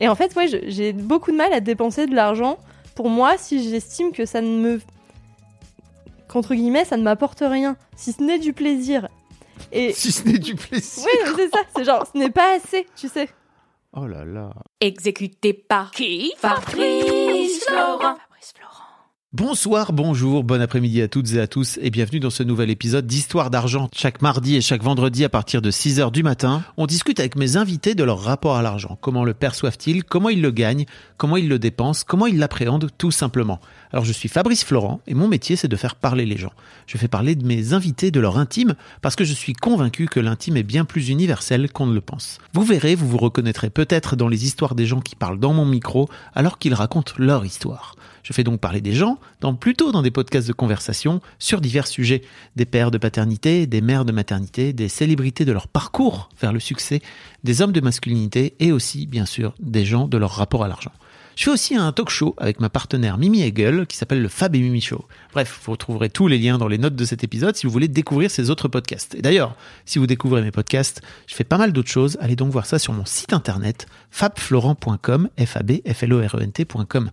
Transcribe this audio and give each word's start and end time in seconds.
Et 0.00 0.08
en 0.08 0.14
fait, 0.14 0.34
ouais, 0.36 0.46
j'ai 0.68 0.92
beaucoup 0.92 1.32
de 1.32 1.36
mal 1.36 1.52
à 1.52 1.60
dépenser 1.60 2.06
de 2.06 2.14
l'argent 2.14 2.58
pour 2.94 3.08
moi 3.08 3.36
si 3.36 3.68
j'estime 3.68 4.12
que 4.12 4.26
ça 4.26 4.40
ne 4.40 4.58
me. 4.58 4.80
qu'entre 6.28 6.54
guillemets, 6.54 6.84
ça 6.84 6.96
ne 6.96 7.02
m'apporte 7.02 7.40
rien, 7.40 7.76
si 7.96 8.12
ce 8.12 8.22
n'est 8.22 8.38
du 8.38 8.52
plaisir. 8.52 9.08
Et. 9.72 9.92
Si 9.96 10.12
ce 10.12 10.24
n'est 10.26 10.38
du 10.38 10.54
plaisir. 10.54 11.04
Oui, 11.04 11.32
c'est 11.36 11.50
ça, 11.50 11.62
c'est 11.76 11.84
genre, 11.84 12.06
ce 12.12 12.18
n'est 12.18 12.30
pas 12.30 12.56
assez, 12.56 12.86
tu 12.96 13.08
sais. 13.08 13.28
Oh 13.96 14.06
là 14.06 14.24
là. 14.24 14.50
Exécuté 14.80 15.52
par 15.52 15.90
qui? 15.90 16.32
Fabrice 16.38 17.64
Florent. 17.64 18.16
Bonsoir, 19.34 19.92
bonjour, 19.92 20.42
bon 20.42 20.62
après-midi 20.62 21.02
à 21.02 21.08
toutes 21.08 21.34
et 21.34 21.38
à 21.38 21.46
tous 21.46 21.78
et 21.82 21.90
bienvenue 21.90 22.18
dans 22.18 22.30
ce 22.30 22.42
nouvel 22.42 22.70
épisode 22.70 23.06
d'Histoire 23.06 23.50
d'argent. 23.50 23.90
Chaque 23.94 24.22
mardi 24.22 24.56
et 24.56 24.62
chaque 24.62 24.82
vendredi 24.82 25.22
à 25.22 25.28
partir 25.28 25.60
de 25.60 25.70
6h 25.70 26.10
du 26.12 26.22
matin, 26.22 26.64
on 26.78 26.86
discute 26.86 27.20
avec 27.20 27.36
mes 27.36 27.58
invités 27.58 27.94
de 27.94 28.04
leur 28.04 28.20
rapport 28.20 28.56
à 28.56 28.62
l'argent. 28.62 28.96
Comment 29.02 29.24
le 29.24 29.34
perçoivent-ils? 29.34 30.02
Comment 30.02 30.30
ils 30.30 30.40
le 30.40 30.50
gagnent? 30.50 30.86
Comment 31.18 31.36
ils 31.36 31.46
le 31.46 31.58
dépensent? 31.58 32.06
Comment 32.08 32.26
ils 32.26 32.38
l'appréhendent? 32.38 32.88
Tout 32.96 33.10
simplement 33.10 33.60
Alors 33.92 34.04
je 34.04 34.12
suis 34.12 34.28
Fabrice 34.28 34.64
Florent 34.64 35.00
et 35.06 35.14
mon 35.14 35.28
métier 35.28 35.56
c'est 35.56 35.68
de 35.68 35.76
faire 35.76 35.94
parler 35.94 36.26
les 36.26 36.36
gens. 36.36 36.52
Je 36.86 36.98
fais 36.98 37.08
parler 37.08 37.34
de 37.34 37.46
mes 37.46 37.72
invités 37.72 38.10
de 38.10 38.20
leur 38.20 38.38
intime 38.38 38.74
parce 39.00 39.16
que 39.16 39.24
je 39.24 39.32
suis 39.32 39.54
convaincu 39.54 40.06
que 40.06 40.20
l'intime 40.20 40.56
est 40.56 40.62
bien 40.62 40.84
plus 40.84 41.08
universel 41.08 41.70
qu'on 41.72 41.86
ne 41.86 41.94
le 41.94 42.00
pense. 42.00 42.38
Vous 42.52 42.64
verrez, 42.64 42.94
vous 42.94 43.08
vous 43.08 43.18
reconnaîtrez 43.18 43.70
peut-être 43.70 44.16
dans 44.16 44.28
les 44.28 44.44
histoires 44.44 44.74
des 44.74 44.86
gens 44.86 45.00
qui 45.00 45.16
parlent 45.16 45.40
dans 45.40 45.54
mon 45.54 45.64
micro 45.64 46.08
alors 46.34 46.58
qu'ils 46.58 46.74
racontent 46.74 47.14
leur 47.18 47.44
histoire. 47.44 47.94
Je 48.28 48.34
fais 48.34 48.44
donc 48.44 48.60
parler 48.60 48.82
des 48.82 48.92
gens, 48.92 49.18
dans, 49.40 49.54
plutôt 49.54 49.90
dans 49.90 50.02
des 50.02 50.10
podcasts 50.10 50.48
de 50.48 50.52
conversation, 50.52 51.22
sur 51.38 51.62
divers 51.62 51.86
sujets. 51.86 52.20
Des 52.56 52.66
pères 52.66 52.90
de 52.90 52.98
paternité, 52.98 53.66
des 53.66 53.80
mères 53.80 54.04
de 54.04 54.12
maternité, 54.12 54.74
des 54.74 54.88
célébrités 54.88 55.46
de 55.46 55.52
leur 55.52 55.66
parcours 55.66 56.28
vers 56.38 56.52
le 56.52 56.60
succès, 56.60 57.00
des 57.42 57.62
hommes 57.62 57.72
de 57.72 57.80
masculinité 57.80 58.54
et 58.60 58.70
aussi, 58.70 59.06
bien 59.06 59.24
sûr, 59.24 59.54
des 59.60 59.86
gens 59.86 60.08
de 60.08 60.18
leur 60.18 60.32
rapport 60.32 60.62
à 60.62 60.68
l'argent. 60.68 60.92
Je 61.38 61.44
fais 61.44 61.50
aussi 61.52 61.76
un 61.76 61.92
talk 61.92 62.10
show 62.10 62.34
avec 62.36 62.58
ma 62.58 62.68
partenaire 62.68 63.16
Mimi 63.16 63.42
Hegel 63.42 63.86
qui 63.86 63.96
s'appelle 63.96 64.20
le 64.20 64.28
Fab 64.28 64.56
et 64.56 64.58
Mimi 64.58 64.80
Show. 64.80 65.04
Bref, 65.32 65.60
vous 65.62 65.70
retrouverez 65.70 66.10
tous 66.10 66.26
les 66.26 66.36
liens 66.36 66.58
dans 66.58 66.66
les 66.66 66.78
notes 66.78 66.96
de 66.96 67.04
cet 67.04 67.22
épisode 67.22 67.54
si 67.54 67.64
vous 67.64 67.72
voulez 67.72 67.86
découvrir 67.86 68.28
ces 68.28 68.50
autres 68.50 68.66
podcasts. 68.66 69.14
Et 69.14 69.22
d'ailleurs, 69.22 69.54
si 69.84 70.00
vous 70.00 70.08
découvrez 70.08 70.42
mes 70.42 70.50
podcasts, 70.50 71.00
je 71.28 71.36
fais 71.36 71.44
pas 71.44 71.56
mal 71.56 71.72
d'autres 71.72 71.92
choses. 71.92 72.18
Allez 72.20 72.34
donc 72.34 72.50
voir 72.50 72.66
ça 72.66 72.80
sur 72.80 72.92
mon 72.92 73.04
site 73.04 73.32
internet 73.32 73.86
fabflorent.com, 74.10 75.28
f 75.38 75.56
a 75.56 75.62
b 75.62 75.74
f 75.86 76.02
l 76.02 76.12
o 76.12 76.18
r 76.18 76.34
e 76.34 76.42
n 76.42 76.50
t.com. 76.50 77.12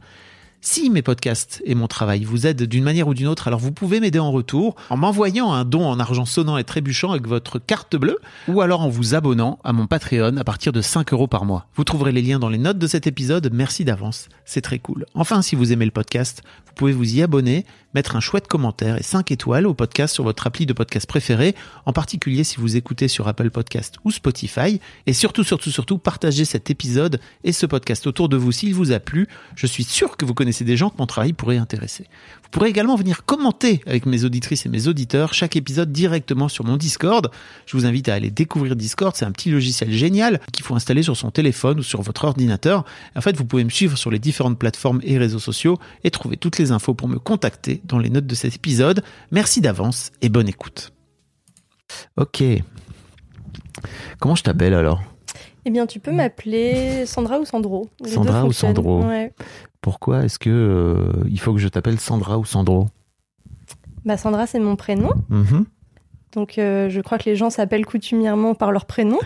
Si 0.68 0.90
mes 0.90 1.04
podcasts 1.04 1.62
et 1.66 1.76
mon 1.76 1.86
travail 1.88 2.24
vous 2.24 2.48
aident 2.48 2.64
d'une 2.64 2.84
manière 2.84 3.08
ou 3.08 3.14
d'une 3.14 3.28
autre, 3.28 3.48
alors 3.48 3.60
vous 3.60 3.72
pouvez 3.72 4.00
m'aider 4.00 4.18
en 4.18 4.32
retour 4.32 4.76
en 4.90 4.98
m'envoyant 4.98 5.54
un 5.54 5.64
don 5.64 5.86
en 5.86 6.00
argent 6.00 6.26
sonnant 6.26 6.58
et 6.58 6.64
trébuchant 6.64 7.12
avec 7.12 7.28
votre 7.28 7.60
carte 7.60 7.96
bleue 7.96 8.18
ou 8.48 8.62
alors 8.62 8.82
en 8.82 8.90
vous 8.90 9.14
abonnant 9.14 9.60
à 9.64 9.74
mon 9.74 9.86
Patreon 9.86 10.38
à 10.38 10.44
partir 10.44 10.74
de 10.74 10.82
5 10.82 11.14
euros 11.14 11.28
par 11.28 11.46
mois. 11.46 11.68
Vous 11.76 11.84
trouverez 11.84 12.12
les 12.12 12.24
liens 12.24 12.40
dans 12.40 12.50
les 12.50 12.58
notes 12.58 12.80
de 12.80 12.88
cet 12.88 13.06
épisode. 13.06 13.52
Merci 13.54 13.86
d'avance. 13.86 14.28
C'est 14.44 14.62
très 14.62 14.80
cool. 14.80 15.06
Enfin, 15.14 15.44
si 15.44 15.56
vous 15.56 15.72
aimez 15.72 15.86
le 15.86 15.92
podcast, 15.92 16.42
pouvez 16.76 16.94
vous 16.94 17.16
y 17.16 17.22
abonner, 17.22 17.66
mettre 17.94 18.16
un 18.16 18.20
chouette 18.20 18.48
commentaire 18.48 18.98
et 18.98 19.04
5 19.04 19.32
étoiles 19.32 19.66
au 19.66 19.74
podcast 19.74 20.14
sur 20.14 20.24
votre 20.24 20.46
appli 20.46 20.66
de 20.66 20.74
podcast 20.74 21.08
préféré, 21.08 21.56
en 21.86 21.94
particulier 21.94 22.44
si 22.44 22.58
vous 22.58 22.76
écoutez 22.76 23.08
sur 23.08 23.28
Apple 23.28 23.50
Podcast 23.50 23.96
ou 24.04 24.12
Spotify. 24.12 24.80
Et 25.08 25.14
surtout, 25.14 25.44
surtout, 25.44 25.72
surtout, 25.72 25.98
partagez 25.98 26.46
cet 26.46 26.70
épisode 26.70 27.20
et 27.44 27.54
ce 27.54 27.66
podcast 27.66 28.06
autour 28.08 28.30
de 28.30 28.38
vous 28.38 28.52
s'il 28.52 28.74
vous 28.76 28.92
a 28.92 29.00
plu. 29.00 29.28
Je 29.56 29.66
suis 29.66 29.84
sûr 29.84 30.18
que 30.18 30.26
vous 30.26 30.34
connaissez 30.34 30.66
des 30.66 30.78
gens 30.78 30.90
que 30.90 30.98
mon 31.00 31.08
travail 31.08 31.34
pourrait 31.34 31.58
intéresser. 31.58 32.06
Vous 32.56 32.60
pourrez 32.60 32.70
également 32.70 32.96
venir 32.96 33.26
commenter 33.26 33.82
avec 33.86 34.06
mes 34.06 34.24
auditrices 34.24 34.66
et 34.66 34.70
mes 34.70 34.88
auditeurs 34.88 35.34
chaque 35.34 35.58
épisode 35.58 35.92
directement 35.92 36.48
sur 36.48 36.64
mon 36.64 36.78
Discord. 36.78 37.30
Je 37.66 37.76
vous 37.76 37.86
invite 37.86 38.08
à 38.08 38.14
aller 38.14 38.32
découvrir 38.32 38.78
Discord. 38.78 39.14
C'est 39.14 39.26
un 39.26 39.34
petit 39.34 39.52
logiciel 39.52 39.92
génial 39.92 40.40
qu'il 40.54 40.64
faut 40.64 40.74
installer 40.74 41.04
sur 41.04 41.18
son 41.18 41.32
téléphone 41.32 41.80
ou 41.80 41.84
sur 41.84 42.02
votre 42.02 42.24
ordinateur. 42.24 42.86
En 43.14 43.20
fait, 43.20 43.36
vous 43.36 43.44
pouvez 43.44 43.66
me 43.66 43.70
suivre 43.70 43.98
sur 43.98 44.10
les 44.10 44.20
différentes 44.20 44.58
plateformes 44.58 45.02
et 45.04 45.18
réseaux 45.18 45.40
sociaux 45.40 45.78
et 46.06 46.12
trouver 46.12 46.38
toutes 46.38 46.58
les 46.58 46.72
infos 46.72 46.94
pour 46.94 47.10
me 47.10 47.20
contacter 47.20 47.82
dans 47.84 48.00
les 48.00 48.10
notes 48.10 48.26
de 48.26 48.36
cet 48.36 48.56
épisode. 48.56 49.04
Merci 49.32 49.60
d'avance 49.60 50.14
et 50.22 50.30
bonne 50.30 50.48
écoute. 50.48 50.94
Ok. 52.16 52.42
Comment 54.22 54.36
je 54.36 54.44
t'appelle 54.44 54.76
alors? 54.76 55.04
Eh 55.66 55.72
bien, 55.72 55.88
tu 55.88 56.00
peux 56.00 56.12
m'appeler 56.12 57.06
Sandra 57.06 57.38
ou 57.40 57.44
Sandro. 57.46 57.90
Les 58.02 58.12
Sandra 58.12 58.46
ou. 58.46 58.54
Sandro? 58.54 59.04
Ouais. 59.04 59.34
Pourquoi 59.86 60.24
est-ce 60.26 60.40
que 60.40 60.50
euh, 60.50 61.12
il 61.30 61.40
faut 61.40 61.54
que 61.54 61.60
je 61.60 61.68
t'appelle 61.68 62.00
Sandra 62.00 62.40
ou 62.40 62.44
Sandro? 62.44 62.88
Bah, 64.04 64.18
Sandra, 64.18 64.48
c'est 64.48 64.58
mon 64.58 64.76
prénom. 64.76 65.12
Mhm. 65.30 65.68
Donc, 66.32 66.58
euh, 66.58 66.90
je 66.90 67.02
crois 67.02 67.20
que 67.20 67.30
les 67.30 67.36
gens 67.36 67.52
s'appellent 67.52 67.86
coutumièrement 67.86 68.56
par 68.56 68.72
leur 68.72 68.86
prénom. 68.88 69.20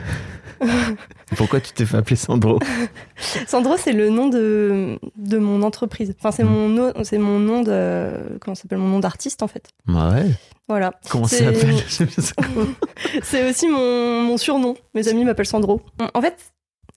Pourquoi 1.37 1.61
tu 1.61 1.71
t'es 1.71 1.85
fait 1.85 1.95
appeler 1.95 2.17
Sandro? 2.17 2.59
Sandro, 3.47 3.77
c'est 3.77 3.93
le 3.93 4.09
nom 4.09 4.27
de, 4.27 4.99
de 5.15 5.37
mon 5.37 5.61
entreprise. 5.63 6.13
Enfin, 6.19 6.31
c'est 6.31 6.43
mon, 6.43 6.67
no- 6.67 6.91
c'est 7.05 7.19
mon 7.19 7.39
nom 7.39 7.61
de. 7.61 8.37
Comment 8.41 8.55
s'appelle 8.55 8.79
Mon 8.79 8.89
nom 8.89 8.99
d'artiste, 8.99 9.41
en 9.43 9.47
fait. 9.47 9.69
Ouais. 9.87 10.25
Voilà. 10.67 10.91
Comment 11.09 11.25
ça 11.27 11.37
s'appelle? 11.37 11.73
C'est 13.23 13.49
aussi 13.49 13.69
mon, 13.69 14.23
mon 14.23 14.35
surnom. 14.37 14.75
Mes 14.93 15.07
amis 15.07 15.23
m'appellent 15.23 15.45
Sandro. 15.47 15.81
En 16.13 16.21
fait, 16.21 16.35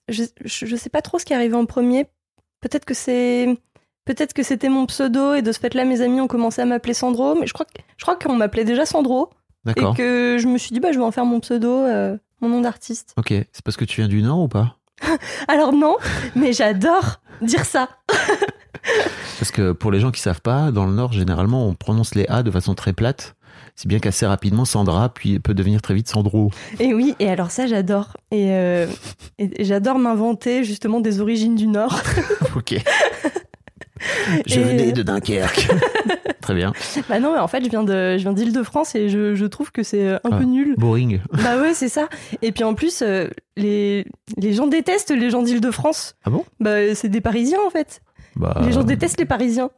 je, 0.09 0.23
je, 0.43 0.65
je 0.65 0.75
sais 0.75 0.89
pas 0.89 1.01
trop 1.01 1.17
ce 1.17 1.23
qui 1.23 1.31
est 1.31 1.35
arrivé 1.37 1.55
en 1.55 1.65
premier. 1.65 2.07
Peut-être 2.63 2.85
que 2.85 2.93
c'est. 2.93 3.55
Peut-être 4.05 4.33
que 4.33 4.41
c'était 4.43 4.69
mon 4.69 4.85
pseudo 4.85 5.33
et 5.33 5.41
de 5.41 5.51
ce 5.51 5.59
fait-là, 5.59 5.85
mes 5.85 6.01
amis 6.01 6.19
ont 6.21 6.27
commencé 6.27 6.61
à 6.61 6.65
m'appeler 6.65 6.93
Sandro. 6.93 7.35
Mais 7.35 7.45
je 7.47 7.53
crois, 7.53 7.65
que- 7.65 7.81
je 7.97 8.03
crois 8.03 8.15
qu'on 8.15 8.35
m'appelait 8.35 8.63
déjà 8.65 8.85
Sandro. 8.85 9.29
D'accord. 9.65 9.93
Et 9.93 9.97
que 9.97 10.37
je 10.39 10.47
me 10.47 10.57
suis 10.57 10.71
dit, 10.73 10.79
bah, 10.79 10.91
je 10.91 10.97
vais 10.97 11.03
en 11.05 11.11
faire 11.11 11.25
mon 11.25 11.39
pseudo, 11.39 11.69
euh, 11.71 12.17
mon 12.41 12.49
nom 12.49 12.61
d'artiste. 12.61 13.13
Ok. 13.17 13.27
C'est 13.29 13.61
parce 13.63 13.77
que 13.77 13.85
tu 13.85 14.01
viens 14.01 14.09
du 14.09 14.21
Nord 14.21 14.39
ou 14.39 14.47
pas? 14.47 14.77
Alors 15.47 15.71
non, 15.73 15.97
mais 16.35 16.51
j'adore 16.53 17.21
dire 17.41 17.65
ça. 17.65 17.89
Parce 19.39 19.51
que 19.51 19.71
pour 19.71 19.91
les 19.91 19.99
gens 19.99 20.11
qui 20.11 20.19
savent 20.21 20.41
pas, 20.41 20.71
dans 20.71 20.85
le 20.85 20.93
Nord, 20.93 21.13
généralement, 21.13 21.67
on 21.67 21.73
prononce 21.73 22.15
les 22.15 22.25
A 22.27 22.43
de 22.43 22.51
façon 22.51 22.75
très 22.75 22.93
plate. 22.93 23.35
Si 23.75 23.87
bien 23.87 23.99
qu'assez 23.99 24.25
rapidement, 24.27 24.65
Sandra 24.65 25.09
puis 25.09 25.39
peut 25.39 25.53
devenir 25.55 25.81
très 25.81 25.93
vite 25.95 26.07
Sandro. 26.07 26.51
Et 26.79 26.93
oui, 26.93 27.15
et 27.19 27.27
alors 27.29 27.49
ça, 27.51 27.65
j'adore. 27.65 28.15
Et, 28.31 28.51
euh, 28.51 28.85
et- 29.39 29.63
j'adore 29.63 29.97
m'inventer 29.97 30.63
justement 30.63 30.99
des 30.99 31.19
origines 31.21 31.55
du 31.55 31.65
Nord. 31.67 31.99
ok. 32.55 32.75
Je 34.45 34.59
Et- 34.59 34.63
venais 34.63 34.91
de 34.91 35.01
Dunkerque. 35.01 35.69
très 36.41 36.53
bien. 36.55 36.73
bah 37.07 37.19
non, 37.19 37.33
mais 37.33 37.39
en 37.39 37.47
fait, 37.47 37.63
je 37.63 37.69
viens 37.69 37.83
de, 37.83 38.17
je 38.17 38.21
viens 38.23 38.33
d'Île-de-France 38.33 38.95
et 38.95 39.07
je, 39.07 39.33
je 39.33 39.45
trouve 39.45 39.71
que 39.71 39.81
c'est 39.81 40.09
un 40.09 40.19
Ah. 40.29 40.37
peu 40.37 40.43
nul. 40.43 40.75
Boring. 40.77 41.21
Bah 41.31 41.57
ouais, 41.61 41.73
c'est 41.73 41.87
ça. 41.89 42.09
Et 42.41 42.51
puis 42.51 42.63
en 42.65 42.73
plus, 42.73 43.01
euh, 43.01 43.29
les, 43.55 44.05
les 44.37 44.53
gens 44.53 44.67
détestent 44.67 45.11
les 45.11 45.29
gens 45.29 45.41
d'Île-de-France. 45.41 46.15
Ah 46.25 46.29
bon? 46.31 46.43
Bah 46.59 46.93
c'est 46.95 47.07
des 47.09 47.21
Parisiens 47.21 47.59
en 47.65 47.69
fait. 47.69 48.01
Bah, 48.35 48.61
Les 48.65 48.71
gens 48.73 48.83
détestent 48.83 49.19
les 49.19 49.25
Parisiens. 49.25 49.69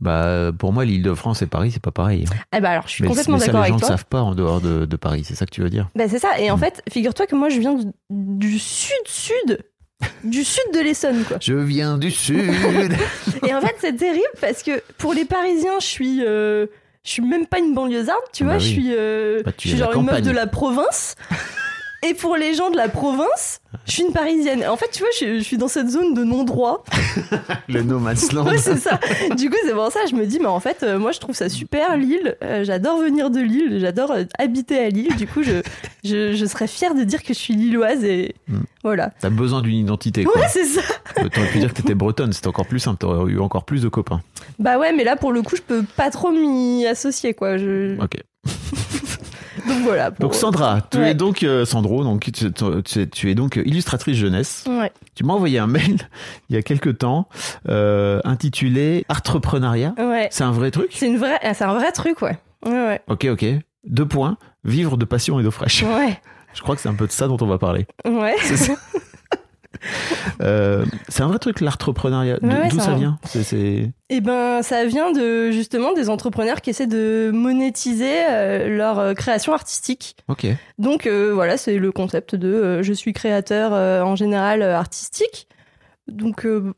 Bah, 0.00 0.50
pour 0.58 0.72
moi, 0.72 0.84
l'île 0.86 1.02
de 1.02 1.12
France 1.14 1.42
et 1.42 1.46
Paris, 1.46 1.70
c'est 1.72 1.82
pas 1.82 1.90
pareil. 1.90 2.24
hein. 2.30 2.34
Ah 2.52 2.60
bah 2.60 2.70
alors, 2.70 2.84
je 2.86 2.92
suis 2.92 3.02
mais 3.02 3.08
complètement 3.08 3.34
mais 3.34 3.40
ça, 3.40 3.46
d'accord 3.48 3.62
les 3.62 3.68
gens 3.68 3.74
avec 3.74 3.82
ne 3.82 3.86
toi. 3.88 3.96
savent 3.96 4.06
pas 4.06 4.22
en 4.22 4.34
dehors 4.34 4.60
de, 4.62 4.86
de 4.86 4.96
Paris. 4.96 5.24
C'est 5.26 5.34
ça 5.34 5.44
que 5.44 5.50
tu 5.50 5.60
veux 5.60 5.68
dire? 5.70 5.88
Bah 5.94 6.04
c'est 6.08 6.18
ça. 6.18 6.38
Et 6.40 6.50
en 6.50 6.56
Mm. 6.56 6.60
fait, 6.60 6.82
figure-toi 6.90 7.26
que 7.26 7.34
moi, 7.36 7.48
je 7.50 7.58
viens 7.60 7.76
du, 8.08 8.58
sud-sud. 8.58 9.58
Du 10.24 10.42
sud 10.44 10.64
de 10.72 10.80
l'Essonne, 10.80 11.24
quoi. 11.24 11.36
Je 11.42 11.52
viens 11.52 11.98
du 11.98 12.10
Sud. 12.10 12.38
Et 13.46 13.54
en 13.54 13.60
fait, 13.60 13.74
c'est 13.80 13.96
terrible 13.96 14.24
parce 14.40 14.62
que 14.62 14.82
pour 14.96 15.12
les 15.12 15.26
Parisiens, 15.26 15.78
je 15.78 15.84
suis, 15.86 16.24
euh, 16.24 16.64
je 17.04 17.10
suis 17.10 17.22
même 17.22 17.46
pas 17.46 17.58
une 17.58 17.74
banlieusarde, 17.74 18.18
tu 18.32 18.44
Bah 18.44 18.52
vois. 18.56 18.58
oui. 18.58 18.64
Je 18.66 18.68
suis, 18.70 18.88
euh, 18.96 19.42
Bah, 19.44 19.52
je 19.58 19.68
suis 19.68 19.76
genre 19.76 19.92
une 19.92 20.06
meuf 20.06 20.22
de 20.22 20.30
la 20.30 20.46
province. 20.46 21.16
Et 22.02 22.14
pour 22.14 22.36
les 22.36 22.54
gens 22.54 22.70
de 22.70 22.76
la 22.76 22.88
province, 22.88 23.60
je 23.86 23.92
suis 23.92 24.02
une 24.04 24.12
parisienne. 24.12 24.64
En 24.66 24.76
fait, 24.78 24.88
tu 24.90 25.00
vois, 25.00 25.08
je, 25.20 25.38
je 25.38 25.42
suis 25.44 25.58
dans 25.58 25.68
cette 25.68 25.90
zone 25.90 26.14
de 26.14 26.24
non-droit. 26.24 26.82
le 27.68 27.82
No 27.82 27.98
Man's 27.98 28.32
Land. 28.32 28.46
Ouais, 28.46 28.56
c'est 28.56 28.76
ça. 28.78 28.98
Du 29.36 29.50
coup, 29.50 29.56
c'est 29.64 29.74
pour 29.74 29.92
ça, 29.92 30.00
je 30.10 30.14
me 30.14 30.24
dis, 30.24 30.38
mais 30.38 30.46
en 30.46 30.60
fait, 30.60 30.82
euh, 30.82 30.98
moi, 30.98 31.12
je 31.12 31.20
trouve 31.20 31.34
ça 31.34 31.50
super, 31.50 31.98
Lille. 31.98 32.36
Euh, 32.42 32.64
j'adore 32.64 32.98
venir 32.98 33.28
de 33.30 33.40
Lille. 33.40 33.78
J'adore 33.80 34.12
euh, 34.12 34.24
habiter 34.38 34.78
à 34.78 34.88
Lille. 34.88 35.14
Du 35.16 35.26
coup, 35.26 35.42
je, 35.42 35.60
je, 36.02 36.32
je 36.34 36.46
serais 36.46 36.66
fière 36.68 36.94
de 36.94 37.04
dire 37.04 37.22
que 37.22 37.34
je 37.34 37.38
suis 37.38 37.54
lilloise 37.54 38.02
et 38.04 38.34
Mm. 38.48 38.60
voilà. 38.82 39.10
T'as 39.20 39.30
besoin 39.30 39.60
d'une 39.60 39.76
identité, 39.76 40.24
quoi. 40.24 40.40
Ouais, 40.40 40.46
c'est 40.48 40.64
ça. 40.64 40.80
T'aurais 41.14 41.48
pu 41.48 41.58
dire 41.58 41.68
que 41.68 41.74
t'étais 41.80 41.94
bretonne, 41.94 42.32
c'était 42.32 42.48
encore 42.48 42.66
plus 42.66 42.80
simple, 42.80 42.98
t'aurais 42.98 43.30
eu 43.30 43.38
encore 43.38 43.64
plus 43.64 43.82
de 43.82 43.88
copains. 43.88 44.22
Bah 44.58 44.78
ouais, 44.78 44.92
mais 44.92 45.04
là, 45.04 45.16
pour 45.16 45.32
le 45.32 45.42
coup, 45.42 45.54
je 45.56 45.62
peux 45.62 45.82
pas 45.96 46.10
trop 46.10 46.30
m'y 46.32 46.86
associer, 46.86 47.34
quoi. 47.34 47.58
Je... 47.58 48.00
Ok. 48.02 48.16
Donc 49.70 49.82
voilà. 49.84 50.10
pour- 50.10 50.20
Donc 50.26 50.34
Sandra, 50.34 50.80
tu 50.90 50.98
Ouais. 50.98 51.10
es 51.12 51.14
donc 51.14 51.42
euh, 51.42 51.64
Sandro, 51.64 52.04
donc 52.04 52.30
tu, 52.32 52.52
tu- 52.52 53.08
tu 53.08 53.30
es- 53.30 53.34
donc 53.34 53.56
illustratrice 53.56 54.16
jeunesse. 54.16 54.64
Ouais. 54.68 54.92
Tu 55.14 55.24
m'as 55.24 55.34
envoyé 55.34 55.58
un 55.58 55.66
mail 55.66 55.96
il 56.50 56.56
y 56.56 56.58
a 56.58 56.62
quelques 56.62 56.98
temps 56.98 57.28
euh, 57.68 58.20
intitulé 58.24 59.04
Entrepreneuriat. 59.08 59.94
Ouais. 59.98 60.28
C'est 60.30 60.44
un 60.44 60.52
vrai 60.52 60.70
truc? 60.70 60.88
C'est 60.92 61.06
une 61.06 61.16
vraie, 61.18 61.38
c'est 61.54 61.64
un 61.64 61.74
vrai 61.74 61.92
truc, 61.92 62.20
ouais. 62.22 62.38
Ouais, 62.66 63.00
Ok, 63.08 63.26
ok. 63.30 63.44
Deux 63.86 64.06
points. 64.06 64.36
Vivre 64.64 64.96
de 64.98 65.04
passion 65.06 65.40
et 65.40 65.42
d'eau 65.42 65.50
fraîche. 65.50 65.82
ouais. 65.82 65.94
Ouais. 65.94 66.20
Je 66.52 66.62
crois 66.62 66.74
que 66.74 66.82
c'est 66.82 66.88
un 66.88 66.94
peu 66.94 67.06
de 67.06 67.12
ça 67.12 67.28
dont 67.28 67.36
on 67.40 67.46
va 67.46 67.58
parler. 67.58 67.86
Ouais. 68.04 68.34
C'est 68.42 68.56
ça. 68.56 68.72
Euh, 70.42 70.84
c'est 71.08 71.22
un 71.22 71.26
vrai 71.28 71.38
truc 71.38 71.60
l'entrepreneuriat. 71.60 72.38
Ouais, 72.42 72.68
D'où 72.68 72.80
ça 72.80 72.94
vient? 72.94 73.18
C'est- 73.26 73.90
Et 74.08 74.20
ben, 74.22 74.62
ça 74.62 74.84
vient 74.86 75.12
de 75.12 75.50
justement 75.50 75.92
des 75.92 76.08
entrepreneurs 76.08 76.62
qui 76.62 76.70
essaient 76.70 76.86
de 76.86 77.30
monétiser 77.34 78.10
euh, 78.30 78.74
leur 78.74 78.98
euh, 78.98 79.12
création 79.14 79.52
artistique. 79.52 80.16
Ok. 80.28 80.46
Donc 80.78 81.06
euh, 81.06 81.32
voilà, 81.34 81.56
c'est 81.58 81.76
le 81.76 81.92
concept 81.92 82.34
de 82.36 82.80
je 82.82 82.92
suis 82.92 83.12
créateur 83.12 83.72
en 84.06 84.16
général 84.16 84.62
artistique. 84.62 85.46
Donc 86.08 86.46
un- 86.46 86.72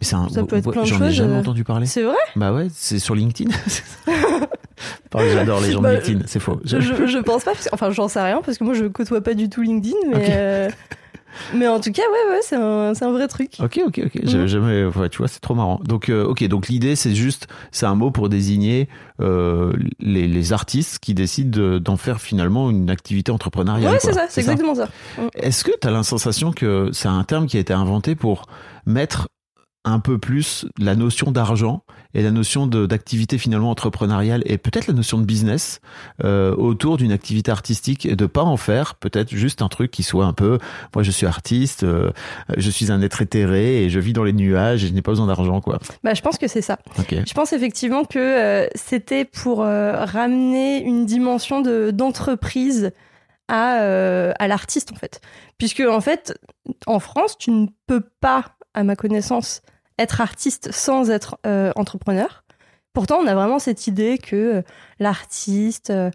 Ça 0.00 0.26
peut 0.44 0.56
être 0.56 0.70
plein 0.72 0.82
de 0.82 0.86
J'en 0.86 0.96
ai 0.96 0.98
choses, 1.06 1.10
jamais 1.12 1.36
entendu 1.36 1.62
parler. 1.64 1.86
c'est 1.86 2.02
vrai? 2.02 2.16
Bah 2.34 2.52
ouais, 2.52 2.66
c'est 2.72 2.98
sur 2.98 3.14
LinkedIn. 3.14 3.50
J'adore 5.32 5.60
les 5.60 5.72
gens 5.72 5.78
de 5.78 5.84
Bah, 5.84 5.94
LinkedIn, 5.94 6.20
c'est 6.26 6.40
faux. 6.40 6.60
Je- 6.64 6.80
Je, 6.80 7.06
je 7.06 7.18
pense 7.18 7.44
pas, 7.44 7.52
parce 7.52 7.64
que- 7.64 7.70
enfin 7.72 7.90
j'en 7.90 8.08
sais 8.08 8.20
rien 8.20 8.42
parce 8.44 8.58
que 8.58 8.64
moi 8.64 8.74
je 8.74 8.84
côtoie 8.86 9.20
pas 9.22 9.34
du 9.34 9.48
tout 9.48 9.62
LinkedIn, 9.62 9.96
mais 10.12 10.26
euh, 10.30 10.68
mais 11.54 11.68
en 11.68 11.80
tout 11.80 11.92
cas 11.92 12.02
ouais 12.02 12.32
ouais 12.34 12.40
c'est 12.42 12.56
un, 12.56 12.94
c'est 12.94 13.04
un 13.04 13.12
vrai 13.12 13.28
truc. 13.28 13.52
Ok, 13.60 13.80
ok, 13.86 14.00
ok. 14.06 14.20
J'avais 14.24 14.42
Mhm. 14.44 14.46
jamais. 14.48 14.84
ouais, 14.84 15.08
tu 15.08 15.18
vois, 15.18 15.28
c'est 15.28 15.40
trop 15.40 15.54
marrant. 15.54 15.80
Donc, 15.84 16.08
euh, 16.08 16.24
ok. 16.24 16.44
Donc 16.48 16.68
l'idée, 16.68 16.96
c'est 16.96 17.14
juste, 17.14 17.46
c'est 17.72 17.86
un 17.86 17.94
mot 17.94 18.10
pour 18.10 18.28
désigner 18.28 18.88
euh, 19.20 19.72
les, 20.00 20.26
les 20.28 20.52
artistes 20.52 20.98
qui 20.98 21.14
décident 21.14 21.50
de- 21.58 21.78
d'en 21.78 21.96
faire 21.96 22.20
finalement 22.20 22.70
une 22.70 22.90
activité 22.90 23.32
entrepreneuriale. 23.32 23.92
Ouais 23.94 23.98
c'est 24.00 24.12
ça, 24.12 24.26
c'est 24.28 24.40
exactement 24.40 24.74
ça. 24.74 24.88
Est-ce 25.34 25.64
que 25.64 25.70
tu 25.80 25.86
as 25.88 25.90
la 25.90 26.02
sensation 26.02 26.52
que 26.52 26.90
c'est 26.92 27.08
un 27.08 27.24
terme 27.24 27.46
qui 27.46 27.56
a 27.56 27.60
été 27.60 27.72
inventé 27.72 28.14
pour 28.14 28.46
mettre 28.86 29.28
un 29.86 30.00
peu 30.00 30.18
plus 30.18 30.66
la 30.78 30.96
notion 30.96 31.30
d'argent 31.30 31.82
et 32.12 32.22
la 32.22 32.32
notion 32.32 32.66
d'activité 32.66 33.38
finalement 33.38 33.70
entrepreneuriale 33.70 34.42
et 34.44 34.58
peut-être 34.58 34.88
la 34.88 34.94
notion 34.94 35.18
de 35.18 35.24
business 35.24 35.80
euh, 36.24 36.54
autour 36.56 36.96
d'une 36.96 37.12
activité 37.12 37.52
artistique 37.52 38.04
et 38.04 38.16
de 38.16 38.26
pas 38.26 38.42
en 38.42 38.56
faire 38.56 38.96
peut-être 38.96 39.34
juste 39.34 39.62
un 39.62 39.68
truc 39.68 39.90
qui 39.92 40.02
soit 40.02 40.26
un 40.26 40.32
peu 40.32 40.58
moi 40.94 41.04
je 41.04 41.10
suis 41.10 41.26
artiste 41.26 41.84
euh, 41.84 42.10
je 42.56 42.68
suis 42.68 42.90
un 42.90 43.00
être 43.00 43.22
éthéré 43.22 43.84
et 43.84 43.90
je 43.90 44.00
vis 44.00 44.12
dans 44.12 44.24
les 44.24 44.32
nuages 44.32 44.82
et 44.84 44.88
je 44.88 44.92
n'ai 44.92 45.02
pas 45.02 45.12
besoin 45.12 45.28
d'argent 45.28 45.60
quoi 45.60 45.78
Bah 46.02 46.14
je 46.14 46.22
pense 46.22 46.36
que 46.36 46.48
c'est 46.48 46.62
ça. 46.62 46.78
Je 47.08 47.34
pense 47.34 47.52
effectivement 47.52 48.04
que 48.04 48.18
euh, 48.18 48.66
c'était 48.74 49.24
pour 49.24 49.58
ramener 49.58 50.82
une 50.82 51.06
dimension 51.06 51.60
de 51.60 51.90
d'entreprise 51.92 52.90
à, 53.48 54.32
à 54.38 54.48
l'artiste 54.48 54.90
en 54.92 54.96
fait. 54.96 55.20
Puisque 55.58 55.80
en 55.80 56.00
fait, 56.00 56.36
en 56.86 56.98
France, 56.98 57.36
tu 57.38 57.50
ne 57.50 57.66
peux 57.86 58.02
pas, 58.20 58.56
à 58.74 58.82
ma 58.82 58.96
connaissance, 58.96 59.62
être 59.98 60.20
artiste 60.20 60.72
sans 60.72 61.10
être 61.10 61.38
euh, 61.46 61.72
entrepreneur. 61.76 62.44
Pourtant, 62.92 63.18
on 63.18 63.26
a 63.26 63.34
vraiment 63.34 63.58
cette 63.58 63.86
idée 63.86 64.18
que 64.18 64.36
euh, 64.36 64.62
l'artiste, 64.98 65.90
euh, 65.90 66.10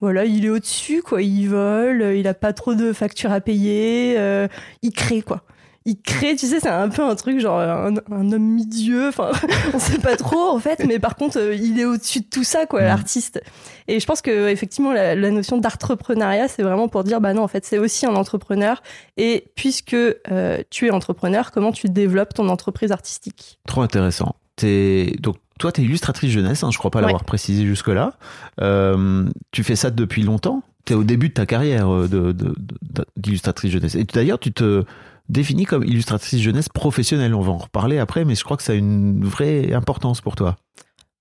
voilà, 0.00 0.24
il 0.24 0.44
est 0.44 0.48
au-dessus, 0.48 1.02
quoi. 1.02 1.22
Il 1.22 1.48
vole, 1.48 2.02
euh, 2.02 2.16
il 2.16 2.26
a 2.26 2.34
pas 2.34 2.52
trop 2.52 2.74
de 2.74 2.92
factures 2.92 3.32
à 3.32 3.40
payer, 3.40 4.16
euh, 4.18 4.48
il 4.82 4.92
crée, 4.92 5.22
quoi. 5.22 5.42
Il 5.84 6.00
crée, 6.00 6.36
tu 6.36 6.46
sais, 6.46 6.60
c'est 6.60 6.68
un 6.68 6.88
peu 6.88 7.02
un 7.02 7.14
truc 7.16 7.40
genre 7.40 7.58
un, 7.58 7.94
un 8.10 8.32
homme 8.32 8.42
mi-dieu, 8.54 9.08
enfin, 9.08 9.30
on 9.74 9.78
sait 9.78 9.98
pas 9.98 10.16
trop 10.16 10.48
en 10.50 10.58
fait, 10.60 10.84
mais 10.86 10.98
par 10.98 11.16
contre, 11.16 11.38
euh, 11.38 11.54
il 11.54 11.80
est 11.80 11.84
au-dessus 11.84 12.20
de 12.20 12.26
tout 12.30 12.44
ça, 12.44 12.66
quoi, 12.66 12.80
Mhm. 12.82 12.86
l'artiste. 12.86 13.42
Et 13.88 13.98
je 13.98 14.06
pense 14.06 14.22
que 14.22 14.48
effectivement, 14.48 14.92
la, 14.92 15.14
la 15.16 15.30
notion 15.32 15.58
d'entrepreneuriat, 15.58 16.46
c'est 16.48 16.62
vraiment 16.62 16.86
pour 16.88 17.02
dire, 17.04 17.20
bah 17.20 17.34
non, 17.34 17.42
en 17.42 17.48
fait, 17.48 17.64
c'est 17.66 17.78
aussi 17.78 18.06
un 18.06 18.14
entrepreneur. 18.14 18.80
Et 19.16 19.46
puisque 19.56 19.94
euh, 19.94 20.58
tu 20.70 20.86
es 20.86 20.90
entrepreneur, 20.90 21.50
comment 21.50 21.72
tu 21.72 21.88
développes 21.88 22.34
ton 22.34 22.48
entreprise 22.48 22.92
artistique? 22.92 23.58
Trop 23.66 23.82
intéressant. 23.82 24.36
T'es 24.56 25.16
donc 25.20 25.36
toi, 25.58 25.72
t'es 25.72 25.82
illustratrice 25.82 26.30
jeunesse, 26.32 26.62
hein, 26.64 26.70
je 26.72 26.78
crois 26.78 26.90
pas 26.90 26.98
Ouais. 27.00 27.06
l'avoir 27.06 27.24
précisé 27.24 27.64
jusque-là. 27.64 28.14
Euh, 28.60 29.24
tu 29.50 29.62
fais 29.64 29.76
ça 29.76 29.90
depuis 29.90 30.22
longtemps? 30.22 30.62
T'es 30.84 30.94
au 30.94 31.04
début 31.04 31.28
de 31.28 31.34
ta 31.34 31.46
carrière 31.46 31.92
euh, 31.92 32.08
de- 32.08 32.32
de- 32.32 32.54
de- 32.82 33.04
d'illustratrice 33.16 33.70
jeunesse. 33.70 33.94
Et 33.94 34.04
d'ailleurs, 34.04 34.38
tu 34.40 34.52
te 34.52 34.84
définis 35.32 35.64
comme 35.64 35.82
illustratrice 35.84 36.40
jeunesse 36.40 36.68
professionnelle. 36.68 37.34
On 37.34 37.40
va 37.40 37.52
en 37.52 37.58
reparler 37.58 37.98
après, 37.98 38.24
mais 38.24 38.34
je 38.36 38.44
crois 38.44 38.56
que 38.56 38.62
ça 38.62 38.72
a 38.72 38.76
une 38.76 39.24
vraie 39.24 39.72
importance 39.72 40.20
pour 40.20 40.36
toi. 40.36 40.56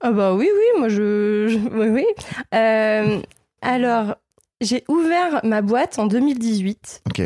Ah 0.01 0.11
bah 0.11 0.33
oui, 0.33 0.47
oui, 0.53 0.79
moi 0.79 0.89
je... 0.89 1.47
je- 1.47 1.57
oui, 1.77 1.87
oui. 1.89 2.05
Euh, 2.53 3.19
alors, 3.61 4.15
j'ai 4.59 4.83
ouvert 4.87 5.41
ma 5.43 5.61
boîte 5.61 5.97
en 5.99 6.05
2018. 6.07 7.03
Ok. 7.07 7.21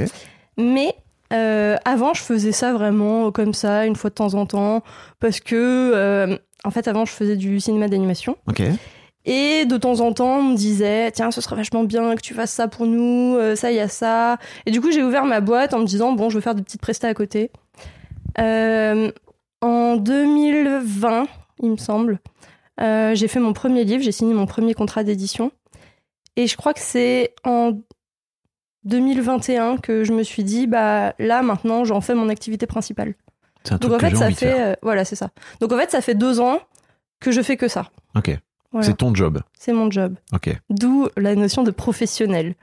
Mais 0.57 0.93
euh, 1.33 1.75
avant, 1.85 2.13
je 2.13 2.21
faisais 2.21 2.51
ça 2.51 2.73
vraiment 2.73 3.31
comme 3.31 3.53
ça, 3.53 3.85
une 3.85 3.95
fois 3.95 4.09
de 4.09 4.15
temps 4.15 4.33
en 4.35 4.45
temps, 4.45 4.83
parce 5.19 5.39
que, 5.39 5.91
euh, 5.95 6.37
en 6.63 6.71
fait, 6.71 6.87
avant, 6.87 7.05
je 7.05 7.11
faisais 7.11 7.35
du 7.35 7.59
cinéma 7.59 7.87
d'animation. 7.87 8.37
Ok. 8.47 8.61
Et 9.25 9.65
de 9.65 9.77
temps 9.77 10.01
en 10.01 10.13
temps, 10.13 10.37
on 10.37 10.43
me 10.43 10.55
disait, 10.55 11.11
tiens, 11.11 11.31
ce 11.31 11.41
serait 11.41 11.55
vachement 11.55 11.83
bien 11.83 12.15
que 12.15 12.21
tu 12.21 12.33
fasses 12.33 12.51
ça 12.51 12.67
pour 12.67 12.85
nous, 12.85 13.35
euh, 13.37 13.55
ça, 13.55 13.71
il 13.71 13.75
y 13.75 13.79
a 13.79 13.87
ça. 13.87 14.37
Et 14.65 14.71
du 14.71 14.81
coup, 14.81 14.91
j'ai 14.91 15.03
ouvert 15.03 15.25
ma 15.25 15.41
boîte 15.41 15.73
en 15.73 15.79
me 15.79 15.85
disant, 15.85 16.13
bon, 16.13 16.29
je 16.29 16.37
vais 16.37 16.43
faire 16.43 16.53
des 16.55 16.61
petites 16.61 16.81
prestats 16.81 17.07
à 17.07 17.13
côté. 17.15 17.51
Euh, 18.39 19.11
en 19.61 19.95
2020, 19.95 21.27
il 21.63 21.71
me 21.71 21.77
semble, 21.77 22.19
euh, 22.81 23.15
j'ai 23.15 23.27
fait 23.27 23.39
mon 23.39 23.53
premier 23.53 23.83
livre, 23.83 24.03
j'ai 24.03 24.11
signé 24.11 24.33
mon 24.33 24.45
premier 24.45 24.73
contrat 24.73 25.03
d'édition. 25.03 25.51
Et 26.35 26.47
je 26.47 26.55
crois 26.57 26.73
que 26.73 26.81
c'est 26.81 27.33
en 27.43 27.79
2021 28.83 29.77
que 29.77 30.03
je 30.03 30.13
me 30.13 30.21
suis 30.23 30.43
dit, 30.43 30.67
bah 30.67 31.15
là, 31.17 31.41
maintenant, 31.41 31.83
j'en 31.85 32.01
fais 32.01 32.13
mon 32.13 32.29
activité 32.29 32.67
principale. 32.67 33.15
C'est 33.63 33.73
un 33.73 33.77
Donc 33.77 33.91
truc 33.91 34.03
en 34.03 34.09
que 34.09 34.15
fait, 34.15 34.15
ça 34.15 34.31
fait, 34.31 34.61
euh, 34.61 34.73
voilà, 34.83 35.05
c'est 35.05 35.15
ça. 35.15 35.29
Donc 35.59 35.71
en 35.71 35.77
fait, 35.77 35.89
ça 35.89 36.01
fait 36.01 36.13
deux 36.13 36.39
ans 36.39 36.59
que 37.19 37.31
je 37.31 37.41
fais 37.41 37.57
que 37.57 37.67
ça. 37.67 37.89
Ok. 38.15 38.37
Voilà. 38.75 38.87
C'est 38.87 38.97
ton 38.97 39.15
job. 39.15 39.39
C'est 39.57 39.71
mon 39.71 39.89
job. 39.89 40.15
Ok. 40.33 40.49
D'où 40.69 41.07
la 41.15 41.33
notion 41.35 41.63
de 41.63 41.71
professionnel. 41.71 42.55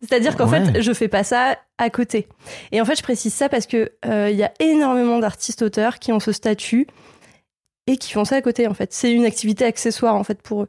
C'est-à-dire 0.00 0.36
qu'en 0.36 0.48
Ouais. 0.48 0.64
fait, 0.64 0.82
je 0.82 0.92
fais 0.92 1.08
pas 1.08 1.24
ça 1.24 1.58
à 1.78 1.90
côté. 1.90 2.28
Et 2.70 2.80
en 2.80 2.84
fait, 2.84 2.94
je 2.96 3.02
précise 3.02 3.34
ça 3.34 3.48
parce 3.48 3.66
que 3.66 3.90
euh, 4.06 4.30
il 4.30 4.36
y 4.36 4.44
a 4.44 4.52
énormément 4.60 5.18
d'artistes-auteurs 5.18 5.98
qui 5.98 6.12
ont 6.12 6.20
ce 6.20 6.30
statut 6.30 6.86
et 7.88 7.96
qui 7.96 8.12
font 8.12 8.24
ça 8.24 8.36
à 8.36 8.40
côté. 8.40 8.68
En 8.68 8.74
fait, 8.74 8.92
c'est 8.92 9.12
une 9.12 9.24
activité 9.24 9.64
accessoire 9.64 10.14
en 10.14 10.22
fait 10.22 10.40
pour 10.42 10.62
eux. 10.62 10.68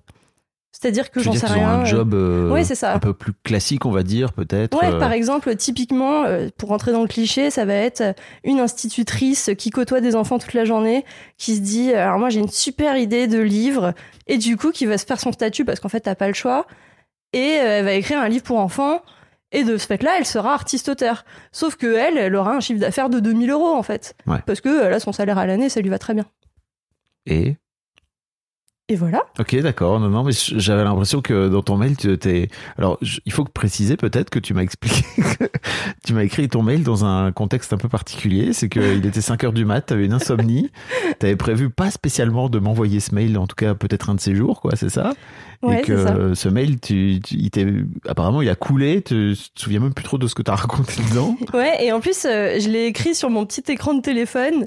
C'est-à-dire 0.71 1.10
que 1.12 1.19
j'en 1.19 1.33
sais 1.33 1.50
ont 1.50 1.54
rien. 1.54 1.69
un 1.69 1.81
euh, 1.81 1.86
job 1.86 2.13
euh, 2.13 2.50
ouais, 2.51 2.63
c'est 2.63 2.75
ça. 2.75 2.94
un 2.94 3.00
peu 3.00 3.13
plus 3.13 3.33
classique, 3.44 3.86
on 3.86 3.92
va 3.92 4.04
dire, 4.04 4.31
peut-être. 4.33 4.80
Ouais, 4.80 4.94
euh, 4.94 5.00
par 5.00 5.12
exemple, 5.12 5.56
typiquement, 5.56 6.24
pour 6.57 6.69
rentrer 6.69 6.92
dans 6.92 7.01
le 7.01 7.07
cliché, 7.07 7.50
ça 7.50 7.66
va 7.66 7.74
être 7.74 8.16
une 8.44 8.60
institutrice 8.60 9.50
qui 9.58 9.72
côtoie 9.72 10.00
des 10.00 10.15
enfants 10.15 10.38
toute 10.39 10.53
la 10.53 10.65
journée, 10.65 11.05
qui 11.38 11.55
se 11.55 11.62
dit, 11.62 11.93
alors 11.93 12.20
moi 12.20 12.29
j'ai 12.29 12.39
une 12.39 12.50
super 12.50 12.98
idée 12.98 13.27
de 13.27 13.39
livre, 13.39 13.93
et 14.27 14.38
du 14.38 14.58
coup 14.58 14.72
qui 14.72 14.86
va 14.86 14.98
se 14.98 15.05
faire 15.05 15.20
son 15.20 15.32
statut 15.32 15.65
parce 15.65 15.79
qu'en 15.79 15.89
fait 15.89 16.01
t'as 16.01 16.15
pas 16.15 16.27
le 16.27 16.34
choix, 16.34 16.65
et 17.34 17.39
elle 17.39 17.84
va 17.86 17.93
écrire 17.93 18.20
un 18.20 18.29
livre 18.29 18.43
pour 18.43 18.60
enfants, 18.60 19.01
et 19.51 19.63
de 19.63 19.77
ce 19.77 19.88
fait-là, 19.88 20.12
elle 20.20 20.25
sera 20.25 20.53
artiste-auteur. 20.53 21.25
Sauf 21.51 21.75
que 21.75 21.88
elle, 21.96 22.17
elle 22.20 22.36
aura 22.36 22.53
un 22.55 22.60
chiffre 22.60 22.79
d'affaires 22.79 23.10
de 23.10 23.20
2000 23.20 23.50
euros 23.50 23.74
en 23.74 23.84
fait, 23.84 24.15
Ouais. 24.27 24.38
parce 24.46 24.62
que 24.62 24.70
là 24.88 25.00
son 25.00 25.12
salaire 25.12 25.39
à 25.39 25.48
l'année, 25.48 25.67
ça 25.70 25.82
lui 25.82 25.89
va 25.89 25.98
très 26.00 26.13
bien. 26.13 26.25
Et 27.25 27.58
Et 28.89 28.96
voilà. 28.96 29.22
Ok, 29.39 29.55
d'accord. 29.62 30.00
Non, 30.00 30.10
non, 30.10 30.24
mais 30.24 30.31
j'avais 30.34 30.84
l'impression 30.84 31.22
que 31.22 31.48
dans 31.48 31.62
ton 31.62 31.77
mail, 31.77 31.96
tu 31.96 32.12
étais. 32.12 32.50
Alors, 32.77 32.98
je- 33.01 33.19
il 33.25 33.31
faut 33.31 33.43
que 33.43 33.51
préciser 33.51 33.98
peut-être 33.98 34.29
que 34.31 34.39
tu 34.39 34.53
m'as 34.55 34.63
expliqué 34.63 35.03
que 35.39 35.46
tu 36.05 36.13
m'as 36.13 36.24
écrit 36.24 36.50
ton 36.50 36.63
mail 36.63 36.81
dans 36.84 37.05
un 37.05 37.31
contexte 37.31 37.72
un 37.72 37.77
peu 37.77 37.88
particulier. 37.88 38.51
C'est 38.51 38.67
qu'il 38.67 39.05
était 39.05 39.22
5 39.22 39.43
heures 39.43 39.53
du 39.53 39.63
mat, 39.63 39.81
t'avais 39.81 40.05
une 40.05 40.13
insomnie, 40.13 40.72
t'avais 41.19 41.36
prévu 41.36 41.69
pas 41.69 41.91
spécialement 41.91 42.50
de 42.50 42.58
m'envoyer 42.60 43.00
ce 43.00 43.13
mail, 43.13 43.38
en 43.38 43.46
tout 43.48 43.55
cas 43.55 43.75
peut-être 43.75 44.10
un 44.10 44.15
de 44.15 44.19
ces 44.19 44.36
jours, 44.36 44.60
quoi, 44.62 44.75
c'est 44.75 44.89
ça? 44.89 45.13
Ouais, 45.62 45.79
Et 45.79 45.81
que 45.84 45.98
ça. 46.05 46.15
ce 46.36 46.50
mail, 46.50 46.79
tu, 46.79 47.19
tu- 47.24 47.36
il 47.36 47.86
apparemment 48.08 48.41
il 48.41 48.50
a 48.50 48.55
coulé. 48.55 49.01
Tu 49.01 49.36
tu 49.36 49.50
te 49.51 49.62
souviens 49.62 49.81
même 49.81 49.93
plus 49.93 50.05
trop 50.05 50.17
de 50.17 50.25
ce 50.27 50.34
que 50.34 50.41
t'as 50.41 50.55
raconté 50.55 50.93
dedans. 51.12 51.36
Ouais, 51.53 51.84
et 51.86 51.91
en 51.91 52.00
plus, 52.00 52.25
euh, 52.25 52.58
je 52.60 52.69
l'ai 52.69 52.86
écrit 52.86 53.13
sur 53.13 53.29
mon 53.29 53.46
petit 53.46 53.63
écran 53.72 53.93
de 53.93 54.01
téléphone. 54.01 54.65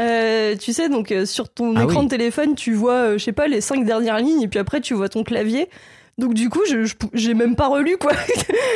Euh, 0.00 0.56
tu 0.56 0.72
sais, 0.72 0.88
donc 0.88 1.12
euh, 1.12 1.24
sur 1.24 1.48
ton 1.48 1.76
Ah 1.76 1.84
écran 1.84 2.00
oui. 2.00 2.06
de 2.06 2.10
téléphone, 2.10 2.54
tu 2.56 2.74
vois, 2.74 2.92
euh, 2.94 3.18
je 3.18 3.24
sais 3.24 3.32
pas, 3.32 3.46
les 3.46 3.60
cinq 3.60 3.84
dernières 3.84 4.18
lignes, 4.18 4.42
et 4.42 4.48
puis 4.48 4.58
après, 4.58 4.80
tu 4.80 4.92
vois 4.94 5.08
ton 5.08 5.22
clavier. 5.22 5.68
Donc 6.18 6.34
du 6.34 6.48
coup, 6.48 6.60
je 6.68 6.84
je- 6.84 6.94
j'ai 7.12 7.34
même 7.34 7.54
pas 7.56 7.68
relu, 7.68 7.96
quoi. 7.96 8.12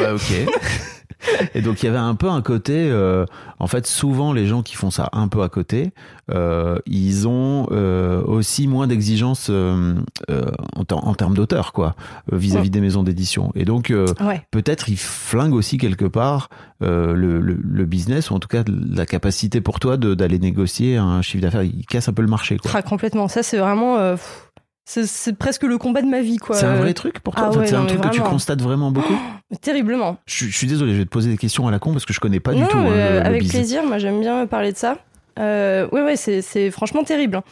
Ouais, 0.00 0.10
ok. 0.12 0.52
Et 1.54 1.62
donc 1.62 1.82
il 1.82 1.86
y 1.86 1.88
avait 1.88 1.98
un 1.98 2.14
peu 2.14 2.28
un 2.28 2.42
côté, 2.42 2.88
euh, 2.90 3.24
en 3.58 3.66
fait, 3.66 3.86
souvent 3.86 4.32
les 4.32 4.46
gens 4.46 4.62
qui 4.62 4.76
font 4.76 4.90
ça 4.90 5.08
un 5.12 5.28
peu 5.28 5.42
à 5.42 5.48
côté, 5.48 5.90
euh, 6.30 6.78
ils 6.86 7.26
ont 7.26 7.66
euh, 7.72 8.22
aussi 8.22 8.68
moins 8.68 8.86
d'exigences 8.86 9.48
euh, 9.50 9.94
euh, 10.30 10.44
en, 10.76 10.84
ter- 10.84 11.04
en 11.06 11.14
termes 11.14 11.34
d'auteur, 11.34 11.72
quoi, 11.72 11.96
euh, 12.32 12.36
vis-à-vis 12.36 12.70
des 12.70 12.80
maisons 12.80 13.02
d'édition. 13.02 13.50
Et 13.54 13.64
donc 13.64 13.90
euh, 13.90 14.06
Ouais. 14.20 14.42
peut-être 14.50 14.88
ils 14.88 14.96
flinguent 14.98 15.54
aussi 15.54 15.76
quelque 15.78 16.04
part 16.04 16.50
euh, 16.82 17.12
le, 17.14 17.40
le, 17.40 17.58
le 17.60 17.84
business 17.84 18.30
ou 18.30 18.34
en 18.34 18.38
tout 18.38 18.48
cas 18.48 18.62
la 18.66 19.04
capacité 19.06 19.60
pour 19.60 19.80
toi 19.80 19.96
d'aller 19.96 20.38
négocier 20.38 20.96
un 20.96 21.22
chiffre 21.22 21.42
d'affaires. 21.42 21.62
Ils 21.64 21.86
cassent 21.86 22.08
un 22.08 22.12
peu 22.12 22.22
le 22.22 22.28
marché, 22.28 22.56
quoi. 22.58 22.70
Ah, 22.74 22.82
complètement. 22.82 23.26
Ça, 23.28 23.42
c'est 23.42 23.58
vraiment. 23.58 23.96
euh, 23.98 24.12
pff, 24.14 24.47
c'est 24.90 25.36
presque 25.36 25.64
le 25.64 25.76
combat 25.76 26.00
de 26.00 26.06
ma 26.06 26.22
vie, 26.22 26.38
quoi. 26.38 26.56
C'est 26.56 26.64
un 26.66 26.76
vrai 26.76 26.94
truc 26.94 27.20
pour 27.20 27.34
toi 27.34 27.50
ah 27.52 27.58
ouais, 27.58 27.66
C'est 27.66 27.74
un 27.74 27.84
truc 27.84 28.00
que 28.00 28.08
tu 28.08 28.20
constates 28.22 28.62
vraiment 28.62 28.90
beaucoup 28.90 29.14
Terriblement. 29.60 30.16
je, 30.26 30.34
suis- 30.34 30.50
je 30.50 30.56
suis 30.56 30.66
désolé, 30.66 30.92
je 30.94 30.98
vais 30.98 31.04
te 31.04 31.10
poser 31.10 31.30
des 31.30 31.36
questions 31.36 31.68
à 31.68 31.70
la 31.70 31.78
con 31.78 31.92
parce 31.92 32.06
que 32.06 32.12
je 32.14 32.20
connais 32.20 32.40
pas 32.40 32.54
du 32.54 32.62
tout 32.66 32.78
hein, 32.78 32.84
le- 32.84 32.90
euh, 32.96 33.20
le 33.20 33.26
avec 33.26 33.46
plaisir. 33.48 33.84
Moi, 33.84 33.98
j'aime 33.98 34.20
bien 34.20 34.46
parler 34.46 34.72
de 34.72 34.78
ça. 34.78 34.96
Euh, 35.38 35.86
ouais, 35.92 36.02
ouais, 36.02 36.16
c'est, 36.16 36.70
franchement 36.70 37.04
terrible. 37.04 37.36
hein. 37.36 37.42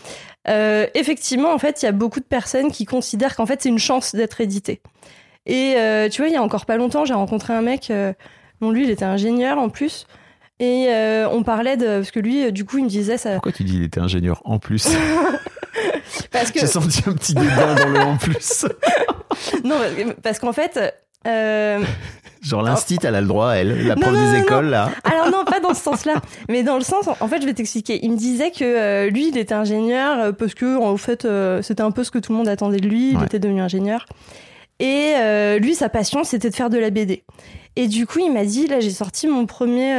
Euh, 0.49 0.87
effectivement, 0.95 1.52
en 1.52 1.59
fait, 1.59 1.83
il 1.83 1.87
y 1.87 1.88
a 1.88 1.93
beaucoup 1.93 2.21
de 2.21 2.25
personnes 2.25 2.71
qui 2.71 2.85
considèrent 2.85 3.37
qu'en 3.37 3.47
fait, 3.47 3.61
c'est 3.62 3.69
une 3.69 3.78
chance 3.78 4.14
d'être 4.14 4.40
édité. 4.40 4.81
Et 5.45 5.75
euh, 5.76 6.09
tu 6.09 6.23
vois, 6.23 6.28
il 6.28 6.33
y 6.35 6.37
a 6.37 6.43
encore 6.43 6.64
pas 6.66 6.76
longtemps, 6.76 7.05
j'ai 7.05 7.14
rencontré 7.14 7.52
un 7.52 7.62
mec. 7.62 7.93
bon, 8.61 8.71
lui, 8.71 8.85
il 8.85 8.90
était 8.90 9.05
ingénieur 9.05 9.59
en 9.59 9.69
plus. 9.69 10.07
Et 10.59 10.88
on 11.31 11.43
parlait 11.43 11.76
de 11.76 11.87
parce 11.99 12.11
que 12.11 12.21
lui, 12.21 12.50
du 12.52 12.64
coup, 12.64 12.78
il 12.78 12.85
me 12.85 12.88
disait 12.88 13.19
ça. 13.19 13.33
Pourquoi 13.33 13.52
tu 13.52 13.62
dis 13.64 13.76
il 13.76 13.83
était 13.83 14.00
ingénieur 14.00 14.40
en 14.45 14.59
plus? 14.59 14.88
Parce 16.31 16.51
que 16.51 16.61
J'ai 16.61 16.67
senti 16.67 17.03
un 17.07 17.13
petit 17.13 17.35
dédain 17.35 17.75
dans 17.75 17.89
le 17.89 18.01
en 18.01 18.17
plus. 18.17 18.65
non, 19.65 19.77
parce 19.79 19.95
que- 19.95 20.13
parce 20.21 20.39
qu'en 20.39 20.53
fait. 20.53 20.79
euh, 21.27 21.81
Genre 22.43 22.63
l'instit, 22.63 22.99
elle 23.03 23.15
a 23.17 23.21
le 23.21 23.27
droit, 23.27 23.53
elle, 23.53 23.87
la 23.89 23.97
Non, 23.97 24.03
prof 24.03 24.15
non, 24.15 24.31
des 24.33 24.39
non, 24.39 24.45
écoles 24.45 24.67
là. 24.67 24.91
Alors 25.03 25.31
non, 25.31 25.45
pas 25.45 25.59
dans 25.59 25.75
ce 25.75 25.83
sens-là, 25.83 26.15
mais 26.49 26.63
dans 26.63 26.77
le 26.77 26.83
sens, 26.85 27.09
en 27.09 27.27
fait, 27.29 27.41
je 27.41 27.47
vais 27.47 27.55
t'expliquer. 27.55 27.99
Il 28.05 28.13
me 28.13 28.17
disait 28.17 28.53
que 28.53 28.63
euh, 28.63 29.11
lui, 29.11 29.29
il 29.29 29.37
était 29.39 29.55
ingénieur 29.55 30.19
euh, 30.21 30.33
parce 30.33 30.55
que, 30.55 30.77
en 30.79 30.97
fait, 30.97 31.25
euh, 31.25 31.61
c'était 31.63 31.83
un 31.83 31.91
peu 31.91 32.05
ce 32.05 32.13
que 32.13 32.19
tout 32.19 32.31
le 32.33 32.39
monde 32.39 32.47
attendait 32.49 32.79
de 32.79 32.87
lui. 32.89 33.11
Il 33.11 33.17
Ouais. 33.17 33.25
était 33.25 33.41
devenu 33.41 33.63
ingénieur. 33.63 34.07
Et 34.79 35.15
euh, 35.17 35.59
lui, 35.59 35.75
sa 35.75 35.89
passion, 35.89 36.23
c'était 36.23 36.51
de 36.51 36.55
faire 36.55 36.71
de 36.71 36.79
la 36.79 36.91
BD. 36.91 37.25
Et 37.75 37.89
du 37.89 38.07
coup, 38.07 38.21
il 38.21 38.33
m'a 38.33 38.45
dit, 38.45 38.69
là, 38.69 38.79
j'ai 38.79 38.91
sorti 38.91 39.27
mon 39.27 39.47
premier, 39.47 39.95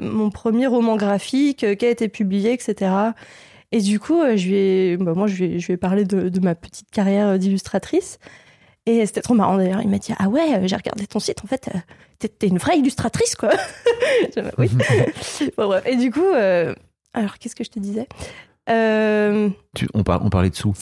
mon 0.00 0.30
premier 0.30 0.66
roman 0.68 0.96
graphique 0.96 1.66
qui 1.76 1.84
a 1.86 1.90
été 1.90 2.08
publié, 2.08 2.52
etc. 2.52 2.90
Et 3.72 3.80
du 3.80 4.00
coup, 4.00 4.20
euh, 4.20 4.36
je 4.36 4.48
lui 4.48 4.54
ai, 4.56 4.96
bah, 4.96 5.12
moi, 5.14 5.26
je 5.26 5.36
lui 5.44 5.54
ai, 5.54 5.58
je 5.60 5.66
lui 5.66 5.74
ai 5.74 5.76
parlé 5.76 6.04
de, 6.04 6.28
de 6.28 6.40
ma 6.40 6.54
petite 6.54 6.90
carrière 6.90 7.28
euh, 7.28 7.38
d'illustratrice. 7.38 8.18
Et 8.86 9.04
c'était 9.04 9.20
trop 9.20 9.34
marrant 9.34 9.58
d'ailleurs. 9.58 9.82
Il 9.82 9.88
m'a 9.90 9.98
dit, 9.98 10.12
ah 10.18 10.28
ouais, 10.30 10.54
euh, 10.56 10.66
j'ai 10.66 10.76
regardé 10.76 11.06
ton 11.06 11.20
site, 11.20 11.44
en 11.44 11.46
fait, 11.46 11.68
t'es 12.18 12.28
t'es 12.28 12.46
une 12.48 12.56
vraie 12.58 12.78
illustratrice, 12.78 13.34
quoi. 13.36 13.50
Oui. 14.58 14.70
Bon. 15.58 15.80
Et 15.84 15.96
du 15.96 16.10
coup, 16.10 16.24
euh, 16.24 16.74
alors 17.12 17.38
qu'est-ce 17.38 17.54
que 17.54 17.64
je 17.64 17.70
te 17.70 17.78
disais? 17.78 18.06
Euh, 18.70 19.50
Tu- 19.74 19.88
on, 19.94 20.02
par- 20.02 20.24
on 20.24 20.30
parlait 20.30 20.50
de 20.50 20.54
sous. 20.54 20.74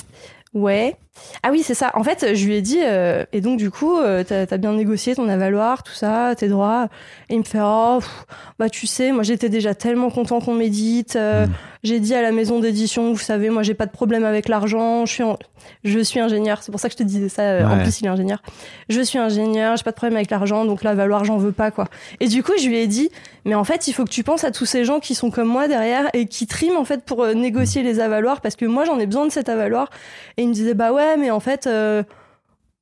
Ouais. 0.55 0.97
Ah 1.43 1.51
oui, 1.51 1.63
c'est 1.63 1.75
ça. 1.75 1.91
En 1.95 2.03
fait, 2.03 2.35
je 2.35 2.47
lui 2.47 2.55
ai 2.55 2.63
dit, 2.63 2.81
euh, 2.83 3.25
et 3.33 3.41
donc 3.41 3.59
du 3.59 3.71
coup, 3.71 3.99
euh, 3.99 4.25
t'as 4.25 4.43
as 4.51 4.57
bien 4.59 4.73
négocié 4.73 5.15
ton 5.15 5.29
avaloir, 5.29 5.83
tout 5.83 5.93
ça, 5.95 6.35
tes 6.37 6.49
droits. 6.49 6.89
Et 7.29 7.35
il 7.35 7.39
me 7.41 7.45
fait, 7.45 7.61
oh, 7.63 7.99
pff, 8.01 8.25
bah 8.59 8.69
tu 8.69 8.87
sais, 8.87 9.13
moi 9.13 9.23
j'étais 9.23 9.49
déjà 9.49 9.75
tellement 9.75 10.11
content 10.11 10.41
qu'on 10.41 10.55
m'édite. 10.55 11.17
euh, 11.17 11.47
Mm. 11.47 11.51
J'ai 11.85 12.01
dit 12.01 12.15
à 12.17 12.23
la 12.23 12.33
maison 12.33 12.59
d'édition, 12.59 13.13
vous 13.13 13.19
savez, 13.19 13.49
moi 13.49 13.63
j'ai 13.63 13.75
pas 13.75 13.87
de 13.87 13.93
problème 13.93 14.25
avec 14.25 14.49
l'argent. 14.49 15.07
Je 15.07 15.13
suis, 15.13 15.23
en- 15.23 15.39
je 15.85 16.01
suis 16.01 16.19
ingénieur. 16.19 16.61
C'est 16.63 16.73
pour 16.73 16.81
ça 16.81 16.89
que 16.89 16.93
je 16.95 16.99
te 16.99 17.05
disais 17.05 17.29
ça. 17.29 17.43
euh, 17.43 17.65
En 17.65 17.77
Ouais. 17.77 17.83
plus, 17.85 18.01
il 18.01 18.07
est 18.07 18.09
ingénieur. 18.09 18.43
Je 18.89 19.01
suis 19.03 19.19
ingénieur, 19.21 19.77
j'ai 19.77 19.85
pas 19.85 19.93
de 19.93 19.97
problème 19.97 20.17
avec 20.17 20.31
l'argent, 20.31 20.65
donc 20.65 20.83
l'avaloir, 20.83 21.25
j'en 21.25 21.37
veux 21.37 21.53
pas 21.53 21.71
quoi. 21.71 21.85
Et 22.19 22.27
du 22.27 22.43
coup, 22.43 22.53
je 22.61 22.67
lui 22.67 22.79
ai 22.79 22.89
dit, 22.89 23.11
mais 23.45 23.55
en 23.55 23.63
fait, 23.63 23.87
il 23.87 23.93
faut 23.93 24.05
que 24.05 24.11
tu 24.11 24.25
penses 24.25 24.43
à 24.43 24.51
tous 24.51 24.67
ces 24.67 24.85
gens 24.85 24.99
qui 24.99 25.15
sont 25.15 25.31
comme 25.31 25.47
moi 25.47 25.69
derrière 25.69 26.07
et 26.13 26.27
qui 26.27 26.49
triment 26.49 26.77
en 26.79 26.85
fait 26.85 27.05
pour 27.05 27.23
euh, 27.23 27.35
négocier 27.35 27.83
les 27.85 28.01
avaloirs 28.01 28.41
parce 28.41 28.57
que 28.57 28.65
moi 28.65 28.85
j'en 28.85 28.99
ai 28.99 29.07
besoin 29.07 29.27
de 29.27 29.31
cet 29.31 29.49
avaloir. 29.49 29.91
Et 30.39 30.43
il 30.43 30.49
me 30.49 30.55
disait, 30.55 30.75
bah 30.75 30.93
ouais, 30.93 31.06
mais 31.19 31.31
en 31.31 31.41
fait, 31.41 31.67
euh, 31.67 32.03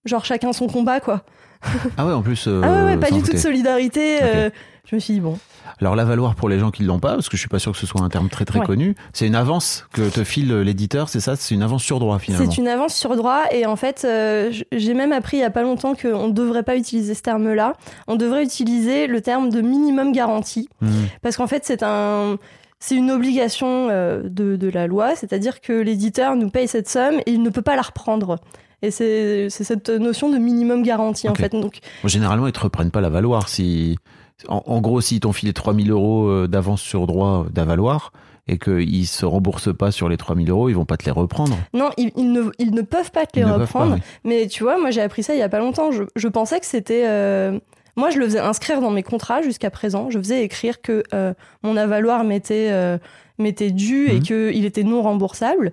genre 0.04 0.24
chacun 0.24 0.52
son 0.52 0.66
combat, 0.68 1.00
quoi. 1.00 1.22
Ah 1.96 2.06
ouais, 2.06 2.12
en 2.12 2.22
plus. 2.22 2.46
euh, 2.46 2.60
ah 2.62 2.68
ouais, 2.70 2.82
ouais, 2.84 2.96
pas 2.98 3.10
du 3.10 3.22
tout 3.22 3.32
de 3.32 3.38
solidarité. 3.38 4.18
euh, 4.22 4.50
je 4.88 4.94
me 4.96 5.00
suis 5.00 5.14
dit, 5.14 5.20
bon. 5.20 5.38
Alors 5.80 5.96
l'avaloir 5.96 6.34
pour 6.34 6.50
les 6.50 6.58
gens 6.58 6.70
qui 6.70 6.82
l'ont 6.84 6.98
pas, 7.00 7.14
parce 7.14 7.30
que 7.30 7.36
je 7.36 7.40
suis 7.40 7.48
pas 7.48 7.58
sûr 7.58 7.72
que 7.72 7.78
ce 7.78 7.86
soit 7.86 8.02
un 8.02 8.10
terme 8.10 8.28
très 8.28 8.44
très 8.44 8.60
Ouais. 8.60 8.66
connu, 8.66 8.94
c'est 9.14 9.26
une 9.26 9.34
avance 9.34 9.86
que 9.94 10.08
te 10.10 10.22
file 10.22 10.54
l'éditeur, 10.60 11.08
c'est 11.08 11.20
ça? 11.20 11.36
C'est 11.36 11.54
une 11.54 11.62
avance 11.62 11.82
sur 11.82 11.98
droit 12.00 12.18
finalement. 12.18 12.50
C'est 12.50 12.58
une 12.58 12.68
avance 12.68 12.94
sur 12.94 13.16
droit 13.16 13.44
et 13.50 13.64
en 13.64 13.76
fait, 13.76 14.02
euh, 14.04 14.52
j'ai 14.72 14.92
même 14.94 15.12
appris 15.12 15.38
il 15.38 15.40
y 15.40 15.44
a 15.44 15.50
pas 15.50 15.62
longtemps 15.62 15.94
qu'on 15.94 16.28
ne 16.28 16.32
devrait 16.32 16.62
pas 16.64 16.76
utiliser 16.76 17.14
ce 17.14 17.22
terme-là. 17.22 17.72
On 18.08 18.16
devrait 18.16 18.44
utiliser 18.44 19.06
le 19.06 19.20
terme 19.22 19.48
de 19.48 19.62
minimum 19.62 20.12
garantie 20.12 20.68
Hmm. 20.82 20.90
parce 21.22 21.36
qu'en 21.38 21.46
fait, 21.46 21.64
c'est 21.64 21.82
un. 21.82 22.36
C'est 22.86 22.96
une 22.96 23.10
obligation 23.10 23.88
euh, 23.90 24.20
de, 24.24 24.56
de 24.56 24.68
la 24.68 24.86
loi, 24.86 25.16
c'est-à-dire 25.16 25.62
que 25.62 25.72
l'éditeur 25.72 26.36
nous 26.36 26.50
paye 26.50 26.68
cette 26.68 26.86
somme 26.88 27.14
et 27.24 27.30
il 27.32 27.40
ne 27.42 27.48
peut 27.48 27.62
pas 27.62 27.76
la 27.76 27.82
reprendre. 27.82 28.38
Et 28.82 28.90
c'est 28.90 29.48
cette 29.48 29.88
notion 29.88 30.28
de 30.28 30.36
minimum 30.36 30.82
garantie 30.82 31.26
en 31.26 31.32
Ok. 31.32 31.38
fait. 31.38 31.52
Donc, 31.52 31.78
Généralement, 32.04 32.46
ils 32.46 32.52
te 32.52 32.60
reprennent 32.60 32.90
pas 32.90 33.00
l'avaloir. 33.00 33.48
Si, 33.48 33.96
en, 34.48 34.62
en 34.66 34.80
gros, 34.82 35.00
s'ils 35.00 35.20
t'ont 35.20 35.32
filé 35.32 35.54
3000 35.54 35.90
euros 35.90 36.28
euh, 36.28 36.46
d'avance 36.46 36.82
sur 36.82 37.06
droit 37.06 37.46
d'avaloir 37.50 38.12
et 38.46 38.58
qu'ils 38.58 39.06
se 39.06 39.24
remboursent 39.24 39.74
pas 39.74 39.90
sur 39.90 40.10
les 40.10 40.18
3000 40.18 40.50
euros, 40.50 40.68
ils 40.68 40.74
vont 40.74 40.84
pas 40.84 40.98
te 40.98 41.06
les 41.06 41.10
reprendre. 41.10 41.56
non, 41.72 41.88
ils, 41.96 42.10
ils 42.16 42.30
ne, 42.30 42.50
ils 42.58 42.74
ne 42.74 42.82
peuvent 42.82 43.10
pas 43.10 43.24
te 43.24 43.36
les 43.36 43.46
Ils 43.46 43.48
ne 43.48 43.52
reprendre. 43.54 43.92
pas, 43.92 43.96
oui. 43.96 44.02
Mais 44.24 44.46
tu 44.48 44.62
vois, 44.64 44.78
moi 44.78 44.90
j'ai 44.90 45.00
appris 45.00 45.22
ça 45.22 45.32
il 45.34 45.38
y 45.38 45.42
a 45.42 45.48
pas 45.48 45.60
longtemps. 45.60 45.90
Je, 45.90 46.02
je 46.14 46.28
pensais 46.28 46.60
que 46.60 46.66
c'était. 46.66 47.04
euh, 47.06 47.58
Moi, 47.96 48.10
je 48.10 48.18
le 48.18 48.24
faisais 48.26 48.40
inscrire 48.40 48.80
dans 48.80 48.90
mes 48.90 49.02
contrats 49.02 49.42
jusqu'à 49.42 49.70
présent. 49.70 50.10
Je 50.10 50.18
faisais 50.18 50.42
écrire 50.42 50.80
que 50.82 51.02
euh, 51.12 51.32
mon 51.62 51.76
avaloir 51.76 52.24
m'était 52.24 52.68
euh, 52.72 52.98
dû 53.38 54.08
et 54.08 54.14
Mhm. 54.16 54.22
qu'il 54.22 54.64
était 54.64 54.82
non 54.84 55.02
remboursable. 55.02 55.72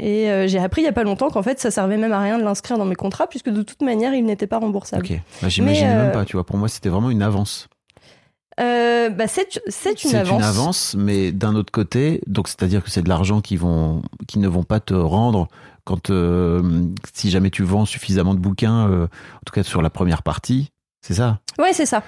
Et 0.00 0.30
euh, 0.30 0.48
j'ai 0.48 0.58
appris 0.58 0.80
il 0.82 0.84
y 0.84 0.88
a 0.88 0.92
pas 0.92 1.04
longtemps 1.04 1.28
qu'en 1.30 1.42
fait, 1.42 1.60
ça 1.60 1.70
servait 1.70 1.98
même 1.98 2.12
à 2.12 2.20
rien 2.20 2.38
de 2.38 2.42
l'inscrire 2.42 2.78
dans 2.78 2.84
mes 2.86 2.94
contrats 2.94 3.26
puisque 3.26 3.50
de 3.50 3.62
toute 3.62 3.82
manière, 3.82 4.14
il 4.14 4.24
n'était 4.24 4.46
pas 4.46 4.58
remboursable. 4.58 5.04
Ok. 5.04 5.20
Bah, 5.42 5.48
J'imaginais 5.48 5.88
Mais, 5.88 5.94
euh, 5.94 6.02
même 6.04 6.12
pas. 6.12 6.24
Tu 6.24 6.36
vois, 6.36 6.44
pour 6.46 6.56
moi, 6.56 6.68
c'était 6.68 6.88
vraiment 6.88 7.10
une 7.10 7.22
avance. 7.22 7.68
Euh, 8.60 9.08
bah, 9.08 9.28
c'est 9.28 9.60
c'est 9.68 10.04
une 10.04 10.10
C'est 10.10 10.16
avance. 10.18 10.38
une 10.38 10.44
avance, 10.44 10.94
mais 10.98 11.32
d'un 11.32 11.54
autre 11.54 11.72
côté, 11.72 12.20
donc 12.26 12.48
c'est-à-dire 12.48 12.82
que 12.84 12.90
c'est 12.90 13.02
de 13.02 13.08
l'argent 13.08 13.40
qui 13.40 13.56
vont, 13.56 14.02
qui 14.28 14.38
ne 14.38 14.46
vont 14.48 14.62
pas 14.62 14.78
te 14.78 14.92
rendre 14.94 15.48
quand, 15.84 16.10
euh, 16.10 16.62
si 17.14 17.30
jamais 17.30 17.48
tu 17.50 17.62
vends 17.62 17.86
suffisamment 17.86 18.34
de 18.34 18.38
bouquins, 18.40 18.88
euh, 18.90 19.04
en 19.04 19.40
tout 19.46 19.52
cas 19.54 19.62
sur 19.62 19.80
la 19.80 19.88
première 19.90 20.22
partie, 20.22 20.68
c'est 21.02 21.14
ça. 21.14 21.38
Ouais, 21.58 21.72
c'est 21.72 21.84
ça. 21.86 22.02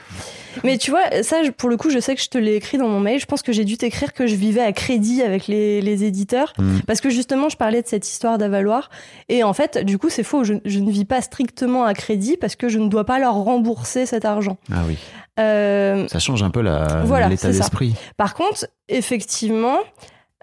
Mais 0.62 0.78
tu 0.78 0.92
vois, 0.92 1.22
ça, 1.22 1.38
pour 1.56 1.68
le 1.68 1.76
coup, 1.76 1.90
je 1.90 1.98
sais 1.98 2.14
que 2.14 2.22
je 2.22 2.28
te 2.28 2.38
l'ai 2.38 2.54
écrit 2.54 2.78
dans 2.78 2.88
mon 2.88 3.00
mail. 3.00 3.18
Je 3.18 3.26
pense 3.26 3.42
que 3.42 3.52
j'ai 3.52 3.64
dû 3.64 3.76
t'écrire 3.76 4.12
que 4.12 4.26
je 4.28 4.36
vivais 4.36 4.60
à 4.62 4.72
crédit 4.72 5.20
avec 5.20 5.48
les, 5.48 5.80
les 5.80 6.04
éditeurs. 6.04 6.52
Mm. 6.58 6.78
Parce 6.86 7.00
que 7.00 7.10
justement, 7.10 7.48
je 7.48 7.56
parlais 7.56 7.82
de 7.82 7.88
cette 7.88 8.08
histoire 8.08 8.38
d'avaloir. 8.38 8.90
Et 9.28 9.42
en 9.42 9.52
fait, 9.52 9.78
du 9.84 9.98
coup, 9.98 10.10
c'est 10.10 10.22
faux. 10.22 10.44
Je, 10.44 10.54
je 10.64 10.78
ne 10.78 10.90
vis 10.92 11.04
pas 11.04 11.20
strictement 11.22 11.84
à 11.84 11.92
crédit 11.92 12.36
parce 12.36 12.54
que 12.54 12.68
je 12.68 12.78
ne 12.78 12.88
dois 12.88 13.04
pas 13.04 13.18
leur 13.18 13.34
rembourser 13.34 14.06
cet 14.06 14.24
argent. 14.24 14.58
Ah 14.72 14.82
oui. 14.86 14.96
Euh, 15.40 16.06
Ça 16.06 16.20
change 16.20 16.44
un 16.44 16.50
peu 16.50 16.60
Voilà, 17.04 17.28
l'état 17.28 17.50
d'esprit. 17.50 17.94
par 18.16 18.34
contre, 18.34 18.68
effectivement, 18.88 19.78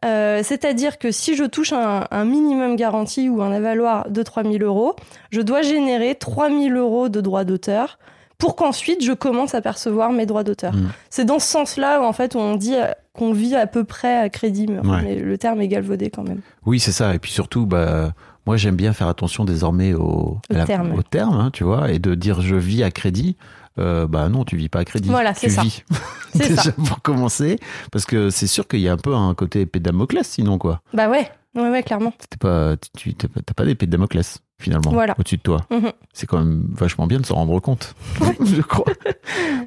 euh, 0.03 0.41
c'est-à-dire 0.43 0.97
que 0.97 1.11
si 1.11 1.35
je 1.35 1.45
touche 1.45 1.71
un, 1.73 2.07
un 2.11 2.25
minimum 2.25 2.75
garanti 2.75 3.29
ou 3.29 3.41
un 3.41 3.51
avaloir 3.53 4.09
de 4.09 4.21
3000 4.23 4.61
euros, 4.63 4.95
je 5.29 5.39
dois 5.41 5.61
générer 5.61 6.15
3000 6.15 6.75
euros 6.75 7.07
de 7.07 7.21
droits 7.21 7.45
d'auteur 7.45 7.99
pour 8.41 8.55
qu'ensuite 8.57 9.03
je 9.03 9.13
commence 9.13 9.55
à 9.55 9.61
percevoir 9.61 10.11
mes 10.11 10.25
droits 10.25 10.43
d'auteur. 10.43 10.73
Mm. 10.73 10.89
C'est 11.09 11.23
dans 11.25 11.39
ce 11.39 11.47
sens-là 11.47 12.01
où 12.01 12.03
en 12.03 12.11
fait 12.13 12.35
on 12.35 12.55
dit 12.55 12.75
euh, 12.75 12.87
qu'on 13.13 13.31
vit 13.31 13.55
à 13.55 13.67
peu 13.67 13.83
près 13.85 14.17
à 14.17 14.29
crédit, 14.29 14.67
mais, 14.67 14.79
Ouais. 14.79 15.01
mais 15.03 15.15
le 15.15 15.37
terme 15.37 15.61
est 15.61 15.67
galvaudé 15.67 16.09
quand 16.09 16.23
même. 16.27 16.41
Oui, 16.65 16.79
c'est 16.79 16.91
ça. 16.91 17.13
Et 17.13 17.19
puis 17.19 17.31
surtout, 17.31 17.65
bah, 17.65 18.13
moi, 18.47 18.57
j'aime 18.57 18.75
bien 18.75 18.93
faire 18.93 19.07
attention 19.07 19.45
désormais 19.45 19.93
au, 19.93 20.01
Au 20.01 20.39
la- 20.49 20.65
terme. 20.65 20.93
au 20.93 21.03
terme, 21.03 21.35
hein, 21.39 21.49
tu 21.53 21.63
vois, 21.63 21.91
et 21.91 21.99
de 21.99 22.15
dire 22.15 22.41
je 22.41 22.55
vis 22.55 22.83
à 22.83 22.91
crédit. 22.91 23.35
Euh, 23.79 24.05
bah 24.07 24.27
non, 24.27 24.43
tu 24.43 24.57
vis 24.57 24.67
pas 24.67 24.79
à 24.79 24.85
crédit. 24.85 25.07
Voilà, 25.09 25.33
c'est 25.33 25.47
ça. 25.49 25.61
vis. 25.61 25.83
C'est 26.33 26.47
Déjà 26.49 26.61
ça. 26.63 26.71
pour 26.87 27.01
commencer, 27.01 27.57
parce 27.91 28.05
que 28.05 28.29
c'est 28.29 28.47
sûr 28.47 28.65
qu'il 28.67 28.79
y 28.79 28.87
a 28.87 28.93
un 28.93 28.97
peu 28.97 29.13
un 29.15 29.33
côté 29.33 29.61
épée 29.61 29.79
de 29.79 29.83
Damoclès, 29.85 30.25
sinon 30.27 30.57
quoi. 30.57 30.79
Bah 30.93 31.09
ouais, 31.09 31.29
ouais, 31.55 31.69
ouais, 31.69 31.83
clairement. 31.83 32.11
T'es 32.29 32.37
pas, 32.37 32.75
tu 32.97 33.13
t'as 33.15 33.27
pas- 33.27 33.41
t'as 33.45 33.53
pas 33.53 33.65
d'épée 33.65 33.85
de 33.85 33.91
Damoclès 33.91 34.39
finalement 34.61 34.91
Voilà. 34.91 35.15
au-dessus 35.17 35.37
de 35.37 35.41
toi. 35.41 35.65
Mhm. 35.71 35.91
C'est 36.13 36.27
quand 36.27 36.37
même 36.39 36.67
vachement 36.73 37.07
bien 37.07 37.19
de 37.19 37.25
s'en 37.25 37.35
rendre 37.35 37.59
compte, 37.59 37.95
je 38.45 38.61
crois. 38.61 38.85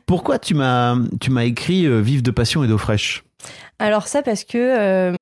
Pourquoi 0.06 0.38
tu 0.38 0.54
m'as, 0.54 0.96
tu 1.20 1.30
m'as 1.30 1.44
écrit 1.44 1.86
euh, 1.86 2.00
Vive 2.00 2.22
de 2.22 2.30
passion 2.30 2.62
et 2.64 2.68
d'eau 2.68 2.78
fraîche? 2.78 3.24
Alors 3.78 4.06
ça 4.06 4.22
parce 4.22 4.44
que 4.44 4.58
euh, 4.58 5.14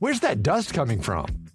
Where's 0.00 0.20
that 0.20 0.36
dust 0.36 0.72
coming 0.74 1.00
from? 1.00 1.26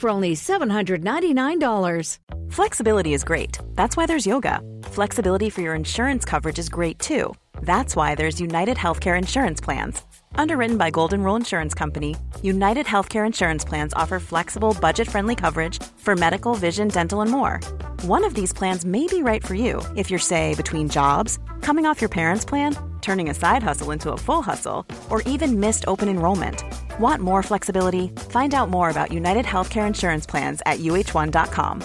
for 0.00 0.10
only 0.10 0.34
$799. 0.34 2.18
Flexibility 2.50 3.12
is 3.12 3.24
great. 3.24 3.58
That's 3.74 3.96
why 3.96 4.06
there's 4.06 4.26
yoga. 4.26 4.60
Flexibility 4.84 5.50
for 5.50 5.60
your 5.60 5.74
insurance 5.74 6.24
coverage 6.24 6.58
is 6.58 6.68
great 6.68 6.98
too. 6.98 7.34
That's 7.62 7.94
why 7.94 8.14
there's 8.14 8.40
United 8.40 8.76
Healthcare 8.76 9.18
Insurance 9.18 9.60
Plans. 9.60 10.02
Underwritten 10.36 10.78
by 10.78 10.90
Golden 10.90 11.22
Rule 11.22 11.36
Insurance 11.36 11.74
Company, 11.74 12.16
United 12.42 12.86
Healthcare 12.86 13.26
Insurance 13.26 13.64
Plans 13.64 13.92
offer 13.94 14.18
flexible, 14.18 14.76
budget 14.80 15.08
friendly 15.08 15.34
coverage 15.34 15.82
for 15.98 16.16
medical, 16.16 16.54
vision, 16.54 16.88
dental, 16.88 17.20
and 17.20 17.30
more. 17.30 17.60
One 18.02 18.24
of 18.24 18.34
these 18.34 18.52
plans 18.52 18.84
may 18.84 19.06
be 19.06 19.22
right 19.22 19.44
for 19.44 19.54
you 19.54 19.82
if 19.96 20.08
you're, 20.10 20.18
say, 20.18 20.54
between 20.54 20.88
jobs, 20.88 21.38
coming 21.60 21.84
off 21.84 22.00
your 22.00 22.08
parents' 22.08 22.44
plan, 22.44 22.76
turning 23.00 23.28
a 23.28 23.34
side 23.34 23.62
hustle 23.62 23.90
into 23.90 24.12
a 24.12 24.16
full 24.16 24.42
hustle, 24.42 24.86
or 25.10 25.20
even 25.22 25.60
missed 25.60 25.84
open 25.86 26.08
enrollment. 26.08 26.64
Want 27.00 27.20
more 27.20 27.42
flexibility? 27.42 28.12
Find 28.28 28.52
out 28.52 28.68
more 28.68 28.90
about 28.90 29.10
United 29.10 29.46
Healthcare 29.46 29.86
Insurance 29.86 30.26
Plans 30.26 30.60
at 30.66 30.80
uh1.com. 30.80 31.80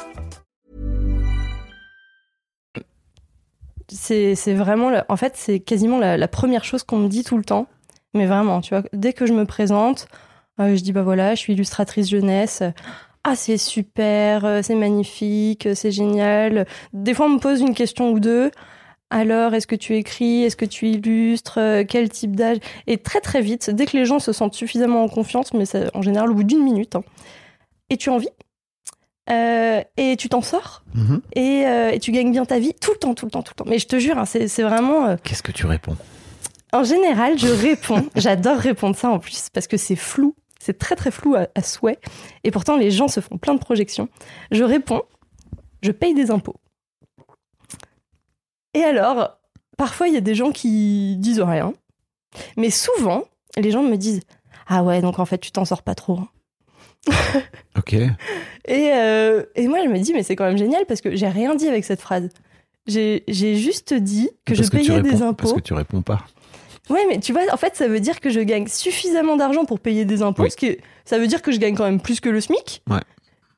C'est 3.88 4.54
vraiment, 4.54 4.92
en 5.08 5.16
fait, 5.16 5.38
c'est 5.38 5.62
quasiment 5.62 6.00
la, 6.00 6.18
la 6.18 6.28
première 6.28 6.66
chose 6.66 6.84
qu'on 6.84 6.98
me 6.98 7.08
dit 7.08 7.24
tout 7.24 7.38
le 7.38 7.46
temps. 7.46 7.68
Mais 8.14 8.26
vraiment, 8.26 8.60
tu 8.60 8.74
vois, 8.74 8.84
dès 8.92 9.14
que 9.14 9.26
je 9.26 9.32
me 9.32 9.46
présente, 9.46 10.08
euh, 10.60 10.76
je 10.76 10.82
dis 10.82 10.92
bah 10.92 11.04
voilà, 11.04 11.34
je 11.34 11.40
suis 11.40 11.54
illustratrice 11.54 12.10
jeunesse. 12.10 12.62
Ah, 13.24 13.38
c'est 13.38 13.58
super, 13.58 14.44
euh, 14.44 14.62
c'est 14.64 14.76
magnifique, 14.76 15.66
euh, 15.66 15.76
c'est 15.76 15.92
génial. 15.92 16.66
Des 16.94 17.14
fois, 17.14 17.28
on 17.28 17.30
me 17.30 17.40
pose 17.40 17.62
une 17.62 17.74
question 17.74 18.12
ou 18.12 18.20
deux. 18.20 18.52
Alors, 19.16 19.54
est-ce 19.54 19.66
que 19.66 19.76
tu 19.78 19.96
écris 19.96 20.44
Est-ce 20.44 20.58
que 20.58 20.66
tu 20.66 20.88
illustres 20.90 21.58
Euh, 21.58 21.84
Quel 21.88 22.10
type 22.10 22.36
d'âge? 22.36 22.58
Et 22.86 22.98
très 22.98 23.22
très 23.22 23.40
vite, 23.42 23.70
dès 23.70 23.86
que 23.86 23.96
les 23.96 24.04
gens 24.06 24.20
se 24.20 24.34
sentent 24.34 24.56
suffisamment 24.56 25.04
en 25.04 25.08
confiance, 25.08 25.54
mais 25.54 25.66
c'est 25.66 25.96
en 25.96 26.02
général 26.02 26.30
au 26.32 26.34
bout 26.34 26.44
d'une 26.44 26.62
minute, 26.64 26.96
hein, 26.98 27.04
et 27.90 27.96
tu 27.98 28.10
en 28.10 28.18
vis 28.18 28.28
Euh, 29.32 29.82
et 29.98 30.18
tu 30.18 30.28
t'en 30.30 30.42
sors? 30.42 30.84
Mhm. 30.94 31.22
et, 31.34 31.66
euh, 31.66 31.92
et 31.92 32.00
tu 32.00 32.12
gagnes 32.12 32.32
bien 32.32 32.44
ta 32.46 32.60
vie 32.60 32.74
tout 32.80 32.92
le 32.92 32.98
temps, 32.98 33.16
tout 33.16 33.26
le 33.26 33.32
temps, 33.32 33.42
tout 33.42 33.54
le 33.58 33.64
temps. 33.64 33.70
Mais 33.70 33.80
je 33.80 33.88
te 33.88 33.98
jure, 34.00 34.18
hein, 34.20 34.26
c'est 34.26 34.48
c'est 34.50 34.64
vraiment. 34.64 35.06
euh, 35.08 35.16
Qu'est-ce 35.24 35.42
que 35.44 35.52
tu 35.54 35.66
réponds? 35.66 35.96
En 36.74 36.84
général, 36.84 37.40
je 37.40 37.48
réponds. 37.48 38.06
J'adore 38.18 38.58
répondre 38.58 38.96
ça 38.98 39.10
en 39.10 39.18
plus 39.20 39.48
parce 39.54 39.68
que 39.68 39.78
c'est 39.78 39.96
flou. 39.96 40.36
C'est 40.60 40.78
très 40.78 40.96
très 40.96 41.10
flou 41.12 41.36
à, 41.36 41.48
à 41.56 41.62
souhait. 41.64 42.00
Et 42.44 42.52
pourtant, 42.52 42.76
les 42.76 42.92
gens 42.92 43.08
se 43.08 43.20
font 43.22 43.38
plein 43.38 43.54
de 43.56 43.60
projections. 43.60 44.10
Je 44.52 44.64
réponds. 44.64 45.02
Je 45.82 45.92
paye 45.92 46.14
des 46.14 46.30
impôts. 46.32 46.56
Et 48.76 48.84
alors, 48.84 49.38
parfois, 49.78 50.08
il 50.08 50.14
y 50.14 50.18
a 50.18 50.22
des 50.22 50.36
gens 50.36 50.52
qui 50.52 51.16
disent 51.18 51.42
rien. 51.42 51.74
Mais 52.58 52.70
souvent, 52.70 53.24
les 53.58 53.72
gens 53.72 53.82
me 53.84 53.96
disent 53.96 54.22
Ah 54.68 54.84
ouais, 54.84 55.02
donc 55.02 55.18
en 55.20 55.26
fait, 55.26 55.38
tu 55.40 55.52
t'en 55.52 55.66
sors 55.66 55.82
pas 55.82 55.96
trop. 55.96 56.20
hein. 56.20 56.28
Ok. 57.78 57.94
Et, 57.94 58.10
euh, 58.94 59.44
et 59.56 59.68
moi, 59.68 59.80
je 59.84 59.90
me 59.90 60.00
dis, 60.00 60.14
mais 60.14 60.24
c'est 60.24 60.36
quand 60.36 60.46
même 60.46 60.58
génial 60.58 60.86
parce 60.86 61.02
que 61.02 61.16
j'ai 61.16 61.28
rien 61.28 61.56
dit 61.56 61.68
avec 61.68 61.84
cette 61.86 62.02
phrase. 62.02 62.30
J'ai 62.88 63.24
juste 63.28 63.94
dit 63.94 64.30
que 64.46 64.54
Parce 64.54 64.66
je 64.68 64.72
payais 64.72 65.02
des 65.02 65.10
réponds- 65.12 65.22
impôts. 65.24 65.36
Parce 65.44 65.54
que 65.54 65.60
tu 65.60 65.74
réponds 65.74 66.02
pas. 66.02 66.22
Ouais, 66.90 67.04
mais 67.10 67.20
tu 67.20 67.34
vois, 67.34 67.42
en 67.52 67.58
fait, 67.58 67.76
ça 67.76 67.88
veut 67.88 68.00
dire 68.00 68.20
que 68.20 68.30
je 68.30 68.40
gagne 68.40 68.68
suffisamment 68.68 69.36
d'argent 69.38 69.66
pour 69.66 69.80
payer 69.80 70.06
des 70.06 70.22
impôts, 70.22 70.44
Oui. 70.44 70.52
ce 70.52 70.56
qui 70.56 70.78
ça 71.04 71.18
veut 71.18 71.26
dire 71.28 71.42
que 71.42 71.52
je 71.52 71.58
gagne 71.58 71.76
quand 71.76 71.84
même 71.86 72.00
plus 72.00 72.20
que 72.20 72.30
le 72.30 72.40
SMIC. 72.42 72.84
Ouais. 72.90 73.00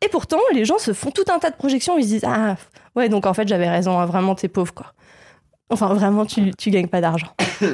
Et 0.06 0.08
pourtant, 0.10 0.40
les 0.54 0.64
gens 0.66 0.78
se 0.78 0.94
font 0.94 1.12
tout 1.12 1.26
un 1.34 1.40
tas 1.40 1.50
de 1.50 1.56
projections. 1.58 1.98
Ils 1.98 2.04
se 2.04 2.08
disent 2.08 2.24
Ah, 2.26 2.56
ouais, 2.96 3.10
donc 3.10 3.26
en 3.26 3.34
fait, 3.34 3.48
j'avais 3.48 3.70
raison, 3.70 4.00
hein, 4.00 4.06
vraiment, 4.06 4.34
t'es 4.36 4.48
pauvre, 4.48 4.74
quoi. 4.74 4.94
Enfin, 5.70 5.94
vraiment, 5.94 6.26
tu, 6.26 6.52
tu 6.58 6.70
gagnes 6.70 6.88
pas 6.88 7.02
d'argent. 7.02 7.28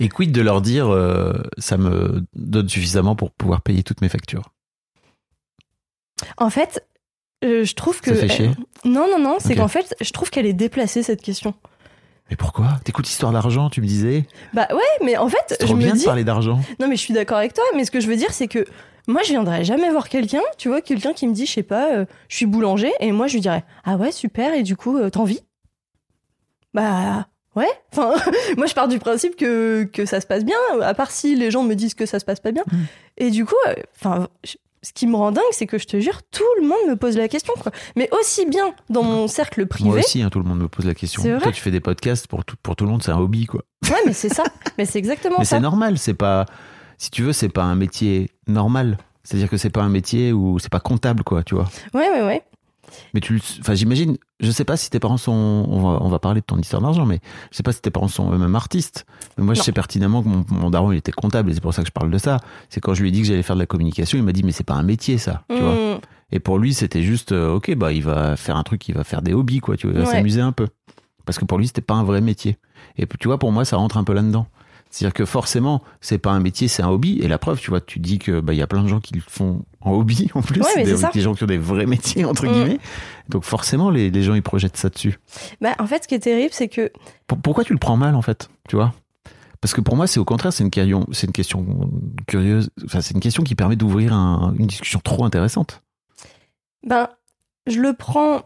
Et 0.00 0.08
quid 0.08 0.32
de 0.32 0.40
leur 0.42 0.60
dire 0.60 0.88
euh, 0.88 1.32
ça 1.58 1.76
me 1.76 2.24
donne 2.34 2.68
suffisamment 2.68 3.14
pour 3.14 3.30
pouvoir 3.30 3.62
payer 3.62 3.82
toutes 3.82 4.00
mes 4.00 4.08
factures? 4.08 4.50
En 6.36 6.50
fait, 6.50 6.84
euh, 7.44 7.64
je 7.64 7.74
trouve 7.74 8.00
que. 8.00 8.14
Ça 8.14 8.22
fait 8.22 8.28
chier? 8.28 8.50
Non, 8.84 9.06
non, 9.10 9.18
non, 9.18 9.36
c'est 9.38 9.54
qu'en 9.54 9.68
fait, 9.68 9.94
je 10.00 10.10
trouve 10.10 10.30
qu'elle 10.30 10.46
est 10.46 10.52
déplacée, 10.52 11.02
cette 11.02 11.22
question. 11.22 11.54
Mais 12.30 12.36
pourquoi? 12.36 12.68
T'écoutes 12.84 13.08
Histoire 13.08 13.32
d'argent, 13.32 13.68
tu 13.70 13.82
me 13.82 13.86
disais? 13.86 14.26
Bah 14.54 14.66
ouais, 14.72 15.04
mais 15.04 15.16
en 15.16 15.28
fait, 15.28 15.44
C'est 15.48 15.60
je 15.60 15.66
trop 15.66 15.74
me 15.74 15.80
bien 15.82 15.92
dis. 15.92 16.00
de 16.00 16.04
parler 16.06 16.24
d'argent. 16.24 16.60
Non, 16.80 16.88
mais 16.88 16.96
je 16.96 17.00
suis 17.02 17.12
d'accord 17.14 17.38
avec 17.38 17.52
toi, 17.52 17.64
mais 17.76 17.84
ce 17.84 17.90
que 17.90 18.00
je 18.00 18.08
veux 18.08 18.16
dire, 18.16 18.32
c'est 18.32 18.48
que 18.48 18.64
moi, 19.06 19.20
je 19.22 19.28
viendrais 19.30 19.62
jamais 19.64 19.90
voir 19.90 20.08
quelqu'un, 20.08 20.40
tu 20.56 20.68
vois, 20.68 20.80
quelqu'un 20.80 21.12
qui 21.12 21.28
me 21.28 21.34
dit, 21.34 21.44
je 21.46 21.52
sais 21.52 21.62
pas, 21.62 21.92
euh, 21.92 22.06
je 22.28 22.36
suis 22.36 22.46
boulanger, 22.46 22.90
et 23.00 23.12
moi, 23.12 23.26
je 23.26 23.34
lui 23.34 23.40
dirais, 23.42 23.64
ah 23.84 23.96
ouais, 23.96 24.10
super, 24.10 24.54
et 24.54 24.62
du 24.62 24.74
coup, 24.76 24.96
euh, 24.96 25.10
t'en 25.10 25.24
vis? 25.24 25.42
Bah, 26.74 27.28
ouais. 27.56 27.70
Enfin, 27.92 28.14
moi, 28.56 28.66
je 28.66 28.74
pars 28.74 28.88
du 28.88 28.98
principe 28.98 29.36
que, 29.36 29.84
que 29.84 30.04
ça 30.04 30.20
se 30.20 30.26
passe 30.26 30.44
bien, 30.44 30.58
à 30.82 30.94
part 30.94 31.10
si 31.10 31.36
les 31.36 31.50
gens 31.50 31.62
me 31.62 31.74
disent 31.74 31.94
que 31.94 32.06
ça 32.06 32.18
se 32.18 32.24
passe 32.24 32.40
pas 32.40 32.52
bien. 32.52 32.64
Mm. 32.70 32.76
Et 33.18 33.30
du 33.30 33.44
coup, 33.46 33.54
euh, 33.68 33.74
enfin, 33.96 34.28
ce 34.84 34.92
qui 34.92 35.06
me 35.06 35.16
rend 35.16 35.32
dingue, 35.32 35.44
c'est 35.52 35.66
que 35.66 35.78
je 35.78 35.86
te 35.86 35.98
jure, 35.98 36.22
tout 36.30 36.42
le 36.60 36.66
monde 36.66 36.88
me 36.88 36.96
pose 36.96 37.16
la 37.16 37.28
question, 37.28 37.54
quoi. 37.58 37.72
Mais 37.96 38.08
aussi 38.12 38.44
bien 38.46 38.74
dans 38.90 39.02
mon 39.02 39.28
cercle 39.28 39.66
privé. 39.66 39.88
Moi 39.88 39.98
aussi, 39.98 40.22
hein, 40.22 40.28
tout 40.30 40.40
le 40.40 40.44
monde 40.44 40.60
me 40.60 40.68
pose 40.68 40.84
la 40.84 40.94
question. 40.94 41.22
Toi, 41.40 41.52
tu 41.52 41.60
fais 41.60 41.70
des 41.70 41.80
podcasts 41.80 42.26
pour 42.26 42.44
tout, 42.44 42.56
pour 42.62 42.76
tout 42.76 42.84
le 42.84 42.90
monde, 42.90 43.02
c'est 43.02 43.12
un 43.12 43.18
hobby, 43.18 43.46
quoi. 43.46 43.62
Ouais, 43.88 44.02
mais 44.04 44.12
c'est 44.12 44.28
ça. 44.28 44.44
mais 44.78 44.84
c'est 44.84 44.98
exactement 44.98 45.36
Mais 45.38 45.44
ça. 45.44 45.56
c'est 45.56 45.62
normal, 45.62 45.98
c'est 45.98 46.14
pas. 46.14 46.44
Si 46.98 47.10
tu 47.10 47.22
veux, 47.22 47.32
c'est 47.32 47.48
pas 47.48 47.64
un 47.64 47.74
métier 47.74 48.30
normal. 48.46 48.98
C'est-à-dire 49.24 49.48
que 49.48 49.56
c'est 49.56 49.70
pas 49.70 49.82
un 49.82 49.88
métier 49.88 50.32
où 50.32 50.58
c'est 50.58 50.70
pas 50.70 50.80
comptable, 50.80 51.24
quoi, 51.24 51.42
tu 51.42 51.54
vois. 51.54 51.68
Ouais, 51.94 52.10
ouais, 52.10 52.22
ouais. 52.22 52.42
Mais 53.14 53.20
tu, 53.20 53.34
le- 53.34 53.40
enfin, 53.60 53.74
j'imagine, 53.74 54.16
je 54.40 54.50
sais 54.50 54.64
pas 54.64 54.76
si 54.76 54.90
tes 54.90 54.98
parents 55.00 55.16
sont, 55.16 55.32
on 55.32 55.80
va, 55.80 55.98
on 56.02 56.08
va 56.08 56.18
parler 56.18 56.40
de 56.40 56.46
ton 56.46 56.58
histoire 56.58 56.82
d'argent, 56.82 57.06
mais 57.06 57.20
je 57.50 57.56
sais 57.56 57.62
pas 57.62 57.72
si 57.72 57.80
tes 57.80 57.90
parents 57.90 58.08
sont 58.08 58.32
eux-mêmes 58.32 58.54
artistes. 58.56 59.06
Mais 59.38 59.44
moi, 59.44 59.54
je 59.54 59.62
sais 59.62 59.72
pertinemment 59.72 60.22
que 60.22 60.28
mon, 60.28 60.44
mon 60.50 60.70
daron, 60.70 60.92
il 60.92 60.98
était 60.98 61.12
comptable, 61.12 61.50
et 61.50 61.54
c'est 61.54 61.60
pour 61.62 61.74
ça 61.74 61.82
que 61.82 61.88
je 61.88 61.92
parle 61.92 62.10
de 62.10 62.18
ça. 62.18 62.38
C'est 62.68 62.80
quand 62.80 62.94
je 62.94 63.02
lui 63.02 63.08
ai 63.08 63.12
dit 63.12 63.20
que 63.22 63.26
j'allais 63.28 63.42
faire 63.42 63.56
de 63.56 63.60
la 63.60 63.66
communication, 63.66 64.18
il 64.18 64.24
m'a 64.24 64.32
dit, 64.32 64.42
mais 64.42 64.52
c'est 64.52 64.64
pas 64.64 64.74
un 64.74 64.82
métier, 64.82 65.18
ça, 65.18 65.44
tu 65.50 65.58
vois. 65.60 65.74
Mm. 65.74 66.00
Et 66.32 66.40
pour 66.40 66.58
lui, 66.58 66.74
c'était 66.74 67.02
juste, 67.02 67.32
euh, 67.32 67.54
ok, 67.54 67.74
bah, 67.76 67.92
il 67.92 68.02
va 68.02 68.36
faire 68.36 68.56
un 68.56 68.62
truc, 68.64 68.88
il 68.88 68.94
va 68.94 69.04
faire 69.04 69.22
des 69.22 69.32
hobbies, 69.34 69.60
quoi, 69.60 69.76
tu 69.76 69.86
vois, 69.86 69.94
il 69.94 70.00
va 70.02 70.06
Ouais. 70.08 70.12
s'amuser 70.16 70.40
un 70.40 70.52
peu. 70.52 70.66
Parce 71.26 71.38
que 71.38 71.44
pour 71.44 71.58
lui, 71.58 71.66
c'était 71.68 71.80
pas 71.80 71.94
un 71.94 72.04
vrai 72.04 72.20
métier. 72.20 72.58
Et 72.98 73.06
tu 73.18 73.28
vois, 73.28 73.38
pour 73.38 73.50
moi, 73.52 73.64
ça 73.64 73.76
rentre 73.76 73.96
un 73.96 74.04
peu 74.04 74.12
là-dedans. 74.12 74.46
C'est-à-dire 74.96 75.12
que 75.14 75.24
forcément, 75.24 75.82
c'est 76.00 76.18
pas 76.18 76.30
un 76.30 76.38
métier, 76.38 76.68
c'est 76.68 76.80
un 76.84 76.88
hobby. 76.88 77.18
Et 77.20 77.26
la 77.26 77.36
preuve, 77.38 77.58
tu 77.58 77.70
vois, 77.70 77.80
tu 77.80 77.98
dis 77.98 78.20
que 78.20 78.38
bah 78.38 78.52
il 78.52 78.58
y 78.58 78.62
a 78.62 78.68
plein 78.68 78.82
de 78.84 78.86
gens 78.86 79.00
qui 79.00 79.12
le 79.14 79.22
font 79.26 79.64
en 79.80 79.90
hobby 79.90 80.30
en 80.34 80.40
plus, 80.40 80.60
Ouais, 80.60 80.84
des, 80.84 80.94
des 81.12 81.20
gens 81.20 81.34
qui 81.34 81.42
ont 81.42 81.46
des 81.48 81.58
vrais 81.58 81.86
métiers 81.86 82.24
entre 82.24 82.46
Mm. 82.46 82.52
guillemets. 82.52 82.78
Donc 83.28 83.42
forcément, 83.42 83.90
les, 83.90 84.10
les 84.10 84.22
gens 84.22 84.34
ils 84.34 84.42
projettent 84.42 84.76
ça 84.76 84.90
dessus. 84.90 85.18
Bah, 85.60 85.74
en 85.80 85.86
fait, 85.88 86.04
ce 86.04 86.08
qui 86.08 86.14
est 86.14 86.20
terrible, 86.20 86.52
c'est 86.52 86.68
que 86.68 86.92
Pour- 87.26 87.38
pourquoi 87.38 87.64
tu 87.64 87.72
le 87.72 87.80
prends 87.80 87.96
mal 87.96 88.14
en 88.14 88.22
fait, 88.22 88.48
tu 88.68 88.76
vois? 88.76 88.94
Parce 89.60 89.74
que 89.74 89.80
pour 89.80 89.96
moi, 89.96 90.06
c'est 90.06 90.20
au 90.20 90.24
contraire, 90.24 90.52
c'est 90.52 90.62
une 90.62 90.70
une 90.76 91.32
question 91.32 91.90
curieuse. 92.28 92.70
Enfin, 92.84 93.00
c'est 93.00 93.14
une 93.14 93.20
question 93.20 93.42
qui 93.42 93.56
permet 93.56 93.74
d'ouvrir 93.74 94.12
un- 94.12 94.54
une 94.58 94.68
discussion 94.68 95.00
trop 95.02 95.24
intéressante. 95.24 95.82
Ben, 96.86 97.08
je 97.66 97.80
le 97.80 97.94
prends, 97.94 98.42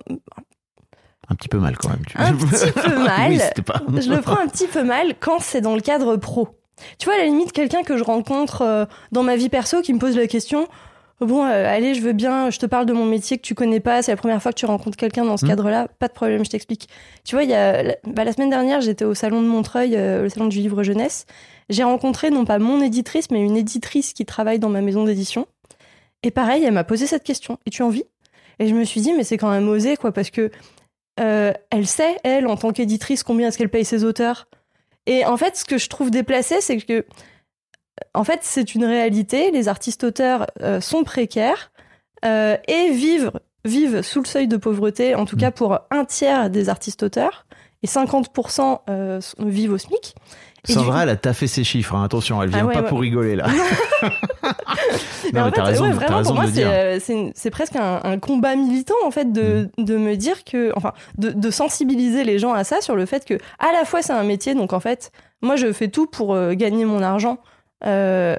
Un 1.31 1.35
petit 1.35 1.49
peu 1.49 1.59
mal 1.59 1.77
quand 1.77 1.91
même. 1.91 2.05
Tu... 2.07 2.17
Un 2.19 2.33
petit 2.35 2.73
peu 2.73 2.97
mal. 3.05 3.31
oui, 3.31 3.39
c'était 3.39 3.63
pas. 3.63 3.83
je 4.01 4.11
le 4.11 4.21
prends 4.21 4.39
un 4.41 4.47
petit 4.49 4.67
peu 4.67 4.83
mal 4.83 5.15
quand 5.21 5.41
c'est 5.41 5.61
dans 5.61 5.75
le 5.75 5.81
cadre 5.81 6.17
pro. 6.17 6.49
Tu 6.99 7.07
vois, 7.07 7.15
à 7.15 7.19
la 7.19 7.25
limite, 7.25 7.53
quelqu'un 7.53 7.83
que 7.83 7.97
je 7.99 8.05
rencontre 8.05 8.63
euh, 8.63 8.85
dans 9.13 9.23
ma 9.23 9.37
vie 9.37 9.49
perso 9.49 9.83
qui 9.83 9.93
me 9.93 9.99
pose 9.99 10.17
la 10.17 10.27
question. 10.27 10.69
Bon, 11.21 11.45
euh, 11.45 11.67
allez, 11.67 11.95
je 11.95 12.01
veux 12.01 12.13
bien, 12.13 12.49
je 12.51 12.61
te 12.61 12.67
parle 12.67 12.87
de 12.87 12.93
mon 12.93 13.05
métier 13.05 13.37
que 13.39 13.43
tu 13.43 13.57
connais 13.57 13.81
pas, 13.81 14.03
c'est 14.03 14.13
la 14.13 14.17
première 14.17 14.41
fois 14.41 14.53
que 14.53 14.59
tu 14.59 14.67
rencontres 14.67 14.97
quelqu'un 14.97 15.25
dans 15.25 15.37
ce 15.37 15.45
Mhm. 15.45 15.51
cadre-là, 15.51 15.89
pas 15.99 16.07
de 16.07 16.13
problème, 16.13 16.45
je 16.45 16.51
t'explique. 16.51 16.89
Tu 17.25 17.35
vois, 17.35 17.43
il 17.43 17.51
y 17.51 17.55
a, 17.55 17.97
bah, 18.07 18.23
la 18.23 18.33
semaine 18.33 18.51
dernière, 18.51 18.81
j'étais 18.81 19.05
au 19.05 19.15
salon 19.15 19.43
de 19.43 19.49
Montreuil, 19.49 19.97
euh, 19.97 20.23
le 20.23 20.29
salon 20.29 20.47
du 20.47 20.59
livre 20.61 20.85
jeunesse. 20.85 21.27
J'ai 21.71 21.83
rencontré 21.83 22.31
non 22.31 22.45
pas 22.45 22.61
mon 22.61 22.81
éditrice, 22.81 23.33
mais 23.33 23.41
une 23.43 23.57
éditrice 23.57 24.13
qui 24.13 24.25
travaille 24.25 24.61
dans 24.61 24.69
ma 24.71 24.81
maison 24.81 25.03
d'édition. 25.03 25.47
Et 26.23 26.31
pareil, 26.31 26.63
elle 26.65 26.73
m'a 26.73 26.85
posé 26.85 27.09
cette 27.09 27.25
question. 27.25 27.59
Et 27.67 27.71
tu 27.71 27.83
en 27.83 27.89
vis 27.89 28.05
Et 28.61 28.69
je 28.69 28.75
me 28.75 28.85
suis 28.85 29.01
dit, 29.01 29.13
mais 29.13 29.25
c'est 29.25 29.39
quand 29.39 29.51
même 29.51 29.69
osé, 29.69 29.97
quoi, 29.97 30.13
parce 30.13 30.31
que 30.31 30.53
euh, 31.19 31.53
elle 31.71 31.87
sait, 31.87 32.17
elle, 32.25 32.47
en 32.47 32.57
tant 32.57 32.73
qu'éditrice, 32.73 33.23
combien 33.23 33.49
est-ce 33.49 33.59
qu'elle 33.59 33.69
paye 33.71 33.85
ses 33.85 34.05
auteurs. 34.05 34.49
Et 35.07 35.25
en 35.25 35.37
fait, 35.37 35.57
ce 35.57 35.65
que 35.65 35.79
je 35.79 35.89
trouve 35.89 36.11
déplacé, 36.11 36.61
c'est 36.61 36.77
que, 36.79 37.07
en 38.15 38.25
fait, 38.25 38.41
c'est 38.43 38.75
une 38.75 38.85
réalité. 38.85 39.51
Les 39.51 39.69
artistes-auteurs 39.69 40.47
euh, 40.63 40.81
sont 40.81 41.03
précaires 41.05 41.73
euh, 42.25 42.57
et 42.69 42.91
vivent, 42.91 43.33
vivent 43.65 44.03
sous 44.03 44.21
le 44.21 44.27
seuil 44.27 44.49
de 44.49 44.57
pauvreté, 44.57 45.15
en 45.15 45.25
tout 45.25 45.37
Mm. 45.37 45.41
cas 45.41 45.51
pour 45.51 45.79
un 45.91 46.05
tiers 46.05 46.51
des 46.51 46.69
artistes-auteurs. 46.69 47.47
Et 47.83 47.87
50% 47.87 48.81
euh, 48.91 49.21
sont- 49.21 49.37
vivent 49.45 49.73
au 49.73 49.79
SMIC. 49.79 50.15
Sandra, 50.75 51.03
elle 51.03 51.09
a 51.09 51.17
taffé 51.17 51.47
ses 51.47 51.65
chiffres. 51.65 51.95
hein. 51.95 52.05
Attention, 52.05 52.43
elle 52.43 52.51
vient 52.51 52.61
Ah 52.63 52.67
ouais, 52.67 52.73
pas 52.75 52.83
ouais. 52.83 52.89
pour 52.89 53.01
rigoler 53.01 53.37
là. 53.37 53.47
Mais 53.49 54.09
non, 55.41 55.45
mais 55.47 55.51
fait, 55.51 55.51
t'as 55.53 55.63
raison, 55.65 55.85
ouais, 55.87 55.93
vraiment, 55.93 56.17
raison 56.19 56.31
pour 56.31 56.37
moi, 56.43 56.47
de 56.47 56.51
dire. 56.51 56.69
euh, 56.71 56.99
c'est 57.35 57.51
presque 57.51 57.77
un, 57.77 58.01
un 58.05 58.19
combat 58.19 58.55
militant, 58.57 58.95
en 59.05 59.11
fait, 59.11 59.33
de, 59.33 59.69
Mm. 59.79 59.85
de 59.85 59.97
me 59.97 60.17
dire 60.17 60.45
que, 60.45 60.73
enfin, 60.77 60.93
de, 61.17 61.31
de 61.31 61.51
sensibiliser 61.51 62.25
les 62.25 62.39
gens 62.39 62.53
à 62.53 62.65
ça, 62.65 62.81
sur 62.81 62.97
le 62.97 63.07
fait 63.07 63.25
que, 63.25 63.35
à 63.59 63.73
la 63.73 63.85
fois, 63.85 64.03
c'est 64.03 64.13
un 64.13 64.23
métier, 64.25 64.55
donc 64.55 64.73
en 64.73 64.81
fait, 64.81 65.11
moi, 65.43 65.57
je 65.57 65.73
fais 65.73 65.89
tout 65.89 66.07
pour 66.07 66.35
euh, 66.35 66.55
gagner 66.55 66.85
mon 66.85 67.03
argent, 67.03 67.39
euh, 67.85 68.37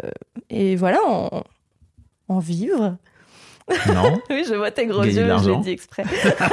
et 0.49 0.75
voilà, 0.75 0.99
en, 1.07 1.43
en 2.27 2.39
vivre. 2.39 2.95
Non 3.93 4.19
oui, 4.31 4.43
je 4.49 4.55
vois 4.55 4.71
tes 4.71 4.87
gros 4.87 5.01
Gagner 5.01 5.13
yeux, 5.21 5.37
je 5.43 5.49
l'ai 5.51 5.57
dit 5.57 5.69
exprès. 5.71 6.03
Ah. 6.39 6.49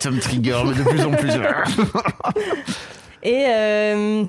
Ça 0.00 0.10
me 0.10 0.18
trigger 0.20 0.58
de 0.76 0.82
plus 0.82 1.04
en 1.04 1.12
plus. 1.12 1.30
Et, 3.22 3.44
euh, 3.48 4.24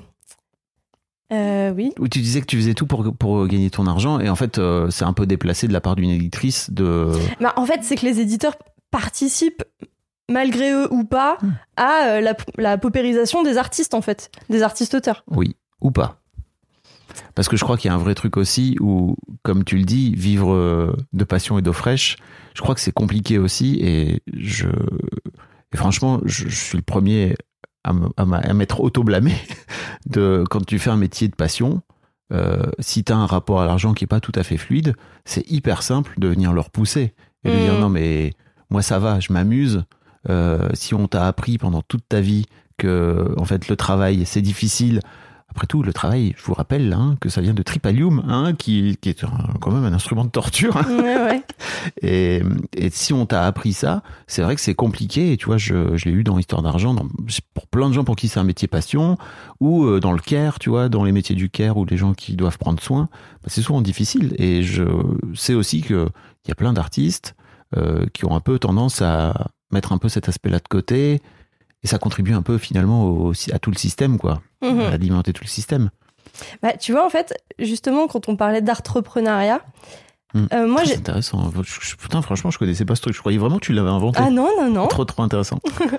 euh, 1.32 1.72
oui. 1.76 1.92
Où 1.98 2.08
tu 2.08 2.20
disais 2.20 2.40
que 2.40 2.46
tu 2.46 2.56
faisais 2.56 2.74
tout 2.74 2.86
pour, 2.86 3.04
pour 3.16 3.46
gagner 3.46 3.70
ton 3.70 3.86
argent 3.86 4.18
et 4.18 4.28
en 4.30 4.34
fait 4.34 4.58
euh, 4.58 4.88
c'est 4.90 5.04
un 5.04 5.12
peu 5.12 5.26
déplacé 5.26 5.68
de 5.68 5.72
la 5.72 5.80
part 5.80 5.94
d'une 5.96 6.10
éditrice 6.10 6.70
de... 6.70 7.12
Bah, 7.40 7.52
en 7.56 7.66
fait, 7.66 7.80
c'est 7.82 7.96
que 7.96 8.06
les 8.06 8.20
éditeurs 8.20 8.56
participent, 8.90 9.62
malgré 10.30 10.72
eux 10.72 10.92
ou 10.92 11.04
pas, 11.04 11.36
Hmm. 11.42 11.50
à 11.76 12.06
euh, 12.08 12.20
la, 12.20 12.34
la 12.56 12.78
paupérisation 12.78 13.42
des 13.42 13.58
artistes, 13.58 13.94
en 13.94 14.00
fait, 14.00 14.30
des 14.48 14.62
artistes-auteurs. 14.62 15.24
Oui, 15.30 15.56
ou 15.80 15.90
pas. 15.90 16.20
Parce 17.34 17.48
que 17.48 17.56
je 17.56 17.64
crois 17.64 17.76
qu'il 17.76 17.88
y 17.88 17.92
a 17.92 17.94
un 17.94 17.98
vrai 17.98 18.14
truc 18.14 18.36
aussi 18.36 18.76
où 18.80 19.16
comme 19.42 19.64
tu 19.64 19.76
le 19.76 19.84
dis, 19.84 20.14
vivre 20.14 20.96
de 21.12 21.24
passion 21.24 21.58
et 21.58 21.62
d'eau 21.62 21.72
fraîche, 21.72 22.16
je 22.54 22.62
crois 22.62 22.74
que 22.74 22.80
c'est 22.80 22.92
compliqué 22.92 23.38
aussi. 23.38 23.78
Et 23.80 24.22
je, 24.34 24.68
et 25.72 25.76
franchement, 25.76 26.20
je, 26.24 26.48
je 26.48 26.54
suis 26.56 26.76
le 26.76 26.82
premier 26.82 27.34
à 27.84 28.54
m'être 28.54 28.80
auto-blâmé 28.80 29.34
de 30.06 30.44
quand 30.50 30.64
tu 30.64 30.78
fais 30.78 30.90
un 30.90 30.96
métier 30.96 31.28
de 31.28 31.34
passion. 31.34 31.82
Euh, 32.32 32.64
si 32.78 33.04
tu 33.04 33.12
as 33.12 33.16
un 33.16 33.24
rapport 33.26 33.62
à 33.62 33.66
l'argent 33.66 33.94
qui 33.94 34.04
est 34.04 34.08
pas 34.08 34.20
tout 34.20 34.32
à 34.34 34.42
fait 34.42 34.58
fluide, 34.58 34.94
c'est 35.24 35.50
hyper 35.50 35.82
simple 35.82 36.12
de 36.18 36.28
venir 36.28 36.52
le 36.52 36.60
repousser 36.60 37.14
et 37.44 37.50
de 37.50 37.56
Mm. 37.56 37.60
dire 37.60 37.78
non 37.78 37.88
mais 37.88 38.34
moi 38.70 38.82
ça 38.82 38.98
va, 38.98 39.20
je 39.20 39.32
m'amuse. 39.32 39.84
Euh, 40.28 40.68
si 40.74 40.94
on 40.94 41.06
t'a 41.08 41.26
appris 41.26 41.56
pendant 41.56 41.80
toute 41.80 42.06
ta 42.06 42.20
vie 42.20 42.44
que 42.76 43.34
en 43.38 43.44
fait 43.44 43.68
le 43.68 43.76
travail 43.76 44.26
c'est 44.26 44.42
difficile. 44.42 45.00
Après 45.50 45.66
tout, 45.66 45.82
le 45.82 45.92
travail, 45.92 46.34
je 46.36 46.44
vous 46.44 46.52
rappelle 46.54 46.92
hein, 46.92 47.16
que 47.20 47.28
ça 47.30 47.40
vient 47.40 47.54
de 47.54 47.62
Tripalium, 47.62 48.22
hein, 48.28 48.52
qui, 48.56 48.96
qui 49.00 49.08
est 49.08 49.24
un- 49.24 49.54
quand 49.60 49.70
même 49.70 49.84
un 49.84 49.92
instrument 49.94 50.24
de 50.24 50.30
torture. 50.30 50.76
hein. 50.76 50.84
Ouais, 50.88 51.16
ouais. 51.16 51.42
Et, 52.02 52.42
et 52.76 52.90
si 52.90 53.12
on 53.12 53.24
t'a 53.26 53.44
appris 53.46 53.72
ça, 53.72 54.02
c'est 54.26 54.42
vrai 54.42 54.54
que 54.54 54.60
c'est 54.60 54.74
compliqué. 54.74 55.32
Et 55.32 55.36
tu 55.36 55.46
vois, 55.46 55.56
je, 55.56 55.96
je 55.96 56.04
l'ai 56.04 56.12
eu 56.12 56.22
dans 56.22 56.38
Histoire 56.38 56.62
d'argent, 56.62 56.94
pour 57.54 57.66
plein 57.66 57.88
de 57.88 57.94
gens 57.94 58.04
pour 58.04 58.14
qui 58.16 58.28
c'est 58.28 58.38
un 58.40 58.44
métier 58.44 58.68
passion, 58.68 59.16
ou 59.60 59.84
euh, 59.84 60.00
dans 60.00 60.12
le 60.12 60.18
care, 60.20 60.58
tu 60.58 60.68
vois, 60.70 60.88
dans 60.88 61.02
les 61.04 61.12
métiers 61.12 61.34
du 61.34 61.48
care 61.50 61.76
ou 61.76 61.84
les 61.86 61.96
gens 61.96 62.12
qui 62.14 62.36
doivent 62.36 62.58
prendre 62.58 62.80
soin, 62.82 63.08
bah, 63.42 63.48
c'est 63.48 63.62
souvent 63.62 63.80
difficile. 63.80 64.34
Et 64.38 64.62
je 64.62 64.84
sais 65.34 65.54
aussi 65.54 65.80
que 65.80 66.08
il 66.44 66.48
y 66.48 66.52
a 66.52 66.54
plein 66.56 66.72
d'artistes 66.72 67.34
euh, 67.76 68.06
qui 68.12 68.24
ont 68.26 68.34
un 68.36 68.40
peu 68.40 68.58
tendance 68.58 69.00
à 69.02 69.48
mettre 69.72 69.92
un 69.92 69.98
peu 69.98 70.08
cet 70.08 70.28
aspect-là 70.28 70.58
de 70.58 70.68
côté. 70.68 71.20
Et 71.82 71.86
ça 71.86 71.98
contribue 71.98 72.32
un 72.32 72.42
peu 72.42 72.58
finalement 72.58 73.04
au- 73.06 73.32
à 73.52 73.58
tout 73.58 73.70
le 73.70 73.76
système, 73.78 74.18
quoi, 74.18 74.42
À 74.62 74.92
alimenter 74.92 75.32
tout 75.32 75.44
le 75.44 75.48
système. 75.48 75.90
Bah, 76.62 76.72
tu 76.74 76.92
vois, 76.92 77.04
en 77.04 77.10
fait, 77.10 77.34
justement, 77.58 78.06
quand 78.06 78.28
on 78.28 78.36
parlait 78.36 78.62
d'entrepreneuriat, 78.62 79.60
Hmm. 80.34 80.44
euh, 80.52 80.66
moi, 80.66 80.82
c'est 80.84 80.98
intéressant. 80.98 81.50
Putain, 81.98 82.20
franchement, 82.20 82.50
je 82.50 82.58
connaissais 82.58 82.84
pas 82.84 82.94
ce 82.94 83.00
truc. 83.00 83.14
Je 83.14 83.20
croyais 83.20 83.38
vraiment 83.38 83.56
que 83.56 83.64
tu 83.64 83.72
l'avais 83.72 83.88
inventé. 83.88 84.20
Ah 84.22 84.28
non, 84.28 84.50
non, 84.58 84.68
non. 84.68 84.86
Trop, 84.86 85.04
trop 85.04 85.22
intéressant. 85.22 85.58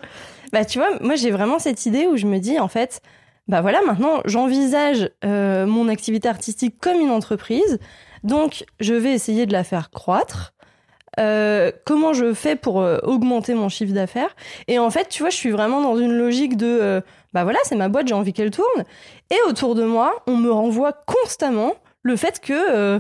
Bah, 0.52 0.66
tu 0.66 0.80
vois, 0.80 0.88
moi, 1.02 1.14
j'ai 1.16 1.30
vraiment 1.30 1.60
cette 1.60 1.86
idée 1.86 2.08
où 2.08 2.18
je 2.18 2.26
me 2.26 2.40
dis, 2.40 2.58
en 2.60 2.68
fait, 2.68 3.02
bah 3.48 3.62
voilà, 3.62 3.82
maintenant, 3.86 4.22
j'envisage 4.26 5.12
euh, 5.24 5.68
mon 5.68 5.88
activité 5.90 6.28
artistique 6.28 6.76
comme 6.82 7.00
une 7.00 7.12
entreprise. 7.12 7.78
Donc, 8.24 8.66
je 8.80 8.96
vais 8.96 9.14
essayer 9.14 9.46
de 9.46 9.54
la 9.54 9.64
faire 9.64 9.92
croître. 9.92 10.54
Euh, 11.20 11.72
comment 11.86 12.14
je 12.14 12.34
fais 12.34 12.56
pour 12.56 12.82
euh, 12.82 12.98
augmenter 13.04 13.54
mon 13.54 13.70
chiffre 13.70 13.94
d'affaires? 13.94 14.36
Et 14.68 14.80
en 14.80 14.90
fait, 14.90 15.08
tu 15.10 15.22
vois, 15.22 15.30
je 15.30 15.36
suis 15.36 15.52
vraiment 15.52 15.82
dans 15.82 15.98
une 15.98 16.14
logique 16.14 16.58
de, 16.58 17.04
bah 17.34 17.44
voilà, 17.44 17.60
c'est 17.64 17.76
ma 17.76 17.90
boîte, 17.90 18.08
j'ai 18.08 18.14
envie 18.14 18.34
qu'elle 18.34 18.52
tourne. 18.52 18.84
Et 19.32 19.38
autour 19.48 19.76
de 19.76 19.84
moi, 19.84 20.24
on 20.28 20.36
me 20.38 20.52
renvoie 20.52 20.94
constamment 21.06 21.74
le 22.04 22.16
fait 22.16 22.40
que, 22.40 22.54
euh, 22.72 23.00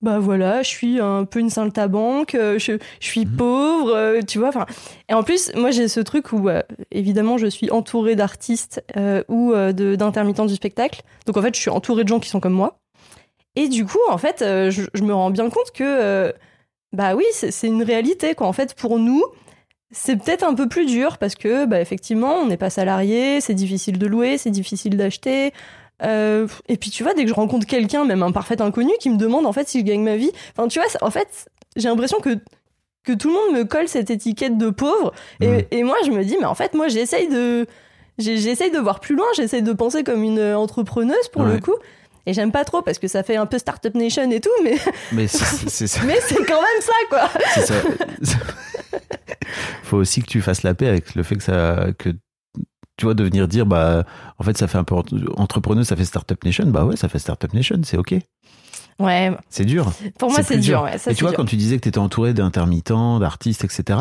bah 0.00 0.18
voilà, 0.18 0.62
je 0.62 0.68
suis 0.68 1.00
un 1.00 1.24
peu 1.24 1.40
une 1.40 1.50
saltabanque, 1.50 2.34
euh, 2.34 2.58
je, 2.58 2.72
je 3.00 3.06
suis 3.06 3.24
Mhm. 3.26 3.36
pauvre, 3.36 3.94
euh, 3.96 4.20
tu 4.22 4.38
vois. 4.38 4.48
Enfin, 4.48 4.66
et 5.08 5.14
en 5.14 5.22
plus, 5.22 5.52
moi, 5.56 5.70
j'ai 5.70 5.88
ce 5.88 6.00
truc 6.00 6.32
où, 6.32 6.48
euh, 6.48 6.62
évidemment, 6.92 7.36
je 7.38 7.46
suis 7.46 7.70
entourée 7.70 8.14
d'artistes 8.14 8.82
ou 9.28 9.52
d'intermittents 9.72 10.46
du 10.46 10.54
spectacle. 10.54 11.02
Donc, 11.26 11.36
en 11.36 11.42
fait, 11.42 11.54
je 11.54 11.60
suis 11.60 11.70
entourée 11.70 12.04
de 12.04 12.08
gens 12.08 12.20
qui 12.20 12.28
sont 12.28 12.40
comme 12.40 12.52
moi. 12.52 12.78
Et 13.56 13.68
du 13.68 13.84
coup, 13.86 13.98
en 14.08 14.18
fait, 14.18 14.36
je, 14.40 14.82
je 14.94 15.02
me 15.02 15.12
rends 15.12 15.30
bien 15.30 15.50
compte 15.50 15.72
que, 15.74 16.32
bah 16.92 17.16
oui, 17.16 17.24
c'est 17.32 17.50
c'est 17.50 17.66
une 17.66 17.82
réalité, 17.82 18.34
quoi. 18.36 18.46
En 18.46 18.52
fait, 18.52 18.74
pour 18.74 18.98
nous, 19.00 19.24
c'est 19.90 20.16
peut-être 20.16 20.44
un 20.44 20.54
peu 20.54 20.68
plus 20.68 20.86
dur 20.86 21.18
parce 21.18 21.34
que, 21.34 21.66
bah, 21.66 21.80
effectivement, 21.80 22.34
on 22.34 22.46
n'est 22.46 22.56
pas 22.56 22.70
salarié, 22.70 23.40
c'est 23.40 23.54
difficile 23.54 23.98
de 23.98 24.06
louer, 24.06 24.38
c'est 24.38 24.50
difficile 24.50 24.96
d'acheter. 24.96 25.52
Euh, 26.02 26.46
et 26.68 26.76
puis, 26.76 26.90
tu 26.90 27.02
vois, 27.02 27.14
dès 27.14 27.22
que 27.22 27.28
je 27.28 27.34
rencontre 27.34 27.66
quelqu'un, 27.66 28.04
même 28.04 28.22
un 28.22 28.32
parfait 28.32 28.60
inconnu, 28.60 28.92
qui 29.00 29.10
me 29.10 29.16
demande, 29.16 29.46
en 29.46 29.52
fait, 29.52 29.66
si 29.68 29.80
je 29.80 29.84
gagne 29.84 30.02
ma 30.02 30.16
vie. 30.16 30.30
Enfin, 30.56 30.68
tu 30.68 30.78
vois, 30.78 30.88
en 31.00 31.10
fait, 31.10 31.46
j'ai 31.76 31.88
l'impression 31.88 32.20
que 32.20 32.38
que 33.04 33.12
tout 33.14 33.28
le 33.28 33.34
monde 33.34 33.58
me 33.58 33.64
colle 33.64 33.88
cette 33.88 34.10
étiquette 34.10 34.58
de 34.58 34.68
pauvre. 34.68 35.14
Et, 35.40 35.66
et 35.70 35.82
moi, 35.82 35.96
je 36.04 36.10
me 36.10 36.22
dis, 36.24 36.36
mais 36.38 36.44
en 36.44 36.54
fait, 36.54 36.74
moi, 36.74 36.88
j'essaye 36.88 37.28
de, 37.28 37.66
j'essaye 38.18 38.70
de 38.70 38.78
voir 38.78 39.00
plus 39.00 39.16
loin, 39.16 39.26
j'essaye 39.34 39.62
de 39.62 39.72
penser 39.72 40.04
comme 40.04 40.22
une 40.22 40.52
entrepreneuse 40.52 41.28
pour 41.32 41.44
le 41.44 41.58
coup. 41.58 41.74
Et 42.28 42.34
j'aime 42.34 42.52
pas 42.52 42.64
trop 42.66 42.82
parce 42.82 42.98
que 42.98 43.08
ça 43.08 43.22
fait 43.22 43.36
un 43.36 43.46
peu 43.46 43.56
Startup 43.58 43.94
Nation 43.94 44.30
et 44.30 44.40
tout, 44.40 44.50
mais, 44.62 44.76
Mais 45.12 45.26
c'est- 45.26 45.86
ça. 45.86 46.00
mais 46.06 46.18
c'est 46.20 46.44
quand 46.44 46.60
même 46.60 46.82
ça, 46.82 46.92
quoi. 47.08 47.30
c'est 47.54 47.66
ça. 47.66 47.74
Faut 49.82 49.96
aussi 49.96 50.20
que 50.22 50.26
tu 50.26 50.40
fasses 50.42 50.62
la 50.62 50.74
paix 50.74 50.88
avec 50.88 51.14
le 51.14 51.22
fait 51.22 51.36
que 51.36 51.42
ça, 51.42 51.86
que 51.96 52.10
tu 52.10 53.04
vois, 53.04 53.14
de 53.14 53.24
venir 53.24 53.48
dire, 53.48 53.64
bah, 53.64 54.04
en 54.38 54.44
fait, 54.44 54.58
ça 54.58 54.66
fait 54.68 54.76
un 54.78 54.84
peu 54.84 54.94
entre- 54.94 55.14
entrepreneur, 55.36 55.86
ça 55.86 55.96
fait 55.96 56.04
Startup 56.04 56.42
Nation. 56.44 56.66
Bah 56.66 56.84
ouais, 56.84 56.96
ça 56.96 57.08
fait 57.08 57.18
Startup 57.18 57.52
Nation, 57.54 57.80
c'est 57.84 57.96
ok. 57.96 58.14
Ouais, 58.98 59.30
C'est 59.48 59.64
dur. 59.64 59.90
pour 60.18 60.30
moi, 60.30 60.42
c'est 60.42 60.58
dur. 60.58 60.82
ouais, 60.82 60.98
ça, 60.98 61.12
Et 61.12 61.14
tu 61.14 61.22
vois, 61.22 61.30
dur. 61.30 61.36
quand 61.38 61.44
tu 61.44 61.56
disais 61.56 61.76
que 61.76 61.82
tu 61.82 61.88
étais 61.88 61.98
entouré 61.98 62.34
d'intermittents, 62.34 63.20
d'artistes, 63.20 63.64
etc., 63.64 63.98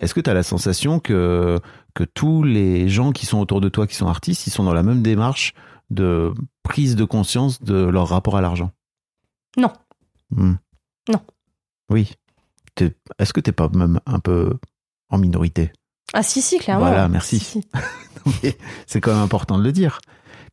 est-ce 0.00 0.12
que 0.14 0.20
tu 0.20 0.28
as 0.28 0.34
la 0.34 0.42
sensation 0.42 0.98
que, 0.98 1.60
que 1.94 2.02
tous 2.02 2.42
les 2.42 2.88
gens 2.88 3.12
qui 3.12 3.24
sont 3.24 3.38
autour 3.38 3.60
de 3.60 3.68
toi, 3.68 3.86
qui 3.86 3.94
sont 3.94 4.08
artistes, 4.08 4.46
ils 4.48 4.50
sont 4.50 4.64
dans 4.64 4.74
la 4.74 4.82
même 4.82 5.00
démarche 5.00 5.54
de 5.92 6.32
prise 6.62 6.96
de 6.96 7.04
conscience 7.04 7.62
de 7.62 7.74
leur 7.84 8.08
rapport 8.08 8.36
à 8.36 8.40
l'argent 8.40 8.70
Non. 9.56 9.72
Hmm. 10.30 10.54
Non. 11.08 11.20
Oui. 11.90 12.12
T'es- 12.74 12.94
Est-ce 13.18 13.32
que 13.32 13.40
t'es 13.40 13.52
pas 13.52 13.68
même 13.74 14.00
un 14.06 14.18
peu 14.18 14.54
en 15.10 15.18
minorité? 15.18 15.72
Ah, 16.14 16.22
si, 16.22 16.40
si, 16.42 16.58
clairement. 16.58 16.86
Voilà, 16.86 17.08
merci. 17.08 17.38
Si, 17.38 17.60
si. 17.62 17.68
Mais 18.42 18.56
C'est 18.86 19.00
quand 19.00 19.12
même 19.12 19.22
important 19.22 19.58
de 19.58 19.64
le 19.64 19.72
dire. 19.72 20.00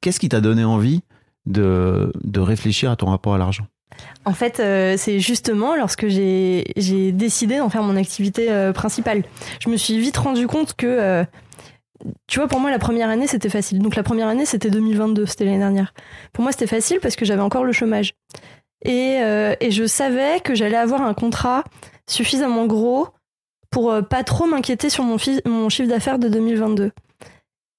Qu'est-ce 0.02 0.20
qui 0.20 0.30
t'a 0.30 0.42
donné 0.42 0.64
envie 0.64 1.02
de, 1.46 2.12
de 2.24 2.40
réfléchir 2.40 2.92
à 2.92 2.96
ton 2.96 3.08
rapport 3.08 3.34
à 3.36 3.38
l'argent? 3.38 3.68
En 4.26 4.34
fait, 4.34 4.60
euh, 4.60 4.96
c'est 4.98 5.20
justement 5.20 5.76
lorsque 5.76 6.08
j'ai 6.08 6.64
j'ai 6.78 7.12
décidé 7.12 7.58
d'en 7.58 7.70
faire 7.70 7.84
mon 7.84 7.98
activité 7.98 8.50
euh, 8.52 8.72
principale. 8.72 9.24
Je 9.60 9.70
me 9.70 9.76
suis 9.78 10.00
vite 10.00 10.16
rendu 10.18 10.48
compte 10.48 10.74
que, 10.76 10.86
euh, 10.88 11.24
tu 12.28 12.40
vois, 12.40 12.48
pour 12.48 12.60
moi, 12.60 12.72
la 12.72 12.80
première 12.80 13.10
année, 13.10 13.28
c'était 13.28 13.50
facile. 13.50 13.80
Donc 13.80 13.96
la 13.96 14.04
première 14.04 14.28
année, 14.28 14.46
c'était 14.46 14.70
2022, 14.70 15.26
c'était 15.26 15.46
l'année 15.46 15.60
dernière. 15.60 15.94
Pour 16.34 16.44
moi, 16.44 16.52
c'était 16.52 16.68
facile 16.68 17.00
parce 17.02 17.16
que 17.16 17.26
j'avais 17.26 17.42
encore 17.42 17.64
le 17.64 17.74
chômage. 17.74 18.14
Et, 18.86 19.20
euh, 19.22 19.56
et 19.60 19.72
je 19.72 19.86
savais 19.86 20.40
que 20.40 20.56
j'allais 20.56 20.78
avoir 20.78 21.02
un 21.02 21.14
contrat 21.14 21.64
suffisamment 22.08 22.66
gros 22.66 23.10
pour 23.70 23.92
euh, 23.92 24.02
pas 24.02 24.24
trop 24.24 24.46
m'inquiéter 24.46 24.90
sur 24.90 25.04
mon, 25.04 25.18
chiffre 25.18 25.90
d'affaires 25.90 26.20
de 26.20 26.28
2022. 26.28 26.92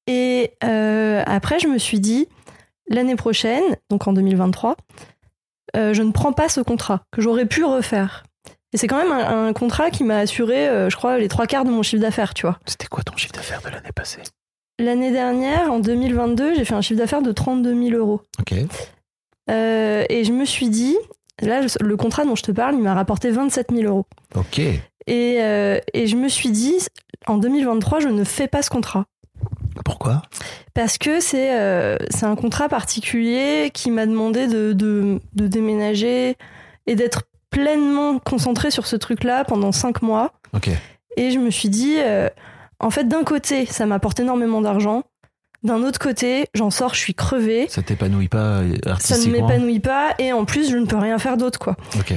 Et 0.07 0.53
euh, 0.65 1.23
après, 1.27 1.59
je 1.59 1.69
me 1.69 1.79
suis 1.79 2.01
dit, 2.01 2.29
l'année 2.89 3.17
prochaine, 3.17 3.63
donc 3.91 4.07
en 4.07 4.13
2023, 4.13 4.77
euh, 5.77 5.95
je 5.95 6.03
ne 6.03 6.13
prends 6.13 6.33
pas 6.33 6.49
ce 6.49 6.61
contrat 6.61 7.03
que 7.13 7.21
j'aurais 7.21 7.47
pu 7.47 7.65
refaire. 7.65 8.25
Et 8.73 8.77
c'est 8.77 8.87
quand 8.87 8.99
même 8.99 9.13
un, 9.13 9.49
un 9.49 9.53
contrat 9.53 9.91
qui 9.91 10.05
m'a 10.05 10.19
assuré, 10.19 10.69
euh, 10.69 10.89
je 10.91 10.97
crois, 10.97 11.19
les 11.19 11.29
trois 11.29 11.47
quarts 11.47 11.65
de 11.65 11.71
mon 11.71 11.83
chiffre 11.83 12.03
d'affaires, 12.03 12.35
tu 12.35 12.47
vois. 12.47 12.59
C'était 12.67 12.87
quoi 12.87 13.03
ton 13.03 13.17
chiffre 13.17 13.33
d'affaires 13.33 13.61
de 13.63 13.69
l'année 13.69 13.93
passée? 13.95 14.21
L'année 14.79 15.11
dernière, 15.11 15.73
en 15.73 15.81
2022, 15.81 16.55
j'ai 16.55 16.65
fait 16.65 16.75
un 16.75 16.81
chiffre 16.81 16.99
d'affaires 16.99 17.23
de 17.23 17.33
32 17.33 17.89
000 17.91 17.97
euros. 17.99 18.23
Ok. 18.39 18.55
Euh, 19.51 20.05
et 20.09 20.25
je 20.25 20.33
me 20.33 20.45
suis 20.45 20.69
dit, 20.71 20.97
là, 21.43 21.61
le 21.81 21.97
contrat 21.97 22.25
dont 22.25 22.37
je 22.37 22.43
te 22.43 22.53
parle, 22.53 22.77
il 22.77 22.81
m'a 22.81 22.95
rapporté 22.95 23.31
27 23.31 23.73
000 23.73 23.83
euros. 23.89 24.07
Ok. 24.37 24.59
Et, 24.59 24.81
euh, 25.41 25.79
et 25.93 26.07
je 26.07 26.17
me 26.17 26.29
suis 26.29 26.51
dit, 26.51 26.77
en 27.27 27.37
2023, 27.39 28.01
je 28.01 28.09
ne 28.09 28.25
fais 28.25 28.47
pas 28.47 28.63
ce 28.63 28.71
contrat. 28.71 29.07
Pourquoi? 29.85 30.23
Parce 30.75 30.99
que 30.99 31.21
c'est 31.21 31.59
euh, 31.59 31.97
un 32.23 32.37
contrat 32.37 32.69
particulier 32.69 33.71
qui 33.75 33.91
m'a 33.91 34.07
demandé 34.07 34.47
de, 34.47 34.73
de, 34.73 35.21
de 35.35 35.47
déménager 35.47 36.37
et 36.87 36.95
d'être 36.95 37.23
pleinement 37.51 38.19
concentré 38.19 38.71
sur 38.71 38.87
ce 38.87 38.97
truc-là 38.97 39.45
pendant 39.45 39.73
cinq 39.73 40.03
mois. 40.03 40.33
Et 41.17 41.31
je 41.31 41.39
me 41.39 41.51
suis 41.51 41.69
dit, 41.69 41.97
euh, 41.99 42.29
en 42.79 42.91
fait, 42.91 43.05
d'un 43.05 43.25
côté, 43.25 43.67
ça 43.67 43.87
m'apporte 43.87 44.21
énormément 44.21 44.61
d'argent. 44.61 45.03
D'un 45.63 45.83
autre 45.83 45.99
côté, 45.99 46.47
j'en 46.55 46.71
sors, 46.71 46.95
je 46.95 47.01
suis 47.01 47.15
crevée. 47.15 47.67
Ça 47.69 47.83
t'épanouit 47.83 48.29
pas 48.29 48.61
euh, 48.61 48.73
Ça 48.83 48.87
ne 48.87 48.93
artistiquement 48.93 49.47
m'épanouit 49.49 49.81
pas. 49.81 50.15
Et 50.19 50.33
en 50.33 50.45
plus, 50.47 50.71
je 50.71 50.77
ne 50.79 50.87
peux 50.87 50.97
rien 50.97 51.19
faire 51.19 51.37
d'autre, 51.37 51.59
quoi. 51.59 51.77
Ok. 51.99 52.15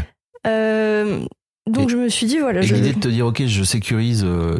Euh, 0.47 1.25
donc 1.69 1.87
Et- 1.89 1.91
je 1.91 1.97
me 1.97 2.07
suis 2.09 2.25
dit, 2.27 2.39
voilà. 2.39 2.61
Et 2.61 2.63
je- 2.63 2.75
l'idée 2.75 2.93
de 2.93 2.99
te 2.99 3.07
dire, 3.07 3.25
ok, 3.27 3.43
je 3.45 3.63
sécurise 3.63 4.23
euh, 4.23 4.57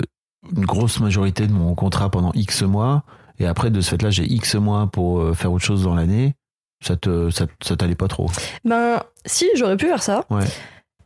une 0.56 0.66
grosse 0.66 1.00
majorité 1.00 1.48
de 1.48 1.54
mon 1.54 1.76
contrat 1.76 2.10
pendant 2.10 2.32
X 2.34 2.64
mois, 2.64 3.04
et 3.40 3.46
après, 3.46 3.70
de 3.72 3.80
ce 3.82 3.92
fait-là, 3.92 4.10
j'ai 4.10 4.24
X 4.26 4.56
mois 4.56 4.88
pour 4.88 5.20
euh, 5.22 5.34
faire 5.34 5.52
autre 5.54 5.64
chose 5.66 5.84
dans 5.84 5.96
l'année, 5.96 6.34
ça 6.84 6.96
te, 6.96 7.30
ça, 7.30 7.46
ça 7.63 7.76
t'allait 7.76 7.96
pas 7.96 8.08
trop. 8.08 8.28
Ben, 8.65 9.02
si, 9.26 9.50
j'aurais 9.56 9.78
pu 9.78 9.88
faire 9.88 10.04
ça. 10.04 10.26
Ouais. 10.30 10.46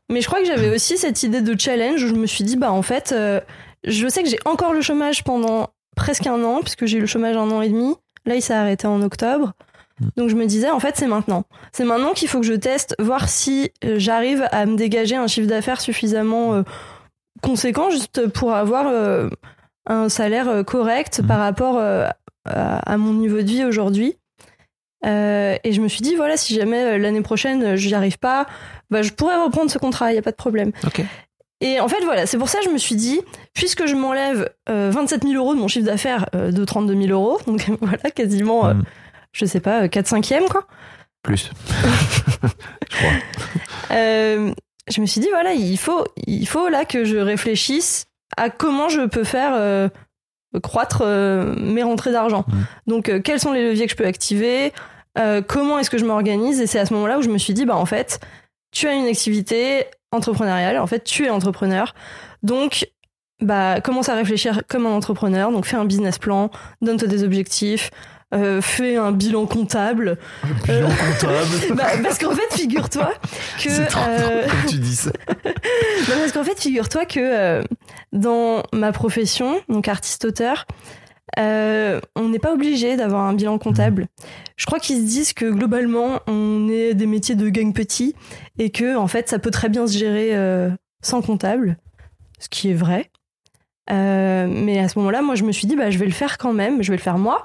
Mais 0.10 0.22
je 0.22 0.28
crois 0.28 0.40
que 0.40 0.46
j'avais 0.46 0.74
aussi 0.74 0.98
cette 0.98 1.22
idée 1.24 1.42
de 1.42 1.60
challenge 1.60 2.04
où 2.04 2.08
je 2.08 2.14
me 2.14 2.26
suis 2.28 2.44
dit, 2.44 2.56
bah 2.56 2.72
en 2.72 2.82
fait, 2.82 3.12
euh, 3.12 3.42
je 3.84 4.08
sais 4.08 4.24
que 4.24 4.30
j'ai 4.30 4.40
encore 4.46 4.74
le 4.74 4.82
chômage 4.82 5.24
pendant 5.24 5.70
presque 5.96 6.28
un 6.28 6.44
an, 6.44 6.62
puisque 6.62 6.86
j'ai 6.86 6.98
eu 6.98 7.02
le 7.02 7.08
chômage 7.08 7.36
un 7.36 7.50
an 7.52 7.62
et 7.62 7.70
demi. 7.70 7.96
Là, 8.26 8.36
il 8.36 8.42
s'est 8.42 8.54
arrêté 8.54 8.88
en 8.88 9.02
octobre. 9.02 9.54
Mm. 10.00 10.08
Donc 10.16 10.30
je 10.30 10.36
me 10.36 10.46
disais, 10.46 10.70
en 10.70 10.80
fait, 10.80 10.96
c'est 10.96 11.08
maintenant. 11.08 11.44
C'est 11.74 11.84
maintenant 11.86 12.14
qu'il 12.14 12.28
faut 12.28 12.40
que 12.40 12.46
je 12.46 12.54
teste, 12.54 12.96
voir 13.00 13.28
si 13.28 13.72
euh, 13.84 13.96
j'arrive 13.98 14.48
à 14.52 14.66
me 14.66 14.76
dégager 14.78 15.16
un 15.16 15.28
chiffre 15.28 15.48
d'affaires 15.48 15.82
suffisamment 15.82 16.54
euh, 16.54 16.64
conséquent, 17.42 17.90
juste 17.90 18.28
pour 18.30 18.54
avoir 18.54 18.88
euh, 18.88 19.30
un 19.88 20.10
salaire 20.10 20.64
correct 20.66 21.22
Mm. 21.22 21.28
par 21.28 21.40
rapport 21.40 21.78
à, 21.80 22.14
à 22.46 22.98
mon 22.98 23.14
niveau 23.14 23.38
de 23.38 23.48
vie 23.48 23.66
aujourd'hui. 23.66 24.16
Euh, 25.06 25.56
et 25.64 25.74
je 25.74 25.82
me 25.82 25.88
suis 25.88 26.02
dit, 26.02 26.16
voilà, 26.16 26.38
si 26.38 26.56
jamais 26.56 26.84
euh, 26.84 26.98
l'année 26.98 27.22
prochaine, 27.22 27.64
euh, 27.64 27.76
j'y 27.76 27.94
arrive 27.94 28.18
pas, 28.18 28.48
bah, 28.90 29.02
je 29.04 29.12
pourrais 29.12 29.38
reprendre 29.38 29.70
ce 29.70 29.78
contrat, 29.78 30.10
il 30.12 30.14
n'y 30.14 30.20
a 30.20 30.24
pas 30.24 30.32
de 30.32 30.36
problème. 30.38 30.72
Et 31.62 31.80
en 31.80 31.88
fait, 31.88 32.04
voilà, 32.04 32.26
c'est 32.26 32.38
pour 32.38 32.50
ça 32.50 32.60
que 32.60 32.66
je 32.66 32.70
me 32.70 32.78
suis 32.78 32.96
dit, 32.96 33.20
puisque 33.54 33.86
je 33.86 33.96
m'enlève 33.96 34.50
euh, 34.70 34.92
27 34.92 35.24
000 35.24 35.36
euros 35.36 35.56
de 35.56 35.60
mon 35.60 35.68
chiffre 35.68 35.86
d'affaires 35.86 36.28
euh, 36.36 36.52
de 36.52 36.66
32 36.66 36.96
000 37.00 37.08
euros, 37.10 37.40
donc 37.48 37.68
voilà, 37.82 38.12
quasiment, 38.12 38.74
Mm. 38.74 38.84
je 39.34 39.46
sais 39.46 39.60
pas, 39.60 39.88
4 39.88 40.08
cinquièmes, 40.08 40.48
quoi. 40.50 40.66
Plus. 41.24 41.52
je 42.92 42.98
crois. 42.98 44.54
Je 44.90 45.02
me 45.02 45.06
suis 45.06 45.20
dit, 45.20 45.28
voilà, 45.30 45.54
il 45.54 45.78
faut, 45.78 46.06
il 46.28 46.48
faut 46.48 46.70
là 46.70 46.86
que 46.86 47.04
je 47.04 47.18
réfléchisse 47.18 48.06
à 48.38 48.50
comment 48.50 48.88
je 48.88 49.02
peux 49.02 49.26
faire 49.26 49.90
croître 50.60 51.02
euh, 51.06 51.56
mes 51.58 51.84
rentrées 51.84 52.12
d'argent. 52.12 52.46
Mm. 52.48 52.62
Donc, 52.88 53.10
euh, 53.10 53.20
quels 53.22 53.40
sont 53.40 53.54
les 53.54 53.68
leviers 53.68 53.86
que 53.86 53.92
je 53.92 53.98
peux 53.98 54.06
activer? 54.06 54.74
Euh, 55.18 55.42
Comment 55.46 55.80
est-ce 55.80 55.90
que 55.90 55.98
je 55.98 56.06
m'organise? 56.06 56.62
Et 56.62 56.68
c'est 56.68 56.80
à 56.80 56.86
ce 56.86 56.94
moment-là 56.94 57.20
où 57.20 57.22
je 57.22 57.30
me 57.30 57.38
suis 57.38 57.54
dit, 57.54 57.66
bah 57.66 57.76
en 57.76 57.86
fait, 57.86 58.20
tu 58.72 58.88
as 58.88 58.94
une 58.94 59.06
activité 59.06 59.86
entrepreneuriale, 60.12 60.78
en 60.78 60.88
fait, 60.88 61.04
tu 61.04 61.26
es 61.26 61.30
entrepreneur. 61.30 61.94
Donc, 62.44 62.88
bah, 63.42 63.82
commence 63.82 64.10
à 64.10 64.16
réfléchir 64.16 64.62
comme 64.68 64.86
un 64.86 64.92
entrepreneur. 64.92 65.52
Donc, 65.52 65.66
fais 65.66 65.78
un 65.78 65.86
business 65.86 66.18
plan, 66.18 66.50
donne-toi 66.82 67.08
des 67.08 67.24
objectifs, 67.24 67.92
euh, 68.34 68.62
fais 68.62 68.98
un 68.98 69.12
bilan 69.12 69.46
comptable. 69.46 70.18
Bilan 70.66 70.90
comptable. 70.90 71.76
Bah, 71.76 71.86
parce 72.04 72.18
qu'en 72.18 72.32
fait, 72.32 72.54
figure-toi 72.54 73.12
que. 73.64 73.70
C'est 73.70 73.86
trop 73.86 74.02
euh, 74.08 74.18
drôle 74.20 74.52
comme 74.52 74.70
tu 74.70 74.80
dis 74.80 74.96
ça. 74.96 75.12
non, 75.36 76.16
parce 76.20 76.32
qu'en 76.32 76.44
fait, 76.44 76.60
figure-toi 76.60 77.06
que 77.06 77.64
dans 78.12 78.64
ma 78.74 78.92
profession, 78.92 79.62
donc 79.70 79.88
artiste-auteur, 79.88 80.66
euh, 81.38 82.00
on 82.16 82.30
n'est 82.30 82.40
pas 82.40 82.54
obligé 82.54 82.96
d'avoir 82.96 83.24
un 83.24 83.34
bilan 83.34 83.58
comptable. 83.58 84.08
Je 84.56 84.66
crois 84.66 84.80
qu'ils 84.80 84.98
se 84.98 85.06
disent 85.06 85.34
que 85.34 85.46
globalement, 85.46 86.20
on 86.28 86.68
est 86.70 86.94
des 86.94 87.06
métiers 87.06 87.36
de 87.36 87.50
gang 87.50 87.74
petit 87.74 88.16
et 88.58 88.70
que 88.70 88.96
en 88.96 89.08
fait, 89.08 89.30
ça 89.30 89.38
peut 89.38 89.52
très 89.52 89.70
bien 89.70 89.86
se 89.88 89.98
gérer 89.98 90.36
euh, 90.36 90.70
sans 91.02 91.22
comptable, 91.22 91.78
ce 92.40 92.50
qui 92.50 92.72
est 92.72 92.76
vrai. 92.76 93.12
Euh, 93.92 94.48
mais 94.50 94.80
à 94.80 94.88
ce 94.88 94.98
moment-là, 95.00 95.22
moi, 95.22 95.36
je 95.36 95.44
me 95.44 95.52
suis 95.52 95.68
dit, 95.68 95.76
bah, 95.76 95.92
je 95.92 95.98
vais 95.98 96.06
le 96.06 96.12
faire 96.12 96.38
quand 96.38 96.54
même, 96.54 96.82
je 96.82 96.92
vais 96.92 96.98
le 96.98 97.04
faire 97.04 97.18
moi. 97.18 97.44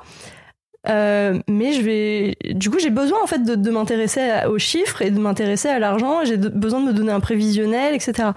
Euh, 0.88 1.38
mais 1.48 1.72
je 1.72 1.82
vais. 1.82 2.36
Du 2.54 2.70
coup, 2.70 2.78
j'ai 2.78 2.90
besoin 2.90 3.22
en 3.22 3.26
fait 3.26 3.44
de, 3.44 3.54
de 3.54 3.70
m'intéresser 3.70 4.44
aux 4.48 4.58
chiffres 4.58 5.02
et 5.02 5.10
de 5.10 5.18
m'intéresser 5.18 5.68
à 5.68 5.78
l'argent. 5.78 6.24
J'ai 6.24 6.36
besoin 6.36 6.80
de 6.80 6.86
me 6.86 6.92
donner 6.92 7.12
un 7.12 7.20
prévisionnel, 7.20 7.94
etc. 7.94 8.30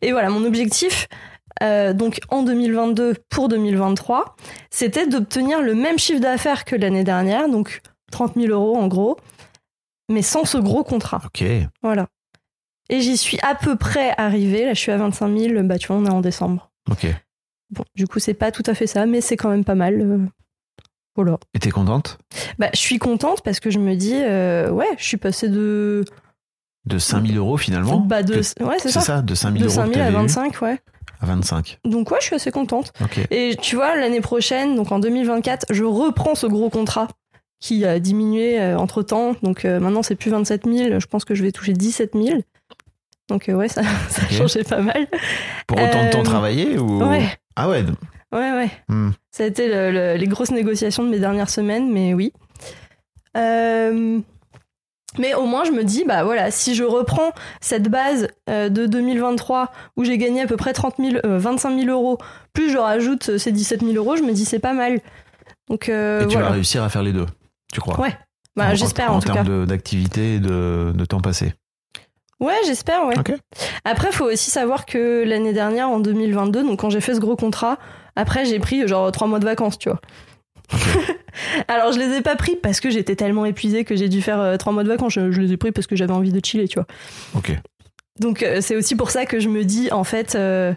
Et 0.00 0.12
voilà, 0.12 0.30
mon 0.30 0.44
objectif, 0.44 1.08
euh, 1.62 1.92
donc 1.92 2.20
en 2.28 2.42
2022 2.42 3.14
pour 3.28 3.48
2023, 3.48 4.36
c'était 4.70 5.06
d'obtenir 5.06 5.60
le 5.62 5.74
même 5.74 5.98
chiffre 5.98 6.20
d'affaires 6.20 6.64
que 6.64 6.76
l'année 6.76 7.04
dernière, 7.04 7.48
donc 7.48 7.82
30 8.10 8.34
000 8.36 8.48
euros 8.48 8.76
en 8.76 8.88
gros, 8.88 9.18
mais 10.08 10.22
sans 10.22 10.44
ce 10.44 10.58
gros 10.58 10.84
contrat. 10.84 11.20
Ok. 11.24 11.44
Voilà. 11.82 12.08
Et 12.88 13.00
j'y 13.00 13.16
suis 13.16 13.38
à 13.42 13.54
peu 13.54 13.76
près 13.76 14.12
arrivée. 14.18 14.66
Là, 14.66 14.74
je 14.74 14.80
suis 14.80 14.92
à 14.92 14.96
25 14.96 15.38
000. 15.38 15.62
Bah, 15.62 15.78
tu 15.78 15.88
vois, 15.88 15.96
on 15.96 16.04
est 16.04 16.10
en 16.10 16.20
décembre. 16.20 16.70
Ok. 16.90 17.06
Bon, 17.70 17.84
du 17.94 18.06
coup, 18.06 18.18
c'est 18.18 18.34
pas 18.34 18.50
tout 18.50 18.64
à 18.66 18.74
fait 18.74 18.86
ça, 18.86 19.06
mais 19.06 19.20
c'est 19.20 19.36
quand 19.36 19.48
même 19.48 19.64
pas 19.64 19.74
mal. 19.74 20.28
Euh, 21.18 21.22
Voilà. 21.22 21.38
Et 21.54 21.58
t'es 21.58 21.70
contente? 21.70 22.18
Bah, 22.58 22.68
je 22.74 22.78
suis 22.78 22.98
contente 22.98 23.42
parce 23.42 23.60
que 23.60 23.70
je 23.70 23.78
me 23.78 23.94
dis, 23.94 24.14
euh, 24.14 24.70
ouais, 24.70 24.88
je 24.98 25.04
suis 25.04 25.16
passée 25.16 25.48
de. 25.48 26.04
de 26.86 26.98
5000 26.98 27.36
euros 27.36 27.56
finalement? 27.56 27.98
Bah, 27.98 28.22
de. 28.22 28.34
Que- 28.34 28.64
Ouais, 28.64 28.76
c'est 28.78 28.90
ça. 28.90 29.00
ça, 29.00 29.22
de 29.22 29.34
5000 29.34 29.62
De 29.62 29.66
euros 29.66 29.74
5 29.74 29.88
que 29.88 29.94
000 29.94 30.00
à 30.00 30.04
t'avais 30.10 30.16
eu 30.16 30.20
25, 30.26 30.62
ouais. 30.62 30.78
à 31.20 31.26
25. 31.26 31.78
Donc, 31.84 32.10
ouais, 32.10 32.18
je 32.20 32.26
suis 32.26 32.36
assez 32.36 32.50
contente. 32.50 32.92
Et 33.30 33.56
tu 33.60 33.76
vois, 33.76 33.96
l'année 33.96 34.20
prochaine, 34.20 34.74
donc 34.76 34.90
en 34.92 34.98
2024, 34.98 35.66
je 35.70 35.84
reprends 35.84 36.34
ce 36.34 36.46
gros 36.46 36.70
contrat 36.70 37.08
qui 37.60 37.84
a 37.84 38.00
diminué 38.00 38.60
entre 38.74 39.02
temps. 39.04 39.34
Donc 39.42 39.64
euh, 39.64 39.78
maintenant, 39.78 40.02
c'est 40.02 40.16
plus 40.16 40.30
27 40.32 40.62
000. 40.66 40.98
Je 40.98 41.06
pense 41.06 41.24
que 41.24 41.34
je 41.36 41.44
vais 41.44 41.52
toucher 41.52 41.72
17 41.74 42.12
000. 42.20 42.40
Donc 43.28 43.48
euh, 43.48 43.52
ouais, 43.54 43.68
ça, 43.68 43.82
a 44.20 44.28
changé 44.32 44.64
pas 44.64 44.80
mal. 44.80 45.06
Pour 45.68 45.78
autant 45.78 46.04
de 46.06 46.10
temps 46.10 46.20
Euh, 46.20 46.24
travaillé 46.24 46.76
ou 46.76 47.04
Ouais, 47.08 47.22
Ah 47.54 47.68
ouais. 47.68 47.84
Ouais, 48.32 48.52
ouais. 48.52 48.70
Hmm. 48.88 49.10
Ça 49.30 49.44
a 49.44 49.46
été 49.46 49.68
le- 49.68 49.90
le- 49.92 50.14
les 50.16 50.26
grosses 50.26 50.50
négociations 50.50 51.02
de 51.04 51.08
mes 51.08 51.18
dernières 51.18 51.50
semaines, 51.50 51.90
mais 51.92 52.14
oui. 52.14 52.32
Euh, 53.36 54.20
mais 55.18 55.34
au 55.34 55.44
moins, 55.46 55.64
je 55.64 55.72
me 55.72 55.84
dis, 55.84 56.04
bah 56.06 56.24
voilà, 56.24 56.50
si 56.50 56.74
je 56.74 56.84
reprends 56.84 57.32
cette 57.60 57.88
base 57.88 58.28
euh, 58.48 58.68
de 58.68 58.86
2023 58.86 59.70
où 59.96 60.04
j'ai 60.04 60.16
gagné 60.18 60.42
à 60.42 60.46
peu 60.46 60.56
près 60.56 60.72
30 60.72 60.94
000, 60.98 61.16
euh, 61.24 61.38
25 61.38 61.78
000 61.78 61.90
euros, 61.90 62.18
plus 62.52 62.70
je 62.70 62.78
rajoute 62.78 63.30
euh, 63.30 63.38
ces 63.38 63.52
17 63.52 63.80
000 63.82 63.92
euros, 63.94 64.16
je 64.16 64.22
me 64.22 64.32
dis, 64.32 64.44
c'est 64.44 64.58
pas 64.58 64.72
mal. 64.74 65.00
Donc 65.68 65.88
Et 65.88 66.18
tu 66.22 66.32
voilà. 66.32 66.48
vas 66.48 66.52
réussir 66.54 66.82
à 66.82 66.88
faire 66.88 67.02
les 67.02 67.12
deux, 67.12 67.26
tu 67.72 67.80
crois? 67.80 67.98
Ouais. 68.00 68.16
Bah, 68.56 68.68
En- 68.70 68.74
j'espère 68.74 69.12
en, 69.12 69.16
en, 69.16 69.20
tout 69.20 69.28
cas. 69.28 69.34
termes 69.34 69.48
de- 69.48 69.64
d'activité 69.64 70.34
et 70.34 70.38
de, 70.40 70.92
de 70.94 71.04
temps 71.04 71.20
passé. 71.20 71.54
Ouais, 72.40 72.56
j'espère, 72.66 73.06
ouais. 73.06 73.16
Ok. 73.18 73.32
Après, 73.84 74.10
faut 74.12 74.24
aussi 74.24 74.50
savoir 74.50 74.84
que 74.84 75.22
l'année 75.24 75.52
dernière, 75.52 75.88
en 75.88 76.00
2022, 76.00 76.64
donc 76.64 76.80
quand 76.80 76.90
j'ai 76.90 77.00
fait 77.00 77.14
ce 77.14 77.20
gros 77.20 77.36
contrat, 77.36 77.78
après 78.16 78.44
j'ai 78.44 78.58
pris 78.58 78.86
genre 78.86 79.10
trois 79.12 79.26
mois 79.26 79.38
de 79.38 79.44
vacances, 79.44 79.78
tu 79.78 79.88
vois. 79.88 80.00
Alors 81.68 81.92
je 81.92 81.98
les 81.98 82.16
ai 82.16 82.20
pas 82.22 82.36
pris 82.36 82.56
parce 82.56 82.80
que 82.80 82.90
j'étais 82.90 83.16
tellement 83.16 83.44
épuisée 83.44 83.84
que 83.84 83.96
j'ai 83.96 84.08
dû 84.08 84.22
faire 84.22 84.40
euh, 84.40 84.56
trois 84.56 84.72
mois 84.72 84.84
de 84.84 84.88
vacances. 84.88 85.14
Je, 85.14 85.30
je 85.32 85.40
les 85.40 85.52
ai 85.52 85.56
pris 85.56 85.72
parce 85.72 85.86
que 85.86 85.96
j'avais 85.96 86.12
envie 86.12 86.32
de 86.32 86.44
chiller, 86.44 86.68
tu 86.68 86.78
vois. 86.78 86.86
Ok. 87.34 87.52
Donc 88.20 88.42
euh, 88.42 88.60
c'est 88.60 88.76
aussi 88.76 88.94
pour 88.94 89.10
ça 89.10 89.26
que 89.26 89.40
je 89.40 89.48
me 89.48 89.64
dis, 89.64 89.90
en 89.90 90.04
fait, 90.04 90.34
euh, 90.34 90.74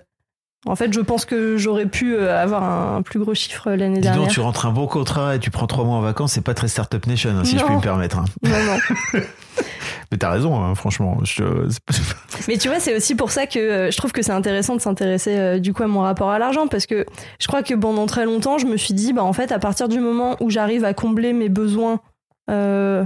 en 0.65 0.75
fait, 0.75 0.91
je 0.93 0.99
pense 1.01 1.25
que 1.25 1.57
j'aurais 1.57 1.85
pu 1.85 2.15
euh, 2.15 2.41
avoir 2.41 2.63
un, 2.63 3.01
plus 3.01 3.19
gros 3.19 3.33
chiffre 3.35 3.71
l'année 3.71 3.99
dernière. 3.99 4.23
donc, 4.23 4.31
tu 4.31 4.39
rentres 4.39 4.65
un 4.65 4.71
bon 4.71 4.87
contrat 4.87 5.35
et 5.35 5.39
tu 5.39 5.51
prends 5.51 5.67
trois 5.67 5.85
mois 5.85 5.97
en 5.97 6.01
vacances, 6.01 6.33
c'est 6.33 6.41
pas 6.41 6.53
très 6.53 6.67
Startup 6.67 7.05
Nation, 7.05 7.31
hein, 7.31 7.43
si 7.43 7.57
je 7.57 7.63
puis 7.63 7.75
me 7.75 7.81
permettre. 7.81 8.19
hein. 8.19 8.25
Non, 8.43 8.51
non. 8.51 9.21
Mais 10.11 10.17
t'as 10.17 10.31
raison, 10.31 10.61
hein, 10.61 10.75
franchement. 10.75 11.17
Je... 11.23 11.43
Mais 12.47 12.57
tu 12.57 12.67
vois, 12.67 12.79
c'est 12.79 12.95
aussi 12.95 13.15
pour 13.15 13.31
ça 13.31 13.47
que 13.47 13.59
euh, 13.59 13.91
je 13.91 13.97
trouve 13.97 14.11
que 14.11 14.21
c'est 14.21 14.31
intéressant 14.31 14.75
de 14.75 14.81
s'intéresser 14.81 15.37
euh, 15.37 15.59
du 15.59 15.73
coup 15.73 15.83
à 15.83 15.87
mon 15.87 16.01
rapport 16.01 16.29
à 16.29 16.39
l'argent 16.39 16.67
parce 16.67 16.85
que 16.85 17.05
je 17.39 17.47
crois 17.47 17.63
que 17.63 17.73
pendant 17.73 18.05
très 18.05 18.25
longtemps, 18.25 18.57
je 18.57 18.65
me 18.65 18.77
suis 18.77 18.93
dit, 18.93 19.13
bah 19.13 19.23
en 19.23 19.33
fait, 19.33 19.51
à 19.51 19.59
partir 19.59 19.87
du 19.87 19.99
moment 19.99 20.35
où 20.41 20.49
j'arrive 20.49 20.85
à 20.85 20.93
combler 20.93 21.33
mes 21.33 21.49
besoins 21.49 21.99
euh, 22.49 23.05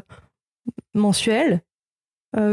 mensuels, 0.93 1.61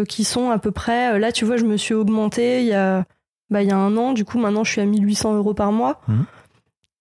qui 0.08 0.24
sont 0.24 0.50
à 0.50 0.58
peu 0.58 0.70
près, 0.70 1.18
là, 1.18 1.32
tu 1.32 1.44
vois, 1.44 1.58
je 1.58 1.66
me 1.66 1.76
suis 1.76 1.92
augmentée 1.92 2.62
il 2.62 2.66
y 2.66 2.72
a, 2.72 3.04
bah, 3.50 3.62
il 3.62 3.68
y 3.68 3.72
a 3.72 3.76
un 3.76 3.96
an, 3.96 4.12
du 4.12 4.24
coup, 4.24 4.38
maintenant, 4.38 4.64
je 4.64 4.72
suis 4.72 4.80
à 4.80 4.86
1800 4.86 5.36
euros 5.36 5.54
par 5.54 5.72
mois. 5.72 6.00
Mhm. 6.08 6.24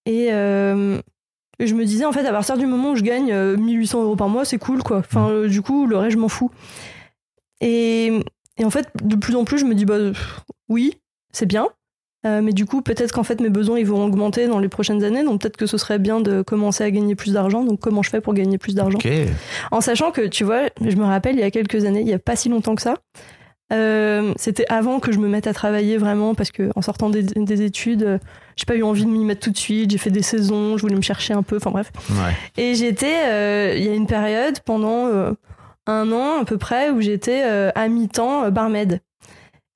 Et 0.05 0.27
euh, 0.31 1.01
je 1.59 1.73
me 1.73 1.85
disais, 1.85 2.05
en 2.05 2.11
fait, 2.11 2.25
à 2.25 2.31
partir 2.31 2.57
du 2.57 2.65
moment 2.65 2.91
où 2.91 2.95
je 2.95 3.03
gagne 3.03 3.31
euh, 3.31 3.57
1800 3.57 4.03
euros 4.03 4.15
par 4.15 4.29
mois, 4.29 4.45
c'est 4.45 4.57
cool, 4.57 4.83
quoi. 4.83 4.97
Enfin, 4.97 5.29
euh, 5.29 5.47
du 5.47 5.61
coup, 5.61 5.87
le 5.87 5.97
reste, 5.97 6.13
je 6.13 6.19
m'en 6.19 6.29
fous. 6.29 6.51
Et, 7.61 8.19
et 8.57 8.65
en 8.65 8.69
fait, 8.69 8.89
de 9.03 9.15
plus 9.15 9.35
en 9.35 9.45
plus, 9.45 9.57
je 9.57 9.65
me 9.65 9.73
dis, 9.73 9.85
bah, 9.85 9.97
pff, 9.97 10.41
oui, 10.69 10.99
c'est 11.31 11.45
bien. 11.45 11.67
Euh, 12.25 12.41
mais 12.41 12.53
du 12.53 12.65
coup, 12.65 12.81
peut-être 12.81 13.11
qu'en 13.11 13.23
fait, 13.23 13.39
mes 13.39 13.49
besoins, 13.49 13.77
ils 13.77 13.85
vont 13.85 14.03
augmenter 14.03 14.47
dans 14.47 14.59
les 14.59 14.67
prochaines 14.67 15.03
années. 15.03 15.23
Donc, 15.23 15.41
peut-être 15.41 15.57
que 15.57 15.67
ce 15.67 15.77
serait 15.77 15.99
bien 15.99 16.19
de 16.21 16.41
commencer 16.41 16.83
à 16.83 16.89
gagner 16.89 17.15
plus 17.15 17.33
d'argent. 17.33 17.63
Donc, 17.63 17.79
comment 17.79 18.01
je 18.01 18.09
fais 18.09 18.21
pour 18.21 18.33
gagner 18.33 18.57
plus 18.57 18.73
d'argent? 18.73 18.97
En 19.71 19.81
sachant 19.81 20.11
que, 20.11 20.27
tu 20.27 20.43
vois, 20.43 20.63
je 20.81 20.95
me 20.95 21.03
rappelle, 21.03 21.35
il 21.35 21.41
y 21.41 21.43
a 21.43 21.51
quelques 21.51 21.85
années, 21.85 22.01
il 22.01 22.07
y 22.07 22.13
a 22.13 22.19
pas 22.19 22.35
si 22.35 22.49
longtemps 22.49 22.75
que 22.75 22.81
ça, 22.81 22.95
euh, 23.73 24.33
c'était 24.35 24.65
avant 24.69 24.99
que 24.99 25.11
je 25.11 25.17
me 25.17 25.27
mette 25.27 25.47
à 25.47 25.53
travailler 25.53 25.97
vraiment, 25.97 26.35
parce 26.35 26.51
que 26.51 26.69
en 26.75 26.81
sortant 26.81 27.09
des, 27.09 27.23
des 27.23 27.61
études, 27.63 28.03
euh, 28.03 28.17
j'ai 28.55 28.65
pas 28.65 28.75
eu 28.75 28.83
envie 28.83 29.05
de 29.05 29.09
m'y 29.09 29.25
mettre 29.25 29.41
tout 29.41 29.51
de 29.51 29.57
suite. 29.57 29.91
J'ai 29.91 29.97
fait 29.97 30.11
des 30.11 30.21
saisons, 30.21 30.77
je 30.77 30.81
voulais 30.81 30.95
me 30.95 31.01
chercher 31.01 31.33
un 31.33 31.43
peu, 31.43 31.57
enfin 31.57 31.71
bref. 31.71 31.91
Ouais. 32.11 32.33
Et 32.57 32.75
j'étais, 32.75 33.25
euh, 33.25 33.73
il 33.75 33.83
y 33.83 33.89
a 33.89 33.93
une 33.93 34.07
période 34.07 34.59
pendant 34.59 35.09
un 35.87 36.11
an 36.11 36.41
à 36.41 36.45
peu 36.45 36.57
près 36.57 36.91
où 36.91 37.01
j'étais 37.01 37.43
à 37.43 37.87
mi-temps 37.87 38.49
barmaid. 38.51 39.01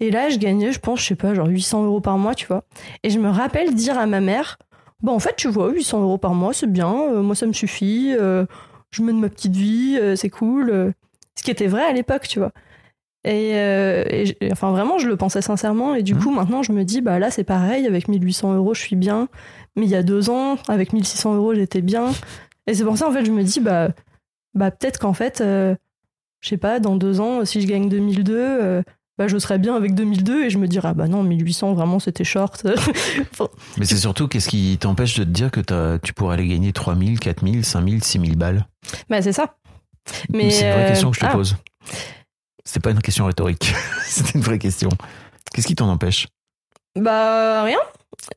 Et 0.01 0.11
là, 0.11 0.29
je 0.29 0.37
gagnais, 0.37 0.71
je 0.71 0.79
pense, 0.79 1.01
je 1.01 1.07
sais 1.07 1.15
pas, 1.15 1.33
genre 1.33 1.47
800 1.47 1.83
euros 1.83 1.99
par 1.99 2.17
mois, 2.17 2.33
tu 2.33 2.47
vois. 2.47 2.63
Et 3.03 3.09
je 3.09 3.19
me 3.19 3.29
rappelle 3.29 3.75
dire 3.75 3.99
à 3.99 4.05
ma 4.05 4.21
mère, 4.21 4.57
bah 5.01 5.11
en 5.11 5.19
fait, 5.19 5.35
tu 5.35 5.49
vois, 5.49 5.69
800 5.69 6.01
euros 6.01 6.17
par 6.17 6.33
mois, 6.35 6.53
c'est 6.53 6.71
bien, 6.71 7.21
moi 7.21 7.35
ça 7.35 7.45
me 7.47 7.53
suffit, 7.53 8.13
je 8.13 9.01
mène 9.01 9.19
ma 9.19 9.29
petite 9.29 9.55
vie, 9.55 9.99
c'est 10.15 10.29
cool. 10.29 10.93
Ce 11.35 11.43
qui 11.43 11.51
était 11.51 11.67
vrai 11.67 11.83
à 11.83 11.91
l'époque, 11.91 12.27
tu 12.27 12.39
vois. 12.39 12.51
Et, 13.25 13.51
euh, 13.55 14.03
et 14.09 14.35
enfin, 14.51 14.71
vraiment, 14.71 14.97
je 14.97 15.07
le 15.07 15.17
pensais 15.17 15.41
sincèrement. 15.41 15.93
Et 15.95 16.03
du 16.03 16.15
Mhm. 16.15 16.21
coup, 16.23 16.31
maintenant, 16.31 16.63
je 16.63 16.71
me 16.71 16.83
dis, 16.83 17.01
bah 17.01 17.19
là, 17.19 17.31
c'est 17.31 17.43
pareil, 17.43 17.85
avec 17.85 18.07
1800 18.07 18.53
euros, 18.55 18.73
je 18.73 18.81
suis 18.81 18.95
bien. 18.95 19.27
Mais 19.75 19.85
il 19.85 19.89
y 19.89 19.95
a 19.95 20.03
deux 20.03 20.29
ans, 20.29 20.57
avec 20.67 20.93
1600 20.93 21.35
euros, 21.35 21.53
j'étais 21.53 21.81
bien. 21.81 22.11
Et 22.67 22.73
c'est 22.73 22.83
pour 22.83 22.97
ça, 22.97 23.07
en 23.09 23.11
fait, 23.11 23.25
je 23.25 23.31
me 23.31 23.43
dis, 23.43 23.59
bah, 23.59 23.89
bah 24.53 24.71
peut-être 24.71 24.99
qu'en 24.99 25.13
fait, 25.13 25.41
euh, 25.41 25.75
je 26.41 26.49
sais 26.49 26.57
pas, 26.57 26.79
dans 26.79 26.95
deux 26.95 27.19
ans, 27.19 27.43
si 27.45 27.61
je 27.61 27.67
gagne 27.67 27.89
2002, 27.89 28.35
euh, 28.37 28.81
bah, 29.17 29.27
je 29.27 29.37
serais 29.37 29.59
bien 29.59 29.75
avec 29.75 29.95
2002 29.95 30.45
et 30.45 30.49
je 30.49 30.57
me 30.57 30.67
dirais, 30.67 30.87
ah 30.89 30.93
bah 30.93 31.07
non, 31.09 31.23
1800, 31.23 31.73
vraiment, 31.73 31.99
c'était 31.99 32.23
short. 32.23 32.65
Enfin, 33.33 33.49
Mais 33.77 33.83
c'est 33.85 33.97
surtout 33.97 34.27
qu'est-ce 34.29 34.47
qui 34.47 34.77
t'empêche 34.79 35.19
de 35.19 35.25
te 35.25 35.29
dire 35.29 35.51
que 35.51 35.59
tu 35.97 36.13
pourrais 36.13 36.35
aller 36.35 36.47
gagner 36.47 36.71
3000, 36.71 37.19
4000, 37.19 37.65
5000, 37.65 38.03
6000 38.03 38.37
balles? 38.37 38.65
Bah, 39.09 39.21
c'est 39.21 39.33
ça. 39.33 39.57
Mais, 40.33 40.49
C'est 40.51 40.65
une 40.67 40.71
vraie 40.71 40.83
euh, 40.83 40.87
question 40.87 41.11
que 41.11 41.17
je 41.17 41.21
te 41.21 41.25
ah, 41.25 41.33
pose. 41.35 41.57
C'est 42.71 42.83
pas 42.83 42.91
une 42.91 43.01
question 43.01 43.25
rhétorique. 43.25 43.73
C'était 44.03 44.37
une 44.37 44.43
vraie 44.43 44.59
question. 44.59 44.89
Qu'est-ce 45.51 45.65
qui 45.65 45.73
t'en 45.73 45.89
empêche? 45.89 46.27
Bah, 46.95 47.63
rien. 47.63 47.79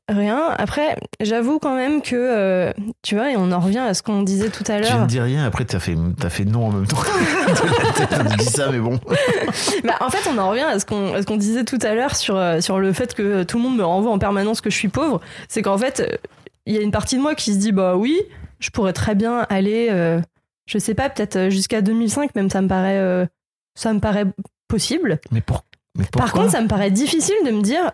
rien. 0.08 0.48
Après, 0.56 0.96
j'avoue 1.20 1.58
quand 1.58 1.76
même 1.76 2.00
que, 2.00 2.16
euh, 2.16 2.72
tu 3.02 3.14
vois, 3.14 3.30
et 3.30 3.36
on 3.36 3.52
en 3.52 3.60
revient 3.60 3.80
à 3.80 3.92
ce 3.92 4.02
qu'on 4.02 4.22
disait 4.22 4.48
tout 4.48 4.64
à 4.68 4.78
l'heure. 4.78 5.00
ne 5.02 5.06
dis 5.06 5.20
rien, 5.20 5.44
après 5.44 5.66
t'as 5.66 5.80
fait, 5.80 5.96
t'as 6.18 6.30
fait 6.30 6.46
non 6.46 6.68
en 6.68 6.72
même 6.72 6.86
temps. 6.86 6.96
tu 8.30 8.36
dis 8.38 8.46
ça, 8.46 8.70
mais 8.70 8.78
bon. 8.78 8.98
Bah, 9.84 9.96
en 10.00 10.08
fait, 10.08 10.26
on 10.30 10.38
en 10.38 10.48
revient 10.48 10.62
à 10.62 10.78
ce 10.78 10.86
qu'on 10.86 11.12
à 11.12 11.20
ce 11.20 11.26
qu'on 11.26 11.36
disait 11.36 11.64
tout 11.64 11.78
à 11.82 11.94
l'heure 11.94 12.16
sur, 12.16 12.36
euh, 12.36 12.62
sur 12.62 12.78
le 12.78 12.94
fait 12.94 13.14
que 13.14 13.42
tout 13.42 13.58
le 13.58 13.64
monde 13.64 13.76
me 13.76 13.84
renvoie 13.84 14.12
en 14.12 14.18
permanence 14.18 14.62
que 14.62 14.70
je 14.70 14.76
suis 14.76 14.88
pauvre. 14.88 15.20
C'est 15.48 15.60
qu'en 15.60 15.76
fait, 15.76 16.00
euh, 16.00 16.16
il 16.64 16.74
y 16.74 16.78
a 16.78 16.80
une 16.80 16.90
partie 16.90 17.16
de 17.16 17.20
moi 17.22 17.34
qui 17.34 17.52
se 17.52 17.58
dit 17.58 17.72
bah 17.72 17.96
oui, 17.96 18.18
je 18.60 18.70
pourrais 18.70 18.94
très 18.94 19.14
bien 19.14 19.46
aller, 19.50 19.88
euh, 19.90 20.22
je 20.64 20.78
sais 20.78 20.94
pas, 20.94 21.10
peut-être 21.10 21.50
jusqu'à 21.50 21.82
2005, 21.82 22.34
même 22.34 22.48
ça 22.48 22.62
me 22.62 22.68
paraît, 22.68 22.98
euh, 22.98 23.26
ça 23.74 23.92
me 23.92 24.00
paraît 24.00 24.26
possible. 24.68 25.20
Mais, 25.30 25.40
pour, 25.40 25.64
mais 25.96 26.04
pourquoi 26.04 26.22
Par 26.22 26.32
contre, 26.32 26.50
ça 26.52 26.60
me 26.60 26.68
paraît 26.68 26.90
difficile 26.90 27.36
de 27.44 27.50
me 27.50 27.62
dire 27.62 27.92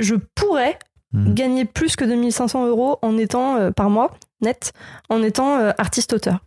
je 0.00 0.14
pourrais 0.34 0.78
Hmm. 1.12 1.34
gagner 1.34 1.64
plus 1.64 1.96
que 1.96 2.04
2500 2.04 2.68
euros 2.68 2.98
en 3.02 3.18
étant 3.18 3.56
euh, 3.56 3.72
par 3.72 3.90
mois 3.90 4.12
net, 4.42 4.72
en 5.08 5.22
étant 5.24 5.58
euh, 5.58 5.72
artiste-auteur. 5.76 6.38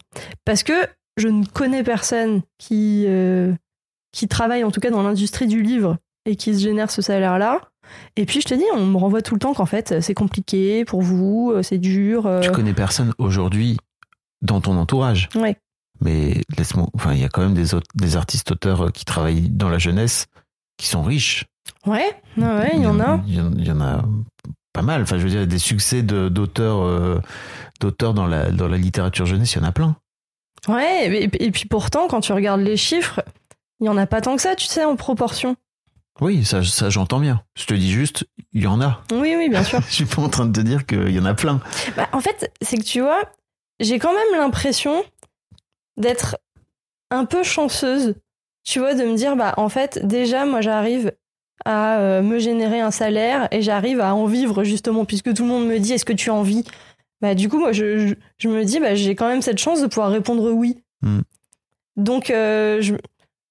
Parce 0.45 0.63
que 0.63 0.71
je 1.17 1.28
ne 1.28 1.45
connais 1.45 1.84
personne 1.84 2.41
qui, 2.58 3.04
euh, 3.08 3.52
qui 4.13 4.30
travaille 4.30 4.63
en 4.63 4.71
tout 4.71 4.80
cas 4.80 4.89
dans 4.89 5.04
l'industrie 5.04 5.47
du 5.47 5.62
livre 5.62 5.97
et 6.26 6.38
qui 6.38 6.56
se 6.56 6.62
génère 6.62 6.89
ce 6.89 7.02
salaire-là. 7.02 7.60
Et 8.15 8.26
puis 8.26 8.39
je 8.39 8.47
te 8.47 8.54
dis, 8.54 8.63
on 8.73 8.86
me 8.86 8.97
renvoie 8.97 9.21
tout 9.21 9.36
le 9.36 9.39
temps 9.39 9.54
qu'en 9.54 9.65
fait 9.65 9.99
c'est 9.99 10.13
compliqué 10.13 10.86
pour 10.86 11.02
vous, 11.02 11.54
c'est 11.62 11.78
dur. 11.78 12.39
Tu 12.41 12.49
connais 12.52 12.73
personne 12.73 13.13
aujourd'hui 13.17 13.78
dans 14.41 14.62
ton 14.62 14.78
entourage. 14.78 15.28
Ouais. 15.36 15.58
Mais 16.03 16.41
laisse-moi. 16.57 16.87
Enfin, 16.93 17.13
il 17.13 17.19
y 17.19 17.23
a 17.23 17.29
quand 17.29 17.41
même 17.41 17.53
des, 17.53 17.73
aut- 17.75 17.81
des 17.95 18.17
artistes 18.17 18.51
auteurs 18.51 18.85
euh, 18.85 18.89
qui 18.89 19.05
travaillent 19.05 19.49
dans 19.49 19.69
la 19.69 19.77
jeunesse 19.77 20.25
qui 20.77 20.87
sont 20.87 21.03
riches. 21.03 21.45
Ouais, 21.85 22.15
il 22.37 22.43
y 22.81 22.87
en 22.87 22.99
a. 22.99 23.19
Il 23.27 23.35
y 23.35 23.41
en, 23.41 23.51
il 23.53 23.65
y 23.67 23.71
en 23.71 23.79
a 23.81 24.03
pas 24.73 24.81
mal. 24.81 25.03
Enfin, 25.03 25.17
je 25.17 25.23
veux 25.23 25.29
dire, 25.29 25.47
des 25.47 25.59
succès 25.59 26.01
de- 26.03 26.29
d'auteurs 26.29 26.81
euh, 26.83 27.21
d'auteurs 27.79 28.13
dans 28.13 28.25
la, 28.27 28.51
dans 28.51 28.67
la 28.67 28.77
littérature 28.77 29.25
jeunesse, 29.25 29.53
il 29.53 29.59
y 29.59 29.61
en 29.61 29.67
a 29.67 29.71
plein. 29.71 29.95
Ouais, 30.67 31.07
et, 31.07 31.45
et 31.45 31.51
puis 31.51 31.65
pourtant, 31.67 32.07
quand 32.07 32.21
tu 32.21 32.31
regardes 32.33 32.61
les 32.61 32.77
chiffres, 32.77 33.21
il 33.79 33.85
y 33.85 33.89
en 33.89 33.97
a 33.97 34.05
pas 34.07 34.21
tant 34.21 34.35
que 34.35 34.41
ça, 34.41 34.55
tu 34.55 34.65
sais, 34.65 34.83
en 34.85 34.95
proportion. 34.95 35.55
Oui, 36.21 36.45
ça, 36.45 36.63
ça 36.63 36.89
j'entends 36.89 37.19
bien. 37.19 37.41
Je 37.57 37.65
te 37.65 37.73
dis 37.73 37.91
juste, 37.91 38.25
il 38.53 38.61
y 38.63 38.67
en 38.67 38.79
a. 38.81 39.01
Oui, 39.11 39.35
oui, 39.37 39.49
bien 39.49 39.63
sûr. 39.63 39.81
Je 39.89 39.93
suis 39.93 40.05
pas 40.05 40.21
en 40.21 40.29
train 40.29 40.45
de 40.45 40.53
te 40.53 40.65
dire 40.65 40.85
qu'il 40.85 41.09
y 41.09 41.19
en 41.19 41.25
a 41.25 41.33
plein. 41.33 41.59
Bah, 41.97 42.07
en 42.13 42.19
fait, 42.21 42.51
c'est 42.61 42.77
que 42.77 42.83
tu 42.83 43.01
vois, 43.01 43.19
j'ai 43.79 43.99
quand 43.99 44.13
même 44.13 44.39
l'impression 44.39 45.03
d'être 45.97 46.38
un 47.12 47.25
peu 47.25 47.43
chanceuse, 47.43 48.15
tu 48.63 48.79
vois, 48.79 48.95
de 48.95 49.03
me 49.03 49.15
dire, 49.15 49.36
bah, 49.36 49.53
en 49.58 49.69
fait, 49.69 50.06
déjà, 50.06 50.45
moi, 50.45 50.62
j'arrive 50.62 51.12
à 51.65 51.99
euh, 51.99 52.21
me 52.21 52.39
générer 52.39 52.79
un 52.79 52.91
salaire 52.91 53.47
et 53.51 53.62
j'arrive 53.62 53.99
à 53.99 54.15
en 54.15 54.25
vivre, 54.25 54.63
justement, 54.63 55.06
puisque 55.06 55.34
tout 55.34 55.43
le 55.43 55.49
monde 55.49 55.67
me 55.67 55.79
dit, 55.79 55.93
est-ce 55.93 56.06
que 56.06 56.13
tu 56.13 56.29
en 56.29 56.41
vis 56.41 56.65
Bah, 57.21 57.36
du 57.36 57.49
coup, 57.49 57.60
moi, 57.60 57.71
je, 57.71 58.08
je, 58.08 58.15
je 58.38 58.49
me 58.49 58.63
dis, 58.63 58.79
bah, 58.79 58.95
j'ai 58.95 59.15
quand 59.15 59.27
même 59.27 59.41
cette 59.41 59.60
chance 59.60 59.82
de 59.82 59.88
pouvoir 59.88 60.10
répondre 60.10 60.51
oui. 60.51 60.84
Mm. 61.01 61.21
Donc, 61.95 62.29
euh, 62.29 62.82
je, 62.82 62.95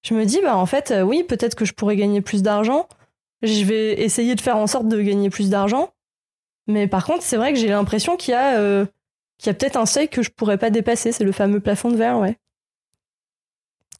je 0.03 0.15
me 0.15 0.25
dis, 0.25 0.41
bah, 0.43 0.57
en 0.57 0.67
fait, 0.67 0.91
euh, 0.91 1.03
oui, 1.03 1.23
peut-être 1.23 1.55
que 1.55 1.65
je 1.65 1.73
pourrais 1.73 1.97
gagner 1.97 2.21
plus 2.21 2.43
d'argent. 2.43 2.89
Je 3.43 3.65
vais 3.65 4.01
essayer 4.01 4.35
de 4.35 4.41
faire 4.41 4.57
en 4.57 4.67
sorte 4.67 4.89
de 4.89 5.01
gagner 5.01 5.31
plus 5.31 5.51
d'argent. 5.51 5.91
Mais 6.69 6.87
par 6.87 7.05
contre, 7.05 7.23
c'est 7.23 7.37
vrai 7.37 7.53
que 7.53 7.59
j'ai 7.59 7.69
l'impression 7.69 8.17
qu'il 8.17 8.33
y 8.33 8.37
a, 8.37 8.87
qu'il 9.43 9.51
y 9.51 9.51
a 9.51 9.55
peut-être 9.55 9.77
un 9.77 9.87
seuil 9.87 10.09
que 10.09 10.23
je 10.23 10.31
pourrais 10.31 10.59
pas 10.59 10.71
dépasser. 10.71 11.13
C'est 11.13 11.25
le 11.25 11.33
fameux 11.33 11.61
plafond 11.61 11.91
de 11.91 11.97
verre, 11.97 12.19
ouais. 12.19 12.39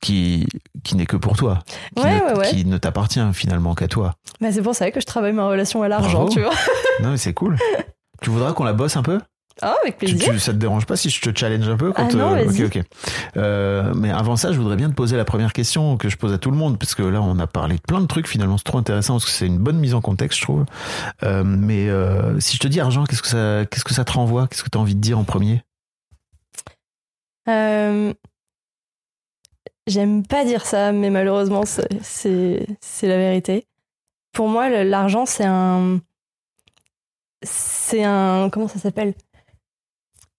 Qui, 0.01 0.47
qui 0.83 0.97
n'est 0.97 1.07
que 1.07 1.17
pour 1.17 1.37
toi. 1.37 1.61
Qui 1.97 2.03
Ouais, 2.03 2.19
ne, 2.19 2.25
ouais, 2.25 2.39
ouais. 2.39 2.51
Qui 2.51 2.65
ne 2.65 2.79
t'appartient 2.79 3.21
finalement 3.33 3.75
qu'à 3.75 3.89
toi. 3.89 4.15
Bah, 4.41 4.51
c'est 4.53 4.63
pour 4.63 4.75
ça 4.75 4.91
que 4.91 5.01
je 5.01 5.07
travaille 5.07 5.33
ma 5.33 5.47
relation 5.47 5.83
à 5.83 5.89
l'argent, 5.89 6.29
tu 6.29 6.41
vois. 6.41 6.55
Non, 7.01 7.11
mais 7.11 7.17
c'est 7.17 7.35
cool. 7.35 7.57
tu 8.23 8.31
voudras 8.31 8.53
qu'on 8.53 8.65
la 8.65 8.73
bosse 8.73 8.97
un 8.97 9.03
peu? 9.03 9.21
Ah, 9.61 9.77
avec 9.83 9.99
tu, 9.99 10.07
plaisir. 10.07 10.33
tu- 10.33 10.39
Ça 10.41 10.53
te 10.53 10.57
dérange 10.59 10.87
pas 10.87 10.97
si 10.97 11.11
je 11.11 11.21
te 11.21 11.39
challenge 11.39 11.69
un 11.69 11.77
peu 11.77 11.93
quand, 11.93 12.09
Ah 12.11 12.15
non, 12.17 12.35
euh, 12.35 12.45
vas-y. 12.45 12.65
Ok, 12.65 12.77
ok. 12.77 12.85
Euh, 13.37 13.93
mais 13.95 14.11
avant 14.11 14.37
ça, 14.37 14.51
je 14.53 14.59
voudrais 14.59 14.77
bien 14.77 14.89
te 14.89 14.95
poser 14.95 15.17
la 15.17 15.25
première 15.25 15.53
question 15.53 15.97
que 15.97 16.09
je 16.09 16.17
pose 16.17 16.33
à 16.33 16.39
tout 16.39 16.51
le 16.51 16.57
monde, 16.57 16.79
parce 16.79 16.95
que 16.95 17.03
là, 17.03 17.21
on 17.23 17.39
a 17.39 17.47
parlé 17.47 17.77
de 17.77 17.81
plein 17.83 18.01
de 18.01 18.07
trucs. 18.07 18.27
Finalement, 18.27 18.57
c'est 18.59 18.65
trop 18.65 18.79
intéressant 18.79 19.15
parce 19.15 19.27
que 19.27 19.31
c'est 19.31 19.47
une 19.47 19.59
bonne 19.59 19.79
mise 19.79 19.95
en 19.95 20.01
contexte, 20.01 20.39
je 20.39 20.45
trouve. 20.45 20.65
Euh, 21.23 21.45
mais 21.45 21.89
euh, 21.91 22.41
si 22.41 22.57
je 22.57 22.61
te 22.61 22.69
dis 22.69 22.81
argent, 22.81 23.05
qu'est-ce 23.05 23.23
que 23.23 23.29
ça, 23.29 23.67
qu'est-ce 23.71 23.85
que 23.85 23.95
ça 23.95 24.05
te 24.05 24.13
renvoie? 24.13 24.49
Qu'est-ce 24.49 24.65
que 24.65 24.71
tu 24.71 24.79
as 24.79 24.81
envie 24.81 24.95
de 24.95 25.01
dire 25.01 25.19
en 25.19 25.25
premier? 25.25 25.63
Euh, 27.49 28.15
J'aime 29.89 30.25
pas 30.25 30.45
dire 30.45 30.65
ça, 30.65 30.93
mais 30.93 31.11
malheureusement, 31.11 31.65
c'est- 31.67 32.67
c'est 32.81 33.09
la 33.09 33.17
vérité. 33.17 33.67
Pour 34.33 34.49
moi, 34.49 34.69
l'argent, 34.85 35.27
c'est 35.27 35.45
un. 35.45 36.01
C'est 37.43 38.05
un. 38.05 38.49
Comment 38.51 38.69
ça 38.69 38.79
s'appelle? 38.79 39.15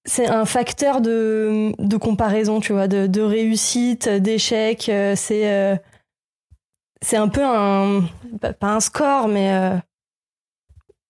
C'est 0.06 0.28
un 0.28 0.46
facteur 0.46 1.00
de, 1.02 1.72
de 1.80 1.98
comparaison, 1.98 2.60
tu 2.60 2.74
vois, 2.74 2.88
de, 2.88 3.08
de 3.08 3.22
réussite, 3.22 4.10
d'échec. 4.10 4.90
euh, 4.90 5.16
C'est. 5.16 5.50
euh, 5.52 5.76
C'est 7.02 7.18
un 7.18 7.30
peu 7.30 7.44
un. 7.44 8.04
Pas 8.60 8.74
un 8.76 8.80
score, 8.80 9.28
mais. 9.28 9.54
euh, 9.54 9.78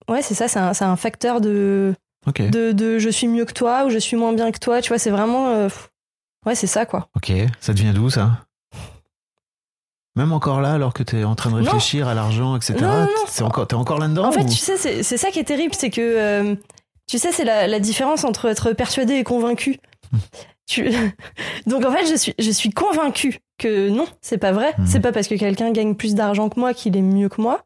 Ouais, 0.09 0.21
c'est 0.21 0.33
ça, 0.35 0.47
c'est 0.47 0.59
un, 0.59 0.73
c'est 0.73 0.83
un 0.85 0.97
facteur 0.97 1.39
de, 1.41 1.95
Ok. 2.27 2.41
de, 2.49 2.71
de 2.73 2.99
je 2.99 3.09
suis 3.09 3.27
mieux 3.27 3.45
que 3.45 3.53
toi 3.53 3.85
ou 3.85 3.89
je 3.89 3.97
suis 3.97 4.17
moins 4.17 4.33
bien 4.33 4.51
que 4.51 4.59
toi. 4.59 4.81
Tu 4.81 4.89
vois, 4.89 4.99
c'est 4.99 5.11
vraiment. 5.11 5.47
euh, 5.47 5.69
Ouais, 6.45 6.55
c'est 6.55 6.67
ça, 6.67 6.85
quoi. 6.85 7.07
Ok. 7.15 7.31
Ça 7.61 7.73
devient 7.73 7.93
d'où 7.95 8.09
ça? 8.09 8.41
Même 10.15 10.31
encore 10.33 10.61
là, 10.61 10.73
alors 10.73 10.93
que 10.93 11.01
tu 11.01 11.19
es 11.19 11.23
en 11.23 11.33
train 11.35 11.49
de 11.51 11.55
Non. 11.57 11.63
réfléchir 11.63 12.07
à 12.07 12.13
l'argent, 12.13 12.55
etc. 12.55 12.75
Non, 12.81 12.87
non, 12.87 12.99
non. 13.05 13.07
C'est 13.27 13.43
encore, 13.43 13.65
t'es 13.65 13.73
encore 13.75 13.97
là-dedans 13.97 14.25
En 14.27 14.31
fait, 14.31 14.43
ou- 14.43 14.49
tu 14.49 14.57
sais, 14.57 14.77
c'est 14.77 15.01
c'est 15.01 15.17
ça 15.17 15.31
qui 15.31 15.39
est 15.39 15.43
terrible, 15.45 15.73
c'est 15.73 15.89
que 15.89 16.55
tu 17.07 17.17
sais, 17.19 17.31
c'est 17.31 17.45
la, 17.45 17.67
la 17.67 17.79
différence 17.79 18.23
entre 18.23 18.45
être 18.49 18.73
persuadé 18.73 19.15
et 19.15 19.23
convaincu. 19.23 19.79
Tu... 20.65 20.89
Donc 21.67 21.85
en 21.85 21.91
fait, 21.91 22.05
je 22.05 22.15
suis, 22.15 22.33
je 22.39 22.51
suis 22.51 22.69
convaincue 22.69 23.39
que 23.57 23.89
non, 23.89 24.07
c'est 24.21 24.37
pas 24.37 24.51
vrai. 24.51 24.73
Mhm. 24.77 24.87
C'est 24.87 24.99
pas 24.99 25.11
parce 25.11 25.27
que 25.27 25.35
quelqu'un 25.35 25.71
gagne 25.71 25.95
plus 25.95 26.15
d'argent 26.15 26.49
que 26.49 26.59
moi 26.59 26.73
qu'il 26.73 26.95
est 26.97 27.01
mieux 27.01 27.29
que 27.29 27.41
moi. 27.41 27.63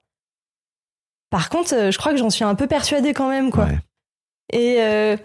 Par 1.29 1.49
contre, 1.49 1.73
euh, 1.73 1.91
je 1.91 1.97
crois 1.97 2.13
que 2.13 2.17
j'en 2.17 2.29
suis 2.29 2.43
un 2.43 2.55
peu 2.55 2.67
persuadée 2.67 3.13
quand 3.13 3.29
même, 3.29 3.51
quoi. 3.51 3.65
Ouais. 3.65 3.79
Et 4.53 4.77
euh, 4.79 5.17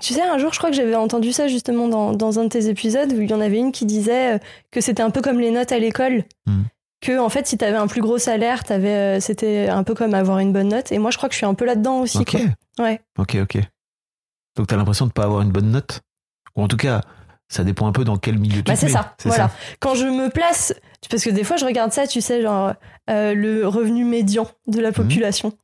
tu 0.00 0.12
sais, 0.12 0.22
un 0.22 0.38
jour, 0.38 0.52
je 0.52 0.58
crois 0.58 0.70
que 0.70 0.76
j'avais 0.76 0.94
entendu 0.94 1.32
ça 1.32 1.48
justement 1.48 1.88
dans, 1.88 2.12
dans 2.12 2.38
un 2.38 2.44
de 2.44 2.48
tes 2.48 2.68
épisodes 2.68 3.12
où 3.12 3.20
il 3.20 3.30
y 3.30 3.34
en 3.34 3.40
avait 3.40 3.58
une 3.58 3.72
qui 3.72 3.86
disait 3.86 4.34
euh, 4.34 4.38
que 4.70 4.80
c'était 4.80 5.02
un 5.02 5.10
peu 5.10 5.22
comme 5.22 5.40
les 5.40 5.50
notes 5.50 5.72
à 5.72 5.78
l'école. 5.78 6.24
Mhm. 6.46 6.64
Que 7.00 7.18
en 7.18 7.28
fait, 7.30 7.46
si 7.46 7.56
t'avais 7.56 7.76
un 7.78 7.86
plus 7.86 8.02
gros 8.02 8.18
salaire, 8.18 8.62
t'avais, 8.64 9.16
euh, 9.16 9.20
c'était 9.20 9.68
un 9.68 9.82
peu 9.84 9.94
comme 9.94 10.12
avoir 10.14 10.38
une 10.38 10.52
bonne 10.52 10.68
note. 10.68 10.92
Et 10.92 10.98
moi, 10.98 11.10
je 11.10 11.16
crois 11.16 11.28
que 11.28 11.32
je 11.34 11.38
suis 11.38 11.46
un 11.46 11.54
peu 11.54 11.64
là-dedans 11.64 12.00
aussi. 12.00 12.18
Ok. 12.18 12.32
Quoi. 12.32 12.84
Ouais. 12.84 13.00
Ok, 13.18 13.36
ok. 13.42 13.58
Donc 14.56 14.66
t'as 14.66 14.76
l'impression 14.76 15.06
de 15.06 15.12
pas 15.12 15.24
avoir 15.24 15.40
une 15.42 15.50
bonne 15.50 15.70
note? 15.70 16.00
Ou 16.56 16.62
en 16.62 16.68
tout 16.68 16.76
cas, 16.76 17.00
ça 17.48 17.64
dépend 17.64 17.86
un 17.86 17.92
peu 17.92 18.04
dans 18.04 18.16
quel 18.18 18.38
milieu 18.38 18.56
tu 18.58 18.62
Bah, 18.64 18.74
te 18.74 18.78
c'est 18.80 18.86
mets. 18.86 18.92
ça. 18.92 19.14
Voilà. 19.24 19.50
Quand 19.80 19.94
je 19.94 20.04
me 20.06 20.28
place, 20.28 20.74
parce 21.08 21.24
que 21.24 21.30
des 21.30 21.44
fois, 21.44 21.56
je 21.56 21.64
regarde 21.64 21.92
ça, 21.92 22.06
tu 22.06 22.20
sais, 22.20 22.42
genre 22.42 22.74
euh, 23.08 23.34
le 23.34 23.66
revenu 23.66 24.04
médian 24.04 24.46
de 24.66 24.76
Mhm. 24.78 24.82
la 24.82 24.92
population. 24.92 25.56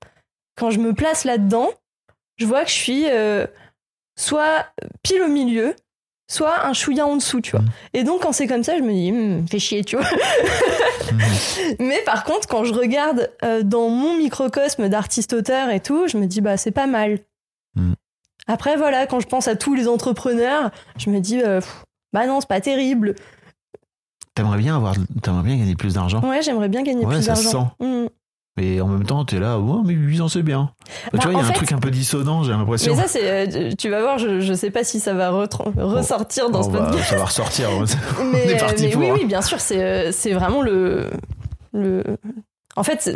Quand 0.57 0.71
je 0.71 0.79
me 0.79 0.95
place 0.95 1.25
là-dedans, 1.25 1.69
je 2.39 2.47
vois 2.47 2.63
que 2.65 2.71
je 2.71 2.75
suis 2.77 3.05
euh, 3.11 3.47
soit 4.19 4.67
pile 5.03 5.21
au 5.23 5.29
milieu, 5.29 5.75
soit 6.29 6.67
un 6.67 6.73
chouïa 6.73 7.07
en 7.07 7.17
dessous, 7.17 7.41
tu 7.41 7.53
vois. 7.53 7.61
Mhm. 7.61 7.69
Et 7.95 8.05
donc, 8.05 8.23
quand 8.23 8.33
c'est 8.33 8.47
comme 8.47 8.65
ça, 8.65 8.77
je 8.77 8.83
me 8.83 8.93
dis, 8.93 9.11
Hum, 9.13 9.47
fais 9.49 9.59
chier, 9.59 9.85
tu 9.85 9.97
vois. 9.97 10.07
Mhm. 11.13 11.21
Mais 11.81 12.03
par 12.05 12.25
contre, 12.25 12.49
quand 12.49 12.65
je 12.65 12.75
regarde 12.75 13.31
euh, 13.45 13.63
dans 13.63 13.89
mon 13.89 14.17
microcosme 14.17 14.89
d'artiste-auteur 14.89 15.71
et 15.71 15.81
tout, 15.81 16.09
je 16.09 16.17
me 16.19 16.27
dis, 16.27 16.41
bah, 16.41 16.57
c'est 16.57 16.71
pas 16.73 16.87
mal. 16.87 17.19
Mm. 17.75 17.93
Après, 18.49 18.77
voilà, 18.77 19.07
quand 19.07 19.21
je 19.21 19.27
pense 19.27 19.49
à 19.49 19.57
tous 19.57 19.75
les 19.75 19.89
entrepreneurs, 19.89 20.71
je 20.99 21.11
me 21.11 21.21
dis, 21.21 21.41
euh, 21.43 21.61
pff, 21.61 21.85
bah 22.13 22.27
non, 22.27 22.41
c'est 22.41 22.49
pas 22.49 22.61
terrible. 22.61 23.15
T'aimerais 24.35 24.59
bien 24.59 24.77
avoir, 24.77 24.95
t'aimerais 25.23 25.43
bien 25.43 25.57
gagner 25.57 25.75
plus 25.75 25.95
d'argent. 25.95 26.21
Ouais, 26.23 26.43
j'aimerais 26.43 26.69
bien 26.69 26.83
gagner 26.83 27.05
Ouais, 27.05 27.15
plus 27.17 27.25
ça 27.25 27.35
se 27.35 27.43
d'argent. 27.45 27.73
Mm. 28.57 28.63
Mais 28.63 28.81
en 28.81 28.89
même 28.89 29.05
temps, 29.05 29.25
t'es 29.25 29.39
là, 29.39 29.59
ouais, 29.59 29.83
mais 29.85 29.93
800 29.93 30.29
c'est 30.29 30.43
bien. 30.43 30.71
Bah, 31.13 31.19
tu 31.21 31.29
vois, 31.29 31.41
il 31.41 31.45
y 31.45 31.47
a 31.47 31.49
un 31.49 31.53
truc 31.53 31.73
un 31.73 31.79
peu 31.79 31.91
dissonant, 31.91 32.43
j'ai 32.43 32.53
l'impression. 32.53 32.95
Mais 32.95 33.03
ça, 33.03 33.09
c'est, 33.09 33.31
euh, 33.31 33.71
tu 33.77 33.91
vas 33.91 34.01
voir, 34.01 34.19
je, 34.19 34.41
je 34.41 34.55
sais 34.55 34.71
pas 34.71 34.85
si 34.85 35.01
ça 35.01 35.15
va 35.15 35.31
ressortir 35.31 36.51
dans 36.51 36.63
ce 36.63 36.71
bah, 36.71 36.87
podcast. 36.87 37.11
ça 37.11 37.17
va 37.17 37.25
ressortir. 37.25 37.69
mais, 37.79 37.85
on 38.25 38.33
est 38.35 38.55
euh, 38.55 38.59
parti 38.59 38.85
mais 38.85 38.91
pour. 38.91 39.01
oui, 39.03 39.09
hein. 39.11 39.15
oui, 39.19 39.25
bien 39.27 39.43
sûr, 39.43 39.61
c'est, 39.61 39.83
euh, 39.83 40.13
c'est 40.13 40.33
vraiment 40.33 40.63
le, 40.63 41.11
le. 41.73 42.03
En 42.77 42.83
fait, 42.83 43.11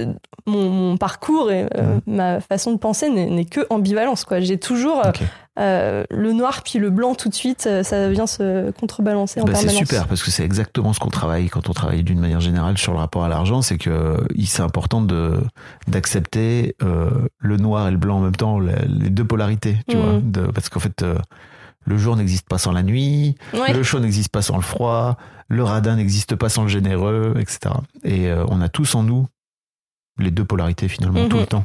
mon, 0.46 0.70
mon 0.70 0.96
parcours 0.96 1.50
et 1.52 1.64
euh, 1.76 1.94
Mhm. 2.06 2.16
ma 2.16 2.40
façon 2.40 2.72
de 2.72 2.78
penser 2.78 3.10
n'est, 3.10 3.44
que 3.44 3.60
ambivalence. 3.70 4.24
Quoi. 4.24 4.40
J'ai 4.40 4.58
toujours. 4.58 5.02
Euh, 5.60 6.04
le 6.10 6.32
noir 6.32 6.62
puis 6.64 6.78
le 6.78 6.90
blanc 6.90 7.14
tout 7.14 7.28
de 7.28 7.34
suite. 7.34 7.66
euh, 7.66 7.82
Ça 7.82 8.08
vient 8.08 8.26
se 8.26 8.70
contrebalancer 8.72 9.40
en 9.40 9.44
Bah, 9.44 9.54
c'est 9.54 9.68
super 9.68 10.06
parce 10.08 10.22
que 10.22 10.30
c'est 10.30 10.44
exactement 10.44 10.92
ce 10.92 10.98
qu'on 11.00 11.10
travaille 11.10 11.48
quand 11.48 11.68
on 11.68 11.72
travaille 11.72 12.02
d'une 12.02 12.18
manière 12.20 12.40
générale 12.40 12.78
sur 12.78 12.92
le 12.92 12.98
rapport 12.98 13.24
à 13.24 13.28
l'argent, 13.28 13.60
c'est 13.62 13.78
que 13.78 14.16
c'est 14.44 14.62
important 14.62 15.00
de 15.02 15.38
d'accepter 15.88 16.76
euh, 16.82 17.10
le 17.38 17.56
noir 17.56 17.88
et 17.88 17.90
le 17.90 17.96
blanc 17.96 18.16
en 18.18 18.20
même 18.20 18.36
temps, 18.36 18.58
les 18.58 19.10
deux 19.10 19.24
polarités, 19.24 19.76
tu 19.88 19.96
Mhm. 19.96 20.02
vois, 20.02 20.20
de, 20.22 20.50
parce 20.52 20.68
qu'en 20.68 20.80
fait 20.80 21.02
euh, 21.02 21.18
le 21.86 21.96
jour 21.96 22.16
n'existe 22.16 22.48
pas 22.48 22.58
sans 22.58 22.72
la 22.72 22.82
nuit, 22.82 23.34
Ouais. 23.54 23.72
le 23.72 23.82
chaud 23.82 24.00
n'existe 24.00 24.30
pas 24.30 24.42
sans 24.42 24.56
le 24.56 24.62
froid, 24.62 25.16
le 25.48 25.64
radin 25.64 25.96
n'existe 25.96 26.36
pas 26.36 26.48
sans 26.48 26.62
le 26.62 26.68
généreux, 26.68 27.34
etc. 27.38 27.74
Et 28.04 28.28
euh, 28.30 28.44
on 28.48 28.60
a 28.60 28.68
tous 28.68 28.94
en 28.94 29.02
nous 29.02 29.26
les 30.18 30.30
deux 30.30 30.44
polarités 30.44 30.88
finalement 30.88 31.26
tout 31.28 31.36
Mhm. 31.36 31.42
le 31.42 31.46
temps. 31.46 31.64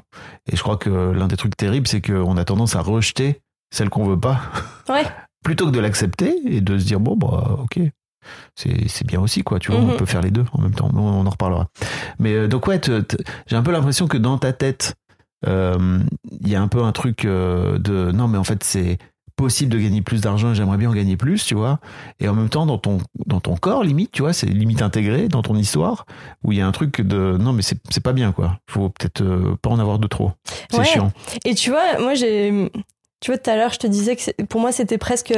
Et 0.52 0.56
je 0.56 0.62
crois 0.64 0.78
que 0.78 0.89
l'un 1.12 1.28
des 1.28 1.36
trucs 1.38 1.58
terribles, 1.58 1.88
c'est 1.88 2.02
qu'on 2.02 2.38
a 2.38 2.46
tendance 2.46 2.76
à 2.76 2.82
rejeter 2.82 3.41
celle 3.72 3.89
qu'on 3.89 4.05
veut 4.05 4.20
pas, 4.20 4.39
Ouais. 4.89 5.03
plutôt 5.43 5.66
que 5.68 5.72
de 5.72 5.80
l'accepter 5.80 6.36
et 6.45 6.61
de 6.61 6.78
se 6.78 6.86
dire 6.86 6.99
bon 6.99 7.16
bah 7.16 7.57
ok, 7.63 7.80
c'est 8.55 9.05
bien 9.05 9.20
aussi 9.20 9.43
quoi. 9.43 9.59
Tu 9.59 9.72
vois, 9.72 9.82
Mhm. 9.82 9.89
on 9.91 9.97
peut 9.97 10.05
faire 10.05 10.22
les 10.22 10.32
deux 10.32 10.45
en 10.53 10.61
même 10.61 10.74
temps. 10.74 10.89
On 10.93 11.26
en 11.26 11.30
reparlera. 11.30 11.68
Mais 12.20 12.34
euh, 12.34 12.47
donc 12.47 12.68
ouais, 12.68 12.80
j'ai 13.47 13.55
un 13.55 13.63
peu 13.63 13.72
l'impression 13.72 14.07
que 14.07 14.18
dans 14.18 14.38
ta 14.38 14.53
tête, 14.53 14.95
euh, 15.47 15.99
il 16.41 16.49
y 16.49 16.55
a 16.55 16.61
un 16.61 16.68
peu 16.68 16.84
un 16.84 16.91
truc 16.91 17.26
euh, 17.26 17.78
de 17.78 18.11
non 18.11 18.28
mais 18.28 18.38
en 18.38 18.43
fait 18.43 18.63
c'est 18.63 18.97
possible 19.36 19.70
de 19.74 19.78
gagner 19.80 20.01
plus 20.01 20.22
d'argent 20.22 20.53
j'aimerais 20.53 20.78
bien 20.78 20.89
en 20.89 20.93
gagner 20.93 21.18
plus, 21.18 21.45
tu 21.45 21.55
vois. 21.55 21.80
Et 22.22 22.30
en 22.30 22.34
même 22.34 22.47
temps, 22.47 22.66
dans 22.66 22.78
ton, 22.78 22.99
dans 23.26 23.41
ton 23.41 23.57
corps, 23.57 23.84
limite, 23.84 24.11
tu 24.13 24.22
vois, 24.22 24.32
c'est 24.32 24.45
limite 24.45 24.82
intégré 24.82 25.28
dans 25.28 25.41
ton 25.41 25.55
histoire, 25.57 26.05
où 26.45 26.53
il 26.53 26.57
y 26.57 26.61
a 26.61 26.68
un 26.68 26.72
truc 26.72 27.01
de 27.01 27.36
non, 27.38 27.51
mais 27.51 27.61
c'est 27.61 27.78
c'est 27.89 28.01
pas 28.01 28.13
bien, 28.13 28.32
quoi. 28.32 28.57
Faut 28.70 28.88
peut-être 28.89 29.22
pas 29.61 29.70
en 29.70 29.78
avoir 29.80 29.99
de 29.99 30.07
trop. 30.07 30.32
C'est 30.72 30.78
Ouais. 30.80 30.86
chiant. 30.86 31.11
Et 31.43 31.53
tu 31.53 31.70
vois, 31.70 31.99
moi 31.99 32.13
j'ai. 32.16 32.72
Tu 33.22 33.32
vois, 33.32 33.38
tout 33.38 33.49
à 33.49 33.55
l'heure, 33.55 33.72
je 33.74 33.80
te 33.80 33.88
disais 33.88 34.16
que 34.16 34.43
pour 34.43 34.61
moi, 34.61 34.72
c'était 34.72 34.97
presque. 34.97 35.34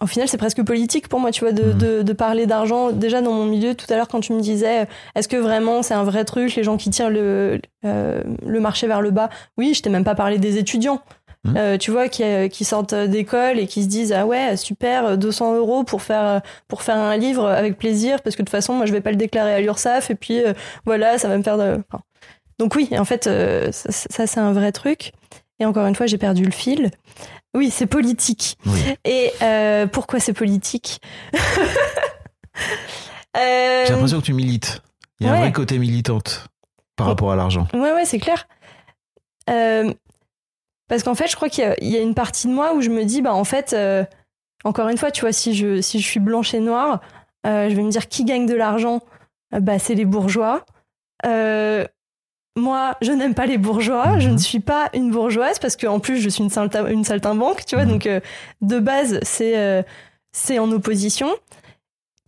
En 0.00 0.06
final, 0.06 0.28
c'est 0.28 0.38
presque 0.38 0.62
politique 0.62 1.08
pour 1.08 1.18
moi, 1.18 1.32
tu 1.32 1.40
vois, 1.40 1.50
de, 1.52 1.64
Mhm. 1.72 1.78
de, 1.78 2.02
de 2.02 2.12
parler 2.12 2.46
d'argent. 2.46 2.92
Déjà, 2.92 3.20
dans 3.20 3.32
mon 3.32 3.44
milieu, 3.46 3.74
tout 3.74 3.86
à 3.92 3.96
l'heure, 3.96 4.06
quand 4.06 4.20
tu 4.20 4.32
me 4.32 4.40
disais, 4.40 4.86
est-ce 5.16 5.26
que 5.26 5.36
vraiment 5.36 5.82
c'est 5.82 5.94
un 5.94 6.04
vrai 6.04 6.24
truc, 6.24 6.54
les 6.54 6.62
gens 6.62 6.76
qui 6.76 6.90
tirent 6.90 7.10
le, 7.10 7.60
euh, 7.84 8.22
le 8.46 8.60
marché 8.60 8.86
vers 8.86 9.00
le 9.02 9.10
bas? 9.10 9.28
Oui, 9.56 9.74
je 9.74 9.82
t'ai 9.82 9.90
même 9.90 10.04
pas 10.04 10.14
parlé 10.14 10.38
des 10.38 10.56
étudiants. 10.56 11.00
Mhm. 11.44 11.54
Euh, 11.56 11.78
tu 11.78 11.90
vois, 11.90 12.08
qui, 12.08 12.22
euh, 12.22 12.46
qui 12.46 12.64
sortent 12.64 12.94
d'école 12.94 13.58
et 13.58 13.66
qui 13.66 13.82
se 13.82 13.88
disent 13.88 14.12
Ah 14.12 14.24
ouais, 14.24 14.56
super, 14.56 15.18
200 15.18 15.56
euros 15.56 15.82
pour 15.82 16.02
faire, 16.02 16.42
pour 16.68 16.82
faire 16.82 16.96
un 16.96 17.16
livre 17.16 17.46
avec 17.48 17.76
plaisir, 17.76 18.22
parce 18.22 18.36
que 18.36 18.42
de 18.42 18.46
toute 18.46 18.50
façon, 18.52 18.74
moi, 18.74 18.86
je 18.86 18.92
vais 18.92 19.00
pas 19.00 19.10
le 19.10 19.16
déclarer 19.16 19.52
à 19.54 19.60
l'URSSAF, 19.60 20.10
et 20.10 20.14
puis 20.14 20.44
euh, 20.44 20.52
voilà, 20.86 21.18
ça 21.18 21.26
va 21.26 21.36
me 21.38 21.42
faire 21.42 21.58
de. 21.58 21.82
enfin, 21.90 22.02
donc 22.60 22.76
oui, 22.76 22.88
en 22.96 23.04
fait, 23.04 23.26
euh, 23.26 23.72
ça, 23.72 23.90
ça, 23.90 24.26
c'est 24.28 24.40
un 24.40 24.52
vrai 24.52 24.70
truc. 24.70 25.12
Et 25.60 25.64
encore 25.66 25.86
une 25.86 25.94
fois, 25.94 26.06
j'ai 26.06 26.18
perdu 26.18 26.44
le 26.44 26.50
fil. 26.52 26.90
Oui, 27.54 27.70
c'est 27.70 27.86
politique. 27.86 28.56
Oui. 28.66 28.80
Et 29.04 29.32
euh, 29.42 29.86
pourquoi 29.86 30.20
c'est 30.20 30.32
politique? 30.32 31.00
Euh, 33.36 33.84
J'ai 33.86 33.92
l'impression 33.92 34.20
que 34.20 34.24
tu 34.26 34.32
milites. 34.32 34.82
Il 35.20 35.26
y 35.26 35.28
a 35.28 35.32
un 35.32 35.34
ouais. 35.36 35.40
vrai 35.42 35.52
côté 35.52 35.78
militante 35.78 36.48
par 36.96 37.06
rapport 37.06 37.30
à 37.30 37.36
l'argent. 37.36 37.68
Ouais, 37.72 37.92
ouais, 37.92 38.04
c'est 38.04 38.18
clair. 38.18 38.48
Euh, 39.50 39.92
parce 40.88 41.02
qu'en 41.02 41.14
fait, 41.14 41.28
je 41.28 41.36
crois 41.36 41.48
qu'il 41.48 41.62
y, 41.62 41.66
a- 41.66 41.76
il 41.80 41.88
y 41.88 41.96
a 41.96 42.00
une 42.00 42.14
partie 42.14 42.48
de 42.48 42.52
moi 42.52 42.74
où 42.74 42.80
je 42.80 42.90
me 42.90 43.04
dis, 43.04 43.22
bah 43.22 43.34
en 43.34 43.44
fait, 43.44 43.76
encore 44.64 44.88
une 44.88 44.96
fois, 44.98 45.10
tu 45.10 45.20
vois, 45.20 45.32
si 45.32 45.54
je, 45.54 45.80
si 45.80 46.00
je 46.00 46.06
suis 46.06 46.20
blanche 46.20 46.54
et 46.54 46.60
noire, 46.60 47.00
je 47.44 47.72
vais 47.74 47.82
me 47.82 47.90
dire 47.90 48.08
qui 48.08 48.24
gagne 48.24 48.46
de 48.46 48.54
l'argent? 48.54 49.00
Bah, 49.52 49.78
c'est 49.78 49.94
les 49.94 50.04
bourgeois. 50.04 50.64
Euh, 51.26 51.86
moi, 52.58 52.96
je 53.00 53.12
n'aime 53.12 53.34
pas 53.34 53.46
les 53.46 53.56
bourgeois. 53.58 54.18
Je 54.18 54.26
Mhm. 54.28 54.34
ne 54.34 54.38
suis 54.38 54.60
pas 54.60 54.90
une 54.94 55.10
bourgeoise 55.10 55.58
parce 55.58 55.76
qu'en 55.76 55.98
plus, 56.00 56.18
je 56.20 56.28
suis 56.28 56.42
une, 56.44 56.50
salta- 56.50 56.90
une 56.90 57.04
saltimbanque, 57.04 57.64
tu 57.64 57.74
vois. 57.76 57.84
Mhm. 57.84 57.90
Donc, 57.92 58.06
euh, 58.06 58.20
de 58.60 58.78
base, 58.78 59.18
c'est 59.22 59.56
euh, 59.56 59.82
c'est 60.32 60.58
en 60.58 60.70
opposition. 60.72 61.28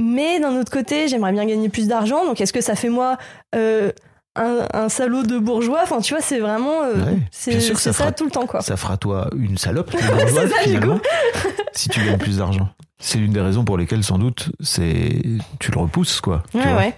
Mais 0.01 0.41
d'un 0.41 0.57
autre 0.59 0.72
côté, 0.72 1.09
j'aimerais 1.09 1.33
bien 1.33 1.45
gagner 1.45 1.68
plus 1.68 1.87
d'argent. 1.87 2.24
Donc, 2.24 2.41
est-ce 2.41 2.53
que 2.55 2.62
ça 2.62 2.74
fait 2.74 2.89
moi 2.89 3.18
euh, 3.55 3.93
un, 4.37 4.66
un 4.72 4.89
salaud 4.89 5.22
de 5.24 5.39
bourgeois? 5.39 5.81
Enfin, 5.83 6.01
tu 6.01 6.14
vois, 6.14 6.22
c'est 6.22 6.39
vraiment. 6.39 6.81
Ouais, 6.81 7.18
c'est 7.31 7.61
ça 7.61 7.74
ça, 7.74 7.93
fera- 7.93 8.12
tout 8.12 8.24
le 8.24 8.31
temps, 8.31 8.47
quoi. 8.47 8.62
Ça 8.62 8.76
fera 8.78 8.97
toi 8.97 9.28
une 9.37 9.59
salope, 9.59 9.93
une 9.93 10.01
bourgeoise, 10.16 10.51
ça, 10.51 10.57
finalement, 10.62 10.99
si 11.72 11.89
tu 11.91 12.01
gagnes 12.03 12.16
plus 12.18 12.39
d'argent. 12.39 12.68
C'est 13.03 13.18
l'une 13.18 13.33
des 13.33 13.41
raisons 13.41 13.64
pour 13.64 13.76
lesquelles, 13.78 14.05
sans 14.05 14.18
doute, 14.18 14.51
c'est 14.61 15.22
tu 15.59 15.70
le 15.70 15.78
repousses, 15.81 16.20
quoi. 16.20 16.43
Ouais, 16.55 16.74
ouais. 16.74 16.95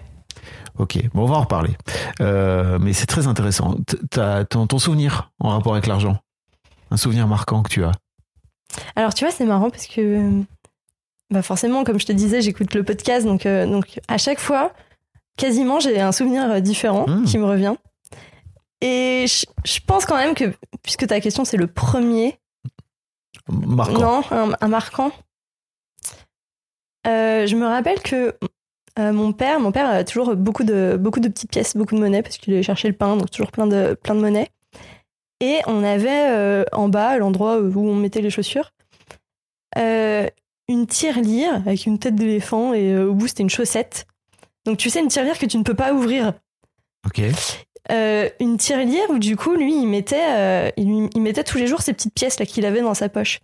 Ok, 0.79 0.99
bon, 1.15 1.23
on 1.23 1.27
va 1.27 1.37
en 1.37 1.41
reparler. 1.43 1.77
Euh, 2.21 2.79
mais 2.81 2.93
c'est 2.93 3.07
très 3.07 3.27
intéressant. 3.27 3.77
T'as 4.11 4.45
ton, 4.45 4.67
ton 4.67 4.79
souvenir 4.79 5.31
en 5.39 5.51
rapport 5.51 5.73
avec 5.73 5.87
l'argent? 5.87 6.19
Un 6.91 6.97
souvenir 6.97 7.27
marquant 7.29 7.63
que 7.63 7.69
tu 7.71 7.85
as? 7.85 7.93
Alors, 8.97 9.13
tu 9.15 9.25
vois, 9.25 9.33
c'est 9.33 9.45
marrant 9.45 9.71
parce 9.71 9.87
que. 9.87 10.31
Bah 11.31 11.43
forcément, 11.43 11.85
comme 11.85 11.99
je 11.99 12.07
te 12.07 12.13
disais, 12.13 12.43
j'écoute 12.43 12.75
le 12.75 12.85
podcast. 12.85 13.25
Donc, 13.27 13.47
euh, 13.47 13.67
donc, 13.67 14.01
à 14.09 14.19
chaque 14.19 14.39
fois, 14.41 14.73
quasiment, 15.37 15.81
j'ai 15.81 16.01
un 16.01 16.13
souvenir 16.13 16.43
euh, 16.51 16.61
différent 16.61 17.07
Mm. 17.07 17.25
qui 17.25 17.39
me 17.39 17.45
revient. 17.47 17.75
Et 18.83 19.27
je, 19.29 19.47
je 19.65 19.79
pense 19.87 20.05
quand 20.07 20.17
même 20.17 20.35
que, 20.35 20.53
puisque 20.83 21.07
ta 21.07 21.21
question, 21.21 21.45
c'est 21.45 21.57
le 21.57 21.67
premier, 21.69 22.39
Marquant. 23.49 24.01
Non, 24.01 24.23
un, 24.31 24.53
un 24.61 24.69
marquant. 24.69 25.11
Euh, 27.07 27.47
je 27.47 27.57
me 27.57 27.67
rappelle 27.67 28.01
que 28.03 28.35
euh, 28.99 29.13
mon 29.13 29.33
père, 29.33 29.61
mon 29.61 29.73
père 29.73 29.89
a 29.89 30.05
toujours 30.05 30.37
beaucoup 30.37 30.65
de, 30.65 30.97
beaucoup 30.99 31.21
de 31.21 31.29
petites 31.29 31.51
pièces, 31.51 31.77
beaucoup 31.77 31.95
de 31.95 32.01
monnaie, 32.01 32.23
parce 32.23 32.39
qu'il 32.39 32.53
allait 32.53 32.63
chercher 32.63 32.89
le 32.89 32.95
pain, 32.95 33.17
donc 33.17 33.31
toujours 33.31 33.51
plein 33.51 33.67
de, 33.67 33.95
plein 33.95 34.15
de 34.15 34.21
monnaie. 34.21 34.51
Et 35.43 35.61
on 35.67 35.83
avait 35.83 36.31
euh, 36.31 36.65
en 36.71 36.89
bas, 36.89 37.09
à 37.09 37.19
l'endroit 37.19 37.59
où 37.59 37.89
on 37.89 37.97
mettait 37.97 38.21
les 38.21 38.31
chaussures, 38.31 38.71
euh, 39.77 40.29
une 40.69 40.87
tirelire 40.87 41.55
avec 41.55 41.87
une 41.87 41.99
tête 41.99 42.15
d'éléphant 42.15 42.75
et 42.75 42.93
euh, 42.93 43.09
au 43.09 43.15
bout 43.15 43.27
c'était 43.27 43.43
une 43.43 43.51
chaussette. 43.51 44.07
Donc 44.65 44.79
tu 44.79 44.89
sais, 44.89 45.01
une 45.01 45.09
tirelire 45.09 45.37
que 45.37 45.47
tu 45.47 45.59
ne 45.59 45.65
peux 45.65 45.75
pas 45.75 45.93
ouvrir. 45.93 46.35
Euh, 47.91 48.29
une 48.39 48.59
tirelire 48.59 49.11
où 49.11 49.19
du 49.19 49.35
coup 49.35 49.57
lui 49.57 49.75
il 49.75 49.89
mettait 49.89 50.25
euh, 50.29 50.71
il, 50.77 51.09
il 51.15 51.21
mettait 51.21 51.43
tous 51.43 51.59
les 51.59 51.67
jours 51.67 51.83
ces 51.83 51.93
petites 51.93 52.15
pièces 52.15 52.39
là 52.39 52.47
qu'il 52.47 52.65
avait 52.65 52.81
dans 52.81 52.95
sa 52.95 53.09
poche. 53.09 53.41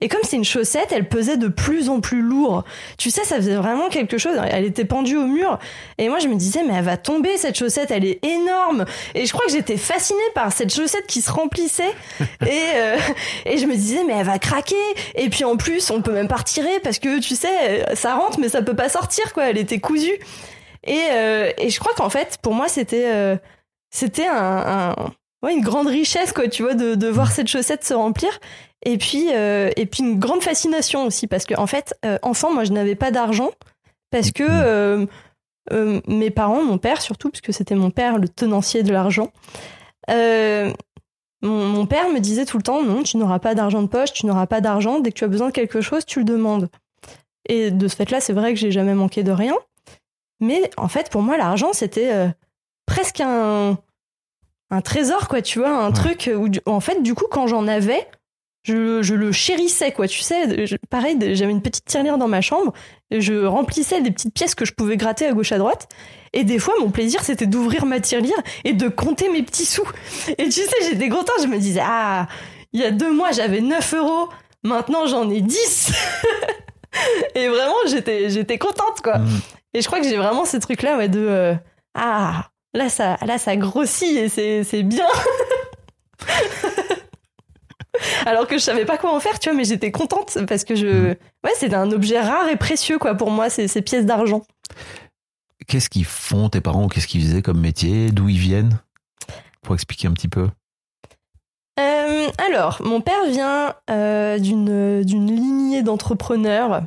Et 0.00 0.08
comme 0.08 0.22
c'est 0.22 0.36
une 0.36 0.44
chaussette 0.44 0.92
elle 0.92 1.08
pesait 1.08 1.36
de 1.36 1.48
plus 1.48 1.90
en 1.90 2.00
plus 2.00 2.22
lourd. 2.22 2.64
Tu 2.96 3.10
sais 3.10 3.22
ça 3.24 3.36
faisait 3.36 3.54
vraiment 3.54 3.88
quelque 3.90 4.16
chose. 4.16 4.38
Elle 4.50 4.64
était 4.64 4.86
pendue 4.86 5.18
au 5.18 5.26
mur. 5.26 5.58
Et 5.98 6.08
moi 6.08 6.20
je 6.20 6.28
me 6.28 6.36
disais 6.36 6.62
mais 6.66 6.74
elle 6.74 6.84
va 6.84 6.96
tomber 6.96 7.36
cette 7.36 7.58
chaussette. 7.58 7.90
Elle 7.90 8.06
est 8.06 8.24
énorme. 8.24 8.86
Et 9.14 9.26
je 9.26 9.32
crois 9.32 9.44
que 9.44 9.52
j'étais 9.52 9.76
fascinée 9.76 10.18
par 10.34 10.52
cette 10.52 10.74
chaussette 10.74 11.06
qui 11.06 11.20
se 11.20 11.30
remplissait. 11.30 11.94
Et 12.46 12.62
euh, 12.76 12.96
et 13.44 13.58
je 13.58 13.66
me 13.66 13.74
disais 13.74 14.04
mais 14.04 14.14
elle 14.14 14.26
va 14.26 14.38
craquer. 14.38 14.74
Et 15.16 15.28
puis 15.28 15.44
en 15.44 15.56
plus 15.56 15.90
on 15.90 16.00
peut 16.00 16.12
même 16.12 16.28
pas 16.28 16.36
retirer 16.36 16.80
parce 16.82 16.98
que 16.98 17.20
tu 17.20 17.34
sais 17.34 17.84
ça 17.94 18.14
rentre 18.14 18.40
mais 18.40 18.48
ça 18.48 18.62
peut 18.62 18.76
pas 18.76 18.88
sortir 18.88 19.32
quoi. 19.34 19.50
Elle 19.50 19.58
était 19.58 19.80
cousue. 19.80 20.18
Et, 20.84 21.00
euh, 21.12 21.50
et 21.58 21.70
je 21.70 21.78
crois 21.78 21.92
qu'en 21.94 22.10
fait, 22.10 22.38
pour 22.42 22.54
moi, 22.54 22.68
c'était 22.68 23.06
euh, 23.06 23.36
c'était 23.94 24.26
un, 24.26 24.94
un- 24.96 25.12
ouais, 25.44 25.54
une 25.54 25.62
grande 25.62 25.86
richesse, 25.86 26.32
quoi, 26.32 26.48
tu 26.48 26.62
vois, 26.64 26.74
de, 26.74 26.96
de 26.96 27.08
voir 27.08 27.30
cette 27.30 27.46
chaussette 27.48 27.84
se 27.84 27.94
remplir. 27.94 28.30
Et 28.84 28.98
puis, 28.98 29.26
euh, 29.32 29.70
et 29.76 29.86
puis 29.86 30.02
une 30.02 30.18
grande 30.18 30.42
fascination 30.42 31.06
aussi, 31.06 31.28
parce 31.28 31.44
que 31.44 31.54
en 31.54 31.68
fait, 31.68 31.94
euh, 32.04 32.18
enfant, 32.22 32.52
moi, 32.52 32.64
je 32.64 32.72
n'avais 32.72 32.96
pas 32.96 33.12
d'argent, 33.12 33.50
parce 34.10 34.32
que 34.32 34.42
euh, 34.48 35.06
euh, 35.72 36.00
mes 36.08 36.30
parents, 36.30 36.64
mon 36.64 36.78
père 36.78 37.00
surtout, 37.00 37.30
parce 37.30 37.42
que 37.42 37.52
c'était 37.52 37.76
mon 37.76 37.90
père 37.90 38.18
le 38.18 38.28
tenancier 38.28 38.82
de 38.82 38.92
l'argent, 38.92 39.30
mon, 40.08 41.66
mon 41.66 41.86
père 41.86 42.08
me 42.10 42.18
disait 42.20 42.44
tout 42.44 42.56
le 42.56 42.62
temps, 42.62 42.82
non, 42.82 43.02
tu 43.02 43.16
n'auras 43.16 43.38
pas 43.38 43.54
d'argent 43.54 43.82
de 43.82 43.88
poche, 43.88 44.12
tu 44.12 44.26
n'auras 44.26 44.46
pas 44.46 44.60
d'argent, 44.60 45.00
dès 45.00 45.10
que 45.10 45.18
tu 45.18 45.24
as 45.24 45.28
besoin 45.28 45.48
de 45.48 45.52
quelque 45.52 45.80
chose, 45.80 46.04
tu 46.04 46.18
le 46.20 46.24
demandes. 46.24 46.68
Et 47.48 47.70
de 47.70 47.88
ce 47.88 47.96
fait-là, 47.96 48.20
c'est 48.20 48.32
vrai 48.32 48.54
que 48.54 48.60
j'ai 48.60 48.70
jamais 48.70 48.94
manqué 48.94 49.22
de 49.22 49.32
rien. 49.32 49.54
Mais 50.40 50.70
en 50.76 50.88
fait, 50.88 51.10
pour 51.10 51.22
moi, 51.22 51.36
l'argent, 51.36 51.72
c'était 51.72 52.30
presque 52.86 53.20
un, 53.20 53.78
un 54.70 54.80
trésor, 54.80 55.28
quoi, 55.28 55.42
tu 55.42 55.58
vois, 55.58 55.70
un 55.70 55.88
Ouais. 55.88 55.92
truc 55.92 56.30
où, 56.34 56.48
en 56.70 56.80
fait, 56.80 57.02
du 57.02 57.14
coup, 57.14 57.26
quand 57.30 57.46
j'en 57.46 57.66
avais, 57.68 58.06
je, 58.64 59.02
je 59.02 59.14
le 59.14 59.32
chérissais, 59.32 59.92
quoi, 59.92 60.06
tu 60.06 60.20
sais. 60.20 60.66
je- 60.66 60.76
pareil, 60.88 61.16
j'avais 61.34 61.50
une 61.50 61.62
petite 61.62 61.84
tirelire 61.84 62.16
dans 62.18 62.28
ma 62.28 62.40
chambre, 62.40 62.72
et 63.10 63.20
je 63.20 63.44
remplissais 63.44 64.00
des 64.00 64.10
petites 64.10 64.32
pièces 64.34 64.54
que 64.54 64.64
je 64.64 64.72
pouvais 64.72 64.96
gratter 64.96 65.26
à 65.26 65.32
gauche 65.32 65.52
à 65.52 65.58
droite. 65.58 65.88
Et 66.32 66.44
des 66.44 66.58
fois, 66.58 66.74
mon 66.80 66.90
plaisir, 66.90 67.22
c'était 67.24 67.46
d'ouvrir 67.46 67.84
ma 67.86 68.00
tirelire 68.00 68.36
et 68.64 68.72
de 68.72 68.88
compter 68.88 69.28
mes 69.28 69.42
petits 69.42 69.66
sous. 69.66 69.86
Et 70.38 70.44
tu 70.44 70.52
sais, 70.62 70.76
j'étais 70.88 71.08
contente, 71.08 71.36
je 71.42 71.46
me 71.48 71.58
disais, 71.58 71.82
ah, 71.84 72.26
il 72.72 72.80
y 72.80 72.84
a 72.84 72.90
deux 72.90 73.12
mois, 73.12 73.32
j'avais 73.32 73.60
9 73.60 73.94
euros, 73.94 74.28
maintenant 74.62 75.06
j'en 75.06 75.28
ai 75.28 75.40
10. 75.42 75.92
et 77.34 77.48
vraiment, 77.48 77.74
j'étais, 77.86 78.30
j'étais 78.30 78.58
contente, 78.58 79.00
quoi. 79.02 79.18
Mm. 79.18 79.40
Et 79.74 79.80
je 79.82 79.86
crois 79.86 80.00
que 80.00 80.08
j'ai 80.08 80.16
vraiment 80.16 80.44
ce 80.44 80.56
truc-là, 80.56 80.96
ouais, 80.98 81.08
de 81.08 81.18
euh, 81.28 81.54
ah, 81.94 82.48
là 82.74 82.88
ça, 82.88 83.16
là 83.26 83.38
ça 83.38 83.56
grossit 83.56 84.16
et 84.16 84.28
c'est, 84.28 84.64
c'est 84.64 84.82
bien. 84.82 85.06
Alors 88.26 88.46
que 88.46 88.56
je 88.56 88.62
savais 88.62 88.84
pas 88.84 88.98
quoi 88.98 89.14
en 89.14 89.20
faire, 89.20 89.38
tu 89.38 89.48
vois, 89.48 89.56
mais 89.56 89.64
j'étais 89.64 89.90
contente 89.90 90.38
parce 90.48 90.64
que 90.64 90.74
je, 90.74 91.08
ouais, 91.08 91.52
c'était 91.56 91.76
un 91.76 91.90
objet 91.92 92.20
rare 92.20 92.48
et 92.48 92.56
précieux, 92.56 92.98
quoi, 92.98 93.14
pour 93.14 93.30
moi, 93.30 93.50
ces, 93.50 93.68
ces 93.68 93.82
pièces 93.82 94.06
d'argent. 94.06 94.42
Qu'est-ce 95.66 95.90
qu'ils 95.90 96.04
font 96.04 96.48
tes 96.48 96.60
parents 96.60 96.88
Qu'est-ce 96.88 97.06
qu'ils 97.06 97.22
faisaient 97.22 97.42
comme 97.42 97.60
métier? 97.60 98.10
D'où 98.10 98.28
ils 98.28 98.38
viennent? 98.38 98.80
Pour 99.62 99.74
expliquer 99.74 100.08
un 100.08 100.12
petit 100.12 100.28
peu. 100.28 100.48
Euh, 101.78 102.28
alors, 102.38 102.80
mon 102.82 103.00
père 103.00 103.24
vient 103.28 103.74
euh, 103.90 104.38
d'une, 104.38 105.04
d'une 105.04 105.26
lignée 105.26 105.82
d'entrepreneurs. 105.82 106.82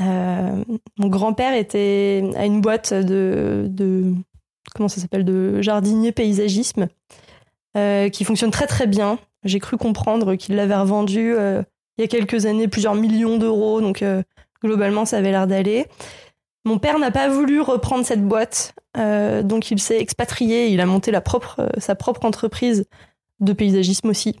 Euh, 0.00 0.64
mon 0.98 1.08
grand-père 1.08 1.54
était 1.54 2.22
à 2.36 2.46
une 2.46 2.60
boîte 2.60 2.94
de, 2.94 3.66
de 3.68 4.14
comment 4.74 4.88
ça 4.88 5.00
s'appelle 5.00 5.24
de 5.24 5.60
jardinier 5.60 6.12
paysagisme 6.12 6.88
euh, 7.76 8.08
qui 8.08 8.24
fonctionne 8.24 8.50
très 8.50 8.66
très 8.66 8.86
bien. 8.86 9.18
J'ai 9.44 9.58
cru 9.58 9.76
comprendre 9.76 10.34
qu'il 10.34 10.56
l'avait 10.56 10.76
revendu 10.76 11.34
euh, 11.34 11.62
il 11.96 12.02
y 12.02 12.04
a 12.04 12.08
quelques 12.08 12.46
années 12.46 12.68
plusieurs 12.68 12.94
millions 12.94 13.38
d'euros, 13.38 13.80
donc 13.80 14.02
euh, 14.02 14.22
globalement 14.62 15.04
ça 15.04 15.18
avait 15.18 15.30
l'air 15.30 15.46
d'aller. 15.46 15.86
Mon 16.64 16.78
père 16.78 16.98
n'a 16.98 17.10
pas 17.10 17.28
voulu 17.28 17.60
reprendre 17.60 18.04
cette 18.06 18.24
boîte, 18.24 18.74
donc 18.94 19.72
il 19.72 19.80
s'est 19.80 19.98
expatrié. 19.98 20.68
Il 20.68 20.80
a 20.80 20.86
monté 20.86 21.10
sa 21.78 21.94
propre 21.96 22.24
entreprise 22.24 22.84
de 23.40 23.52
paysagisme 23.52 24.08
aussi. 24.08 24.38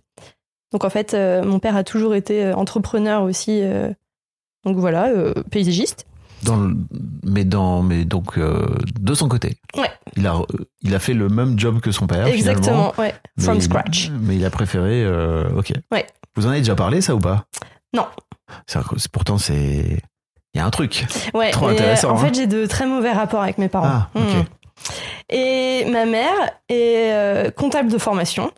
Donc 0.70 0.84
en 0.84 0.90
fait, 0.90 1.14
mon 1.14 1.58
père 1.58 1.74
a 1.74 1.82
toujours 1.82 2.14
été 2.14 2.52
entrepreneur 2.52 3.24
aussi. 3.24 3.60
donc 4.64 4.76
voilà, 4.76 5.10
paysagiste. 5.50 6.06
Dans 6.44 6.56
le- 6.56 6.76
mais 7.24 7.44
dans, 7.44 7.82
mais 7.82 8.04
donc 8.04 8.36
euh, 8.36 8.66
de 8.98 9.14
son 9.14 9.28
côté. 9.28 9.56
Ouais. 9.76 9.90
Il 10.16 10.26
a, 10.26 10.40
il 10.82 10.94
a 10.94 10.98
fait 10.98 11.14
le 11.14 11.28
même 11.28 11.58
job 11.58 11.80
que 11.80 11.92
son 11.92 12.06
père. 12.06 12.26
Exactement, 12.26 12.92
ouais. 12.98 13.14
From 13.38 13.56
il- 13.56 13.62
scratch. 13.62 14.10
Mais 14.20 14.36
il 14.36 14.44
a 14.44 14.50
préféré. 14.50 15.04
euh, 15.04 15.48
ok. 15.56 15.72
Ouais. 15.92 16.06
Vous 16.36 16.46
en 16.46 16.50
avez 16.50 16.58
déjà 16.58 16.74
parlé 16.74 17.00
ça 17.00 17.14
ou 17.14 17.18
pas? 17.20 17.44
Non. 17.94 18.06
Pourtant 19.12 19.38
c'est. 19.38 19.98
Il 20.54 20.58
y 20.58 20.60
a 20.60 20.66
un 20.66 20.70
truc. 20.70 21.06
Ouais, 21.32 21.50
Trop 21.50 21.68
intéressant, 21.68 22.10
En 22.10 22.14
hein. 22.14 22.26
fait, 22.26 22.34
j'ai 22.34 22.46
de 22.46 22.66
très 22.66 22.86
mauvais 22.86 23.12
rapports 23.12 23.40
avec 23.42 23.56
mes 23.58 23.68
parents. 23.68 23.86
Ah. 24.14 24.18
Hmm. 24.18 24.42
Et 25.30 25.86
ma 25.90 26.04
mère 26.04 26.34
est 26.68 27.12
euh, 27.12 27.50
comptable 27.50 27.90
de 27.90 27.96
formation. 27.98 28.50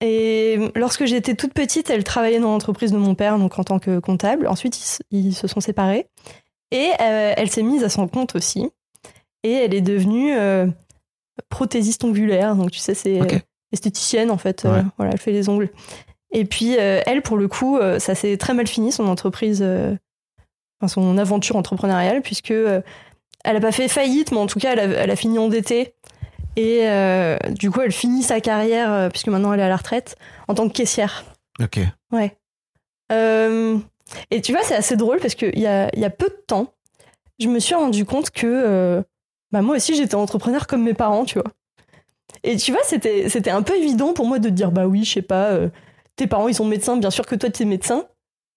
Et 0.00 0.58
lorsque 0.74 1.04
j'étais 1.06 1.34
toute 1.34 1.54
petite, 1.54 1.88
elle 1.88 2.02
travaillait 2.02 2.40
dans 2.40 2.50
l'entreprise 2.50 2.90
de 2.90 2.98
mon 2.98 3.14
père, 3.14 3.38
donc 3.38 3.58
en 3.58 3.62
tant 3.64 3.78
que 3.78 4.00
comptable. 4.00 4.48
Ensuite, 4.48 4.98
ils 5.12 5.32
se 5.34 5.46
sont 5.46 5.60
séparés. 5.60 6.06
Et 6.72 6.90
euh, 7.00 7.34
elle 7.36 7.48
s'est 7.50 7.62
mise 7.62 7.84
à 7.84 7.88
son 7.88 8.08
compte 8.08 8.34
aussi. 8.34 8.68
Et 9.44 9.52
elle 9.52 9.74
est 9.74 9.80
devenue 9.80 10.34
euh, 10.34 10.66
prothésiste 11.48 12.02
ongulaire. 12.02 12.56
Donc, 12.56 12.70
tu 12.72 12.78
sais, 12.80 12.94
c'est 12.94 13.20
euh, 13.20 13.38
esthéticienne, 13.72 14.30
en 14.30 14.38
fait. 14.38 14.64
Euh, 14.64 14.78
Ouais. 14.78 14.82
voilà, 14.96 15.12
elle 15.12 15.20
fait 15.20 15.32
les 15.32 15.48
ongles. 15.48 15.70
Et 16.32 16.44
puis, 16.44 16.72
elle, 16.72 17.20
pour 17.22 17.36
le 17.36 17.46
coup, 17.46 17.78
ça 17.98 18.14
s'est 18.14 18.38
très 18.38 18.54
mal 18.54 18.66
fini, 18.66 18.90
son 18.90 19.06
entreprise, 19.06 19.62
enfin, 20.80 20.88
son 20.88 21.18
aventure 21.18 21.56
entrepreneuriale, 21.56 22.22
puisque 22.22 22.52
elle 22.52 22.82
a 23.44 23.60
pas 23.60 23.70
fait 23.72 23.86
faillite, 23.86 24.32
mais 24.32 24.38
en 24.38 24.46
tout 24.46 24.58
cas, 24.58 24.72
elle 24.72 24.78
a, 24.80 24.84
elle 24.84 25.10
a 25.10 25.16
fini 25.16 25.38
endettée. 25.38 25.94
Et 26.56 26.88
euh, 26.88 27.36
du 27.50 27.70
coup, 27.70 27.82
elle 27.82 27.92
finit 27.92 28.22
sa 28.22 28.40
carrière, 28.40 28.90
euh, 28.92 29.08
puisque 29.10 29.28
maintenant 29.28 29.52
elle 29.52 29.60
est 29.60 29.64
à 29.64 29.68
la 29.68 29.76
retraite, 29.76 30.16
en 30.48 30.54
tant 30.54 30.66
que 30.68 30.72
caissière. 30.72 31.24
Ok. 31.60 31.80
Ouais. 32.12 32.34
Euh, 33.10 33.76
et 34.30 34.40
tu 34.40 34.52
vois, 34.52 34.62
c'est 34.62 34.74
assez 34.74 34.96
drôle 34.96 35.18
parce 35.20 35.34
qu'il 35.34 35.58
y 35.58 35.66
a, 35.66 35.88
y 35.96 36.04
a 36.04 36.10
peu 36.10 36.28
de 36.28 36.42
temps, 36.46 36.72
je 37.38 37.48
me 37.48 37.58
suis 37.58 37.74
rendu 37.74 38.04
compte 38.04 38.30
que 38.30 38.46
euh, 38.46 39.02
bah, 39.52 39.62
moi 39.62 39.76
aussi 39.76 39.94
j'étais 39.94 40.14
entrepreneur 40.14 40.66
comme 40.66 40.82
mes 40.82 40.94
parents, 40.94 41.24
tu 41.24 41.34
vois. 41.38 41.50
Et 42.44 42.56
tu 42.56 42.72
vois, 42.72 42.80
c'était, 42.84 43.28
c'était 43.28 43.50
un 43.50 43.62
peu 43.62 43.76
évident 43.76 44.12
pour 44.14 44.26
moi 44.26 44.38
de 44.38 44.48
dire 44.48 44.70
bah 44.72 44.86
oui, 44.86 45.04
je 45.04 45.12
sais 45.14 45.22
pas, 45.22 45.50
euh, 45.50 45.68
tes 46.16 46.26
parents 46.26 46.48
ils 46.48 46.54
sont 46.54 46.64
médecins, 46.64 46.96
bien 46.96 47.10
sûr 47.10 47.26
que 47.26 47.34
toi 47.34 47.50
tu 47.50 47.62
es 47.62 47.66
médecin. 47.66 48.06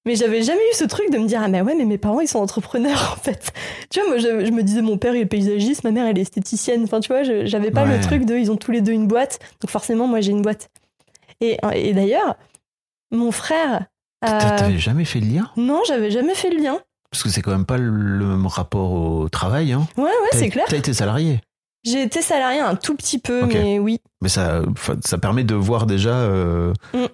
Mais 0.07 0.15
j'avais 0.15 0.43
jamais 0.43 0.61
eu 0.71 0.75
ce 0.75 0.83
truc 0.83 1.09
de 1.09 1.17
me 1.17 1.25
dire 1.25 1.41
ah 1.43 1.47
mais 1.47 1.61
ouais 1.61 1.73
mais 1.73 1.85
mes 1.85 1.97
parents 1.97 2.19
ils 2.21 2.27
sont 2.27 2.37
entrepreneurs 2.39 3.13
en 3.17 3.19
fait. 3.21 3.51
Tu 3.89 3.99
vois 3.99 4.09
moi 4.09 4.17
je, 4.19 4.45
je 4.45 4.51
me 4.51 4.61
disais 4.61 4.81
mon 4.83 4.97
père 4.99 5.15
il 5.15 5.21
est 5.21 5.25
paysagiste, 5.25 5.83
ma 5.83 5.89
mère 5.91 6.05
elle 6.05 6.17
est 6.19 6.21
esthéticienne. 6.21 6.83
Enfin 6.83 6.99
tu 6.99 7.07
vois 7.07 7.23
je- 7.23 7.45
j'avais 7.47 7.71
pas 7.71 7.85
Ouais. 7.85 7.97
le 7.97 8.03
truc 8.03 8.23
de 8.25 8.35
ils 8.35 8.51
ont 8.51 8.55
tous 8.55 8.71
les 8.71 8.81
deux 8.81 8.91
une 8.91 9.07
boîte 9.07 9.39
donc 9.61 9.71
forcément 9.71 10.05
moi 10.07 10.21
j'ai 10.21 10.31
une 10.31 10.43
boîte. 10.43 10.69
Et, 11.41 11.57
et 11.73 11.93
d'ailleurs 11.93 12.35
mon 13.11 13.31
frère 13.31 13.85
T'avais 14.21 14.77
jamais 14.79 15.05
fait 15.05 15.19
le 15.19 15.27
lien? 15.27 15.51
Non 15.57 15.81
j'avais 15.87 16.11
jamais 16.11 16.35
fait 16.35 16.49
le 16.49 16.57
lien. 16.61 16.79
Parce 17.11 17.23
que 17.23 17.29
c'est 17.29 17.41
quand 17.41 17.51
même 17.51 17.65
pas 17.65 17.77
le 17.77 17.91
même 18.25 18.47
rapport 18.47 18.91
au 18.91 19.29
travail. 19.29 19.73
Hein. 19.73 19.87
Ouais 19.97 20.03
ouais 20.03 20.29
c'est 20.33 20.49
clair. 20.49 20.65
T'as 20.67 20.77
été 20.77 20.93
salarié. 20.93 21.39
J'ai 21.83 22.01
été 22.01 22.23
salarié 22.23 22.59
un 22.61 22.75
tout 22.75 22.95
petit 22.95 23.19
peu 23.19 23.45
mais 23.45 23.77
oui. 23.77 23.99
Mais 24.21 24.29
ça, 24.29 24.61
ça 25.05 25.19
permet 25.19 25.43
de 25.43 25.53
voir 25.53 25.85
déjà 25.85 26.09
euh, 26.15 26.73
Mm. 26.93 27.05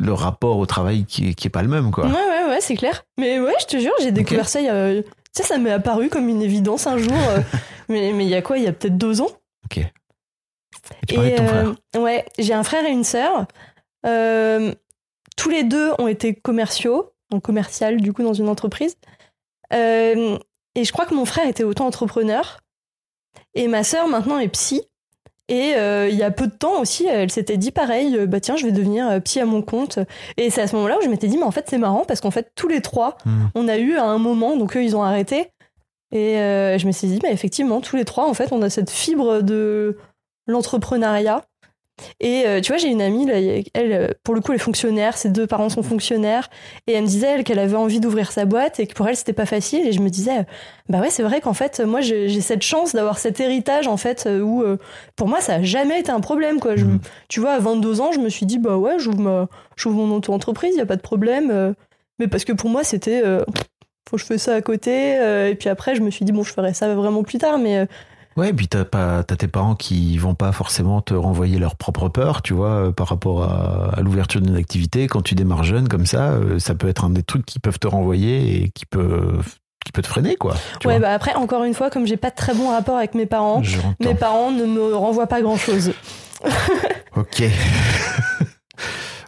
le 0.00 0.12
rapport 0.12 0.58
au 0.58 0.66
travail 0.66 1.04
qui 1.04 1.34
qui 1.36 1.46
est 1.46 1.50
pas 1.50 1.62
le 1.62 1.68
même, 1.68 1.92
quoi. 1.92 2.06
Ouais 2.06 2.12
ouais 2.12 2.48
ouais 2.48 2.60
c'est 2.60 2.74
clair. 2.76 3.04
Mais 3.16 3.38
ouais 3.38 3.54
je 3.60 3.66
te 3.66 3.78
jure 3.78 3.92
j'ai 4.00 4.10
découvert 4.10 4.48
ça 4.48 4.60
il 4.60 4.66
y 4.66 4.68
a 4.68 5.02
tu 5.02 5.08
sais 5.32 5.42
ça 5.44 5.58
m'est 5.58 5.70
apparu 5.70 6.08
comme 6.08 6.28
une 6.28 6.42
évidence 6.42 6.86
un 6.88 6.98
jour. 6.98 7.12
euh, 7.30 7.40
mais 7.88 8.12
mais 8.12 8.24
il 8.24 8.30
y 8.30 8.34
a 8.34 8.42
quoi 8.42 8.58
il 8.58 8.64
y 8.64 8.66
a 8.66 8.72
peut-être 8.72 8.98
deux 8.98 9.20
ans. 9.20 9.30
Ok. 9.66 9.78
Et 9.78 9.90
tu 11.06 11.14
de 11.16 11.36
ton 11.36 11.46
frère. 11.46 11.74
euh, 11.96 12.00
ouais, 12.00 12.24
j'ai 12.38 12.54
un 12.54 12.64
frère 12.64 12.84
et 12.84 12.90
une 12.90 13.04
sœur. 13.04 13.46
Euh, 14.06 14.72
tous 15.38 15.48
les 15.48 15.64
deux 15.64 15.92
ont 15.98 16.08
été 16.08 16.34
commerciaux, 16.34 17.12
donc 17.30 17.42
commercial 17.42 18.00
du 18.00 18.12
coup 18.12 18.22
dans 18.22 18.34
une 18.34 18.48
entreprise. 18.48 18.96
Euh, 19.72 20.36
et 20.74 20.84
je 20.84 20.92
crois 20.92 21.06
que 21.06 21.14
mon 21.14 21.24
frère 21.24 21.46
était 21.46 21.64
auto-entrepreneur. 21.64 22.60
Et 23.54 23.68
ma 23.68 23.84
sœur 23.84 24.08
maintenant 24.08 24.38
est 24.38 24.48
psy. 24.48 24.82
Et 25.48 25.74
euh, 25.76 26.08
il 26.10 26.16
y 26.16 26.22
a 26.22 26.30
peu 26.30 26.46
de 26.46 26.52
temps 26.52 26.78
aussi, 26.80 27.06
elle 27.06 27.30
s'était 27.30 27.56
dit 27.56 27.70
pareil, 27.70 28.18
euh, 28.18 28.26
bah 28.26 28.38
tiens, 28.38 28.56
je 28.56 28.66
vais 28.66 28.72
devenir 28.72 29.22
psy 29.22 29.40
à 29.40 29.46
mon 29.46 29.62
compte. 29.62 29.98
Et 30.36 30.50
c'est 30.50 30.60
à 30.60 30.66
ce 30.66 30.76
moment-là 30.76 30.98
où 30.98 31.02
je 31.02 31.08
m'étais 31.08 31.26
dit, 31.28 31.38
mais 31.38 31.44
en 31.44 31.50
fait 31.50 31.64
c'est 31.70 31.78
marrant 31.78 32.04
parce 32.06 32.20
qu'en 32.20 32.30
fait 32.30 32.52
tous 32.54 32.68
les 32.68 32.82
trois, 32.82 33.16
Hmm. 33.24 33.46
on 33.54 33.68
a 33.68 33.78
eu 33.78 33.96
à 33.96 34.04
un 34.04 34.18
moment, 34.18 34.56
donc 34.56 34.76
eux 34.76 34.84
ils 34.84 34.94
ont 34.94 35.02
arrêté. 35.02 35.50
Et 36.12 36.38
euh, 36.38 36.78
je 36.78 36.86
me 36.86 36.92
suis 36.92 37.08
dit, 37.08 37.18
bah 37.18 37.30
effectivement, 37.30 37.80
tous 37.80 37.96
les 37.96 38.04
trois, 38.04 38.26
en 38.28 38.34
fait, 38.34 38.52
on 38.52 38.62
a 38.62 38.70
cette 38.70 38.90
fibre 38.90 39.42
de 39.42 39.98
l'entrepreneuriat. 40.46 41.44
Et 42.20 42.44
euh, 42.46 42.60
tu 42.60 42.72
vois, 42.72 42.78
j'ai 42.78 42.88
une 42.88 43.02
amie, 43.02 43.26
là, 43.26 43.34
elle, 43.74 43.92
euh, 43.92 44.08
pour 44.24 44.34
le 44.34 44.40
coup, 44.40 44.52
elle 44.52 44.56
est 44.56 44.62
fonctionnaire, 44.62 45.16
ses 45.16 45.28
deux 45.28 45.46
parents 45.46 45.68
sont 45.68 45.82
fonctionnaires, 45.82 46.50
et 46.86 46.92
elle 46.92 47.02
me 47.02 47.06
disait, 47.08 47.26
elle, 47.28 47.44
qu'elle 47.44 47.58
avait 47.58 47.76
envie 47.76 48.00
d'ouvrir 48.00 48.32
sa 48.32 48.44
boîte 48.44 48.80
et 48.80 48.86
que 48.86 48.94
pour 48.94 49.08
elle, 49.08 49.16
c'était 49.16 49.32
pas 49.32 49.46
facile. 49.46 49.86
Et 49.86 49.92
je 49.92 50.00
me 50.00 50.08
disais, 50.10 50.38
euh, 50.38 50.42
bah 50.88 51.00
ouais, 51.00 51.10
c'est 51.10 51.22
vrai 51.22 51.40
qu'en 51.40 51.54
fait, 51.54 51.80
moi, 51.80 52.00
j'ai 52.00 52.40
cette 52.40 52.62
chance 52.62 52.94
d'avoir 52.94 53.18
cet 53.18 53.40
héritage, 53.40 53.86
en 53.88 53.96
fait, 53.96 54.28
où 54.42 54.64
pour 55.16 55.28
moi, 55.28 55.40
ça 55.40 55.54
a 55.54 55.62
jamais 55.62 56.00
été 56.00 56.10
un 56.10 56.20
problème, 56.20 56.60
quoi. 56.60 56.76
Je- 56.76 56.84
Mhm. 56.84 56.98
Tu 57.28 57.40
vois, 57.40 57.52
à 57.52 57.58
22 57.58 58.00
ans, 58.00 58.12
je 58.12 58.20
me 58.20 58.28
suis 58.28 58.46
dit, 58.46 58.58
bah 58.58 58.76
ouais, 58.76 58.98
j'ouvre 58.98 59.18
mon 59.86 60.10
auto-entreprise, 60.16 60.76
y 60.76 60.80
a 60.80 60.86
pas 60.86 60.96
de 60.96 61.02
problème. 61.02 61.74
mais 62.18 62.26
parce 62.26 62.44
que 62.44 62.52
pour 62.52 62.68
moi, 62.70 62.82
c'était, 62.84 63.22
euh, 63.24 63.44
faut 64.08 64.16
que 64.16 64.22
je 64.22 64.26
fais 64.26 64.38
ça 64.38 64.54
à 64.54 64.60
côté, 64.60 65.12
et 65.50 65.54
puis 65.54 65.68
après, 65.68 65.94
je 65.94 66.00
me 66.00 66.10
suis 66.10 66.24
dit, 66.24 66.32
bon, 66.32 66.42
je 66.42 66.52
ferai 66.52 66.74
ça 66.74 66.92
vraiment 66.94 67.22
plus 67.22 67.38
tard, 67.38 67.58
mais 67.58 67.86
Ouais, 68.38 68.50
et 68.50 68.52
puis 68.52 68.68
t'as 68.68 68.84
pas, 68.84 69.24
t'as 69.24 69.34
tes 69.36 69.48
parents 69.48 69.74
qui 69.74 70.16
vont 70.16 70.34
pas 70.36 70.52
forcément 70.52 71.00
te 71.02 71.12
renvoyer 71.12 71.58
leur 71.58 71.74
propre 71.74 72.08
peur, 72.08 72.40
tu 72.40 72.54
vois, 72.54 72.70
euh, 72.86 72.92
par 72.92 73.08
rapport 73.08 73.42
à, 73.42 73.90
à 73.96 74.00
l'ouverture 74.00 74.40
d'une 74.40 74.54
activité. 74.54 75.08
Quand 75.08 75.22
tu 75.22 75.34
démarres 75.34 75.64
jeune 75.64 75.88
comme 75.88 76.06
ça, 76.06 76.30
euh, 76.34 76.60
ça 76.60 76.76
peut 76.76 76.86
être 76.88 77.04
un 77.04 77.10
des 77.10 77.24
trucs 77.24 77.44
qui 77.44 77.58
peuvent 77.58 77.80
te 77.80 77.88
renvoyer 77.88 78.62
et 78.62 78.68
qui 78.70 78.86
peut, 78.86 79.38
qui 79.84 79.90
peut 79.90 80.02
te 80.02 80.06
freiner, 80.06 80.36
quoi. 80.36 80.54
ouais, 80.84 81.00
bah 81.00 81.12
après, 81.12 81.34
encore 81.34 81.64
une 81.64 81.74
fois, 81.74 81.90
comme 81.90 82.06
j'ai 82.06 82.16
pas 82.16 82.30
de 82.30 82.36
très 82.36 82.54
bon 82.54 82.70
rapport 82.70 82.96
avec 82.96 83.14
mes 83.16 83.26
parents, 83.26 83.60
mes 84.00 84.14
parents 84.14 84.52
ne 84.52 84.64
me 84.66 84.94
renvoient 84.94 85.26
pas 85.26 85.42
grand 85.42 85.56
chose. 85.56 85.92
Ok. 87.16 87.42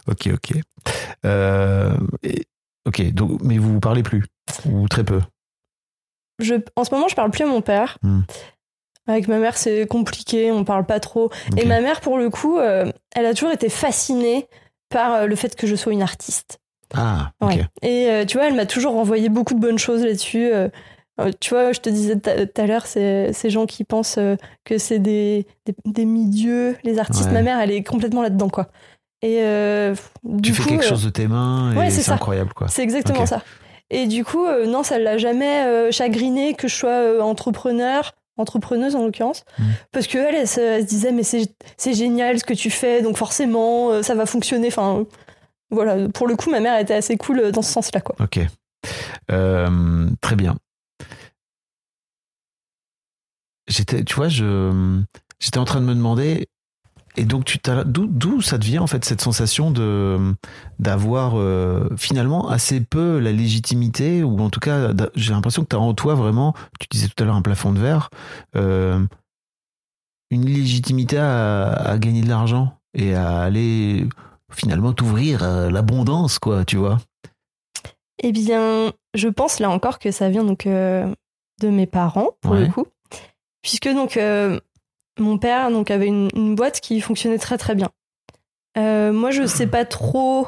ok, 0.07 0.29
ok. 0.33 0.53
Euh, 1.25 1.97
et- 2.23 2.45
ok, 2.87 3.11
donc, 3.13 3.41
mais 3.43 3.57
vous 3.57 3.73
vous 3.73 3.79
parlez 3.81 4.03
plus 4.03 4.23
ou 4.65 4.87
très 4.87 5.03
peu? 5.03 5.19
Je, 6.39 6.55
en 6.77 6.85
ce 6.85 6.93
moment, 6.93 7.07
je 7.09 7.15
parle 7.15 7.31
plus 7.31 7.43
à 7.43 7.47
mon 7.47 7.61
père. 7.61 7.97
Hmm. 8.01 8.21
Avec 9.11 9.27
ma 9.27 9.37
mère, 9.37 9.57
c'est 9.57 9.85
compliqué, 9.87 10.51
on 10.51 10.63
parle 10.63 10.85
pas 10.85 10.99
trop. 10.99 11.29
Et 11.57 11.65
ma 11.65 11.81
mère, 11.81 12.01
pour 12.01 12.17
le 12.17 12.29
coup, 12.29 12.57
euh, 12.57 12.85
elle 13.15 13.25
a 13.25 13.33
toujours 13.33 13.51
été 13.51 13.69
fascinée 13.69 14.47
par 14.89 15.13
euh, 15.13 15.25
le 15.25 15.35
fait 15.35 15.55
que 15.55 15.67
je 15.67 15.75
sois 15.75 15.93
une 15.93 16.01
artiste. 16.01 16.59
Ah, 16.93 17.31
ok. 17.41 17.49
Ouais. 17.49 17.65
Et 17.81 18.09
euh, 18.09 18.25
tu 18.25 18.37
vois, 18.37 18.47
elle 18.47 18.55
m'a 18.55 18.65
toujours 18.65 18.93
renvoyé 18.93 19.29
beaucoup 19.29 19.53
de 19.53 19.59
bonnes 19.59 19.79
choses 19.79 20.03
là-dessus. 20.03 20.49
euh, 20.51 20.69
tu 21.39 21.51
vois, 21.51 21.71
je 21.71 21.79
te 21.79 21.89
disais 21.89 22.15
tout 22.17 22.61
à 22.61 22.65
l'heure, 22.65 22.85
c'est 22.87 23.31
ces 23.33 23.49
gens 23.49 23.65
qui 23.67 23.83
pensent 23.83 24.17
que 24.65 24.77
c'est 24.77 24.97
des, 24.99 25.45
des, 25.65 25.75
des 25.85 26.05
mi-dieux, 26.05 26.75
les 26.83 26.97
artistes. 26.97 27.27
Ouais. 27.27 27.33
Ma 27.33 27.41
mère, 27.43 27.59
elle 27.59 27.71
est 27.71 27.83
complètement 27.83 28.23
là-dedans, 28.23 28.49
quoi. 28.49 28.67
Et 29.21 29.43
du 30.23 30.41
Tu 30.41 30.53
fais 30.53 30.63
coup, 30.63 30.69
quelque 30.69 30.85
euh, 30.85 30.89
chose 30.89 31.03
de 31.05 31.11
tes 31.11 31.27
mains 31.27 31.75
ouais, 31.75 31.91
c'est 31.91 32.11
incroyable, 32.11 32.53
quoi. 32.53 32.67
C'est 32.69 32.81
exactement 32.81 33.27
ça. 33.27 33.43
Et 33.91 34.07
du 34.07 34.23
coup, 34.25 34.47
non, 34.65 34.81
ça 34.83 34.97
l'a 34.97 35.17
jamais 35.19 35.91
chagriné 35.91 36.55
que 36.55 36.67
je 36.67 36.75
sois 36.75 37.23
entrepreneur, 37.23 38.13
entrepreneuse 38.41 38.95
en 38.95 39.05
l'occurrence, 39.05 39.43
Mhm. 39.59 39.65
parce 39.93 40.07
que 40.07 40.17
elle, 40.17 40.35
elle, 40.35 40.47
se, 40.47 40.59
elle 40.59 40.81
se 40.83 40.87
disait 40.87 41.11
mais 41.13 41.23
c'est 41.23 41.43
c'est 41.77 41.93
génial 41.93 42.39
ce 42.39 42.43
que 42.43 42.53
tu 42.53 42.69
fais, 42.69 43.01
donc 43.01 43.15
forcément 43.17 43.91
euh, 43.91 44.01
ça 44.03 44.15
va 44.15 44.25
fonctionner. 44.25 44.67
Enfin, 44.67 45.05
voilà. 45.69 46.09
Pour 46.09 46.27
le 46.27 46.35
coup, 46.35 46.49
ma 46.49 46.59
mère 46.59 46.77
était 46.79 46.93
assez 46.95 47.15
cool 47.17 47.39
euh, 47.39 47.51
dans 47.51 47.61
ce 47.61 47.71
sens-là, 47.71 48.01
quoi. 48.01 48.15
Ok. 48.19 48.39
Euh, 49.31 50.07
très 50.19 50.35
bien. 50.35 50.55
J'étais, 53.67 54.03
tu 54.03 54.15
vois, 54.15 54.27
je, 54.27 54.99
j'étais 55.39 55.57
en 55.59 55.65
train 55.65 55.79
de 55.81 55.85
me 55.85 55.93
demander, 55.95 56.47
et 57.17 57.25
donc 57.25 57.45
tu 57.45 57.59
t'as, 57.59 57.83
d'où, 57.83 58.07
d'où 58.07 58.41
ça 58.41 58.57
te 58.57 58.65
vient 58.65 58.81
en 58.81 58.87
fait 58.87 59.03
cette 59.05 59.21
sensation 59.21 59.71
de, 59.71 60.33
d'avoir 60.79 61.33
euh, 61.37 61.89
finalement 61.97 62.49
assez 62.49 62.81
peu 62.81 63.19
la 63.19 63.31
légitimité, 63.31 64.23
ou 64.23 64.39
en 64.39 64.49
tout 64.49 64.59
cas, 64.59 64.93
j'ai 65.15 65.33
l'impression 65.33 65.63
que 65.63 65.69
tu 65.69 65.75
as 65.75 65.79
en 65.79 65.93
toi 65.93 66.15
vraiment, 66.15 66.53
tu 66.79 66.87
disais 66.89 67.07
tout 67.07 67.21
à 67.21 67.25
l'heure 67.25 67.35
un 67.35 67.41
plafond 67.41 67.73
de 67.73 67.79
verre, 67.79 68.09
euh, 68.55 69.05
une 70.29 70.45
légitimité 70.45 71.17
à, 71.17 71.71
à 71.73 71.97
gagner 71.97 72.21
de 72.21 72.29
l'argent 72.29 72.77
et 72.93 73.13
à 73.15 73.39
aller 73.39 74.07
finalement 74.51 74.93
t'ouvrir 74.93 75.43
à 75.43 75.69
l'abondance, 75.69 76.39
quoi, 76.39 76.63
tu 76.65 76.77
vois. 76.77 76.99
Eh 78.23 78.31
bien, 78.31 78.93
je 79.15 79.27
pense 79.27 79.59
là 79.59 79.69
encore 79.69 79.97
que 79.99 80.11
ça 80.11 80.29
vient 80.29 80.43
donc 80.43 80.65
euh, 80.67 81.13
de 81.61 81.69
mes 81.69 81.87
parents 81.87 82.29
pour 82.41 82.51
Ouais. 82.53 82.65
le 82.65 82.71
coup, 82.71 82.85
puisque 83.61 83.87
donc 83.89 84.15
euh, 84.17 84.59
mon 85.21 85.37
père 85.37 85.71
donc 85.71 85.91
avait 85.91 86.07
une, 86.07 86.29
une 86.35 86.55
boîte 86.55 86.81
qui 86.81 86.99
fonctionnait 87.01 87.37
très 87.37 87.57
très 87.57 87.75
bien. 87.75 87.89
Euh, 88.77 89.11
moi, 89.11 89.31
je 89.31 89.45
sais 89.45 89.67
pas 89.67 89.85
trop, 89.85 90.47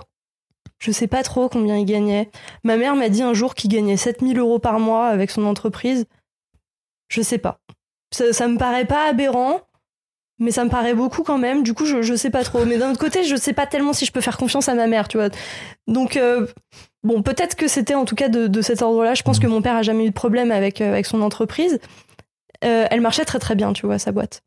je 0.79 0.91
sais 0.91 1.07
pas 1.07 1.23
trop 1.23 1.49
combien 1.49 1.77
il 1.77 1.85
gagnait. 1.85 2.29
Ma 2.63 2.77
mère 2.77 2.95
m'a 2.95 3.09
dit 3.09 3.21
un 3.21 3.33
jour 3.33 3.55
qu'il 3.55 3.69
gagnait 3.69 3.97
7000 3.97 4.37
euros 4.39 4.59
par 4.59 4.79
mois 4.79 5.07
avec 5.07 5.31
son 5.31 5.45
entreprise. 5.45 6.05
Je 7.09 7.21
sais 7.21 7.37
pas. 7.37 7.59
Ça, 8.11 8.33
ça 8.33 8.47
me 8.47 8.57
paraît 8.57 8.85
pas 8.85 9.07
aberrant, 9.07 9.61
mais 10.39 10.51
ça 10.51 10.63
me 10.63 10.69
paraît 10.69 10.93
beaucoup 10.93 11.23
quand 11.23 11.37
même. 11.37 11.63
Du 11.63 11.73
coup, 11.73 11.85
je, 11.85 12.01
je 12.01 12.15
sais 12.15 12.29
pas 12.29 12.43
trop. 12.43 12.65
Mais 12.65 12.77
d'un 12.77 12.91
autre 12.91 12.99
côté, 12.99 13.23
je 13.23 13.35
sais 13.35 13.53
pas 13.53 13.67
tellement 13.67 13.93
si 13.93 14.05
je 14.05 14.11
peux 14.11 14.21
faire 14.21 14.37
confiance 14.37 14.69
à 14.69 14.75
ma 14.75 14.87
mère, 14.87 15.07
tu 15.07 15.17
vois. 15.17 15.29
Donc, 15.87 16.17
euh, 16.17 16.47
bon, 17.03 17.21
peut-être 17.21 17.55
que 17.55 17.67
c'était 17.67 17.95
en 17.95 18.05
tout 18.05 18.15
cas 18.15 18.29
de, 18.29 18.47
de 18.47 18.61
cet 18.61 18.81
ordre-là. 18.81 19.13
Je 19.13 19.23
pense 19.23 19.39
que 19.39 19.47
mon 19.47 19.61
père 19.61 19.75
a 19.75 19.81
jamais 19.81 20.05
eu 20.05 20.09
de 20.09 20.13
problème 20.13 20.51
avec, 20.51 20.81
euh, 20.81 20.91
avec 20.91 21.05
son 21.05 21.21
entreprise. 21.21 21.79
Euh, 22.63 22.87
elle 22.89 23.01
marchait 23.01 23.25
très 23.25 23.39
très 23.39 23.55
bien, 23.55 23.73
tu 23.73 23.85
vois, 23.85 23.99
sa 23.99 24.11
boîte. 24.11 24.41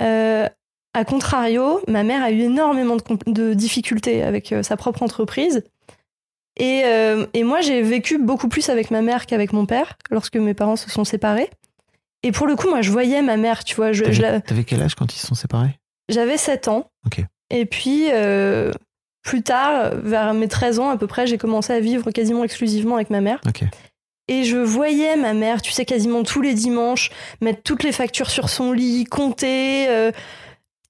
Euh, 0.00 0.48
a 0.94 1.04
contrario, 1.04 1.80
ma 1.88 2.02
mère 2.02 2.22
a 2.22 2.30
eu 2.32 2.40
énormément 2.40 2.96
de, 3.26 3.54
difficultés 3.54 4.22
avec 4.22 4.52
euh, 4.52 4.62
sa 4.62 4.76
propre 4.76 5.02
entreprise. 5.02 5.64
Et, 6.58 6.82
euh, 6.84 7.26
et 7.32 7.44
moi, 7.44 7.60
j'ai 7.60 7.80
vécu 7.82 8.18
beaucoup 8.18 8.48
plus 8.48 8.68
avec 8.68 8.90
ma 8.90 9.00
mère 9.02 9.26
qu'avec 9.26 9.52
mon 9.52 9.66
père 9.66 9.96
lorsque 10.10 10.36
mes 10.36 10.52
parents 10.54 10.76
se 10.76 10.90
sont 10.90 11.04
séparés. 11.04 11.48
Et 12.22 12.32
pour 12.32 12.46
le 12.46 12.56
coup, 12.56 12.68
moi, 12.68 12.82
je 12.82 12.90
voyais 12.90 13.22
ma 13.22 13.36
mère, 13.36 13.64
tu 13.64 13.76
vois. 13.76 13.92
je- 13.92 14.10
je 14.12 14.20
la- 14.20 14.40
T'avais 14.40 14.64
quel 14.64 14.82
âge 14.82 14.94
quand 14.94 15.14
ils 15.14 15.18
se 15.18 15.26
sont 15.26 15.34
séparés? 15.34 15.78
J'avais 16.08 16.36
7 16.36 16.68
ans. 16.68 16.90
Ok. 17.06 17.22
Et 17.50 17.64
puis, 17.66 18.08
euh, 18.12 18.72
plus 19.22 19.42
tard, 19.42 19.94
vers 20.02 20.34
mes 20.34 20.48
13 20.48 20.80
ans 20.80 20.90
à 20.90 20.96
peu 20.98 21.06
près, 21.06 21.26
j'ai 21.26 21.38
commencé 21.38 21.72
à 21.72 21.80
vivre 21.80 22.10
quasiment 22.10 22.42
exclusivement 22.44 22.96
avec 22.96 23.10
ma 23.10 23.20
mère. 23.20 23.40
Et 24.30 24.44
je 24.44 24.56
voyais 24.56 25.16
ma 25.16 25.34
mère, 25.34 25.60
tu 25.60 25.72
sais, 25.72 25.84
quasiment 25.84 26.22
tous 26.22 26.40
les 26.40 26.54
dimanches, 26.54 27.10
mettre 27.40 27.62
toutes 27.64 27.82
les 27.82 27.90
factures 27.90 28.30
sur 28.30 28.48
son 28.48 28.70
lit, 28.70 29.04
compter. 29.04 29.88
euh, 29.88 30.12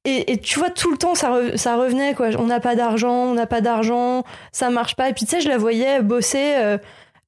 et, 0.05 0.39
tu 0.39 0.59
vois, 0.59 0.69
tout 0.69 0.91
le 0.91 0.99
temps, 0.99 1.15
ça, 1.15 1.57
ça 1.57 1.77
revenait, 1.77 2.15
quoi. 2.15 2.29
On 2.39 2.45
n'a 2.47 2.61
pas 2.61 2.77
d'argent, 2.77 3.31
on 3.31 3.35
n'a 3.35 3.47
pas 3.47 3.63
d'argent, 3.63 4.25
ça 4.53 4.69
marche 4.69 4.95
pas. 4.95 5.09
Et 5.09 5.15
puis, 5.15 5.25
tu 5.25 5.31
sais, 5.31 5.41
je 5.41 5.49
la 5.49 5.57
voyais 5.57 6.03
bosser. 6.03 6.55
euh, 6.57 6.77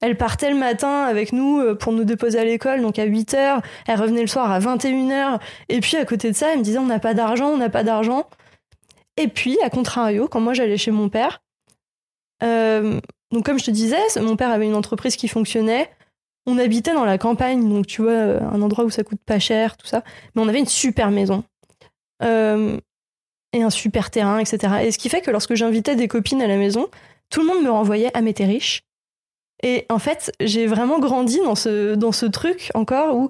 elle 0.01 0.15
partait 0.17 0.51
le 0.51 0.55
matin 0.57 1.03
avec 1.03 1.33
nous 1.33 1.59
euh, 1.59 1.75
pour 1.75 1.93
nous 1.93 2.03
déposer 2.03 2.37
à 2.39 2.43
l'école, 2.43 2.81
donc 2.81 2.99
à 2.99 3.05
8 3.05 3.33
h. 3.33 3.61
Elle 3.87 3.99
revenait 3.99 4.21
le 4.21 4.27
soir 4.27 4.51
à 4.51 4.59
21 4.59 5.09
h. 5.09 5.39
Et 5.69 5.79
puis, 5.79 5.97
à 5.97 6.05
côté 6.05 6.29
de 6.29 6.35
ça, 6.35 6.51
elle 6.51 6.59
me 6.59 6.63
disait 6.63 6.77
on 6.77 6.85
n'a 6.85 6.99
pas 6.99 7.15
d'argent, 7.15 7.47
on 7.47 7.57
n'a 7.57 7.69
pas 7.69 7.83
d'argent. 7.83 8.27
Et 9.17 9.27
puis, 9.27 9.57
à 9.63 9.71
contrario, 9.71 10.27
quand 10.27 10.41
moi 10.41 10.53
j'allais 10.53 10.77
chez 10.77 10.91
mon 10.91 11.09
père, 11.09 11.41
donc 12.41 13.45
comme 13.45 13.57
je 13.57 13.65
te 13.65 13.71
disais, 13.71 13.97
mon 14.21 14.35
père 14.35 14.51
avait 14.51 14.65
une 14.65 14.75
entreprise 14.75 15.15
qui 15.15 15.27
fonctionnait. 15.27 15.89
On 16.45 16.57
habitait 16.57 16.93
dans 16.93 17.05
la 17.05 17.17
campagne, 17.17 17.67
donc 17.69 17.87
tu 17.87 18.01
vois, 18.01 18.11
euh, 18.11 18.39
un 18.41 18.61
endroit 18.61 18.83
où 18.83 18.89
ça 18.89 19.03
coûte 19.03 19.21
pas 19.25 19.39
cher, 19.39 19.77
tout 19.77 19.87
ça. 19.87 20.03
Mais 20.35 20.41
on 20.41 20.47
avait 20.47 20.59
une 20.59 20.65
super 20.65 21.09
maison. 21.11 21.43
Euh, 22.21 22.77
et 23.53 23.61
un 23.63 23.69
super 23.69 24.09
terrain, 24.11 24.39
etc. 24.39 24.73
Et 24.83 24.91
ce 24.91 24.97
qui 24.97 25.09
fait 25.09 25.21
que 25.21 25.31
lorsque 25.31 25.53
j'invitais 25.55 25.95
des 25.95 26.07
copines 26.07 26.41
à 26.41 26.47
la 26.47 26.57
maison, 26.57 26.89
tout 27.29 27.41
le 27.41 27.47
monde 27.47 27.63
me 27.63 27.69
renvoyait 27.69 28.11
Ah, 28.13 28.21
mais 28.21 28.33
t'es 28.33 28.45
riche. 28.45 28.81
Et 29.61 29.85
en 29.89 29.99
fait, 29.99 30.33
j'ai 30.41 30.65
vraiment 30.67 30.99
grandi 30.99 31.37
dans 31.37 31.55
ce, 31.55 31.95
dans 31.95 32.11
ce 32.11 32.25
truc 32.25 32.71
encore 32.73 33.15
où 33.15 33.29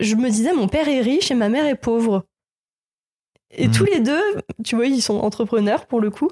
je 0.00 0.16
me 0.16 0.28
disais 0.30 0.52
Mon 0.54 0.68
père 0.68 0.88
est 0.88 1.00
riche 1.02 1.30
et 1.30 1.34
ma 1.34 1.48
mère 1.48 1.66
est 1.66 1.76
pauvre. 1.76 2.24
Et 3.50 3.68
Mhm. 3.68 3.74
tous 3.74 3.84
les 3.84 4.00
deux, 4.00 4.22
tu 4.64 4.74
vois, 4.74 4.86
ils 4.86 5.02
sont 5.02 5.18
entrepreneurs 5.18 5.86
pour 5.86 6.00
le 6.00 6.10
coup. 6.10 6.30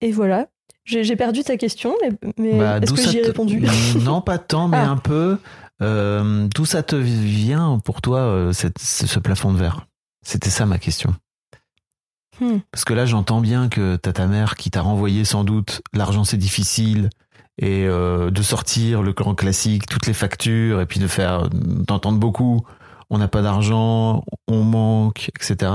Et 0.00 0.12
voilà. 0.12 0.48
J'ai 0.86 1.16
perdu 1.16 1.42
ta 1.42 1.56
question, 1.56 1.94
mais, 2.00 2.10
mais 2.38 2.58
Bah, 2.58 2.78
est-ce 2.78 2.92
que 2.94 3.02
j'y 3.02 3.18
ai 3.18 3.22
te- 3.22 3.26
répondu 3.26 3.60
Non, 4.04 4.20
pas 4.22 4.38
tant, 4.38 4.68
mais 4.68 4.76
Ah. 4.78 4.88
un 4.90 4.96
peu. 4.96 5.38
Euh, 5.82 6.48
D'où 6.54 6.64
ça 6.64 6.82
te 6.82 6.96
vient 6.96 7.78
pour 7.84 8.00
toi, 8.00 8.20
euh, 8.20 8.52
cette- 8.52 8.78
ce 8.78 9.06
ce 9.06 9.18
plafond 9.18 9.52
de 9.52 9.58
verre? 9.58 9.86
C'était 10.24 10.48
ça 10.50 10.64
ma 10.64 10.78
question. 10.78 11.14
Hmm. 12.40 12.58
Parce 12.70 12.84
que 12.84 12.94
là, 12.94 13.06
j'entends 13.06 13.40
bien 13.40 13.68
que 13.68 13.96
t'as 13.96 14.12
ta 14.12 14.26
mère 14.26 14.56
qui 14.56 14.70
t'a 14.70 14.82
renvoyé 14.82 15.24
sans 15.24 15.42
doute 15.44 15.80
l'argent 15.94 16.22
c'est 16.24 16.36
difficile 16.36 17.08
et 17.58 17.84
euh, 17.86 18.30
de 18.30 18.42
sortir 18.42 19.02
le 19.02 19.12
grand 19.12 19.34
classique, 19.34 19.86
toutes 19.86 20.06
les 20.06 20.12
factures 20.12 20.80
et 20.82 20.86
puis 20.86 21.00
de 21.00 21.06
faire 21.06 21.48
d'entendre 21.50 22.18
beaucoup. 22.18 22.64
On 23.08 23.18
n'a 23.18 23.28
pas 23.28 23.40
d'argent, 23.42 24.22
on 24.48 24.62
manque, 24.64 25.30
etc. 25.38 25.72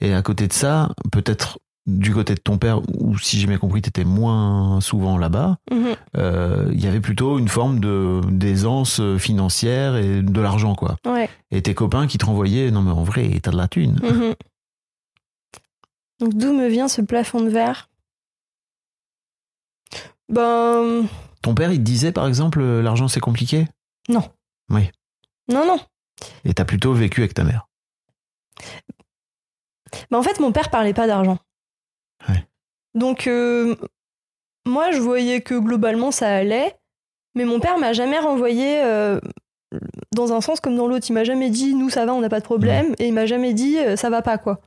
Et 0.00 0.14
à 0.14 0.22
côté 0.22 0.46
de 0.46 0.52
ça, 0.52 0.90
peut-être 1.10 1.58
du 1.86 2.12
côté 2.12 2.34
de 2.34 2.40
ton 2.40 2.58
père, 2.58 2.80
ou 3.00 3.18
si 3.18 3.40
j'ai 3.40 3.46
bien 3.46 3.56
compris, 3.58 3.80
t'étais 3.82 4.04
moins 4.04 4.80
souvent 4.80 5.16
là-bas 5.18 5.56
Mhm. 5.70 5.96
euh, 6.16 6.68
il 6.72 6.84
y 6.84 6.86
avait 6.86 7.00
plutôt 7.00 7.38
une 7.38 7.48
forme 7.48 7.80
de 7.80 8.20
d'aisance 8.28 9.00
financière 9.18 9.96
et 9.96 10.22
de 10.22 10.40
l'argent 10.40 10.74
quoi. 10.74 10.96
Ouais. 11.06 11.28
Et 11.50 11.62
tes 11.62 11.74
copains 11.74 12.06
qui 12.06 12.18
te 12.18 12.26
renvoyaient 12.26 12.70
non 12.70 12.82
mais 12.82 12.90
en 12.92 13.02
vrai 13.02 13.30
t'as 13.42 13.50
de 13.50 13.56
la 13.56 13.66
thune. 13.68 13.98
Mhm. 14.02 14.34
Donc 16.20 16.34
d'où 16.34 16.52
me 16.52 16.68
vient 16.68 16.86
ce 16.88 17.00
plafond 17.00 17.40
de 17.40 17.48
verre? 17.48 17.88
Ben 20.28 21.06
Ton 21.42 21.54
père 21.54 21.72
il 21.72 21.78
te 21.78 21.82
disait 21.82 22.12
par 22.12 22.26
exemple 22.26 22.60
euh, 22.60 22.82
l'argent 22.82 23.08
c'est 23.08 23.20
compliqué? 23.20 23.66
Non. 24.08 24.22
Oui. 24.68 24.90
Non 25.48 25.66
non. 25.66 25.78
et 26.44 26.52
t'as 26.54 26.64
plutôt 26.66 26.92
vécu 26.92 27.20
avec 27.22 27.34
ta 27.34 27.42
mère? 27.44 27.66
Ben, 30.10 30.18
en 30.18 30.22
fait 30.22 30.38
mon 30.40 30.52
père 30.52 30.70
parlait 30.70 30.94
pas 30.94 31.06
d'argent. 31.06 31.38
Donc 32.94 33.26
euh, 33.26 33.76
moi 34.66 34.90
je 34.90 35.00
voyais 35.00 35.40
que 35.40 35.54
globalement 35.54 36.10
ça 36.10 36.28
allait, 36.28 36.74
mais 37.34 37.44
mon 37.44 37.60
père 37.60 37.78
m'a 37.78 37.92
jamais 37.92 38.18
renvoyé 38.18 38.82
euh, 38.82 39.20
dans 40.14 40.32
un 40.32 40.40
sens 40.40 40.60
comme 40.60 40.76
dans 40.76 40.86
l'autre. 40.88 41.06
Il 41.08 41.12
m'a 41.12 41.24
jamais 41.24 41.50
dit 41.50 41.74
nous 41.74 41.88
ça 41.90 42.04
va 42.04 42.12
on 42.14 42.20
n'a 42.20 42.28
pas 42.28 42.40
de 42.40 42.44
problème 42.44 42.94
et 42.98 43.06
il 43.06 43.12
m'a 43.14 43.26
jamais 43.26 43.54
dit 43.54 43.78
euh, 43.78 43.96
ça 43.96 44.10
va 44.10 44.22
pas 44.22 44.38
quoi. 44.38 44.60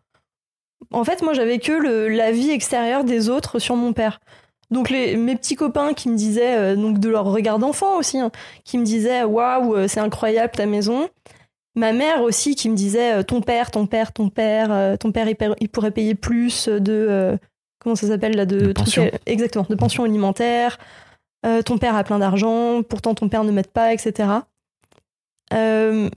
En 0.91 1.03
fait 1.03 1.21
moi 1.21 1.33
j'avais 1.33 1.59
que 1.59 1.73
le, 1.73 2.07
la 2.07 2.31
vie 2.31 2.51
extérieure 2.51 3.03
des 3.03 3.29
autres 3.29 3.59
sur 3.59 3.75
mon 3.75 3.93
père. 3.93 4.19
Donc 4.71 4.89
les, 4.89 5.17
mes 5.17 5.35
petits 5.35 5.55
copains 5.55 5.93
qui 5.93 6.09
me 6.09 6.15
disaient, 6.15 6.57
euh, 6.57 6.75
donc 6.75 6.99
de 6.99 7.09
leur 7.09 7.25
regard 7.25 7.59
d'enfant 7.59 7.97
aussi, 7.97 8.19
hein, 8.19 8.31
qui 8.63 8.77
me 8.77 8.85
disaient 8.85 9.23
waouh 9.23 9.87
c'est 9.87 9.99
incroyable 9.99 10.53
ta 10.53 10.65
maison. 10.65 11.09
Ma 11.75 11.91
mère 11.91 12.21
aussi 12.21 12.55
qui 12.55 12.69
me 12.69 12.75
disait 12.75 13.23
ton 13.23 13.41
père, 13.41 13.69
ton 13.71 13.85
père, 13.85 14.13
ton 14.13 14.29
père, 14.29 14.97
ton 14.99 15.11
père 15.11 15.27
il, 15.27 15.35
paie- 15.35 15.49
il 15.59 15.69
pourrait 15.69 15.91
payer 15.91 16.15
plus 16.15 16.69
de 16.69 17.37
comment 17.83 17.95
ça 17.95 18.07
s'appelle 18.07 18.35
là 18.35 18.45
de, 18.45 18.71
pension. 18.73 19.03
euh, 19.03 19.17
exactement 19.25 19.65
de 19.69 19.75
pension 19.75 20.03
alimentaire. 20.03 20.77
Euh, 21.45 21.61
ton 21.61 21.77
père 21.77 21.95
a 21.95 22.03
plein 22.03 22.19
d'argent, 22.19 22.81
pourtant 22.83 23.13
ton 23.15 23.27
père 23.29 23.43
ne 23.43 23.51
m'aide 23.51 23.67
pas, 23.67 23.93
etc. 23.93 24.29
Euh, 25.53 26.09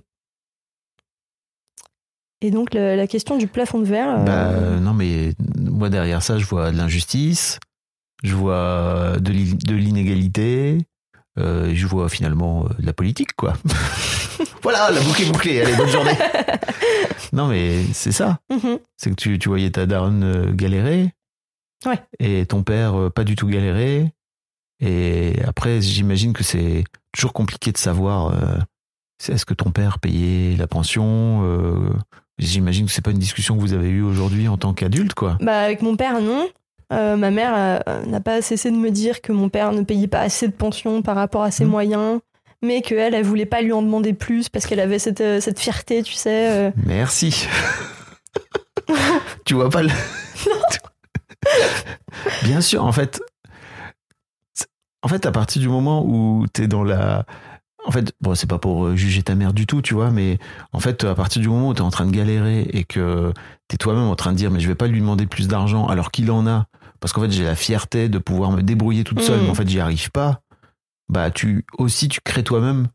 et 2.42 2.50
donc 2.50 2.74
le- 2.74 2.94
la 2.96 3.06
question 3.06 3.36
du 3.38 3.46
plafond 3.48 3.78
de 3.80 3.84
verre. 3.86 4.24
Bah 4.24 4.52
non 4.80 4.92
mais 4.94 5.32
moi 5.58 5.88
derrière 5.88 6.22
ça 6.22 6.38
je 6.38 6.44
vois 6.46 6.70
de 6.70 6.76
l'injustice, 6.76 7.58
je 8.22 8.34
vois 8.34 9.16
de 9.20 9.32
l'i- 9.32 9.54
de 9.54 9.74
l'inégalité, 9.74 10.78
euh, 11.38 11.72
je 11.74 11.86
vois 11.86 12.08
finalement 12.08 12.64
de 12.78 12.86
la 12.86 12.92
politique 12.92 13.32
quoi. 13.36 13.54
voilà 14.62 14.90
la 14.90 15.00
boucle 15.00 15.22
est 15.22 15.30
bouclée, 15.32 15.60
allez 15.62 15.74
bonne 15.74 15.88
journée. 15.88 16.16
non 17.32 17.48
mais 17.48 17.82
c'est 17.92 18.12
ça. 18.12 18.38
mhm. 18.50 18.78
c'est 18.96 19.10
que 19.10 19.16
tu, 19.16 19.38
tu 19.38 19.48
voyais 19.48 19.70
ta 19.70 19.86
daronne 19.86 20.52
galérer. 20.54 21.10
Ouais. 21.86 21.98
Et 22.18 22.44
ton 22.46 22.62
père 22.62 22.98
euh, 22.98 23.10
pas 23.10 23.24
du 23.24 23.36
tout 23.36 23.46
galérer. 23.46 24.12
Et 24.80 25.34
après, 25.46 25.80
j'imagine 25.80 26.32
que 26.32 26.44
c'est 26.44 26.84
toujours 27.12 27.32
compliqué 27.32 27.72
de 27.72 27.78
savoir 27.78 28.26
euh, 28.34 28.58
est-ce 29.32 29.46
que 29.46 29.54
ton 29.54 29.70
père 29.70 29.98
payait 29.98 30.56
la 30.56 30.66
pension. 30.66 31.40
euh, 31.44 31.90
j'imagine 32.38 32.86
que 32.86 32.92
c'est 32.92 33.00
pas 33.04 33.12
une 33.12 33.18
discussion 33.18 33.54
que 33.56 33.60
vous 33.60 33.72
avez 33.72 33.88
eue 33.88 34.02
aujourd'hui 34.02 34.48
en 34.48 34.58
tant 34.58 34.74
qu'adulte, 34.74 35.14
quoi. 35.14 35.38
Bah, 35.40 35.60
avec 35.62 35.80
mon 35.80 35.96
père, 35.96 36.20
non. 36.20 36.48
Euh, 36.92 37.16
ma 37.16 37.30
mère 37.30 37.82
n'a 38.06 38.20
pas 38.20 38.42
cessé 38.42 38.70
de 38.70 38.76
me 38.76 38.90
dire 38.90 39.20
que 39.22 39.32
mon 39.32 39.48
père 39.48 39.72
ne 39.72 39.82
payait 39.82 40.06
pas 40.06 40.20
assez 40.20 40.46
de 40.46 40.52
pension 40.52 41.00
par 41.02 41.16
rapport 41.16 41.42
à 41.42 41.50
ses 41.50 41.64
Mhm. 41.64 41.70
moyens, 41.70 42.20
mais 42.62 42.82
qu'elle, 42.82 43.14
elle 43.14 43.24
voulait 43.24 43.46
pas 43.46 43.62
lui 43.62 43.72
en 43.72 43.82
demander 43.82 44.12
plus 44.12 44.48
parce 44.50 44.66
qu'elle 44.66 44.80
avait 44.80 44.98
cette, 44.98 45.40
cette 45.40 45.58
fierté, 45.58 46.02
tu 46.02 46.12
sais. 46.12 46.72
Merci. 46.84 47.46
tu 49.44 49.54
vois 49.54 49.70
pas 49.70 49.82
le. 49.82 49.88
Bien 52.42 52.60
sûr, 52.60 52.84
en 52.84 52.92
fait. 52.92 53.20
En 55.02 55.08
fait, 55.08 55.26
à 55.26 55.32
partir 55.32 55.60
du 55.62 55.68
moment 55.68 56.04
où 56.04 56.46
t'es 56.52 56.66
dans 56.66 56.82
la. 56.82 57.24
En 57.86 57.92
fait, 57.92 58.12
bon, 58.20 58.34
c'est 58.34 58.48
pas 58.48 58.58
pour 58.58 58.86
euh, 58.86 58.96
juger 58.96 59.22
ta 59.22 59.36
mère 59.36 59.52
du 59.52 59.64
tout, 59.66 59.80
tu 59.80 59.94
vois, 59.94 60.10
mais 60.10 60.38
en 60.72 60.80
fait, 60.80 61.04
à 61.04 61.14
partir 61.14 61.40
du 61.40 61.48
moment 61.48 61.68
où 61.68 61.74
t'es 61.74 61.82
en 61.82 61.90
train 61.90 62.04
de 62.06 62.10
galérer 62.10 62.62
et 62.72 62.82
que 62.82 63.32
t'es 63.68 63.76
toi-même 63.76 64.08
en 64.08 64.16
train 64.16 64.32
de 64.32 64.36
dire, 64.36 64.50
mais 64.50 64.58
je 64.58 64.66
vais 64.66 64.74
pas 64.74 64.88
lui 64.88 64.98
demander 65.00 65.26
plus 65.26 65.46
d'argent 65.46 65.86
alors 65.86 66.10
qu'il 66.10 66.28
en 66.32 66.48
a, 66.48 66.66
parce 66.98 67.12
qu'en 67.12 67.20
fait, 67.22 67.30
j'ai 67.30 67.44
la 67.44 67.54
fierté 67.54 68.08
de 68.08 68.18
pouvoir 68.18 68.50
me 68.50 68.62
débrouiller 68.62 69.04
toute 69.04 69.20
seule, 69.20 69.38
Mhm. 69.38 69.44
mais 69.44 69.50
en 69.50 69.54
fait, 69.54 69.68
j'y 69.68 69.78
arrive 69.78 70.10
pas, 70.10 70.40
bah, 71.08 71.30
tu, 71.30 71.64
aussi, 71.78 72.08
tu 72.08 72.18
crées 72.24 72.42
toi-même 72.42 72.88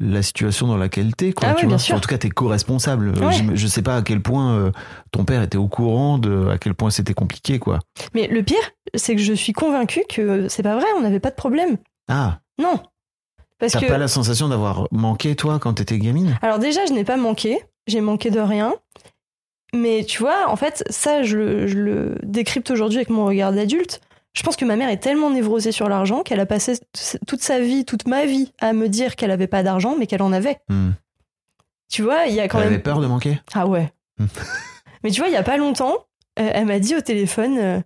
la 0.00 0.22
situation 0.22 0.66
dans 0.66 0.76
laquelle 0.76 1.14
t'es, 1.14 1.32
quoi, 1.32 1.48
Ah 1.48 1.50
tu 1.52 1.56
ouais, 1.56 1.62
vois. 1.62 1.68
bien 1.68 1.78
sûr. 1.78 1.94
En 1.96 2.00
tout 2.00 2.08
cas, 2.08 2.18
t'es 2.18 2.28
co-responsable. 2.30 3.12
Euh, 3.16 3.26
Ouais. 3.28 3.34
Je 3.54 3.66
sais 3.66 3.82
pas 3.82 3.96
à 3.96 4.02
quel 4.02 4.20
point 4.20 4.52
euh, 4.54 4.72
ton 5.12 5.24
père 5.24 5.42
était 5.42 5.56
au 5.58 5.68
courant 5.68 6.18
de 6.18 6.48
à 6.48 6.58
quel 6.58 6.74
point 6.74 6.90
c'était 6.90 7.14
compliqué, 7.14 7.58
quoi. 7.58 7.78
Mais 8.14 8.26
le 8.26 8.42
pire, 8.42 8.72
c'est 8.94 9.14
que 9.14 9.22
je 9.22 9.32
suis 9.34 9.52
convaincue 9.52 10.02
que 10.08 10.48
c'est 10.48 10.62
pas 10.64 10.74
vrai, 10.76 10.86
on 10.96 11.00
n'avait 11.00 11.20
pas 11.20 11.30
de 11.30 11.36
problème. 11.36 11.76
Ah, 12.08 12.40
Non. 12.58 12.80
Parce 13.60 13.72
t'as 13.72 13.80
que. 13.80 13.86
pas 13.86 13.98
la 13.98 14.08
sensation 14.08 14.48
d'avoir 14.48 14.88
manqué, 14.90 15.36
toi, 15.36 15.58
quand 15.60 15.74
t'étais 15.74 15.98
gamine? 15.98 16.36
Alors 16.42 16.58
déjà, 16.58 16.84
je 16.86 16.92
n'ai 16.92 17.04
pas 17.04 17.16
manqué, 17.16 17.60
j'ai 17.86 18.00
manqué 18.00 18.30
de 18.30 18.40
rien. 18.40 18.74
Mais 19.72 20.04
tu 20.04 20.18
vois, 20.20 20.48
en 20.48 20.56
fait, 20.56 20.84
ça, 20.90 21.22
je, 21.22 21.36
le- 21.36 21.66
je 21.66 21.78
le 21.78 22.18
décrypte 22.22 22.70
aujourd'hui 22.70 22.98
avec 22.98 23.10
mon 23.10 23.24
regard 23.26 23.52
d'adulte. 23.52 24.00
Je 24.34 24.42
pense 24.42 24.56
que 24.56 24.64
ma 24.64 24.74
mère 24.76 24.88
est 24.88 24.98
tellement 24.98 25.30
névrosée 25.30 25.70
sur 25.72 25.88
l'argent 25.88 26.22
qu'elle 26.22 26.40
a 26.40 26.46
passé 26.46 26.74
toute 27.26 27.40
sa 27.40 27.60
vie, 27.60 27.84
toute 27.84 28.06
ma 28.08 28.26
vie, 28.26 28.52
à 28.60 28.72
me 28.72 28.88
dire 28.88 29.14
qu'elle 29.16 29.30
avait 29.30 29.46
pas 29.46 29.62
d'argent, 29.62 29.94
mais 29.98 30.06
qu'elle 30.06 30.22
en 30.22 30.32
avait. 30.32 30.58
Hmm. 30.68 30.90
Tu 31.88 32.02
vois, 32.02 32.26
il 32.26 32.34
y 32.34 32.40
a 32.40 32.48
quand 32.48 32.58
Elle 32.58 32.64
même. 32.64 32.74
avait 32.74 32.82
peur 32.82 33.00
de 33.00 33.06
manquer? 33.06 33.38
Ah 33.54 33.66
ouais. 33.68 33.92
Hmm. 34.18 34.26
mais 35.04 35.10
tu 35.10 35.20
vois, 35.20 35.28
il 35.28 35.34
y 35.34 35.36
a 35.36 35.44
pas 35.44 35.56
longtemps, 35.56 35.94
euh, 36.40 36.50
elle 36.52 36.66
m'a 36.66 36.80
dit 36.80 36.96
au 36.96 37.00
téléphone 37.00 37.58
euh, 37.58 37.80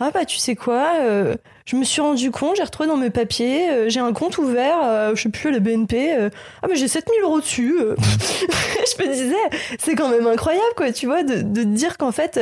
Ah 0.00 0.10
bah 0.10 0.24
tu 0.24 0.38
sais 0.38 0.56
quoi, 0.56 0.92
euh, 1.02 1.36
je 1.66 1.76
me 1.76 1.84
suis 1.84 2.00
rendu 2.00 2.30
compte, 2.30 2.56
j'ai 2.56 2.62
retrouvé 2.62 2.88
dans 2.88 2.96
mes 2.96 3.10
papiers, 3.10 3.68
euh, 3.68 3.88
j'ai 3.90 4.00
un 4.00 4.14
compte 4.14 4.38
ouvert, 4.38 4.78
euh, 4.82 5.14
je 5.14 5.22
sais 5.22 5.28
plus, 5.28 5.50
à 5.50 5.52
la 5.52 5.58
BNP. 5.58 6.30
ah 6.62 6.66
mais 6.66 6.76
j'ai 6.76 6.88
7000 6.88 7.20
euros 7.22 7.40
dessus. 7.40 7.74
je 7.98 9.02
me 9.02 9.12
disais, 9.12 9.58
c'est 9.78 9.94
quand 9.96 10.08
même 10.08 10.26
incroyable 10.26 10.64
quoi, 10.78 10.92
tu 10.92 11.04
vois, 11.04 11.22
de, 11.24 11.62
dire 11.62 11.98
qu'en 11.98 12.12
fait. 12.12 12.40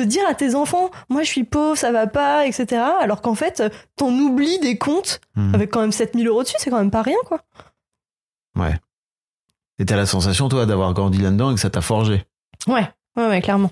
De 0.00 0.10
dire 0.10 0.22
à 0.28 0.34
tes 0.34 0.54
enfants, 0.54 0.90
moi 1.08 1.22
je 1.22 1.28
suis 1.28 1.44
pauvre, 1.44 1.76
ça 1.76 1.92
va 1.92 2.06
pas, 2.06 2.46
etc. 2.46 2.82
Alors 3.00 3.22
qu'en 3.22 3.34
fait, 3.34 3.62
t'en 3.96 4.10
oublies 4.12 4.58
des 4.60 4.78
comptes 4.78 5.20
Hmm. 5.36 5.54
avec 5.54 5.70
quand 5.70 5.80
même 5.80 5.92
7000 5.92 6.26
euros 6.26 6.42
dessus, 6.42 6.56
c'est 6.58 6.70
quand 6.70 6.78
même 6.78 6.90
pas 6.90 7.02
rien, 7.02 7.16
quoi. 7.26 7.42
Ouais. 8.56 8.74
Et 9.78 9.84
t'as 9.84 9.96
la 9.96 10.06
sensation, 10.06 10.48
toi, 10.48 10.66
d'avoir 10.66 10.92
grandi 10.92 11.18
là-dedans 11.18 11.52
et 11.52 11.54
que 11.54 11.60
ça 11.60 11.70
t'a 11.70 11.80
forgé. 11.80 12.24
Ouais, 12.66 12.86
ouais, 13.16 13.28
ouais, 13.28 13.40
clairement. 13.40 13.70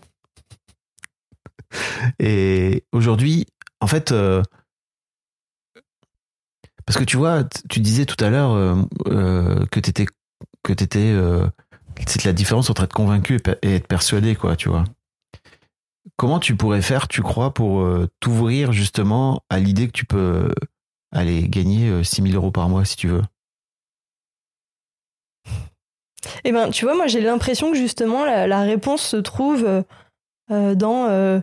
Et 2.19 2.85
aujourd'hui, 2.93 3.47
en 3.81 3.87
fait, 3.87 4.13
euh, 4.13 4.43
parce 6.87 6.99
que 6.99 7.05
tu 7.05 7.17
vois, 7.19 7.45
tu 7.69 7.81
disais 7.81 8.07
tout 8.07 8.23
à 8.25 8.31
l'heure 8.31 8.53
euh, 8.53 8.77
euh, 9.09 9.67
que 9.71 9.81
t'étais, 9.81 10.07
que 10.63 10.73
t'étais, 10.73 11.13
euh, 11.13 11.47
c'est 12.07 12.25
la 12.25 12.33
différence 12.33 12.71
entre 12.71 12.85
être 12.85 12.95
convaincu 12.95 13.39
et 13.63 13.75
être 13.75 13.87
persuadé, 13.89 14.35
quoi, 14.37 14.57
tu 14.57 14.69
vois. 14.71 14.85
Comment 16.19 16.41
tu 16.41 16.57
pourrais 16.57 16.83
faire, 16.83 17.07
tu 17.07 17.23
crois, 17.23 17.55
pour 17.55 17.81
euh, 17.81 18.09
t'ouvrir 18.19 18.73
justement 18.73 19.41
à 19.49 19.61
l'idée 19.61 19.87
que 19.87 19.93
tu 19.93 20.05
peux 20.05 20.19
euh, 20.19 20.53
aller 21.13 21.49
gagner 21.49 21.89
euh, 21.89 22.03
6000 22.03 22.35
euros 22.35 22.51
par 22.51 22.69
mois 22.69 22.85
si 22.85 22.97
tu 22.97 23.07
veux? 23.07 23.23
Eh 26.43 26.51
ben, 26.51 26.71
tu 26.71 26.85
vois, 26.85 26.97
moi 26.97 27.07
j'ai 27.07 27.21
l'impression 27.21 27.71
que 27.71 27.79
justement 27.79 28.25
la, 28.25 28.49
la 28.49 28.63
réponse 28.63 29.01
se 29.03 29.17
trouve 29.17 29.65
euh, 29.65 29.83
euh, 30.51 30.75
dans 30.75 31.07
euh, 31.07 31.39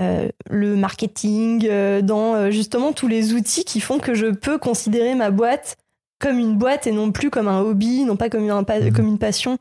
euh, 0.00 0.30
le 0.48 0.74
marketing, 0.74 1.66
euh, 1.68 2.00
dans 2.00 2.34
euh, 2.34 2.50
justement 2.50 2.92
tous 2.92 3.08
les 3.08 3.34
outils 3.34 3.64
qui 3.64 3.80
font 3.80 3.98
que 3.98 4.14
je 4.14 4.28
peux 4.28 4.56
considérer 4.56 5.14
ma 5.16 5.30
boîte 5.30 5.76
comme 6.18 6.38
une 6.38 6.56
boîte 6.56 6.86
et 6.86 6.92
non 6.92 7.12
plus 7.12 7.28
comme 7.28 7.46
un 7.46 7.60
hobby, 7.60 8.04
non 8.04 8.16
pas 8.16 8.30
comme, 8.30 8.48
un 8.48 8.64
comme 8.64 9.06
une 9.06 9.18
passion. 9.18 9.58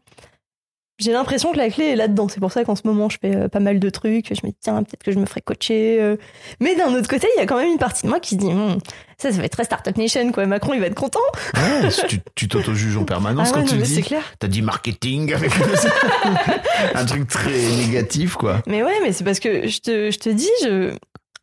J'ai 0.99 1.11
l'impression 1.11 1.51
que 1.51 1.57
la 1.57 1.69
clé 1.69 1.85
est 1.85 1.95
là-dedans. 1.95 2.27
C'est 2.27 2.39
pour 2.39 2.51
ça 2.51 2.63
qu'en 2.63 2.75
ce 2.75 2.81
moment, 2.85 3.07
je 3.09 3.17
fais 3.21 3.35
euh, 3.35 3.47
pas 3.47 3.59
mal 3.59 3.79
de 3.79 3.89
trucs. 3.89 4.27
Je 4.29 4.45
me 4.45 4.49
dis, 4.51 4.57
tiens, 4.59 4.81
peut-être 4.83 5.03
que 5.03 5.11
je 5.11 5.19
me 5.19 5.25
ferais 5.27 5.41
coacher. 5.41 5.97
euh. 6.01 6.15
Mais 6.59 6.75
d'un 6.75 6.93
autre 6.95 7.07
côté, 7.07 7.27
il 7.35 7.39
y 7.39 7.43
a 7.43 7.45
quand 7.45 7.57
même 7.57 7.71
une 7.71 7.77
partie 7.77 8.03
de 8.03 8.09
moi 8.09 8.19
qui 8.19 8.31
se 8.31 8.35
dit, 8.39 8.47
Hum, 8.47 8.79
ça, 9.19 9.31
ça 9.31 9.37
va 9.37 9.43
être 9.45 9.51
très 9.51 9.63
Startup 9.63 9.95
Nation, 9.95 10.31
quoi. 10.31 10.45
Macron, 10.47 10.73
il 10.73 10.79
va 10.79 10.87
être 10.87 10.95
content. 10.95 11.19
Ouais, 11.55 11.89
tu, 12.35 12.47
t'auto-juges 12.47 12.97
en 12.97 13.03
permanence 13.05 13.49
Ah 13.51 13.53
quand 13.55 13.61
ouais, 13.61 13.67
tu 13.67 13.75
non, 13.75 13.81
dis. 13.83 14.01
clair. 14.01 14.23
T'as 14.39 14.47
dit 14.47 14.61
marketing 14.63 15.33
avec 15.33 15.51
un 16.95 17.05
truc 17.05 17.27
très 17.27 17.51
négatif, 17.51 18.33
quoi. 18.35 18.61
Mais 18.67 18.83
ouais, 18.83 18.99
mais 19.03 19.11
c'est 19.11 19.23
parce 19.23 19.39
que 19.39 19.67
je 19.67 19.79
te, 19.79 20.11
je 20.11 20.17
te 20.17 20.29
dis, 20.29 20.49
je... 20.63 20.93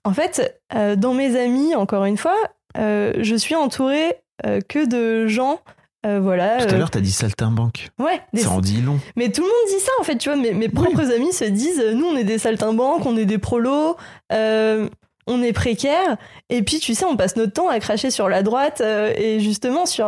en 0.04 0.12
fait, 0.12 0.60
euh, 0.74 0.96
dans 0.96 1.14
mes 1.14 1.38
amis, 1.38 1.74
encore 1.74 2.04
une 2.04 2.16
fois, 2.16 2.36
euh, 2.78 3.12
je 3.20 3.34
suis 3.36 3.54
entourée 3.54 4.16
euh, 4.46 4.60
que 4.68 4.86
de 4.88 5.26
gens, 5.28 5.60
euh, 6.04 6.20
voilà. 6.20 6.58
Tout 6.58 6.68
à 6.70 6.74
euh, 6.74 6.78
l'heure, 6.78 6.90
t'as 6.90 7.00
dit 7.00 7.10
saltimbanque. 7.12 7.88
ouais, 7.98 8.20
des- 8.32 8.42
Ça 8.42 8.50
en 8.50 8.60
dit 8.60 8.80
long. 8.82 8.98
mais 9.16 9.30
tout 9.30 9.40
le 9.42 9.46
monde 9.48 9.68
dit 9.68 9.80
ça, 9.84 9.92
en 10.00 10.04
fait, 10.04 10.16
tu 10.18 10.28
vois. 10.28 10.36
Mes, 10.38 10.52
mes 10.52 10.68
propres 10.68 11.10
amis 11.12 11.32
se 11.32 11.44
disent, 11.44 11.80
euh, 11.80 11.94
nous, 11.94 12.06
on 12.06 12.16
est 12.16 12.24
des 12.24 12.38
saltimbanques, 12.38 13.04
on 13.06 13.16
est 13.16 13.24
des 13.24 13.38
prolos, 13.38 13.96
euh, 14.32 14.88
on 15.26 15.42
est 15.42 15.52
précaires. 15.52 16.16
Et 16.50 16.62
puis, 16.62 16.78
tu 16.80 16.94
sais, 16.94 17.04
on 17.04 17.16
passe 17.16 17.36
notre 17.36 17.52
temps 17.52 17.68
à 17.68 17.80
cracher 17.80 18.10
sur 18.10 18.28
la 18.28 18.42
droite 18.42 18.80
euh, 18.82 19.12
et 19.16 19.40
justement 19.40 19.86
sur, 19.86 20.06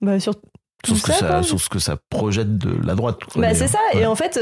bah, 0.00 0.18
sur 0.20 0.34
tout 0.36 0.40
Sur 0.86 0.96
ce, 0.96 1.02
que 1.02 1.12
ça. 1.12 1.42
sur 1.42 1.60
ce 1.60 1.68
que 1.68 1.78
ça 1.78 1.96
projette 2.10 2.58
de 2.58 2.86
la 2.86 2.94
droite. 2.94 3.18
Bah, 3.36 3.54
c'est 3.54 3.68
ça. 3.68 3.78
Ouais. 3.94 4.00
Et 4.02 4.06
en 4.06 4.14
fait, 4.14 4.38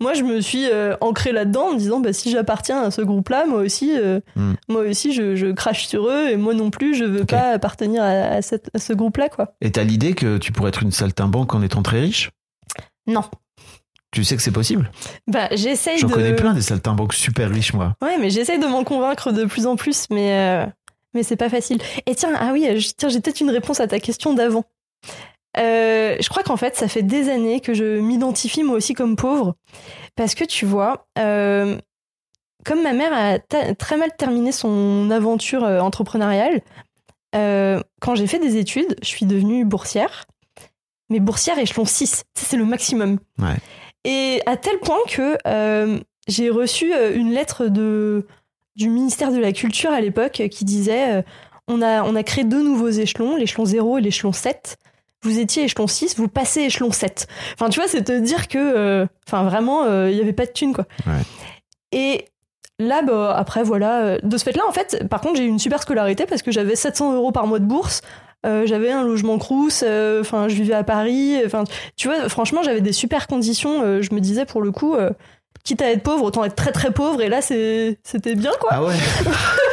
moi, 0.00 0.14
je 0.14 0.22
me 0.22 0.40
suis 0.40 0.66
euh, 0.70 0.96
ancrée 1.00 1.32
là-dedans 1.32 1.68
en 1.68 1.72
me 1.74 1.78
disant, 1.78 2.00
bah, 2.00 2.12
si 2.12 2.30
j'appartiens 2.30 2.82
à 2.82 2.90
ce 2.90 3.02
groupe-là, 3.02 3.44
moi 3.46 3.60
aussi, 3.60 3.96
euh, 3.98 4.20
Hmm. 4.36 4.54
moi 4.68 4.82
aussi, 4.82 5.12
je, 5.12 5.36
je 5.36 5.46
crache 5.48 5.86
sur 5.86 6.08
eux 6.08 6.28
et 6.30 6.36
moi 6.36 6.54
non 6.54 6.70
plus, 6.70 6.94
je 6.94 7.04
veux 7.04 7.24
pas 7.24 7.50
appartenir 7.52 8.02
à, 8.02 8.08
à 8.08 8.42
cette- 8.42 8.70
à 8.74 8.78
ce 8.78 8.92
groupe-là, 8.92 9.28
quoi. 9.28 9.54
Et 9.60 9.70
t'as 9.70 9.84
l'idée 9.84 10.14
que 10.14 10.38
tu 10.38 10.52
pourrais 10.52 10.68
être 10.70 10.82
une 10.82 10.92
saltimbanque 10.92 11.54
en 11.54 11.62
étant 11.62 11.82
très 11.82 12.00
riche? 12.00 12.30
Non. 13.06 13.22
Tu 14.12 14.24
sais 14.24 14.34
que 14.36 14.42
c'est 14.42 14.50
possible? 14.50 14.90
Bah, 15.28 15.48
j'essaye 15.52 15.98
J'en 15.98 16.08
de. 16.08 16.14
connais 16.14 16.34
plein 16.34 16.52
des 16.54 16.62
saltimbanques 16.62 17.14
super 17.14 17.48
riches, 17.50 17.74
moi. 17.74 17.94
Ouais, 18.02 18.18
mais 18.18 18.30
j'essaye 18.30 18.58
de 18.58 18.66
m'en 18.66 18.82
convaincre 18.84 19.30
de 19.32 19.44
plus 19.44 19.66
en 19.66 19.76
plus, 19.76 20.06
mais, 20.10 20.32
euh, 20.32 20.66
mais 21.14 21.22
c'est 21.22 21.36
pas 21.36 21.48
facile. 21.48 21.78
Et 22.06 22.14
tiens, 22.16 22.30
ah 22.38 22.50
oui, 22.52 22.80
je- 22.80 22.90
tiens, 22.96 23.08
j'ai 23.08 23.20
peut-être 23.20 23.40
une 23.40 23.50
réponse 23.50 23.78
à 23.80 23.86
ta 23.86 24.00
question 24.00 24.34
d'avant. 24.34 24.64
Euh, 25.58 26.16
je 26.20 26.28
crois 26.28 26.42
qu'en 26.42 26.56
fait, 26.56 26.76
ça 26.76 26.88
fait 26.88 27.02
des 27.02 27.28
années 27.28 27.60
que 27.60 27.74
je 27.74 28.00
m'identifie 28.00 28.62
moi 28.62 28.76
aussi 28.76 28.94
comme 28.94 29.16
pauvre. 29.16 29.56
Parce 30.16 30.34
que 30.34 30.44
tu 30.44 30.66
vois, 30.66 31.06
euh, 31.18 31.76
comme 32.64 32.82
ma 32.82 32.92
mère 32.92 33.12
a 33.12 33.38
très 33.74 33.96
mal 33.96 34.14
terminé 34.16 34.52
son 34.52 35.10
aventure 35.10 35.64
euh, 35.64 35.80
entrepreneuriale, 35.80 36.60
quand 37.32 38.14
j'ai 38.16 38.26
fait 38.26 38.40
des 38.40 38.56
études, 38.56 38.96
je 39.02 39.06
suis 39.06 39.26
devenue 39.26 39.64
boursière. 39.64 40.26
Mais 41.10 41.20
boursière 41.20 41.58
échelon 41.58 41.84
6, 41.84 42.10
Ça, 42.10 42.24
c'est 42.34 42.56
le 42.56 42.64
maximum. 42.64 43.18
Ouais. 43.38 43.56
Et 44.04 44.42
à 44.46 44.56
tel 44.56 44.78
point 44.78 44.98
que 45.08 45.38
j'ai 46.26 46.50
reçu 46.50 46.92
une 47.14 47.30
lettre 47.30 47.66
de, 47.66 48.26
du 48.74 48.88
ministère 48.88 49.30
de 49.30 49.38
la 49.38 49.52
Culture 49.52 49.90
à 49.90 50.00
l'époque 50.00 50.42
qui 50.50 50.64
disait 50.64 51.24
on, 51.68 51.82
a, 51.82 52.02
on 52.02 52.16
a 52.16 52.22
créé 52.24 52.42
deux 52.42 52.64
nouveaux 52.64 52.90
échelons, 52.90 53.36
l'échelon 53.36 53.64
0 53.64 53.98
et 53.98 54.00
l'échelon 54.00 54.32
7. 54.32 54.76
Vous 55.22 55.38
étiez 55.38 55.64
échelon 55.64 55.86
6, 55.86 56.16
vous 56.16 56.28
passez 56.28 56.62
échelon 56.62 56.90
7. 56.92 57.26
Enfin, 57.54 57.68
tu 57.68 57.78
vois, 57.80 57.88
c'est 57.88 58.02
te 58.04 58.18
dire 58.18 58.48
que, 58.48 58.58
euh, 58.58 59.06
enfin, 59.28 59.42
vraiment, 59.44 59.84
euh, 59.84 60.10
il 60.10 60.16
n'y 60.16 60.22
avait 60.22 60.32
pas 60.32 60.46
de 60.46 60.52
thune, 60.52 60.72
quoi. 60.72 60.86
Ouais. 61.06 61.20
Et 61.92 62.24
là, 62.78 63.02
bah, 63.02 63.34
après, 63.36 63.62
voilà, 63.62 64.00
euh, 64.00 64.18
de 64.22 64.38
ce 64.38 64.44
fait-là, 64.44 64.62
en 64.68 64.72
fait, 64.72 65.06
par 65.10 65.20
contre, 65.20 65.36
j'ai 65.36 65.44
eu 65.44 65.48
une 65.48 65.58
super 65.58 65.82
scolarité 65.82 66.24
parce 66.26 66.40
que 66.42 66.50
j'avais 66.50 66.74
700 66.76 67.14
euros 67.14 67.32
par 67.32 67.46
mois 67.46 67.58
de 67.58 67.66
bourse. 67.66 68.00
euh, 68.46 68.64
j'avais 68.64 68.90
un 68.90 69.02
logement 69.04 69.36
crous, 69.38 69.82
euh, 69.86 70.22
enfin 70.22 70.48
je 70.48 70.54
vivais 70.54 70.72
à 70.72 70.82
Paris, 70.82 71.36
enfin 71.44 71.64
tu 71.96 72.08
vois 72.08 72.26
franchement 72.30 72.62
j'avais 72.62 72.80
des 72.80 72.92
super 72.94 73.26
conditions. 73.26 73.82
euh, 73.82 74.00
je 74.00 74.14
me 74.14 74.20
disais 74.20 74.46
pour 74.46 74.62
le 74.62 74.72
coup, 74.72 74.94
euh, 74.94 75.10
quitte 75.62 75.82
à 75.82 75.90
être 75.90 76.02
pauvre, 76.02 76.24
autant 76.24 76.42
être 76.44 76.54
très 76.56 76.72
très 76.72 76.90
pauvre. 76.90 77.20
Et 77.20 77.28
là 77.28 77.42
c'était 77.42 77.98
bien 78.36 78.52
quoi. 78.58 78.70
Ah 78.72 78.82
ouais 78.82 78.94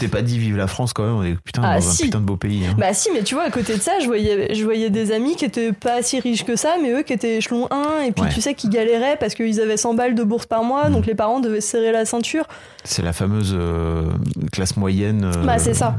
t'es 0.00 0.08
pas 0.08 0.22
dit 0.22 0.38
vive 0.38 0.56
la 0.56 0.66
France 0.66 0.92
quand 0.92 1.04
même 1.04 1.14
On 1.14 1.22
est 1.22 1.36
putain, 1.44 1.62
Ah, 1.64 1.76
dans 1.76 1.80
si. 1.80 2.02
un 2.02 2.06
putain 2.06 2.20
de 2.20 2.24
beau 2.24 2.36
pays. 2.36 2.66
hein. 2.66 2.74
Bah 2.78 2.92
si, 2.92 3.08
mais 3.12 3.22
tu 3.22 3.34
vois, 3.34 3.44
à 3.44 3.50
côté 3.50 3.76
de 3.76 3.80
ça, 3.80 3.92
je 4.00 4.06
voyais, 4.06 4.54
je 4.54 4.64
voyais 4.64 4.90
des 4.90 5.12
amis 5.12 5.36
qui 5.36 5.44
étaient 5.44 5.72
pas 5.72 6.02
si 6.02 6.18
riches 6.20 6.44
que 6.44 6.56
ça, 6.56 6.74
mais 6.82 6.90
eux 6.92 7.02
qui 7.02 7.12
étaient 7.12 7.36
échelon 7.36 7.68
1, 7.70 8.00
et 8.02 8.12
puis 8.12 8.24
Ouais. 8.24 8.28
tu 8.32 8.40
sais, 8.40 8.54
qui 8.54 8.68
galéraient 8.68 9.16
parce 9.20 9.34
qu'ils 9.34 9.60
avaient 9.60 9.76
100 9.76 9.94
balles 9.94 10.14
de 10.14 10.24
bourse 10.24 10.46
par 10.46 10.64
mois, 10.64 10.88
Mm. 10.88 10.92
donc 10.92 11.06
les 11.06 11.14
parents 11.14 11.40
devaient 11.40 11.60
se 11.60 11.68
serrer 11.68 11.92
la 11.92 12.04
ceinture. 12.04 12.46
C'est 12.84 13.02
la 13.02 13.12
fameuse 13.12 13.54
euh, 13.56 14.04
classe 14.52 14.76
moyenne. 14.76 15.24
euh, 15.24 15.44
Bah 15.44 15.58
c'est 15.58 15.74
ça. 15.74 15.94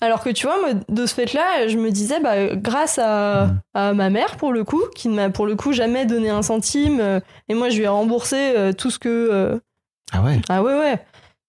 Alors 0.00 0.22
que 0.22 0.30
tu 0.30 0.46
vois, 0.46 0.58
moi, 0.60 0.70
de 0.88 1.06
ce 1.06 1.14
fait-là, 1.14 1.68
je 1.68 1.76
me 1.78 1.90
disais, 1.90 2.20
bah, 2.20 2.54
grâce 2.56 2.98
à, 2.98 3.46
Mm. 3.46 3.60
à 3.74 3.92
ma 3.94 4.10
mère, 4.10 4.36
pour 4.36 4.52
le 4.52 4.64
coup, 4.64 4.82
qui 4.94 5.08
ne 5.08 5.14
m'a 5.14 5.30
pour 5.30 5.46
le 5.46 5.54
coup 5.56 5.72
jamais 5.72 6.04
donné 6.06 6.30
un 6.30 6.42
centime, 6.42 6.98
euh, 7.00 7.20
et 7.48 7.54
moi 7.54 7.68
je 7.70 7.76
lui 7.78 7.84
ai 7.84 7.88
remboursé 7.88 8.36
euh, 8.56 8.72
tout 8.72 8.90
ce 8.90 8.98
que... 8.98 9.60
Ah 10.12 10.22
ouais 10.22 10.40
Ah 10.48 10.62
ouais, 10.62 10.72
ouais. 10.78 10.98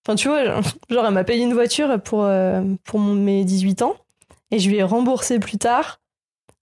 Enfin, 0.07 0.15
tu 0.15 0.29
vois, 0.29 0.43
genre, 0.89 1.05
elle 1.05 1.13
m'a 1.13 1.23
payé 1.25 1.43
une 1.43 1.53
voiture 1.53 2.01
pour, 2.01 2.23
euh, 2.23 2.61
pour 2.85 2.99
mon- 2.99 3.13
mes 3.13 3.43
18 3.43 3.81
ans 3.81 3.95
et 4.51 4.59
je 4.59 4.69
lui 4.69 4.77
ai 4.77 4.83
remboursé 4.83 5.37
plus 5.39 5.57
tard. 5.57 5.99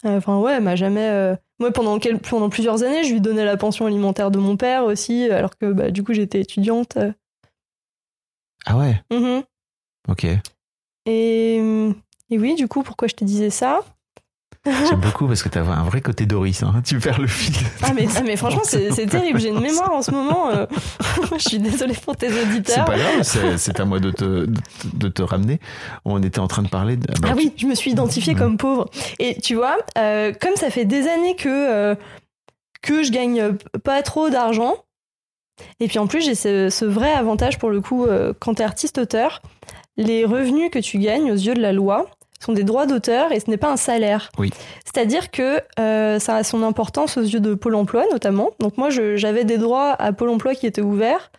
Euh, 0.05 0.17
Enfin, 0.17 0.39
ouais, 0.39 0.53
elle 0.53 0.63
m'a 0.63 0.75
jamais. 0.75 1.07
euh, 1.09 1.35
Moi, 1.59 1.71
pendant, 1.71 1.99
quel- 1.99 2.19
pendant 2.19 2.49
plusieurs 2.49 2.83
années, 2.83 3.03
je 3.03 3.13
lui 3.13 3.21
donnais 3.21 3.45
la 3.45 3.55
pension 3.57 3.85
alimentaire 3.85 4.31
de 4.31 4.39
mon 4.39 4.57
père 4.57 4.83
aussi, 4.85 5.29
alors 5.31 5.57
que 5.57 5.71
bah, 5.71 5.91
du 5.91 6.03
coup, 6.03 6.13
j'étais 6.13 6.41
étudiante. 6.41 6.97
Ah 8.65 8.77
ouais? 8.77 9.01
Mhm. 9.11 9.43
Ok. 10.07 10.25
Et, 11.05 11.57
et 12.29 12.37
oui, 12.39 12.55
du 12.55 12.67
coup, 12.67 12.81
pourquoi 12.83 13.07
je 13.07 13.13
te 13.15 13.23
disais 13.23 13.49
ça? 13.51 13.81
J'aime 14.89 14.99
beaucoup 14.99 15.27
parce 15.27 15.43
que 15.43 15.49
t'as 15.49 15.61
un 15.61 15.83
vrai 15.83 16.01
côté 16.01 16.25
Doris. 16.25 16.63
hein. 16.63 16.81
Tu 16.83 16.99
perds 16.99 17.21
le 17.21 17.27
fil. 17.27 17.53
ah 17.83 17.91
mais, 17.93 18.07
ah, 18.15 18.21
mais 18.23 18.35
franchement, 18.35 18.61
c'est 18.63 18.91
c'est 18.91 19.05
terrible. 19.05 19.39
J'ai 19.39 19.49
une 19.49 19.59
mémoire 19.61 19.91
en 19.93 20.01
ce 20.01 20.11
moment. 20.11 20.49
euh, 20.49 20.65
je 21.37 21.49
suis 21.49 21.59
désolée 21.59 21.93
pour 21.93 22.15
tes 22.15 22.29
C'est 22.29 22.41
auditeurs. 22.41 22.85
pas 22.85 22.97
grave, 22.97 23.21
c'est 23.21 23.57
c'est 23.57 23.79
à 23.79 23.85
moi 23.85 23.99
de 23.99 24.09
te, 24.11 24.47
de, 24.93 25.07
te 25.07 25.21
ramener. 25.21 25.59
On 26.03 26.21
était 26.23 26.39
en 26.39 26.47
train 26.47 26.63
de 26.63 26.67
parler 26.69 26.97
de. 26.97 27.07
bah, 27.21 27.29
Ah 27.31 27.33
oui, 27.37 27.53
je 27.57 27.67
me 27.67 27.75
suis 27.75 27.91
identifiée 27.91 28.33
Mhm. 28.33 28.39
comme 28.39 28.57
pauvre. 28.57 28.89
Et 29.19 29.39
tu 29.39 29.55
vois, 29.55 29.77
euh, 29.97 30.33
comme 30.41 30.55
ça 30.55 30.69
fait 30.71 30.85
des 30.85 31.07
années 31.07 31.35
que, 31.35 31.47
euh, 31.49 31.95
que 32.81 33.03
je 33.03 33.11
gagne 33.11 33.39
euh, 33.41 33.51
pas 33.83 34.01
trop 34.01 34.29
d'argent, 34.29 34.75
et 35.79 35.87
puis 35.87 35.99
en 35.99 36.07
plus 36.07 36.21
j'ai 36.25 36.35
ce, 36.35 36.69
ce 36.69 36.85
vrai 36.85 37.11
avantage 37.13 37.59
pour 37.59 37.69
le 37.69 37.81
coup, 37.81 38.07
quand 38.39 38.55
t'es 38.55 38.63
artiste-auteur, 38.63 39.41
les 39.97 40.25
revenus 40.25 40.69
que 40.71 40.79
tu 40.79 40.97
gagnes 40.97 41.31
aux 41.31 41.35
yeux 41.35 41.53
de 41.53 41.61
la 41.61 41.71
loi 41.71 42.07
sont 42.43 42.53
des 42.53 42.63
droits 42.63 42.85
d'auteur 42.85 43.31
et 43.31 43.39
ce 43.39 43.49
n'est 43.49 43.57
pas 43.57 43.71
un 43.71 43.77
salaire. 43.77 44.29
Oui. 44.37 44.51
C'est-à-dire 44.85 45.31
que 45.31 45.59
euh, 45.79 46.19
ça 46.19 46.35
a 46.35 46.43
son 46.43 46.63
importance 46.63 47.17
aux 47.17 47.21
yeux 47.23 47.39
de 47.39 47.53
Pôle 47.55 47.75
Emploi 47.75 48.03
notamment. 48.11 48.51
Donc 48.59 48.77
moi 48.77 48.89
j'avais 48.89 49.45
des 49.45 49.57
droits 49.57 49.91
à 49.93 50.13
Pôle 50.13 50.29
Emploi 50.29 50.55
qui 50.55 50.67
étaient 50.67 50.81
ouverts. 50.81 51.31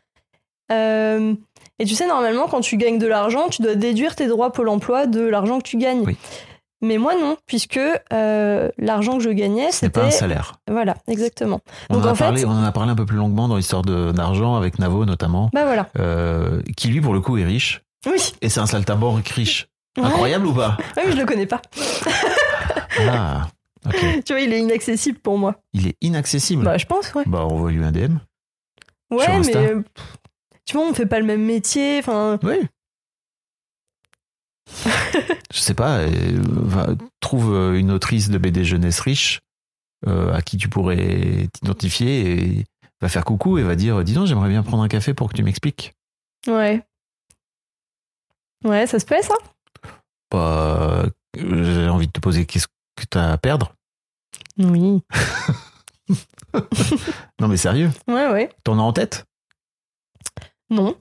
Euh, 0.72 1.34
Et 1.78 1.84
tu 1.84 1.94
sais, 1.94 2.07
normalement, 2.09 2.47
quand 2.49 2.61
tu 2.61 2.76
gagnes 2.76 2.99
de 2.99 3.07
l'argent, 3.07 3.49
tu 3.51 3.62
dois 3.62 3.74
déduire 3.74 4.16
tes 4.16 4.26
droits 4.26 4.51
Pôle 4.53 4.68
emploi 4.68 5.07
de 5.07 5.20
l'argent 5.20 5.59
que 5.59 5.64
tu 5.68 5.76
gagnes. 5.76 6.03
Oui. 6.07 6.16
Mais 6.82 6.99
moi, 6.99 7.14
non, 7.14 7.36
puisque 7.47 7.78
euh, 8.12 8.68
l'argent 8.78 9.16
que 9.18 9.22
je 9.22 9.30
gagnais, 9.30 9.70
Ce 9.72 9.84
n'est 9.84 9.90
pas 9.90 10.01
un 10.03 10.05
c'était. 10.07 10.18
salaire. 10.20 10.55
Voilà, 10.70 10.97
exactement. 11.07 11.61
On, 11.88 11.94
Donc, 11.94 12.05
en 12.07 12.09
a 12.09 12.14
fait- 12.14 12.24
parlé, 12.24 12.44
on 12.44 12.51
en 12.51 12.62
a 12.64 12.72
parlé 12.72 12.90
un 12.90 12.94
peu 12.97 13.07
plus 13.07 13.16
longuement 13.16 13.47
dans 13.49 13.57
l'histoire 13.57 13.82
d'argent 13.82 14.57
avec 14.57 14.78
Navo 14.78 15.05
notamment, 15.05 15.51
Bah 15.53 15.64
voilà. 15.64 15.86
qui 16.76 16.88
lui 16.88 17.01
pour 17.01 17.14
le 17.14 17.20
coup 17.20 17.38
est 17.38 17.44
riche. 17.44 17.82
Oui. 18.07 18.32
Et 18.42 18.49
c'est 18.49 18.61
un 18.61 18.66
saltimbanque 18.66 19.26
riche. 19.28 19.68
Incroyable 19.97 20.47
ou 20.47 20.53
pas 20.55 20.76
mais 20.97 21.12
je 21.12 21.16
le 21.16 21.24
connais 21.26 21.47
pas. 21.47 21.62
Ah. 22.99 23.49
Tu 24.24 24.32
vois, 24.32 24.40
il 24.40 24.53
est 24.53 24.59
inaccessible 24.61 25.18
pour 25.18 25.36
moi. 25.38 25.61
Il 25.74 25.86
est 25.86 25.97
inaccessible. 26.01 26.64
Bah, 26.64 26.76
je 26.78 26.86
pense, 26.86 27.12
ouais. 27.14 27.22
Bah, 27.26 27.47
on 27.49 27.57
voit 27.57 27.70
lui 27.70 27.84
un 27.84 27.92
DM. 27.92 28.16
Ouais, 29.11 29.38
mais. 29.40 29.55
Euh, 29.57 29.82
Tu 30.64 30.76
vois, 30.76 30.86
on 30.88 30.94
fait 30.94 31.07
pas 31.07 31.20
le 31.20 31.26
même 31.26 31.44
métier. 31.44 31.99
Enfin, 32.01 32.38
Oui. 32.42 32.57
Je 35.53 35.61
sais 35.61 35.74
pas, 35.74 35.99
euh, 35.99 36.09
va- 36.42 36.88
trouve 37.20 37.53
euh, 37.55 37.78
une 37.78 37.90
autrice 37.92 38.28
de 38.30 38.38
BD 38.38 38.64
jeunesse 38.64 38.99
riche 39.01 39.40
euh, 40.07 40.32
à 40.34 40.42
qui 40.42 40.57
tu 40.57 40.68
pourrais 40.68 41.49
t'identifier 41.53 42.30
et 42.32 42.64
va 43.01 43.09
faire 43.09 43.24
coucou 43.24 43.59
et 43.59 43.62
va 43.62 43.76
dire 43.76 44.03
dis 44.05 44.14
donc 44.14 44.26
j'aimerais 44.26 44.49
bien 44.49 44.62
prendre 44.62 44.82
un 44.82 44.88
café 44.88 45.14
pour 45.14 45.28
que 45.30 45.36
tu 45.36 45.42
m'expliques. 45.42 45.92
ouais. 46.49 46.82
Ouais, 48.64 48.86
ça 48.86 48.99
se 48.99 49.07
fait, 49.07 49.22
ça? 49.22 49.34
Bah, 50.31 51.05
euh, 51.05 51.11
j'ai 51.37 51.89
envie 51.89 52.07
de 52.09 52.12
te 52.12 52.20
poser 52.20 52.47
qu'est-ce 52.47 52.66
que 52.97 53.05
t'as 53.09 53.33
à 53.33 53.39
perdre 53.39 53.72
Oui. 54.59 55.03
Non 57.41 57.49
mais 57.49 57.57
sérieux, 57.59 57.91
Ouais, 58.09 58.31
ouais. 58.31 58.49
t'en 58.64 58.79
as 58.79 58.83
en 58.83 58.93
tête? 58.93 59.27
Non. 60.70 60.97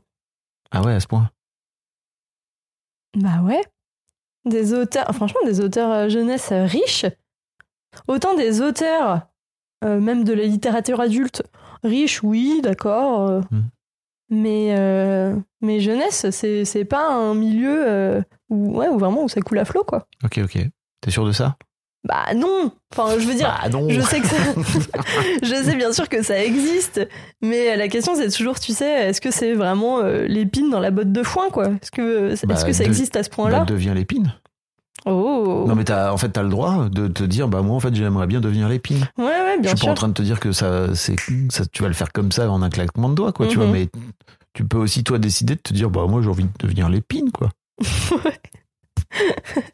Ah 0.71 0.81
ouais 0.81 0.93
à 0.93 0.99
ce 0.99 1.07
point. 1.07 1.29
Bah 3.15 3.41
ouais. 3.41 3.61
Des 4.45 4.73
auteurs, 4.73 5.13
franchement, 5.15 5.39
des 5.45 5.61
auteurs 5.61 5.91
euh, 5.91 6.09
jeunesse 6.09 6.51
euh, 6.51 6.65
riches. 6.65 7.05
Autant 8.07 8.35
des 8.35 8.61
auteurs, 8.61 9.21
euh, 9.83 9.99
même 10.01 10.23
de 10.25 10.33
la 10.33 10.43
littérature 10.43 10.99
adulte, 10.99 11.43
riches, 11.83 12.21
oui, 12.23 12.59
d'accord. 12.61 13.29
euh, 13.29 13.41
Hmm. 13.51 13.61
Mais, 14.29 14.75
euh, 14.77 15.35
mais 15.61 15.79
jeunesse, 15.79 16.25
c'est 16.31 16.65
c'est 16.65 16.85
pas 16.85 17.07
un 17.13 17.35
milieu 17.35 17.83
euh, 17.87 18.21
où, 18.49 18.77
ouais, 18.77 18.87
où 18.87 18.97
vraiment 18.97 19.23
où 19.23 19.29
ça 19.29 19.41
coule 19.41 19.59
à 19.59 19.65
flot, 19.65 19.83
quoi. 19.83 20.07
Ok 20.23 20.39
ok. 20.43 20.57
T'es 21.01 21.11
sûr 21.11 21.25
de 21.25 21.31
ça? 21.31 21.57
Bah 22.07 22.33
non 22.35 22.71
Enfin, 22.95 23.17
je 23.19 23.25
veux 23.25 23.33
dire, 23.33 23.55
Bah 23.63 23.69
non. 23.69 23.89
je 23.89 23.99
sais 24.01 24.19
que 24.21 24.27
ça... 24.27 24.35
je 25.43 25.55
sais 25.55 25.75
bien 25.75 25.91
sûr 25.91 26.07
que 26.07 26.21
ça 26.21 26.43
existe, 26.43 27.07
mais 27.41 27.75
la 27.75 27.87
question 27.87 28.13
c'est 28.15 28.29
toujours, 28.29 28.59
tu 28.59 28.73
sais, 28.73 29.09
est-ce 29.09 29.19
que 29.21 29.31
c'est 29.31 29.53
vraiment 29.53 29.99
euh, 30.01 30.25
l'épine 30.27 30.69
dans 30.69 30.79
la 30.79 30.91
botte 30.91 31.11
de 31.11 31.23
foin, 31.23 31.49
quoi? 31.49 31.67
Est-ce 31.81 31.89
que, 31.91 32.31
est-ce 32.31 32.45
Bah, 32.45 32.55
que 32.63 32.73
ça 32.73 32.83
de- 32.83 32.89
existe 32.89 33.15
à 33.15 33.23
ce 33.23 33.29
Bah, 33.29 33.35
point-là 33.35 33.65
deviens 33.65 33.93
l'épine. 33.95 34.33
Oh 35.07 35.65
Non 35.67 35.75
mais 35.75 35.83
t'as 35.83 36.11
en 36.11 36.17
fait 36.17 36.29
t'as 36.29 36.41
le 36.41 36.49
droit 36.49 36.89
de 36.89 37.07
te 37.07 37.23
dire 37.23 37.47
bah 37.47 37.61
moi 37.61 37.75
en 37.75 37.79
fait 37.79 37.93
j'aimerais 37.93 38.25
bien 38.25 38.41
devenir 38.41 38.67
l'épine. 38.67 39.07
Ouais, 39.17 39.25
ouais, 39.25 39.55
Je 39.57 39.61
bien 39.61 39.69
suis 39.69 39.75
pas 39.77 39.83
sûr. 39.83 39.91
en 39.91 39.93
train 39.95 40.07
de 40.07 40.13
te 40.13 40.21
dire 40.23 40.39
que 40.39 40.51
ça, 40.51 40.95
c'est, 40.95 41.15
ça, 41.49 41.65
tu 41.67 41.83
vas 41.83 41.87
le 41.87 41.93
faire 41.93 42.11
comme 42.11 42.31
ça 42.31 42.49
en 42.49 42.61
un 42.63 42.69
claquement 42.69 43.09
de 43.09 43.15
doigts, 43.15 43.31
quoi, 43.31 43.45
tu 43.47 43.57
Mhm. 43.59 43.63
vois, 43.63 43.71
mais 43.71 43.89
tu 44.53 44.65
peux 44.65 44.77
aussi, 44.77 45.03
toi, 45.03 45.19
décider 45.19 45.55
de 45.55 45.59
te 45.61 45.73
dire, 45.73 45.89
bah, 45.91 46.05
moi, 46.07 46.21
j'ai 46.23 46.29
envie 46.29 46.45
de 46.45 46.49
devenir 46.59 46.89
l'épine, 46.89 47.31
quoi. 47.31 47.49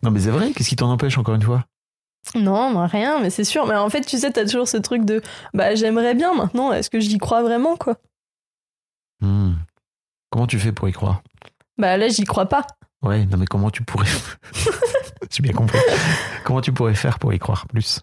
non, 0.04 0.12
mais 0.12 0.20
c'est 0.20 0.32
vrai, 0.32 0.52
qu'est-ce 0.52 0.70
qui 0.70 0.76
t'en 0.76 0.92
empêche, 0.92 1.18
encore 1.18 1.36
une 1.36 1.42
fois? 1.42 1.66
Non, 2.36 2.72
non, 2.72 2.86
rien, 2.88 3.20
mais 3.20 3.30
c'est 3.30 3.44
sûr. 3.44 3.66
Mais 3.68 3.76
en 3.76 3.90
fait, 3.90 4.02
tu 4.02 4.18
sais, 4.18 4.32
t'as 4.32 4.44
toujours 4.46 4.68
ce 4.68 4.78
truc 4.78 5.06
de 5.06 5.22
bah 5.54 5.74
j'aimerais 5.76 6.14
bien 6.14 6.34
maintenant, 6.36 6.72
est-ce 6.72 6.90
que 6.90 7.00
j'y 7.00 7.18
crois 7.18 7.42
vraiment, 7.42 7.78
quoi? 7.78 7.96
Hmm. 9.22 9.54
Comment 10.30 10.46
tu 10.48 10.60
fais 10.60 10.72
pour 10.72 10.88
y 10.90 10.92
croire? 10.92 11.22
Bah 11.78 11.98
là, 11.98 12.08
j'y 12.10 12.24
crois 12.26 12.46
pas. 12.48 12.66
Ouais, 13.02 13.26
non, 13.26 13.38
mais 13.38 13.46
comment 13.48 13.70
tu 13.72 13.84
pourrais. 13.84 14.08
J'ai 15.32 15.42
bien 15.44 15.54
compris. 15.54 15.80
comment 16.44 16.62
tu 16.62 16.72
pourrais 16.74 16.96
faire 16.96 17.18
pour 17.20 17.34
y 17.34 17.40
croire 17.40 17.68
plus? 17.68 18.00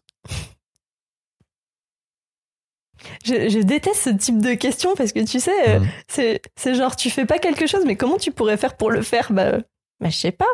Je, 3.24 3.48
je 3.48 3.60
déteste 3.60 4.02
ce 4.02 4.10
type 4.10 4.40
de 4.40 4.54
questions 4.54 4.94
parce 4.96 5.12
que 5.12 5.20
tu 5.24 5.38
sais, 5.38 5.68
euh, 5.68 5.80
Mhm. 5.80 5.88
c'est 6.08 6.42
c'est 6.56 6.74
genre 6.74 6.96
tu 6.96 7.10
fais 7.10 7.26
pas 7.26 7.38
quelque 7.38 7.66
chose, 7.66 7.84
mais 7.86 7.96
comment 7.96 8.16
tu 8.16 8.32
pourrais 8.32 8.56
faire 8.56 8.76
pour 8.76 8.90
le 8.90 9.02
faire? 9.02 9.32
Bah, 9.32 9.58
bah 10.00 10.08
je 10.10 10.16
sais 10.16 10.32
pas. 10.32 10.46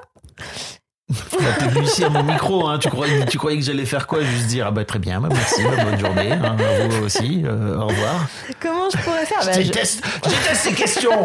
Bah, 1.32 1.38
T'es 1.58 1.66
venu 1.68 1.84
ici 1.84 2.04
à 2.04 2.08
mon 2.10 2.22
micro, 2.22 2.66
hein, 2.68 2.78
tu, 2.78 2.88
croyais, 2.88 3.24
tu 3.26 3.38
croyais 3.38 3.58
que 3.58 3.64
j'allais 3.64 3.86
faire 3.86 4.06
quoi? 4.06 4.22
Juste 4.22 4.46
dire, 4.46 4.66
ah 4.66 4.70
bah 4.70 4.84
très 4.84 4.98
bien, 4.98 5.20
bah, 5.20 5.28
merci, 5.30 5.62
bah, 5.62 5.84
bonne 5.84 5.98
journée, 5.98 6.32
hein, 6.32 6.56
à 6.58 6.88
vous 6.88 7.04
aussi, 7.04 7.42
euh, 7.44 7.76
au 7.78 7.86
revoir. 7.88 8.26
Comment 8.60 8.88
je 8.90 8.96
pourrais 8.98 9.26
faire? 9.26 9.38
Bah, 9.44 9.52
je 9.52 9.60
je- 9.62 9.66
déteste, 9.66 10.04
je 10.24 10.28
déteste 10.30 10.56
ces 10.62 10.72
questions. 10.74 11.24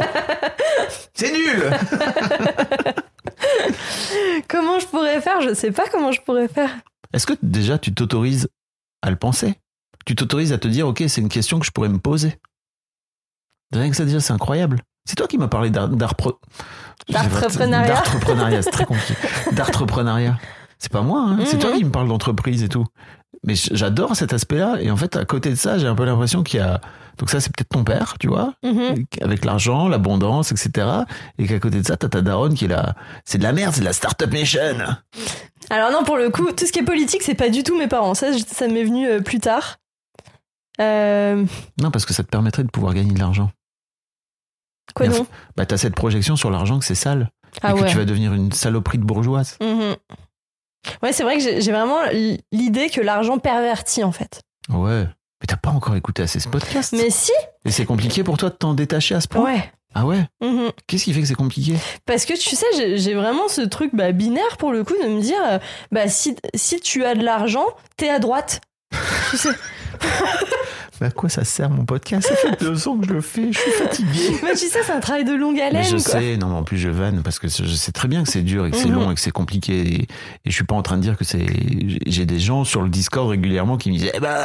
C'est 1.14 1.32
nul. 1.32 1.70
Comment 4.48 4.80
je 4.80 4.86
pourrais 4.88 5.22
faire? 5.22 5.42
Je 5.42 5.54
sais 5.54 5.72
pas 5.72 5.88
comment 5.92 6.12
je 6.12 6.22
pourrais 6.22 6.48
faire. 6.48 6.70
Est-ce 7.14 7.26
que 7.28 7.34
déjà 7.42 7.78
tu 7.78 7.94
t'autorises 7.94 8.48
à 9.02 9.10
le 9.10 9.16
penser? 9.16 9.56
Tu 10.06 10.16
t'autorises 10.16 10.54
à 10.54 10.58
te 10.58 10.68
dire, 10.68 10.88
ok, 10.88 11.04
c'est 11.08 11.22
une 11.22 11.30
question 11.30 11.60
que 11.60 11.66
je 11.66 11.72
pourrais 11.72 11.90
me 11.90 12.00
poser. 12.00 12.36
Rien 13.74 13.90
que 13.90 13.96
ça 13.96 14.06
déjà, 14.06 14.20
c'est 14.20 14.34
incroyable. 14.34 14.82
C'est 15.06 15.16
toi 15.16 15.28
qui 15.28 15.38
m'as 15.38 15.48
parlé 15.48 15.70
d'ar- 15.70 15.90
d'arpre- 15.90 16.40
D'entrepreneuriat. 17.08 17.96
D'entrepreneuriat, 17.96 18.62
c'est 18.62 18.72
très 18.72 18.86
compliqué. 18.86 19.14
D'entrepreneuriat. 19.54 20.38
C'est 20.78 20.92
pas 20.92 21.02
moi, 21.02 21.26
hein. 21.28 21.40
c'est 21.46 21.58
toi 21.60 21.72
Mhm. 21.72 21.78
qui 21.78 21.86
me 21.86 21.92
parles 21.92 22.08
d'entreprise 22.08 22.64
et 22.64 22.70
tout. 22.70 22.86
Mais 23.46 23.54
j'adore 23.56 24.16
cet 24.16 24.34
aspect-là. 24.34 24.78
Et 24.82 24.92
en 24.92 24.98
fait, 24.98 25.16
à 25.16 25.26
côté 25.26 25.50
de 25.50 25.56
ça, 25.56 25.78
j'ai 25.78 25.88
un 25.88 25.96
peu 25.96 26.06
l'impression 26.06 26.44
qu'il 26.44 26.60
y 26.60 26.64
a. 26.64 26.82
Donc, 27.18 27.30
ça, 27.30 27.42
c'est 27.42 27.50
peut-être 27.54 27.70
ton 27.70 27.84
père, 27.84 28.16
tu 28.20 28.28
vois, 28.28 28.54
Mhm. 28.64 29.06
avec 29.22 29.44
l'argent, 29.44 29.88
l'abondance, 29.90 30.52
etc. 30.54 30.88
Et 31.38 31.48
qu'à 31.48 31.60
côté 31.60 31.82
de 31.82 31.86
ça, 31.86 31.98
t'as 31.98 32.08
ta 32.10 32.22
daronne 32.22 32.54
qui 32.54 32.66
est 32.66 32.70
là. 32.70 32.96
C'est 33.26 33.38
de 33.38 33.44
la 33.44 33.52
merde, 33.52 33.74
c'est 33.74 33.82
de 33.82 33.86
la 33.86 33.94
Startup 33.94 34.32
Nation. 34.32 34.60
Alors 35.70 35.92
non, 35.92 36.04
pour 36.06 36.18
le 36.18 36.30
coup, 36.30 36.50
tout 36.54 36.66
ce 36.66 36.72
qui 36.72 36.80
est 36.80 36.84
politique, 36.84 37.22
c'est 37.24 37.36
pas 37.36 37.50
du 37.50 37.64
tout 37.64 37.78
mes 37.78 37.88
parents. 37.88 38.14
Ça, 38.14 38.28
ça 38.38 38.68
m'est 38.68 38.84
venu 38.86 39.08
euh, 39.08 39.20
plus 39.22 39.40
tard. 39.40 39.78
Euh, 40.82 41.44
Non, 41.82 41.92
parce 41.92 42.06
que 42.06 42.14
ça 42.14 42.24
te 42.24 42.30
permettrait 42.30 42.64
de 42.64 42.70
pouvoir 42.70 42.94
gagner 42.94 43.12
de 43.14 43.20
l'argent. 43.20 43.52
Quoi 44.94 45.08
non 45.08 45.26
Bah, 45.56 45.66
t'as 45.66 45.78
cette 45.78 45.96
projection 45.96 46.36
sur 46.36 46.52
l'argent 46.52 46.80
que 46.80 46.86
c'est 46.86 46.96
sale. 46.96 47.30
Ah 47.62 47.72
et 47.72 47.74
que 47.74 47.82
ouais. 47.82 47.90
tu 47.90 47.98
vas 47.98 48.06
devenir 48.06 48.34
une 48.34 48.52
saloperie 48.52 48.98
de 48.98 49.04
bourgeoise. 49.04 49.58
Mhm. 49.62 49.96
Ouais, 51.04 51.12
c'est 51.14 51.24
vrai 51.24 51.38
que 51.38 51.44
j'ai 51.44 51.72
vraiment 51.72 51.98
l'idée 52.52 52.90
que 52.90 53.02
l'argent 53.02 53.38
pervertit 53.38 54.04
en 54.04 54.12
fait. 54.12 54.42
Ouais. 54.70 55.06
Mais 55.42 55.48
t'as 55.48 55.58
pas 55.58 55.70
encore 55.72 55.96
écouté 55.96 56.24
assez 56.24 56.40
ce 56.40 56.48
podcast. 56.50 56.94
Mais 56.98 57.10
si 57.10 57.32
Et 57.66 57.72
c'est 57.72 57.86
compliqué 57.86 58.24
pour 58.24 58.38
toi 58.38 58.50
de 58.50 58.56
t'en 58.56 58.74
détacher 58.74 59.16
à 59.16 59.22
ce 59.22 59.28
point? 59.28 59.44
Ouais. 59.44 59.72
Ah 59.96 60.06
ouais? 60.06 60.24
Mhm. 60.42 60.70
Qu'est-ce 60.86 61.06
qui 61.06 61.14
fait 61.14 61.22
que 61.22 61.26
c'est 61.28 61.34
compliqué? 61.36 61.76
Parce 62.06 62.26
que 62.26 62.34
tu 62.34 62.56
sais, 62.56 62.66
j'ai 62.78 62.98
j'ai 62.98 63.16
vraiment 63.16 63.48
ce 63.48 63.62
truc 63.62 63.92
bah, 63.94 64.12
binaire 64.12 64.58
pour 64.58 64.72
le 64.72 64.84
coup 64.84 64.94
de 65.02 65.08
me 65.08 65.22
dire, 65.22 65.40
euh, 65.48 65.60
bah 65.92 66.08
si, 66.08 66.36
si 66.54 66.80
tu 66.80 67.06
as 67.06 67.16
de 67.16 67.24
l'argent, 67.24 67.66
t'es 67.98 68.10
à 68.10 68.20
droite. 68.20 68.62
tu 69.32 69.38
sais. 69.38 69.50
Mais 71.02 71.08
à 71.08 71.12
quoi 71.12 71.30
ça 71.30 71.44
sert 71.44 71.70
mon 71.70 71.86
podcast? 71.86 72.28
Ça 72.28 72.36
fait 72.36 72.60
deux 72.60 72.88
ans 72.88 72.98
que 72.98 73.08
je 73.08 73.14
le 73.14 73.22
fais, 73.22 73.52
je 73.54 73.58
suis 73.60 73.72
fatigué. 73.72 74.38
Mais 74.44 74.52
tu 74.52 74.58
sais, 74.68 74.80
c'est 74.84 74.92
un 74.92 75.00
travail 75.00 75.24
de 75.26 75.34
longue 75.34 75.56
Mais 75.56 75.62
haleine. 75.62 75.84
je 75.86 75.92
quoi. 75.92 76.00
sais, 76.00 76.38
non, 76.38 76.48
mais 76.48 76.56
en 76.56 76.64
plus 76.64 76.78
je 76.78 76.90
vanne 76.90 77.22
parce 77.24 77.40
que 77.40 77.48
je 77.48 77.74
sais 77.74 77.92
très 77.92 78.08
bien 78.08 78.24
que 78.24 78.30
c'est 78.30 78.42
dur 78.42 78.66
et 78.66 78.72
que 78.72 78.78
c'est 78.78 78.88
Mhm. 78.90 78.96
long 78.96 79.12
et 79.12 79.16
que 79.16 79.22
c'est 79.22 79.32
compliqué. 79.32 79.80
Et, 79.80 80.02
et 80.04 80.08
je 80.46 80.52
suis 80.52 80.64
pas 80.66 80.76
en 80.76 80.82
train 80.82 80.98
de 80.98 81.02
dire 81.02 81.18
que 81.18 81.24
c'est. 81.24 81.46
J'ai 82.06 82.26
des 82.26 82.40
gens 82.40 82.64
sur 82.64 82.82
le 82.82 82.90
Discord 82.90 83.30
régulièrement 83.30 83.78
qui 83.78 83.92
me 83.92 83.98
disent 83.98 84.12
Eh 84.14 84.20
ben, 84.20 84.36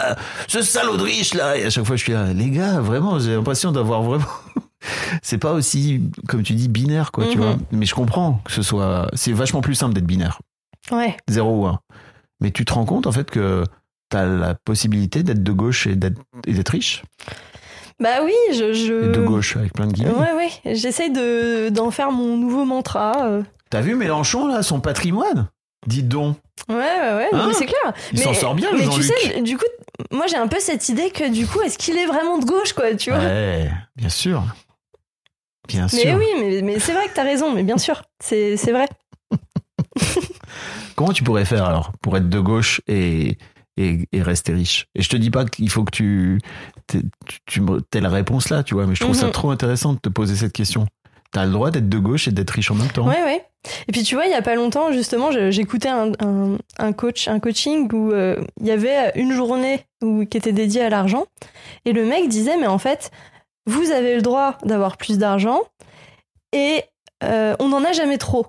ce 0.48 0.62
salaud 0.62 0.96
de 0.96 1.02
riche 1.02 1.34
là 1.34 1.56
Et 1.56 1.64
à 1.64 1.70
chaque 1.70 1.84
fois 1.84 1.96
je 1.96 2.02
suis 2.02 2.12
là, 2.12 2.32
les 2.32 2.50
gars, 2.50 2.80
vraiment, 2.80 3.18
j'ai 3.18 3.34
l'impression 3.34 3.72
d'avoir 3.72 4.02
vraiment. 4.02 4.24
c'est 5.22 5.38
pas 5.38 5.52
aussi, 5.52 6.02
comme 6.28 6.42
tu 6.42 6.52
dis, 6.54 6.68
binaire, 6.68 7.10
quoi, 7.12 7.24
tu 7.26 7.38
Mhm. 7.38 7.44
vois. 7.44 7.56
Mais 7.72 7.86
je 7.86 7.94
comprends 7.94 8.40
que 8.44 8.52
ce 8.52 8.62
soit. 8.62 9.08
C'est 9.14 9.32
vachement 9.32 9.60
plus 9.60 9.74
simple 9.74 9.94
d'être 9.94 10.06
binaire. 10.06 10.40
Ouais. 10.92 11.16
0 11.28 11.62
ou 11.62 11.66
1. 11.66 11.80
Mais 12.40 12.50
tu 12.50 12.64
te 12.64 12.72
rends 12.74 12.84
compte 12.84 13.06
en 13.06 13.12
fait 13.12 13.30
que 13.30 13.64
la 14.22 14.54
possibilité 14.54 15.22
d'être 15.22 15.42
de 15.42 15.52
gauche 15.52 15.86
et 15.86 15.96
d'être 15.96 16.68
riche? 16.70 17.02
Bah 18.00 18.22
oui, 18.24 18.32
je. 18.52 19.12
de 19.12 19.20
gauche 19.24 19.56
avec 19.56 19.72
plein 19.72 19.86
de 19.86 19.92
guillemets. 19.92 20.12
Ouais, 20.12 20.32
ouais. 20.64 20.74
J'essaye 20.74 21.10
de- 21.10 21.68
d'en 21.70 21.90
faire 21.90 22.10
mon 22.12 22.36
nouveau 22.36 22.64
mantra. 22.64 23.12
euh. 23.26 23.42
T'as 23.70 23.80
vu 23.80 23.94
Mélenchon 23.94 24.46
là, 24.48 24.62
son 24.62 24.80
patrimoine? 24.80 25.48
Dis 25.86 26.02
donc. 26.02 26.36
Ouais, 26.68 26.74
ouais, 26.76 27.14
ouais. 27.14 27.28
Hein? 27.32 27.50
c'est 27.52 27.66
clair. 27.66 27.92
Il 28.12 28.18
mais, 28.18 28.24
s'en 28.24 28.34
sort 28.34 28.54
bien, 28.54 28.70
Mais 28.72 28.88
tu 28.88 29.02
sais, 29.02 29.42
du 29.42 29.56
coup, 29.58 29.64
moi 30.10 30.26
j'ai 30.26 30.36
un 30.36 30.48
peu 30.48 30.58
cette 30.60 30.88
idée 30.88 31.10
que 31.10 31.30
du 31.30 31.46
coup, 31.46 31.60
est-ce 31.62 31.76
qu'il 31.78 31.96
est 31.96 32.06
vraiment 32.06 32.38
de 32.38 32.44
gauche, 32.44 32.72
quoi, 32.72 32.94
tu 32.94 33.10
vois? 33.10 33.18
Ouais, 33.20 33.70
bien 33.96 34.08
sûr. 34.08 34.42
Bien 35.68 35.86
Mais 35.92 36.00
sûr. 36.02 36.14
oui, 36.18 36.26
mais, 36.40 36.62
mais 36.62 36.78
c'est 36.78 36.92
vrai 36.92 37.06
que 37.08 37.14
t'as 37.14 37.22
raison, 37.22 37.52
mais 37.52 37.62
bien 37.62 37.78
sûr, 37.78 38.02
c'est 38.22 38.56
c'est 38.56 38.72
vrai. 38.72 38.88
Comment 40.96 41.12
tu 41.12 41.22
pourrais 41.24 41.44
faire 41.44 41.64
alors 41.64 41.92
pour 42.00 42.16
être 42.16 42.28
de 42.28 42.40
gauche 42.40 42.80
et, 42.86 43.36
et, 43.76 44.08
et 44.12 44.22
rester 44.22 44.52
riche 44.52 44.86
Et 44.94 45.02
je 45.02 45.08
te 45.08 45.16
dis 45.16 45.30
pas 45.30 45.44
qu'il 45.44 45.68
faut 45.70 45.84
que 45.84 45.90
tu 45.90 46.40
t'aies- 46.86 48.00
la 48.00 48.08
réponse 48.10 48.50
là, 48.50 48.62
tu 48.62 48.74
vois, 48.74 48.86
mais 48.86 48.94
je 48.94 49.00
trouve 49.00 49.14
ça 49.14 49.26
Mhm. 49.26 49.32
trop 49.32 49.50
intéressant 49.50 49.94
de 49.94 49.98
te 49.98 50.08
poser 50.08 50.36
cette 50.36 50.52
question. 50.52 50.86
T'as 51.32 51.46
le 51.46 51.50
droit 51.52 51.70
d'être 51.72 51.88
de 51.88 51.98
gauche 51.98 52.28
et 52.28 52.30
d'être 52.32 52.50
riche 52.50 52.70
en 52.70 52.76
même 52.76 52.90
temps. 52.90 53.06
Ouais, 53.08 53.22
ouais. 53.24 53.44
Et 53.88 53.92
puis 53.92 54.02
tu 54.04 54.14
vois, 54.14 54.26
il 54.26 54.30
y 54.30 54.34
a 54.34 54.42
pas 54.42 54.54
longtemps, 54.54 54.92
justement, 54.92 55.30
j'écoutais 55.50 55.88
un, 55.88 56.12
un, 56.20 56.56
un 56.78 56.92
coach, 56.92 57.26
un 57.28 57.40
coaching 57.40 57.90
où 57.92 58.12
euh, 58.12 58.36
il 58.60 58.66
y 58.66 58.70
avait 58.70 59.10
une 59.16 59.32
journée 59.32 59.84
où, 60.02 60.24
qui 60.26 60.36
était 60.36 60.52
dédiée 60.52 60.82
à 60.82 60.90
l'argent. 60.90 61.24
Et 61.84 61.92
le 61.92 62.04
mec 62.04 62.28
disait, 62.28 62.56
mais 62.58 62.68
en 62.68 62.78
fait, 62.78 63.10
vous 63.66 63.90
avez 63.90 64.14
le 64.14 64.22
droit 64.22 64.58
d'avoir 64.64 64.96
plus 64.96 65.18
d'argent. 65.18 65.60
Et 66.52 66.82
euh, 67.24 67.56
on 67.58 67.68
n'en 67.68 67.82
a 67.82 67.92
jamais 67.92 68.18
trop. 68.18 68.46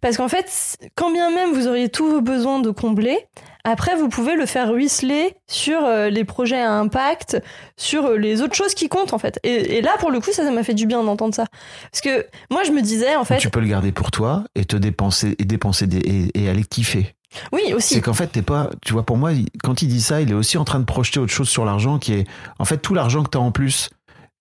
Parce 0.00 0.16
qu'en 0.16 0.28
fait, 0.28 0.76
quand 0.96 1.12
bien 1.12 1.30
même 1.30 1.52
vous 1.52 1.68
auriez 1.68 1.88
tous 1.88 2.08
vos 2.08 2.20
besoins 2.20 2.58
de 2.60 2.70
combler, 2.70 3.18
après 3.64 3.96
vous 3.96 4.08
pouvez 4.08 4.34
le 4.36 4.46
faire 4.46 4.70
ruisseler 4.70 5.34
sur 5.48 5.84
euh, 5.84 6.10
les 6.10 6.24
projets 6.24 6.60
à 6.60 6.72
impact, 6.72 7.42
sur 7.76 8.06
euh, 8.06 8.16
les 8.16 8.42
autres 8.42 8.54
choses 8.54 8.74
qui 8.74 8.88
comptent 8.88 9.12
en 9.12 9.18
fait. 9.18 9.40
Et, 9.42 9.78
et 9.78 9.82
là, 9.82 9.92
pour 9.98 10.10
le 10.10 10.20
coup, 10.20 10.30
ça, 10.32 10.44
ça 10.44 10.50
m'a 10.50 10.62
fait 10.62 10.74
du 10.74 10.86
bien 10.86 11.02
d'entendre 11.02 11.34
ça. 11.34 11.46
Parce 11.90 12.00
que 12.02 12.26
moi, 12.50 12.62
je 12.64 12.70
me 12.72 12.82
disais 12.82 13.16
en 13.16 13.24
fait, 13.24 13.38
Tu 13.38 13.50
peux 13.50 13.60
le 13.60 13.66
garder 13.66 13.90
pour 13.92 14.10
toi 14.10 14.44
et 14.54 14.64
te 14.64 14.76
dépenser 14.76 15.34
et 15.38 15.44
dépenser 15.44 15.86
des, 15.86 15.98
et, 15.98 16.42
et 16.44 16.48
aller 16.48 16.64
kiffer. 16.64 17.14
oui 17.52 17.72
aussi. 17.74 17.94
C'est 17.94 18.00
qu'en 18.00 18.14
fait, 18.14 18.28
t'es 18.28 18.42
pas, 18.42 18.70
tu 18.84 18.92
vois, 18.92 19.02
pour 19.04 19.16
moi, 19.16 19.30
quand 19.62 19.82
il 19.82 19.88
dit 19.88 20.00
ça, 20.02 20.20
il 20.20 20.30
est 20.30 20.34
aussi 20.34 20.58
en 20.58 20.64
train 20.64 20.78
de 20.78 20.84
projeter 20.84 21.18
autre 21.18 21.32
chose 21.32 21.48
sur 21.48 21.64
l'argent 21.64 21.98
qui 21.98 22.12
est, 22.12 22.26
en 22.58 22.64
fait, 22.64 22.78
tout 22.78 22.94
l'argent 22.94 23.22
que 23.22 23.30
t'as 23.30 23.38
en 23.38 23.50
plus 23.50 23.88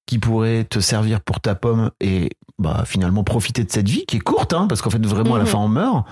qui 0.05 0.19
pourrait 0.19 0.65
te 0.65 0.79
servir 0.79 1.21
pour 1.21 1.39
ta 1.39 1.55
pomme 1.55 1.89
et 2.01 2.29
bah 2.59 2.83
finalement 2.85 3.23
profiter 3.23 3.63
de 3.63 3.71
cette 3.71 3.89
vie 3.89 4.05
qui 4.05 4.17
est 4.17 4.19
courte 4.19 4.53
hein, 4.53 4.67
parce 4.67 4.81
qu'en 4.83 4.91
fait 4.91 5.03
vraiment 5.05 5.35
à 5.35 5.37
la 5.39 5.43
Mhm. 5.43 5.49
fin 5.49 5.57
on 5.57 5.67
meurt. 5.67 6.05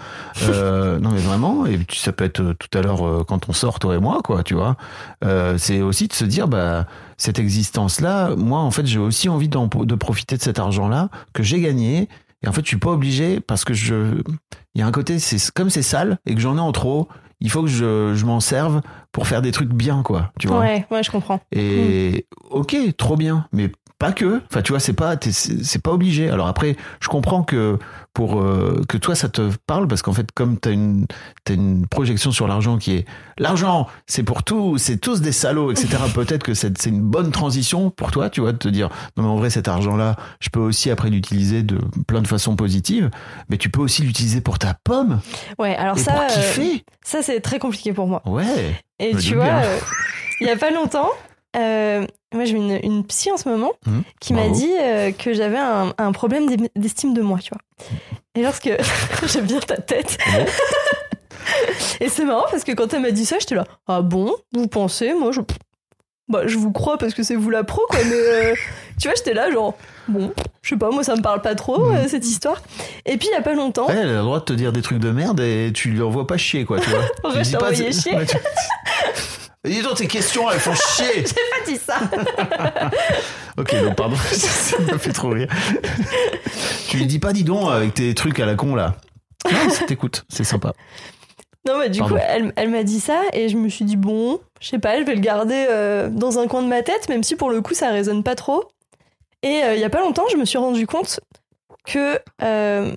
Euh, 0.43 0.99
non 1.01 1.11
mais 1.11 1.19
vraiment 1.19 1.65
et 1.67 1.77
puis 1.77 1.97
ça 1.99 2.11
peut 2.11 2.23
être 2.23 2.41
euh, 2.41 2.53
tout 2.55 2.75
à 2.77 2.81
l'heure 2.81 3.05
euh, 3.07 3.23
quand 3.23 3.47
on 3.47 3.53
sort 3.53 3.77
toi 3.79 3.95
et 3.95 3.99
moi 3.99 4.21
quoi 4.23 4.43
tu 4.43 4.55
vois. 4.55 4.75
Euh, 5.23 5.57
c'est 5.59 5.81
aussi 5.81 6.07
de 6.07 6.13
se 6.13 6.25
dire 6.25 6.47
bah 6.47 6.87
cette 7.17 7.37
existence 7.37 8.01
là 8.01 8.35
moi 8.35 8.59
en 8.59 8.71
fait 8.71 8.85
j'ai 8.87 8.97
aussi 8.99 9.29
envie 9.29 9.49
de 9.49 9.95
profiter 9.95 10.35
de 10.35 10.41
cet 10.41 10.57
argent 10.57 10.87
là 10.87 11.09
que 11.33 11.43
j'ai 11.43 11.61
gagné. 11.61 12.09
Et 12.43 12.47
en 12.47 12.51
fait 12.53 12.61
je 12.63 12.69
suis 12.69 12.77
pas 12.77 12.89
obligé 12.91 13.39
parce 13.39 13.63
que 13.63 13.75
je 13.75 14.23
il 14.73 14.79
y 14.79 14.83
a 14.83 14.87
un 14.87 14.91
côté 14.91 15.19
c'est 15.19 15.51
comme 15.51 15.69
c'est 15.69 15.83
sale 15.83 16.17
et 16.25 16.33
que 16.33 16.41
j'en 16.41 16.57
ai 16.57 16.61
en 16.61 16.71
trop 16.71 17.07
il 17.43 17.49
faut 17.49 17.61
que 17.63 17.67
je, 17.69 18.13
je 18.15 18.25
m'en 18.25 18.39
serve 18.39 18.81
pour 19.11 19.27
faire 19.27 19.41
des 19.41 19.51
trucs 19.51 19.69
bien 19.73 20.01
quoi 20.03 20.31
tu 20.39 20.47
vois. 20.47 20.59
Ouais, 20.59 20.85
ouais, 20.91 21.01
je 21.03 21.09
comprends. 21.11 21.39
et 21.51 22.27
ok, 22.51 22.75
trop 22.97 23.15
bien, 23.17 23.47
mais 23.51 23.71
pas 24.01 24.11
que. 24.13 24.41
Enfin, 24.49 24.63
tu 24.63 24.71
vois, 24.71 24.79
c'est 24.79 24.93
pas, 24.93 25.15
c'est 25.21 25.81
pas 25.81 25.91
obligé. 25.91 26.29
Alors 26.29 26.47
après, 26.47 26.75
je 26.99 27.07
comprends 27.07 27.43
que 27.43 27.77
pour 28.13 28.41
euh, 28.41 28.81
que 28.89 28.97
toi 28.97 29.15
ça 29.15 29.29
te 29.29 29.51
parle 29.67 29.87
parce 29.87 30.01
qu'en 30.01 30.11
fait, 30.11 30.31
comme 30.33 30.57
t'as 30.57 30.71
une 30.71 31.05
t'as 31.45 31.53
une 31.53 31.87
projection 31.87 32.31
sur 32.31 32.47
l'argent 32.47 32.77
qui 32.77 32.95
est 32.95 33.05
l'argent, 33.37 33.87
c'est 34.07 34.23
pour 34.23 34.43
tout, 34.43 34.77
c'est 34.79 34.97
tous 34.97 35.21
des 35.21 35.31
salauds, 35.31 35.71
etc. 35.71 35.97
Peut-être 36.15 36.43
que 36.43 36.55
c'est 36.55 36.75
c'est 36.81 36.89
une 36.89 37.01
bonne 37.01 37.31
transition 37.31 37.91
pour 37.91 38.09
toi, 38.11 38.31
tu 38.31 38.41
vois, 38.41 38.53
de 38.53 38.57
te 38.57 38.67
dire 38.67 38.89
non 39.17 39.23
mais 39.23 39.29
en 39.29 39.35
vrai 39.37 39.51
cet 39.51 39.67
argent-là, 39.67 40.15
je 40.39 40.49
peux 40.49 40.59
aussi 40.59 40.89
après 40.89 41.11
l'utiliser 41.11 41.61
de 41.61 41.79
plein 42.07 42.21
de 42.21 42.27
façons 42.27 42.55
positives, 42.55 43.11
mais 43.49 43.57
tu 43.57 43.69
peux 43.69 43.81
aussi 43.81 44.01
l'utiliser 44.01 44.41
pour 44.41 44.57
ta 44.57 44.75
pomme 44.83 45.21
Ouais, 45.59 45.75
alors 45.75 45.97
et 45.97 46.01
ça, 46.01 46.13
pour 46.13 46.21
euh, 46.23 46.27
kiffer. 46.27 46.83
ça 47.05 47.21
c'est 47.21 47.39
très 47.39 47.59
compliqué 47.59 47.93
pour 47.93 48.07
moi. 48.07 48.23
Ouais. 48.25 48.81
Et 48.97 49.15
tu 49.15 49.35
vois, 49.35 49.45
euh, 49.45 49.79
il 50.41 50.47
y 50.47 50.49
a 50.49 50.57
pas 50.57 50.71
longtemps, 50.71 51.11
euh, 51.57 52.05
moi 52.33 52.45
j'ai 52.45 52.55
une, 52.55 52.79
une 52.83 53.05
psy 53.05 53.31
en 53.31 53.37
ce 53.37 53.49
moment 53.49 53.71
Mhm. 53.85 54.03
qui 54.19 54.33
m'a 54.33 54.47
dit 54.49 54.71
euh, 54.79 55.11
que 55.11 55.33
j'avais 55.33 55.57
un, 55.57 55.93
un 55.97 56.11
problème 56.11 56.47
d'estime 56.75 57.13
de 57.13 57.21
moi, 57.21 57.39
tu 57.43 57.51
vois. 57.53 57.61
Et 58.35 58.41
lorsque 58.43 58.69
j'aime 59.27 59.45
bien 59.45 59.59
ta 59.59 59.77
tête. 59.77 60.17
Et 61.99 62.09
c'est 62.09 62.25
marrant 62.25 62.45
parce 62.49 62.63
que 62.63 62.71
quand 62.71 62.93
elle 62.93 63.01
m'a 63.01 63.11
dit 63.11 63.25
ça, 63.25 63.37
j'étais 63.39 63.55
là, 63.55 63.65
ah 63.87 64.01
bon, 64.01 64.33
vous 64.53 64.67
pensez, 64.67 65.13
moi 65.13 65.31
je, 65.31 65.41
bah 66.29 66.43
je 66.45 66.57
vous 66.57 66.71
crois 66.71 66.97
parce 66.97 67.13
que 67.13 67.23
c'est 67.23 67.35
vous 67.35 67.49
la 67.49 67.63
pro 67.63 67.81
quoi, 67.89 67.99
mais 68.05 68.13
euh, 68.15 68.55
tu 69.01 69.07
vois, 69.07 69.15
j'étais 69.15 69.33
là 69.33 69.51
genre, 69.51 69.75
bon, 70.07 70.31
je 70.61 70.69
sais 70.69 70.77
pas, 70.77 70.89
moi 70.91 71.03
ça 71.03 71.15
me 71.15 71.21
parle 71.21 71.41
pas 71.41 71.55
trop 71.55 71.91
euh, 71.91 72.07
cette 72.07 72.25
histoire. 72.25 72.61
Et 73.05 73.17
puis 73.17 73.27
il 73.29 73.33
y 73.33 73.37
a 73.37 73.41
pas 73.41 73.53
longtemps, 73.53 73.87
Elle, 73.89 73.97
elle 73.97 74.09
a 74.09 74.13
le 74.13 74.21
droit 74.21 74.39
de 74.39 74.45
te 74.45 74.53
dire 74.53 74.71
des 74.71 74.81
trucs 74.81 74.99
de 74.99 75.11
merde 75.11 75.39
et 75.41 75.71
tu 75.73 75.89
lui 75.89 76.01
envoies 76.01 76.25
pas 76.27 76.37
chier, 76.37 76.63
quoi, 76.63 76.79
tu 76.79 76.89
vois. 76.89 76.99
Ouais, 77.35 77.43
je 77.43 77.55
envoyé 77.57 77.91
chier. 77.91 78.13
Dis 79.63 79.81
donc, 79.83 79.95
tes 79.95 80.07
questions, 80.07 80.49
elles 80.49 80.59
font 80.59 80.73
chier. 80.73 81.05
j'ai 81.17 81.23
pas 81.23 81.65
dit 81.65 81.77
ça. 81.77 81.99
ok, 83.57 83.83
donc 83.83 83.95
pardon, 83.95 84.15
ça 84.31 84.79
me 84.79 84.97
fait 84.97 85.13
trop 85.13 85.29
rire. 85.29 85.47
tu 86.87 86.97
lui 86.97 87.05
dis 87.05 87.19
pas, 87.19 87.31
dis 87.31 87.43
donc, 87.43 87.71
avec 87.71 87.93
tes 87.93 88.13
trucs 88.15 88.39
à 88.39 88.45
la 88.45 88.55
con, 88.55 88.73
là. 88.75 88.95
Non, 89.45 89.69
t'écoutes, 89.87 90.25
c'est 90.29 90.43
sympa. 90.43 90.73
Non, 91.67 91.77
mais 91.77 91.89
du 91.89 91.99
Pardon. 91.99 92.15
coup, 92.15 92.21
elle, 92.27 92.53
elle 92.55 92.69
m'a 92.69 92.83
dit 92.83 92.99
ça 92.99 93.21
et 93.33 93.49
je 93.49 93.57
me 93.57 93.69
suis 93.69 93.85
dit, 93.85 93.97
bon, 93.97 94.39
je 94.59 94.67
sais 94.69 94.79
pas, 94.79 94.99
je 94.99 95.05
vais 95.05 95.13
le 95.13 95.21
garder 95.21 95.67
euh, 95.69 96.09
dans 96.09 96.39
un 96.39 96.47
coin 96.47 96.63
de 96.63 96.67
ma 96.67 96.81
tête, 96.81 97.07
même 97.07 97.21
si 97.21 97.35
pour 97.35 97.51
le 97.51 97.61
coup, 97.61 97.75
ça 97.75 97.89
résonne 97.91 98.23
pas 98.23 98.33
trop. 98.35 98.65
Et 99.43 99.63
euh, 99.63 99.75
il 99.75 99.79
y 99.79 99.83
a 99.83 99.89
pas 99.91 99.99
longtemps, 100.01 100.25
je 100.31 100.37
me 100.37 100.45
suis 100.45 100.57
rendu 100.57 100.87
compte 100.87 101.19
que 101.85 102.19
euh, 102.41 102.91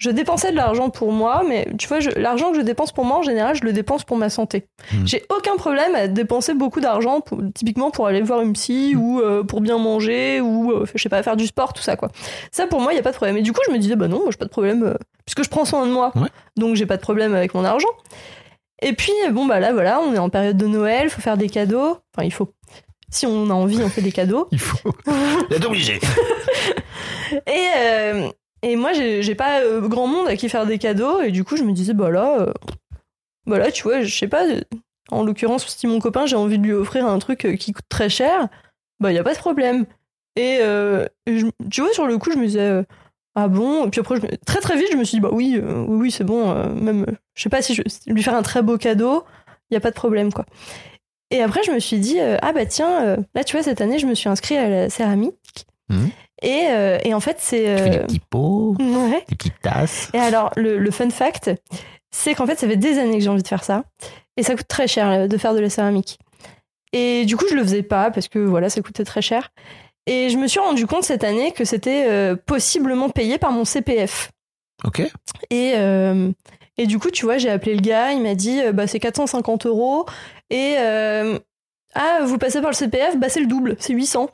je 0.00 0.08
dépensais 0.10 0.50
de 0.50 0.56
l'argent 0.56 0.88
pour 0.88 1.12
moi, 1.12 1.42
mais 1.46 1.68
tu 1.78 1.86
vois, 1.86 1.98
l'argent 2.16 2.50
que 2.52 2.56
je 2.56 2.62
dépense 2.62 2.90
pour 2.90 3.04
moi, 3.04 3.18
en 3.18 3.22
général, 3.22 3.54
je 3.54 3.64
le 3.64 3.72
dépense 3.74 4.02
pour 4.02 4.16
ma 4.16 4.30
santé. 4.30 4.66
Hmm. 4.92 5.06
J'ai 5.06 5.24
aucun 5.28 5.56
problème 5.56 5.94
à 5.94 6.08
dépenser 6.08 6.54
beaucoup 6.54 6.80
d'argent, 6.80 7.22
typiquement 7.54 7.90
pour 7.90 8.06
aller 8.06 8.22
voir 8.22 8.40
une 8.40 8.54
psy 8.54 8.96
ou 8.96 9.20
euh, 9.20 9.44
pour 9.44 9.60
bien 9.60 9.76
manger 9.76 10.40
ou, 10.40 10.72
euh, 10.72 10.86
je 10.94 11.00
sais 11.02 11.10
pas, 11.10 11.22
faire 11.22 11.36
du 11.36 11.46
sport, 11.46 11.74
tout 11.74 11.82
ça, 11.82 11.96
quoi. 11.96 12.08
Ça, 12.50 12.66
pour 12.66 12.80
moi, 12.80 12.94
il 12.94 12.96
y 12.96 12.98
a 12.98 13.02
pas 13.02 13.10
de 13.10 13.16
problème. 13.16 13.36
Et 13.36 13.42
du 13.42 13.52
coup, 13.52 13.60
je 13.68 13.72
me 13.72 13.78
disais, 13.78 13.94
bah 13.94 14.08
non, 14.08 14.20
moi, 14.20 14.28
j'ai 14.30 14.38
pas 14.38 14.46
de 14.46 14.50
problème, 14.50 14.84
euh, 14.84 14.94
puisque 15.26 15.44
je 15.44 15.50
prends 15.50 15.66
soin 15.66 15.86
de 15.86 15.92
moi, 15.92 16.12
Ouais. 16.16 16.28
donc 16.56 16.76
j'ai 16.76 16.86
pas 16.86 16.96
de 16.96 17.02
problème 17.02 17.34
avec 17.34 17.52
mon 17.52 17.64
argent. 17.64 17.88
Et 18.80 18.94
puis, 18.94 19.12
bon, 19.32 19.44
bah 19.44 19.60
là, 19.60 19.74
voilà, 19.74 20.00
on 20.00 20.14
est 20.14 20.18
en 20.18 20.30
période 20.30 20.56
de 20.56 20.66
Noël, 20.66 21.10
faut 21.10 21.20
faire 21.20 21.36
des 21.36 21.50
cadeaux. 21.50 21.98
Enfin, 22.16 22.24
il 22.24 22.32
faut. 22.32 22.48
Si 23.10 23.26
on 23.26 23.50
a 23.50 23.52
envie, 23.52 23.82
on 23.82 23.90
fait 23.90 24.00
des 24.00 24.12
cadeaux. 24.12 24.48
Il 24.50 24.58
faut. 24.60 24.92
Il 25.50 25.56
est 25.56 25.64
obligé. 25.66 26.00
Et, 27.46 27.66
euh, 27.76 28.28
et 28.62 28.76
moi, 28.76 28.92
j'ai 28.92 29.34
pas 29.34 29.60
euh, 29.60 29.80
grand 29.88 30.06
monde 30.06 30.28
à 30.28 30.36
qui 30.36 30.48
faire 30.48 30.66
des 30.66 30.78
cadeaux. 30.78 31.20
Et 31.20 31.30
du 31.30 31.44
coup, 31.44 31.56
je 31.56 31.64
me 31.64 31.72
disais, 31.72 31.94
bah 31.94 32.10
là, 32.10 32.40
euh, 32.40 32.52
bah 33.46 33.58
là, 33.58 33.70
tu 33.72 33.82
vois, 33.82 34.02
je 34.02 34.16
sais 34.16 34.28
pas. 34.28 34.44
En 35.10 35.24
l'occurrence, 35.24 35.66
si 35.66 35.86
mon 35.86 35.98
copain, 35.98 36.26
j'ai 36.26 36.36
envie 36.36 36.58
de 36.58 36.64
lui 36.64 36.72
offrir 36.72 37.06
un 37.06 37.18
truc 37.18 37.44
euh, 37.46 37.56
qui 37.56 37.72
coûte 37.72 37.86
très 37.88 38.08
cher, 38.08 38.48
bah, 39.00 39.12
y 39.12 39.18
a 39.18 39.24
pas 39.24 39.34
de 39.34 39.38
problème. 39.38 39.86
Et, 40.36 40.60
tu 41.70 41.80
vois, 41.80 41.92
sur 41.92 42.06
le 42.06 42.16
coup, 42.18 42.30
je 42.30 42.38
me 42.38 42.46
disais, 42.46 42.84
ah 43.34 43.48
bon 43.48 43.86
Et 43.86 43.90
puis 43.90 44.00
après, 44.00 44.18
très 44.46 44.60
très 44.60 44.76
vite, 44.76 44.88
je 44.92 44.96
me 44.96 45.04
suis 45.04 45.16
dit, 45.16 45.20
bah 45.20 45.30
oui, 45.32 45.60
oui, 45.88 46.10
c'est 46.10 46.24
bon. 46.24 46.54
même, 46.74 47.04
je 47.34 47.42
sais 47.42 47.50
pas 47.50 47.60
si 47.60 47.74
je 47.74 47.82
lui 48.06 48.22
faire 48.22 48.34
un 48.34 48.42
très 48.42 48.62
beau 48.62 48.78
cadeau, 48.78 49.24
y 49.70 49.76
a 49.76 49.80
pas 49.80 49.90
de 49.90 49.96
problème, 49.96 50.32
quoi. 50.32 50.46
Et 51.30 51.42
après, 51.42 51.62
je 51.62 51.72
me 51.72 51.78
suis 51.78 51.98
dit, 51.98 52.20
ah 52.20 52.52
bah 52.52 52.64
tiens, 52.64 53.16
là, 53.34 53.44
tu 53.44 53.56
vois, 53.56 53.62
cette 53.62 53.80
année, 53.80 53.98
je 53.98 54.06
me 54.06 54.14
suis 54.14 54.28
inscrite 54.30 54.56
à 54.56 54.68
la 54.68 54.88
céramique. 54.88 55.66
Mhm. 55.90 56.10
Et, 56.42 56.66
euh, 56.70 56.98
et 57.04 57.12
en 57.14 57.20
fait, 57.20 57.36
c'est. 57.40 57.76
Tu 57.76 57.82
fais 57.82 57.90
des 57.90 57.96
euh, 57.98 58.04
petits 58.04 58.20
pots, 58.30 58.76
Ouais. 58.80 59.24
des 59.28 59.36
petites 59.36 59.60
tasses. 59.62 60.10
Et 60.14 60.18
alors, 60.18 60.50
le, 60.56 60.78
le 60.78 60.90
fun 60.90 61.10
fact, 61.10 61.50
c'est 62.10 62.34
qu'en 62.34 62.46
fait, 62.46 62.58
ça 62.58 62.66
fait 62.66 62.76
des 62.76 62.98
années 62.98 63.18
que 63.18 63.22
j'ai 63.24 63.28
envie 63.28 63.42
de 63.42 63.48
faire 63.48 63.64
ça. 63.64 63.84
Et 64.36 64.42
ça 64.42 64.54
coûte 64.56 64.68
très 64.68 64.86
cher 64.88 65.08
euh, 65.10 65.26
de 65.26 65.36
faire 65.36 65.54
de 65.54 65.60
la 65.60 65.68
céramique. 65.70 66.18
Et 66.92 67.24
du 67.24 67.36
coup, 67.36 67.44
je 67.48 67.54
le 67.54 67.62
faisais 67.62 67.82
pas 67.82 68.10
parce 68.10 68.28
que 68.28 68.38
voilà, 68.38 68.68
ça 68.70 68.80
coûtait 68.80 69.04
très 69.04 69.22
cher. 69.22 69.50
Et 70.06 70.28
je 70.30 70.38
me 70.38 70.46
suis 70.48 70.58
rendu 70.60 70.86
compte 70.86 71.04
cette 71.04 71.24
année 71.24 71.52
que 71.52 71.64
c'était 71.64 72.06
euh, 72.08 72.34
possiblement 72.34 73.10
payé 73.10 73.38
par 73.38 73.52
mon 73.52 73.64
CPF. 73.64 74.30
Ok. 74.84 75.02
Et, 75.50 75.74
euh, 75.76 76.32
et 76.78 76.86
du 76.86 76.98
coup, 76.98 77.10
tu 77.10 77.26
vois, 77.26 77.36
j'ai 77.38 77.50
appelé 77.50 77.74
le 77.74 77.82
gars, 77.82 78.12
il 78.12 78.22
m'a 78.22 78.34
dit 78.34 78.60
bah, 78.72 78.86
c'est 78.86 78.98
450 78.98 79.66
euros. 79.66 80.06
Et 80.48 80.76
euh, 80.78 81.38
ah, 81.94 82.20
vous 82.24 82.38
passez 82.38 82.60
par 82.60 82.70
le 82.70 82.74
CPF, 82.76 83.18
bah, 83.18 83.28
c'est 83.28 83.40
le 83.40 83.46
double, 83.46 83.76
c'est 83.78 83.92
800. 83.92 84.30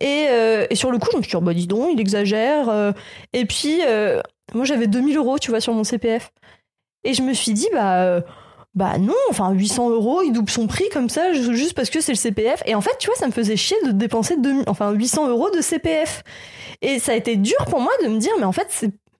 Et, 0.00 0.26
euh, 0.30 0.66
et 0.70 0.74
sur 0.74 0.90
le 0.90 0.98
coup, 0.98 1.08
je 1.12 1.16
me 1.18 1.22
suis 1.22 1.30
dit, 1.30 1.36
oh, 1.36 1.40
bah, 1.40 1.54
dis 1.54 1.66
donc, 1.66 1.90
il 1.92 2.00
exagère. 2.00 2.68
euh. 2.68 2.92
Et 3.32 3.44
puis, 3.46 3.80
euh, 3.86 4.20
moi, 4.54 4.64
j'avais 4.64 4.86
2000 4.86 5.16
euros, 5.16 5.38
tu 5.38 5.50
vois, 5.50 5.60
sur 5.60 5.72
mon 5.72 5.84
CPF. 5.84 6.32
Et 7.04 7.14
je 7.14 7.22
me 7.22 7.32
suis 7.34 7.52
dit, 7.52 7.68
bah, 7.72 8.20
bah 8.74 8.98
non, 8.98 9.14
enfin, 9.30 9.52
800 9.52 9.90
euros, 9.90 10.22
il 10.22 10.32
double 10.32 10.50
son 10.50 10.66
prix 10.66 10.88
comme 10.92 11.08
ça, 11.08 11.32
ju- 11.32 11.54
juste 11.56 11.74
parce 11.74 11.90
que 11.90 12.00
c'est 12.00 12.12
le 12.12 12.16
CPF. 12.18 12.62
Et 12.66 12.74
en 12.74 12.80
fait, 12.80 12.96
tu 12.98 13.06
vois, 13.06 13.14
ça 13.16 13.26
me 13.26 13.32
faisait 13.32 13.56
chier 13.56 13.76
de 13.86 13.92
dépenser 13.92 14.36
2000, 14.36 14.64
enfin, 14.66 14.90
800 14.92 15.28
euros 15.28 15.50
de 15.50 15.60
CPF. 15.60 16.24
Et 16.82 16.98
ça 16.98 17.12
a 17.12 17.14
été 17.14 17.36
dur 17.36 17.56
pour 17.70 17.80
moi 17.80 17.92
de 18.02 18.08
me 18.08 18.18
dire, 18.18 18.32
mais 18.38 18.44
en 18.46 18.52
fait, 18.52 18.66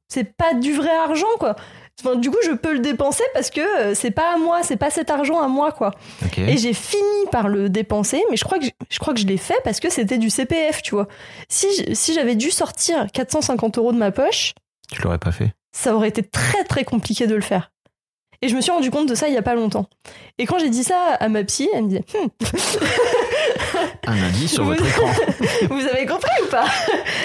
c'est 0.08 0.36
pas 0.36 0.54
du 0.54 0.72
vrai 0.72 0.90
argent, 0.90 1.26
quoi. 1.38 1.54
Enfin, 2.02 2.16
du 2.16 2.28
coup, 2.30 2.38
je 2.44 2.50
peux 2.52 2.72
le 2.72 2.80
dépenser 2.80 3.22
parce 3.34 3.50
que 3.50 3.60
euh, 3.60 3.94
c'est 3.94 4.10
pas 4.10 4.34
à 4.34 4.36
moi, 4.36 4.62
c'est 4.62 4.76
pas 4.76 4.90
cet 4.90 5.10
argent 5.10 5.40
à 5.40 5.46
moi, 5.48 5.70
quoi. 5.72 5.92
Et 6.36 6.56
j'ai 6.58 6.72
fini 6.74 7.02
par 7.30 7.48
le 7.48 7.68
dépenser, 7.68 8.22
mais 8.30 8.36
je 8.36 8.44
crois 8.44 8.58
que 8.58 8.64
je, 8.64 8.70
je 8.90 8.98
crois 8.98 9.14
que 9.14 9.20
je 9.20 9.26
l'ai 9.26 9.36
fait 9.36 9.56
parce 9.64 9.78
que 9.80 9.88
c'était 9.90 10.18
du 10.18 10.28
CPF, 10.28 10.82
tu 10.82 10.94
vois. 10.94 11.06
Si 11.48 11.66
si 11.94 12.12
j'avais 12.14 12.34
dû 12.34 12.50
sortir 12.50 13.06
450 13.12 13.78
euros 13.78 13.92
de 13.92 13.98
ma 13.98 14.10
poche, 14.10 14.54
Tu 14.92 15.00
l'aurais 15.02 15.18
pas 15.18 15.32
fait. 15.32 15.52
ça 15.72 15.94
aurait 15.94 16.08
été 16.08 16.22
très 16.24 16.64
très 16.64 16.84
compliqué 16.84 17.26
de 17.28 17.34
le 17.34 17.40
faire. 17.42 17.70
Et 18.42 18.48
je 18.48 18.56
me 18.56 18.60
suis 18.60 18.72
rendu 18.72 18.90
compte 18.90 19.08
de 19.08 19.14
ça 19.14 19.28
il 19.28 19.34
y 19.34 19.38
a 19.38 19.42
pas 19.42 19.54
longtemps. 19.54 19.86
Et 20.38 20.44
quand 20.44 20.58
j'ai 20.58 20.68
dit 20.68 20.84
ça 20.84 20.98
à 21.18 21.28
ma 21.28 21.44
psy, 21.44 21.68
elle 21.72 21.84
me 21.84 21.88
disait 21.88 22.04
Hum, 22.20 22.28
Un 24.06 24.22
indice 24.22 24.52
sur 24.52 24.64
votre 24.64 24.84
écran. 24.86 25.06
Vous 25.70 25.86
avez 25.86 26.04
compris 26.06 26.30
ou 26.44 26.48
pas? 26.50 26.66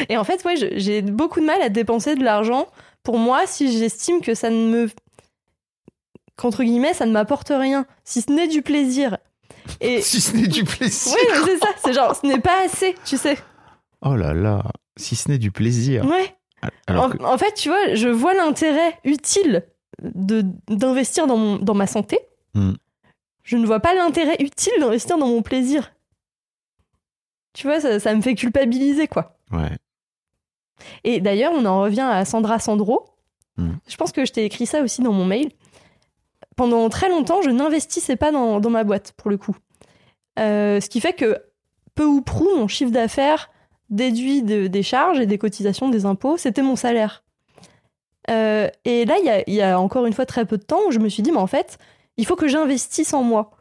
Et 0.07 0.15
en 0.17 0.23
fait, 0.23 0.43
ouais, 0.45 0.55
j'ai 0.77 1.01
beaucoup 1.01 1.41
de 1.41 1.45
mal 1.45 1.61
à 1.61 1.69
dépenser 1.69 2.15
de 2.15 2.23
l'argent 2.23 2.67
pour 3.03 3.17
moi 3.17 3.47
si 3.47 3.71
j'estime 3.77 4.21
que 4.21 4.33
ça 4.35 4.49
ne 4.49 4.67
me. 4.69 4.89
qu'entre 6.35 6.63
guillemets, 6.63 6.93
ça 6.93 7.05
ne 7.05 7.11
m'apporte 7.11 7.49
rien, 7.55 7.85
si 8.03 8.21
ce 8.21 8.31
n'est 8.31 8.47
du 8.47 8.61
plaisir. 8.61 9.17
Et. 9.81 10.01
Si 10.09 10.21
ce 10.21 10.35
n'est 10.35 10.47
du 10.47 10.63
plaisir. 10.63 11.13
Oui, 11.15 11.41
c'est 11.45 11.57
ça, 11.59 11.67
c'est 11.83 11.93
genre, 11.93 12.15
ce 12.15 12.25
n'est 12.25 12.39
pas 12.39 12.63
assez, 12.65 12.95
tu 13.05 13.17
sais. 13.17 13.37
Oh 14.01 14.15
là 14.15 14.33
là. 14.33 14.63
Si 14.97 15.15
ce 15.15 15.29
n'est 15.29 15.37
du 15.37 15.51
plaisir. 15.51 16.05
Ouais. 16.05 16.35
Alors 16.87 17.05
en, 17.05 17.09
que- 17.09 17.23
en 17.23 17.37
fait, 17.37 17.53
tu 17.53 17.69
vois, 17.69 17.93
je 17.95 18.07
vois 18.09 18.33
l'intérêt 18.33 18.97
utile 19.03 19.65
de 20.01 20.43
d'investir 20.67 21.27
dans, 21.27 21.37
mon- 21.37 21.57
dans 21.57 21.73
ma 21.73 21.87
santé. 21.87 22.19
Hmm. 22.53 22.73
Je 23.43 23.57
ne 23.57 23.65
vois 23.65 23.79
pas 23.79 23.93
l'intérêt 23.93 24.37
utile 24.39 24.73
d'investir 24.79 25.17
dans 25.17 25.27
mon 25.27 25.41
plaisir. 25.41 25.91
Tu 27.53 27.65
vois, 27.67 27.79
ça, 27.79 27.99
ça 27.99 28.13
me 28.13 28.21
fait 28.21 28.35
culpabiliser, 28.35 29.07
quoi. 29.07 29.37
Ouais. 29.51 29.71
Et 31.03 31.21
d'ailleurs, 31.21 31.51
on 31.55 31.65
en 31.65 31.81
revient 31.81 32.07
à 32.09 32.25
Sandra 32.25 32.59
Sandro. 32.59 33.05
Mm. 33.57 33.71
Je 33.87 33.95
pense 33.97 34.11
que 34.11 34.25
je 34.25 34.31
t'ai 34.31 34.45
écrit 34.45 34.65
ça 34.65 34.81
aussi 34.81 35.01
dans 35.01 35.13
mon 35.13 35.25
mail. 35.25 35.51
Pendant 36.55 36.89
très 36.89 37.09
longtemps, 37.09 37.41
je 37.41 37.49
n'investissais 37.49 38.15
pas 38.15 38.31
dans, 38.31 38.59
dans 38.59 38.69
ma 38.69 38.83
boîte, 38.83 39.13
pour 39.17 39.29
le 39.29 39.37
coup. 39.37 39.55
Euh, 40.39 40.79
ce 40.81 40.89
qui 40.89 40.99
fait 40.99 41.13
que, 41.13 41.41
peu 41.95 42.05
ou 42.05 42.21
prou, 42.21 42.47
mon 42.57 42.67
chiffre 42.67 42.91
d'affaires 42.91 43.49
déduit 43.89 44.43
de- 44.43 44.67
des 44.67 44.83
charges 44.83 45.19
et 45.19 45.25
des 45.25 45.37
cotisations, 45.37 45.89
des 45.89 46.05
impôts, 46.05 46.37
c'était 46.37 46.61
mon 46.61 46.75
salaire. 46.75 47.23
Euh, 48.29 48.69
et 48.85 49.05
là, 49.05 49.15
il 49.19 49.25
y 49.25 49.29
a, 49.29 49.43
il 49.47 49.53
y 49.53 49.61
a 49.61 49.79
encore 49.79 50.05
une 50.05 50.13
fois 50.13 50.25
très 50.25 50.45
peu 50.45 50.57
de 50.57 50.63
temps 50.63 50.79
où 50.87 50.91
je 50.91 50.99
me 50.99 51.09
suis 51.09 51.23
dit, 51.23 51.31
mais 51.31 51.39
en 51.39 51.47
fait, 51.47 51.77
il 52.17 52.25
faut 52.25 52.35
que 52.35 52.47
j'investisse 52.47 53.13
en 53.13 53.23
moi. 53.23 53.51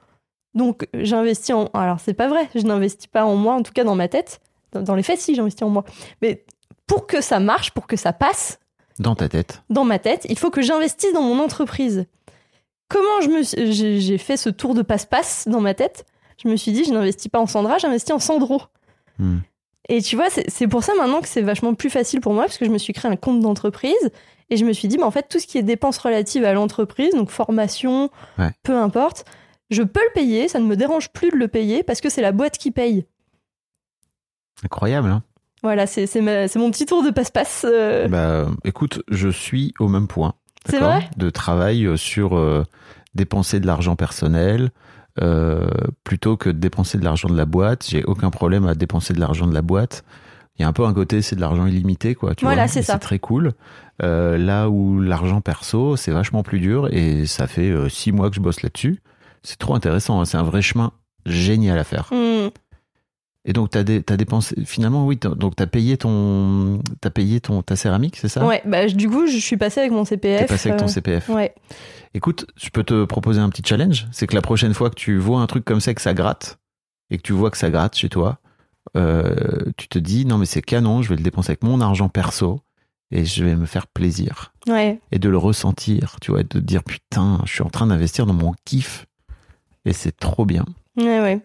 Donc, 0.55 0.89
j'investis 0.95 1.55
en. 1.55 1.67
Alors, 1.75 2.01
c'est 2.01 2.15
pas 2.15 2.29
vrai, 2.29 2.49
je 2.55 2.63
n'investis 2.63 3.07
pas 3.07 3.25
en 3.25 3.37
moi, 3.37 3.55
en 3.55 3.63
tout 3.63 3.73
cas 3.73 3.85
dans 3.85 3.95
ma 3.95 4.09
tête. 4.09 4.41
Dans, 4.73 4.83
dans 4.83 4.95
les 4.95 5.03
faits, 5.03 5.21
si, 5.21 5.35
j'investis 5.35 5.63
en 5.63 5.71
moi. 5.71 5.85
Mais 6.21 6.45
pour 6.89 7.07
que 7.07 7.21
ça 7.21 7.39
marche, 7.39 7.71
pour 7.71 7.87
que 7.87 7.97
ça 7.97 8.13
passe 8.13 8.59
Dans 8.99 9.15
ta 9.15 9.29
tête. 9.29 9.63
dans 9.71 9.85
ma 9.85 10.01
tête, 10.01 10.27
il 10.29 10.37
faut 10.39 10.51
que 10.51 10.63
j'investisse 10.63 11.13
dans 11.13 11.23
mon 11.23 11.39
entreprise. 11.39 12.07
Comment 12.89 13.21
je 13.21 13.29
me 13.29 13.73
j'ai, 13.73 14.19
fait 14.19 14.37
ce 14.37 14.49
tour 14.49 14.75
de 14.75 14.83
passe-passe 14.83 15.47
dans 15.47 15.61
ma 15.61 15.75
tête? 15.75 16.07
Je 16.43 16.49
me 16.49 16.57
suis 16.57 16.73
dit, 16.73 16.85
je 16.85 16.91
n'investis 16.93 17.31
pas 17.31 17.39
en 17.39 17.47
Sandra, 17.47 17.79
j'investis 17.79 18.13
en 18.15 18.19
Sandro. 18.19 18.63
Hmm. 19.19 19.39
Et 19.91 20.03
tu 20.03 20.17
vois, 20.17 20.29
c'est, 20.31 20.67
pour 20.69 20.83
ça 20.85 20.95
maintenant 20.95 21.21
que 21.21 21.29
c'est 21.29 21.43
vachement 21.43 21.75
plus 21.75 21.91
facile 21.91 22.21
pour 22.21 22.33
moi, 22.33 22.45
parce 22.45 22.59
que 22.59 22.65
je 22.65 22.71
me 22.71 22.79
suis 22.79 22.93
créé 22.93 23.11
un 23.11 23.17
compte 23.17 23.41
d'entreprise. 23.41 24.11
Et 24.51 24.57
je 24.57 24.65
me 24.65 24.73
suis 24.73 24.89
dit, 24.89 24.97
mais 24.97 25.05
en 25.05 25.11
fait, 25.11 25.29
tout 25.29 25.39
ce 25.39 25.47
qui 25.47 25.59
est 25.59 25.63
dépenses 25.63 25.99
relatives 25.99 26.45
à 26.45 26.53
l'entreprise, 26.55 27.13
donc 27.15 27.31
formation, 27.31 28.11
Ouais. 28.39 28.51
peu 28.63 28.77
importe, 28.77 29.25
je 29.71 29.83
peux 29.83 30.01
le 30.01 30.13
payer, 30.15 30.49
ça 30.49 30.59
ne 30.59 30.65
me 30.65 30.77
dérange 30.77 31.11
plus 31.11 31.31
de 31.31 31.37
le 31.37 31.49
payer, 31.49 31.83
parce 31.83 32.01
que 32.01 32.09
c'est 32.09 32.23
la 32.23 32.33
boîte 32.33 32.57
qui 32.57 32.71
paye. 32.71 33.05
Incroyable, 34.65 35.11
hein 35.11 35.23
Voilà, 35.63 35.87
c'est, 35.87 36.07
mon 36.21 36.71
petit 36.71 36.87
tour 36.87 37.03
de 37.05 37.11
passe-passe. 37.11 37.67
euh, 37.69 38.07
Bah, 38.09 38.47
écoute, 38.65 39.03
je 39.11 39.29
suis 39.29 39.75
au 39.81 39.89
même 39.89 40.07
point. 40.07 40.35
C'est 40.69 40.79
vrai? 40.79 41.09
De 41.17 41.31
travail 41.31 41.85
euh, 41.87 41.97
sur 41.97 42.37
euh, 42.37 42.65
dépenser 43.15 43.59
de 43.59 43.67
l'argent 43.67 43.97
personnel 43.97 44.71
euh, 45.21 45.67
plutôt 46.05 46.37
que 46.37 46.49
de 46.51 46.59
dépenser 46.59 46.99
de 46.99 47.05
l'argent 47.05 47.29
de 47.29 47.37
la 47.37 47.45
boîte. 47.47 47.87
J'ai 47.89 48.05
aucun 48.05 48.31
problème 48.31 48.67
à 48.67 48.75
dépenser 48.75 49.15
de 49.15 49.21
l'argent 49.21 49.47
de 49.47 49.55
la 49.55 49.63
boîte. 49.63 50.05
Il 50.59 50.63
y 50.63 50.65
a 50.65 50.69
un 50.69 50.73
peu 50.73 50.85
un 50.85 50.93
côté, 50.95 51.23
c'est 51.23 51.37
de 51.37 51.41
l'argent 51.41 51.67
illimité, 51.67 52.15
quoi. 52.15 52.35
Tu 52.35 52.45
Voilà, 52.45 52.67
c'est 52.69 52.83
ça. 52.83 52.95
C'est 52.95 52.99
très 52.99 53.19
cool. 53.19 53.53
Là 54.01 54.69
où 54.69 55.01
l'argent 55.01 55.41
perso, 55.41 55.97
c'est 55.97 56.11
vachement 56.11 56.43
plus 56.43 56.59
dur 56.61 56.89
et 56.93 57.27
ça 57.27 57.47
fait 57.47 57.73
six 57.89 58.11
mois 58.13 58.29
que 58.29 58.37
je 58.37 58.41
bosse 58.41 58.63
là-dessus. 58.63 59.01
C'est 59.43 59.59
trop 59.59 59.75
intéressant. 59.75 60.21
hein. 60.21 60.25
C'est 60.25 60.37
un 60.37 60.43
vrai 60.43 60.61
chemin 60.63 60.93
génial 61.27 61.79
à 61.79 61.85
faire. 61.85 62.09
hmm. 62.13 62.49
Et 63.49 63.55
donc, 63.55 63.73
dé- 63.73 64.03
t'as 64.03 64.19
dépensé. 64.19 64.55
Finalement, 64.67 65.07
oui. 65.07 65.17
Donc, 65.17 65.57
t'as 65.57 65.67
payé 65.67 65.97
ton, 65.97 66.81
t'as 67.01 67.09
payé 67.09 67.41
ton 67.41 67.63
ta 67.63 67.77
céramique, 67.77 68.17
c'est 68.19 68.29
ça? 68.29 68.47
Ouais, 68.47 68.61
bah, 68.67 68.87
du 68.87 69.09
coup, 69.09 69.27
je 69.27 69.39
suis 69.39 69.57
passée 69.57 69.81
avec 69.81 69.91
mon 69.93 70.05
CPF. 70.05 70.41
T'es 70.41 70.47
passé 70.47 70.69
avec 70.69 70.79
ton 70.81 70.85
euh, 70.85 70.89
CPF. 70.89 71.29
Ouais. 71.31 71.55
Écoute, 72.13 72.47
je 72.57 72.69
peux 72.69 72.85
te 72.85 73.05
proposer 73.07 73.41
un 73.41 73.49
petit 73.49 73.63
challenge. 73.65 74.07
C'est 74.13 74.27
que 74.27 74.35
la 74.35 74.43
prochaine 74.43 74.75
fois 74.75 74.91
que 74.91 74.97
tu 74.97 75.17
vois 75.17 75.41
un 75.41 75.47
truc 75.47 75.65
comme 75.65 75.81
ça 75.81 75.95
que 75.95 76.03
ça 76.03 76.13
gratte 76.13 76.59
et 77.11 77.17
que 77.17 77.23
tu 77.23 77.33
vois 77.33 77.51
que 77.51 77.57
ça 77.57 77.71
gratte 77.71 77.97
chez 77.97 78.11
toi, 78.11 78.39
euh, 78.97 79.35
tu 79.79 79.89
te 79.89 79.99
dis 79.99 80.25
non 80.27 80.37
mais 80.39 80.47
c'est 80.47 80.63
canon, 80.63 81.01
je 81.03 81.09
vais 81.09 81.17
le 81.17 81.23
dépenser 81.23 81.51
avec 81.53 81.63
mon 81.63 81.81
argent 81.81 82.09
perso 82.09 82.61
et 83.11 83.25
je 83.25 83.45
vais 83.45 83.55
me 83.57 83.67
faire 83.67 83.87
plaisir 83.87 84.53
Ouais. 84.67 85.01
et 85.13 85.19
de 85.19 85.29
le 85.31 85.39
ressentir, 85.39 86.17
tu 86.21 86.31
vois, 86.33 86.41
et 86.41 86.45
de 86.45 86.49
te 86.49 86.59
dire 86.59 86.83
putain, 86.85 87.41
je 87.47 87.53
suis 87.53 87.63
en 87.63 87.71
train 87.71 87.87
d'investir 87.87 88.27
dans 88.27 88.35
mon 88.35 88.53
kiff 88.65 89.07
et 89.87 89.93
c'est 89.95 90.13
trop 90.19 90.45
bien. 90.45 90.65
Ouais, 90.97 91.21
ouais. 91.21 91.41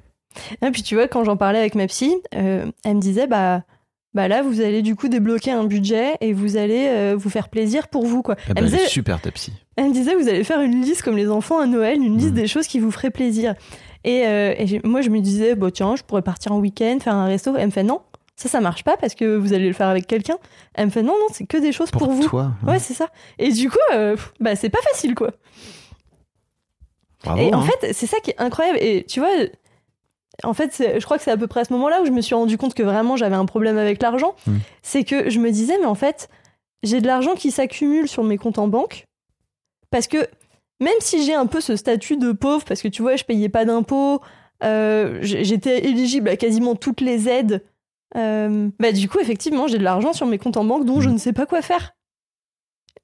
Et 0.61 0.71
puis 0.71 0.81
tu 0.83 0.95
vois, 0.95 1.07
quand 1.07 1.23
j'en 1.23 1.37
parlais 1.37 1.59
avec 1.59 1.75
ma 1.75 1.87
psy, 1.87 2.15
euh, 2.35 2.65
elle 2.83 2.95
me 2.95 3.01
disait 3.01 3.27
bah, 3.27 3.63
bah 4.13 4.27
là, 4.27 4.43
vous 4.43 4.61
allez 4.61 4.81
du 4.83 4.95
coup 4.95 5.07
débloquer 5.07 5.51
un 5.51 5.63
budget 5.63 6.15
et 6.21 6.33
vous 6.33 6.55
allez 6.57 6.85
euh, 6.87 7.15
vous 7.17 7.29
faire 7.31 7.49
plaisir 7.49 7.87
pour 7.87 8.05
vous, 8.05 8.21
quoi. 8.21 8.35
Eh 8.37 8.43
Elle 8.49 8.53
ben, 8.55 8.61
me 8.63 8.67
elle 8.67 8.73
est 8.73 8.77
disait, 8.77 8.89
super 8.89 9.19
ta 9.21 9.31
psy. 9.31 9.53
elle 9.75 9.89
me 9.89 9.93
disait, 9.93 10.13
vous 10.15 10.27
allez 10.27 10.43
faire 10.43 10.61
une 10.61 10.81
liste 10.81 11.01
comme 11.01 11.17
les 11.17 11.29
enfants 11.29 11.59
à 11.59 11.65
Noël, 11.65 11.97
une 12.01 12.17
liste 12.17 12.29
Mhm. 12.29 12.35
des 12.35 12.47
choses 12.47 12.67
qui 12.67 12.79
vous 12.79 12.91
feraient 12.91 13.09
plaisir. 13.11 13.55
Et, 14.03 14.27
euh, 14.27 14.53
et 14.57 14.81
moi, 14.83 15.01
je 15.01 15.09
me 15.09 15.19
disais, 15.19 15.55
bah 15.55 15.71
tiens, 15.71 15.95
je 15.95 16.03
pourrais 16.03 16.21
partir 16.21 16.51
en 16.51 16.59
week-end, 16.59 16.97
faire 17.01 17.15
un 17.15 17.25
resto. 17.25 17.55
Elle 17.57 17.67
me 17.67 17.71
fait 17.71 17.83
non, 17.83 18.01
ça, 18.35 18.49
ça 18.49 18.59
marche 18.61 18.83
pas 18.83 18.97
parce 18.97 19.15
que 19.15 19.35
vous 19.37 19.53
allez 19.53 19.65
le 19.67 19.73
faire 19.73 19.87
avec 19.87 20.05
quelqu'un. 20.05 20.37
Elle 20.75 20.87
me 20.87 20.91
fait 20.91 21.01
non, 21.03 21.13
non, 21.13 21.27
c'est 21.31 21.47
que 21.47 21.57
des 21.57 21.71
choses 21.71 21.89
pour, 21.89 22.03
Pour, 22.03 22.11
vous. 22.11 22.27
toi. 22.27 22.51
Ouais, 22.67 22.77
c'est 22.79 22.93
ça. 22.93 23.07
Et 23.39 23.51
du 23.51 23.69
coup, 23.69 23.77
bah 24.39 24.55
c'est 24.55 24.69
pas 24.69 24.81
facile, 24.91 25.15
quoi. 25.15 25.31
Bravo, 27.23 27.41
Et 27.41 27.53
en 27.53 27.61
hein. 27.61 27.65
fait, 27.79 27.93
c'est 27.93 28.05
ça 28.07 28.17
qui 28.19 28.31
est 28.31 28.39
incroyable. 28.41 28.77
Et 28.81 29.05
tu 29.07 29.19
vois, 29.21 29.29
en 30.43 30.53
fait, 30.53 30.75
je 30.99 31.03
crois 31.05 31.17
que 31.17 31.23
c'est 31.23 31.31
à 31.31 31.37
peu 31.37 31.47
près 31.47 31.61
à 31.61 31.65
ce 31.65 31.73
moment-là 31.73 32.01
où 32.01 32.05
je 32.05 32.11
me 32.11 32.21
suis 32.21 32.35
rendu 32.35 32.57
compte 32.57 32.73
que 32.73 32.83
vraiment 32.83 33.15
j'avais 33.17 33.35
un 33.35 33.45
problème 33.45 33.77
avec 33.77 34.01
l'argent. 34.01 34.35
Mm. 34.47 34.57
C'est 34.81 35.03
que 35.03 35.29
je 35.29 35.39
me 35.39 35.51
disais, 35.51 35.77
mais 35.79 35.85
en 35.85 35.95
fait, 35.95 36.29
j'ai 36.83 36.99
de 37.01 37.07
l'argent 37.07 37.33
qui 37.35 37.49
s'accumule 37.51 38.07
sur 38.07 38.23
mes 38.23 38.37
comptes 38.37 38.57
en 38.59 38.67
banque. 38.67 39.05
Parce 39.89 40.07
que 40.07 40.17
même 40.81 40.93
si 40.99 41.23
j'ai 41.25 41.33
un 41.33 41.45
peu 41.45 41.61
ce 41.61 41.75
statut 41.75 42.17
de 42.17 42.31
pauvre, 42.33 42.65
parce 42.65 42.81
que 42.81 42.87
tu 42.89 43.01
vois, 43.01 43.15
je 43.15 43.23
payais 43.23 43.47
pas 43.49 43.63
d'impôts, 43.63 44.19
euh, 44.63 45.19
j'étais 45.21 45.85
éligible 45.85 46.27
à 46.29 46.35
quasiment 46.35 46.75
toutes 46.75 47.01
les 47.01 47.29
aides. 47.29 47.63
euh, 48.15 48.69
bah 48.79 48.91
du 48.91 49.07
coup, 49.09 49.19
effectivement, 49.19 49.67
j'ai 49.67 49.77
de 49.79 49.83
l'argent 49.83 50.13
sur 50.13 50.27
mes 50.27 50.37
comptes 50.37 50.57
en 50.57 50.65
banque 50.65 50.85
dont 50.85 50.99
je 51.01 51.09
Mm. 51.09 51.13
ne 51.13 51.17
sais 51.17 51.33
pas 51.33 51.45
quoi 51.45 51.61
faire. 51.61 51.95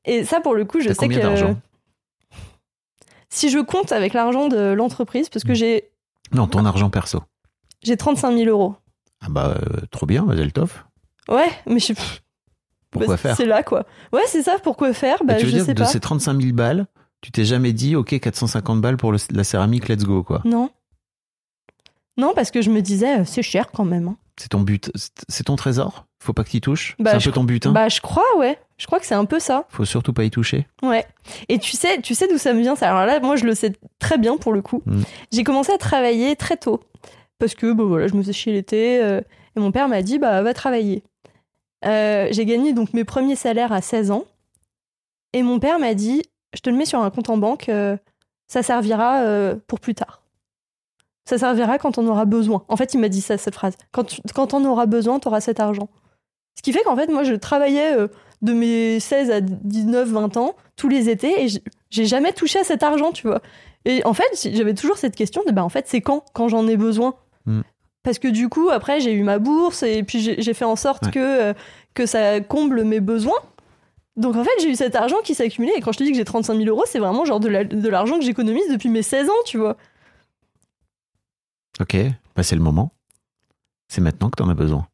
Et 0.06 0.24
ça, 0.24 0.40
pour 0.40 0.54
le 0.56 0.66
coup, 0.66 0.80
je 0.82 0.90
sais 0.90 0.96
combien 0.96 1.20
que 1.20 1.54
si 3.30 3.50
je 3.50 3.60
compte 3.60 3.92
avec 3.92 4.14
l'argent 4.14 4.48
de 4.48 4.74
l'entreprise, 4.74 5.30
parce 5.30 5.44
que 5.46 5.52
Mm. 5.52 5.56
j'ai 5.56 5.90
Non, 6.34 6.48
ton 6.48 6.66
argent 6.66 6.90
perso. 6.90 7.24
j'ai 7.84 7.98
35 7.98 8.36
000 8.38 8.50
euros. 8.50 8.76
Ah 9.22 9.28
bah 9.30 9.56
euh, 9.58 9.86
trop 9.92 10.06
bien, 10.06 10.24
Mazel 10.24 10.52
Tov. 10.54 10.84
Ouais, 11.28 11.50
mais 11.68 11.80
je 11.80 11.94
Pourquoi 12.92 13.16
bah, 13.16 13.18
faire? 13.18 13.36
C'est 13.36 13.46
là, 13.46 13.64
quoi. 13.64 13.86
Ouais, 14.14 14.22
c'est 14.28 14.44
ça, 14.44 14.58
pourquoi 14.64 14.94
faire? 14.94 15.18
Bah, 15.24 15.36
tu 15.36 15.46
veux 15.46 15.52
je 15.52 15.56
dire 15.58 15.66
sais 15.66 15.74
de 15.74 15.80
pas. 15.84 15.86
ces 15.88 16.00
35 16.00 16.42
000 16.42 16.54
balles, 16.54 16.88
tu 17.22 17.32
t'es 17.32 17.46
jamais 17.46 17.74
dit, 17.74 17.96
ok, 17.96 18.20
450 18.20 18.82
balles 18.82 18.98
pour 18.98 19.12
le- 19.12 19.20
la 19.32 19.44
céramique, 19.44 19.88
let's 19.90 20.04
go, 20.06 20.24
quoi. 20.24 20.42
Non. 20.46 20.70
Non, 22.18 22.34
parce 22.36 22.52
que 22.52 22.62
je 22.62 22.70
me 22.70 22.82
disais, 22.82 23.20
euh, 23.20 23.26
c'est 23.26 23.44
cher 23.44 23.72
quand 23.72 23.86
même. 23.86 24.08
hein. 24.10 24.18
C'est 24.40 24.50
ton 24.50 24.62
but, 24.62 24.90
c'est- 25.28 25.44
ton 25.44 25.56
trésor? 25.58 26.06
Faut 26.22 26.32
pas 26.34 26.44
que 26.46 26.50
tu 26.50 26.62
touches? 26.62 26.96
Bah, 27.00 27.12
C'est 27.12 27.18
un 27.18 27.32
peu 27.32 27.36
ton 27.36 27.44
butin 27.44 27.72
Bah, 27.72 27.90
je 27.90 28.00
crois, 28.00 28.38
ouais. 28.38 28.58
Je 28.78 28.86
crois 28.86 29.00
que 29.00 29.06
c'est 29.06 29.16
un 29.16 29.26
peu 29.26 29.40
ça. 29.40 29.66
Faut 29.70 29.84
surtout 29.84 30.14
pas 30.14 30.24
y 30.24 30.30
toucher 30.32 30.68
Ouais. 30.82 31.06
Et 31.50 31.60
tu 31.60 31.72
sais, 31.72 32.02
tu 32.02 32.16
sais 32.16 32.28
d'où 32.30 32.38
ça 32.38 32.54
me 32.54 32.62
vient 32.62 32.76
ça? 32.78 32.90
Alors 32.90 33.06
là, 33.06 33.20
moi, 33.20 33.36
je 33.36 33.44
le 33.46 33.54
sais 33.54 33.74
très 34.00 34.18
bien 34.18 34.38
pour 34.38 34.54
le 34.54 34.62
coup. 34.62 34.82
Mm. 34.86 35.02
J'ai 35.34 35.44
commencé 35.44 35.72
à 35.74 35.78
travailler 35.78 36.36
très 36.38 36.56
tôt 36.56 36.80
parce 37.38 37.54
que 37.54 37.74
bah, 37.74 37.84
voilà, 37.84 38.08
je 38.08 38.14
me 38.14 38.22
faisais 38.22 38.34
chier 38.34 38.54
l'été 38.54 39.02
euh, 39.04 39.20
et 39.56 39.60
mon 39.60 39.72
père 39.72 39.90
m'a 39.90 40.02
dit 40.02 40.20
bah 40.20 40.42
va 40.42 40.54
travailler. 40.54 41.04
Euh, 41.86 42.28
j'ai 42.32 42.46
gagné 42.46 42.72
donc 42.74 42.94
mes 42.94 43.04
premiers 43.04 43.36
salaires 43.36 43.72
à 43.74 43.82
16 43.82 44.12
ans 44.12 44.26
et 45.34 45.44
mon 45.44 45.60
père 45.60 45.80
m'a 45.80 45.94
dit 45.94 46.24
je 46.54 46.62
te 46.62 46.70
le 46.70 46.76
mets 46.78 46.86
sur 46.86 47.02
un 47.02 47.10
compte 47.10 47.30
en 47.30 47.38
banque, 47.38 47.70
euh, 47.70 47.96
ça 48.48 48.64
servira 48.64 49.24
pour 49.68 49.80
plus 49.80 49.96
tard. 49.96 50.22
Ça 51.30 51.38
servira 51.38 51.78
quand 51.78 52.00
on 52.00 52.08
aura 52.08 52.26
besoin. 52.26 52.64
En 52.70 52.76
fait, 52.76 52.96
il 52.96 53.00
m'a 53.00 53.08
dit 53.10 53.22
ça 53.22 53.38
cette 53.38 53.54
phrase. 53.54 53.76
Quand 53.92 54.04
tu- 54.04 54.20
quand 54.34 54.56
on 54.56 54.66
aura 54.66 54.88
besoin, 54.88 55.20
tu 55.20 55.28
auras 55.28 55.42
cet 55.42 55.60
argent. 55.60 55.88
Ce 56.58 56.64
qui 56.64 56.74
fait 56.74 56.82
qu'en 56.84 56.96
fait, 56.96 57.08
moi, 57.12 57.24
je 57.24 57.36
travaillais 57.36 57.96
euh, 57.96 58.08
de 58.42 58.52
mes 58.54 59.00
16 59.00 59.30
à 59.30 59.40
19, 59.42 60.10
20 60.10 60.38
ans, 60.38 60.56
tous 60.76 60.90
les 60.90 61.08
étés, 61.10 61.46
et 61.46 61.48
j'ai 61.92 62.06
jamais 62.06 62.34
touché 62.34 62.58
à 62.60 62.64
cet 62.64 62.82
argent, 62.82 63.12
tu 63.12 63.28
vois. 63.28 63.42
Et 63.86 64.04
en 64.06 64.14
fait, 64.16 64.50
j'avais 64.54 64.74
toujours 64.74 64.98
cette 64.98 65.16
question 65.16 65.44
de, 65.46 65.52
bah, 65.52 65.64
en 65.64 65.70
fait, 65.70 65.86
c'est 65.88 66.02
quand, 66.02 66.24
quand 66.34 66.48
j'en 66.48 66.68
ai 66.68 66.78
besoin 66.78 67.14
Mm. 67.46 67.62
Parce 68.04 68.18
que 68.18 68.28
du 68.28 68.50
coup, 68.50 68.70
après, 68.70 69.00
j'ai 69.02 69.12
eu 69.14 69.24
ma 69.24 69.40
bourse, 69.40 69.84
et 69.84 70.02
puis 70.04 70.20
j'ai 70.22 70.54
fait 70.54 70.66
en 70.66 70.76
sorte 70.78 71.06
Ouais. 71.06 71.12
que, 71.12 71.20
euh, 71.20 71.54
que 71.94 72.06
ça 72.06 72.40
comble 72.42 72.84
mes 72.86 73.02
besoins. 73.02 73.38
Donc 74.16 74.36
en 74.36 74.44
fait, 74.44 74.50
j'ai 74.62 74.70
eu 74.70 74.76
cet 74.76 74.96
argent 74.96 75.18
qui 75.24 75.36
s'est 75.36 75.46
accumulé, 75.46 75.74
et 75.78 75.82
quand 75.82 75.92
je 75.92 76.00
te 76.00 76.04
dis 76.04 76.12
que 76.12 76.18
j'ai 76.18 76.26
35 76.26 76.56
000 76.56 76.68
euros, 76.70 76.84
c'est 76.86 77.00
vraiment 77.00 77.24
genre 77.26 77.40
de 77.40 77.48
la- 77.50 77.64
de 77.66 77.90
l'argent 77.90 78.18
que 78.20 78.26
j'économise 78.26 78.68
depuis 78.72 78.90
mes 78.90 79.02
16 79.04 79.30
ans, 79.30 79.44
tu 79.46 79.58
vois. 79.58 79.78
Ok, 81.82 81.96
bah 82.36 82.44
c'est 82.44 82.56
le 82.56 82.62
moment. 82.62 82.92
C'est 83.88 84.02
maintenant 84.02 84.30
que 84.30 84.36
t'en 84.36 84.50
as 84.50 84.54
besoin. 84.54 84.88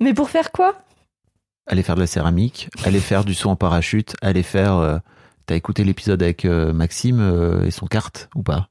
Mais 0.00 0.14
pour 0.14 0.30
faire 0.30 0.52
quoi? 0.52 0.74
Aller 1.66 1.82
faire 1.82 1.94
de 1.96 2.00
la 2.00 2.06
céramique, 2.06 2.68
aller 2.84 3.00
faire 3.00 3.24
du 3.24 3.34
saut 3.34 3.50
en 3.50 3.56
parachute, 3.56 4.14
aller 4.22 4.42
faire... 4.42 4.76
euh, 4.76 4.98
T'as 5.46 5.56
écouté 5.56 5.82
l'épisode 5.82 6.22
avec 6.22 6.44
euh, 6.44 6.72
Maxime 6.72 7.18
euh, 7.20 7.64
et 7.64 7.72
son 7.72 7.86
carte 7.86 8.28
ou 8.36 8.44
pas? 8.44 8.68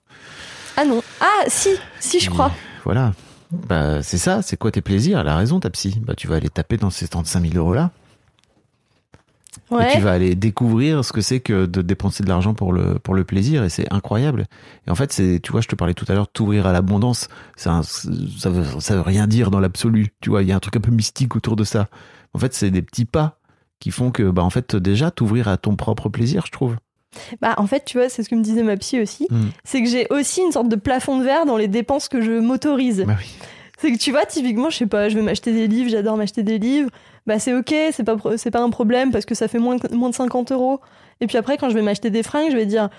Ah 0.78 0.86
non. 0.86 1.04
Ah, 1.20 1.44
si, 1.48 1.70
si, 2.00 2.22
je 2.22 2.30
crois. 2.30 2.52
Voilà. 2.86 3.12
Bah, 3.52 4.02
c'est 4.02 4.18
ça, 4.18 4.42
c'est 4.42 4.56
quoi 4.56 4.72
tes 4.72 4.82
plaisirs? 4.82 5.20
Elle 5.20 5.28
a 5.28 5.36
raison, 5.36 5.60
ta 5.60 5.70
psy. 5.70 6.00
Bah, 6.02 6.16
tu 6.16 6.28
vas 6.28 6.38
aller 6.38 6.50
taper 6.50 6.78
dans 6.78 6.90
ces 6.90 7.10
35 7.10 7.42
000 7.52 7.56
euros 7.58 7.74
Et 9.80 9.94
tu 9.94 10.02
vas 10.02 10.12
aller 10.12 10.36
découvrir 10.36 11.06
ce 11.06 11.14
que 11.14 11.22
c'est 11.22 11.40
que 11.40 11.66
de 11.66 11.82
dépenser 11.82 12.24
de 12.24 12.30
l'argent 12.30 12.54
pour 12.54 12.74
le, 12.74 13.00
pour 13.00 13.14
le 13.14 13.24
plaisir. 13.24 13.64
Et 13.64 13.70
c'est 13.70 13.92
incroyable. 13.92 14.48
Et 14.88 14.92
en 14.92 14.96
fait, 14.96 15.14
c'est, 15.14 15.40
tu 15.42 15.52
vois, 15.52 15.62
je 15.62 15.68
te 15.68 15.76
parlais 15.76 15.94
tout 15.94 16.06
à 16.10 16.14
l'heure, 16.14 16.28
t'ouvrir 16.28 16.68
à 16.68 16.74
l'abondance. 16.74 17.30
Ça, 17.56 17.82
veut, 17.82 18.80
ça 18.80 18.96
veut 18.96 19.02
rien 19.02 19.28
dire 19.28 19.50
dans 19.50 19.60
l'absolu. 19.60 20.10
Tu 20.20 20.30
vois, 20.30 20.42
il 20.42 20.50
y 20.50 20.52
a 20.52 20.56
un 20.56 20.60
truc 20.60 20.76
un 20.76 20.82
peu 20.82 20.92
mystique 20.92 21.36
autour 21.36 21.56
de 21.56 21.64
ça. 21.64 21.88
En 22.34 22.40
fait, 22.40 22.54
c'est 22.54 22.72
des 22.72 22.82
petits 22.82 23.06
pas 23.06 23.38
qui 23.80 23.92
font 23.92 24.12
que, 24.12 24.24
bah, 24.24 24.44
en 24.44 24.50
fait, 24.50 24.76
déjà, 24.76 25.10
t'ouvrir 25.10 25.48
à 25.48 25.58
ton 25.58 25.76
propre 25.76 26.10
plaisir, 26.10 26.44
je 26.46 26.52
trouve. 26.52 26.76
Bah, 27.42 27.56
en 27.58 27.68
fait, 27.68 27.84
tu 27.86 27.98
vois, 27.98 28.10
c'est 28.10 28.24
ce 28.24 28.30
que 28.30 28.36
me 28.36 28.44
disait 28.44 28.64
ma 28.64 28.78
psy 28.78 29.02
aussi. 29.02 29.28
Mm. 29.30 29.48
C'est 29.64 29.84
que 29.84 29.90
j'ai 29.90 30.08
aussi 30.10 30.42
une 30.42 30.52
sorte 30.52 30.70
de 30.70 30.76
plafond 30.76 31.20
de 31.20 31.24
verre 31.24 31.46
dans 31.46 31.58
les 31.58 31.68
dépenses 31.68 32.08
que 32.08 32.22
je 32.22 32.40
m'autorise. 32.40 33.04
Bah 33.06 33.16
oui. 33.18 33.30
C'est 33.80 33.92
que 33.92 33.98
tu 33.98 34.12
vois, 34.12 34.26
typiquement, 34.26 34.70
je 34.70 34.78
sais 34.78 34.86
pas, 34.86 35.10
je 35.10 35.16
vais 35.16 35.24
m'acheter 35.24 35.52
des 35.52 35.68
livres, 35.68 35.90
j'adore 35.90 36.16
m'acheter 36.16 36.44
des 36.44 36.60
livres. 36.60 36.92
Bah, 37.28 37.38
c'est 37.40 37.54
ok, 37.54 37.74
c'est 37.92 38.04
pas, 38.04 38.16
c'est 38.38 38.52
pas 38.52 38.62
un 38.62 38.70
problème 38.70 39.12
parce 39.12 39.26
que 39.26 39.36
ça 39.36 39.48
fait 39.48 39.60
moins, 39.60 39.78
moins 39.92 40.10
de 40.10 40.16
50 40.16 40.52
euros. 40.52 40.80
Et 41.20 41.28
puis 41.28 41.38
après, 41.38 41.58
quand 41.58 41.70
je 41.70 41.76
vais 41.76 41.82
m'acheter 41.84 42.10
des 42.10 42.24
fringues, 42.24 42.52
je 42.52 42.58
vais 42.58 42.66
dire, 42.66 42.90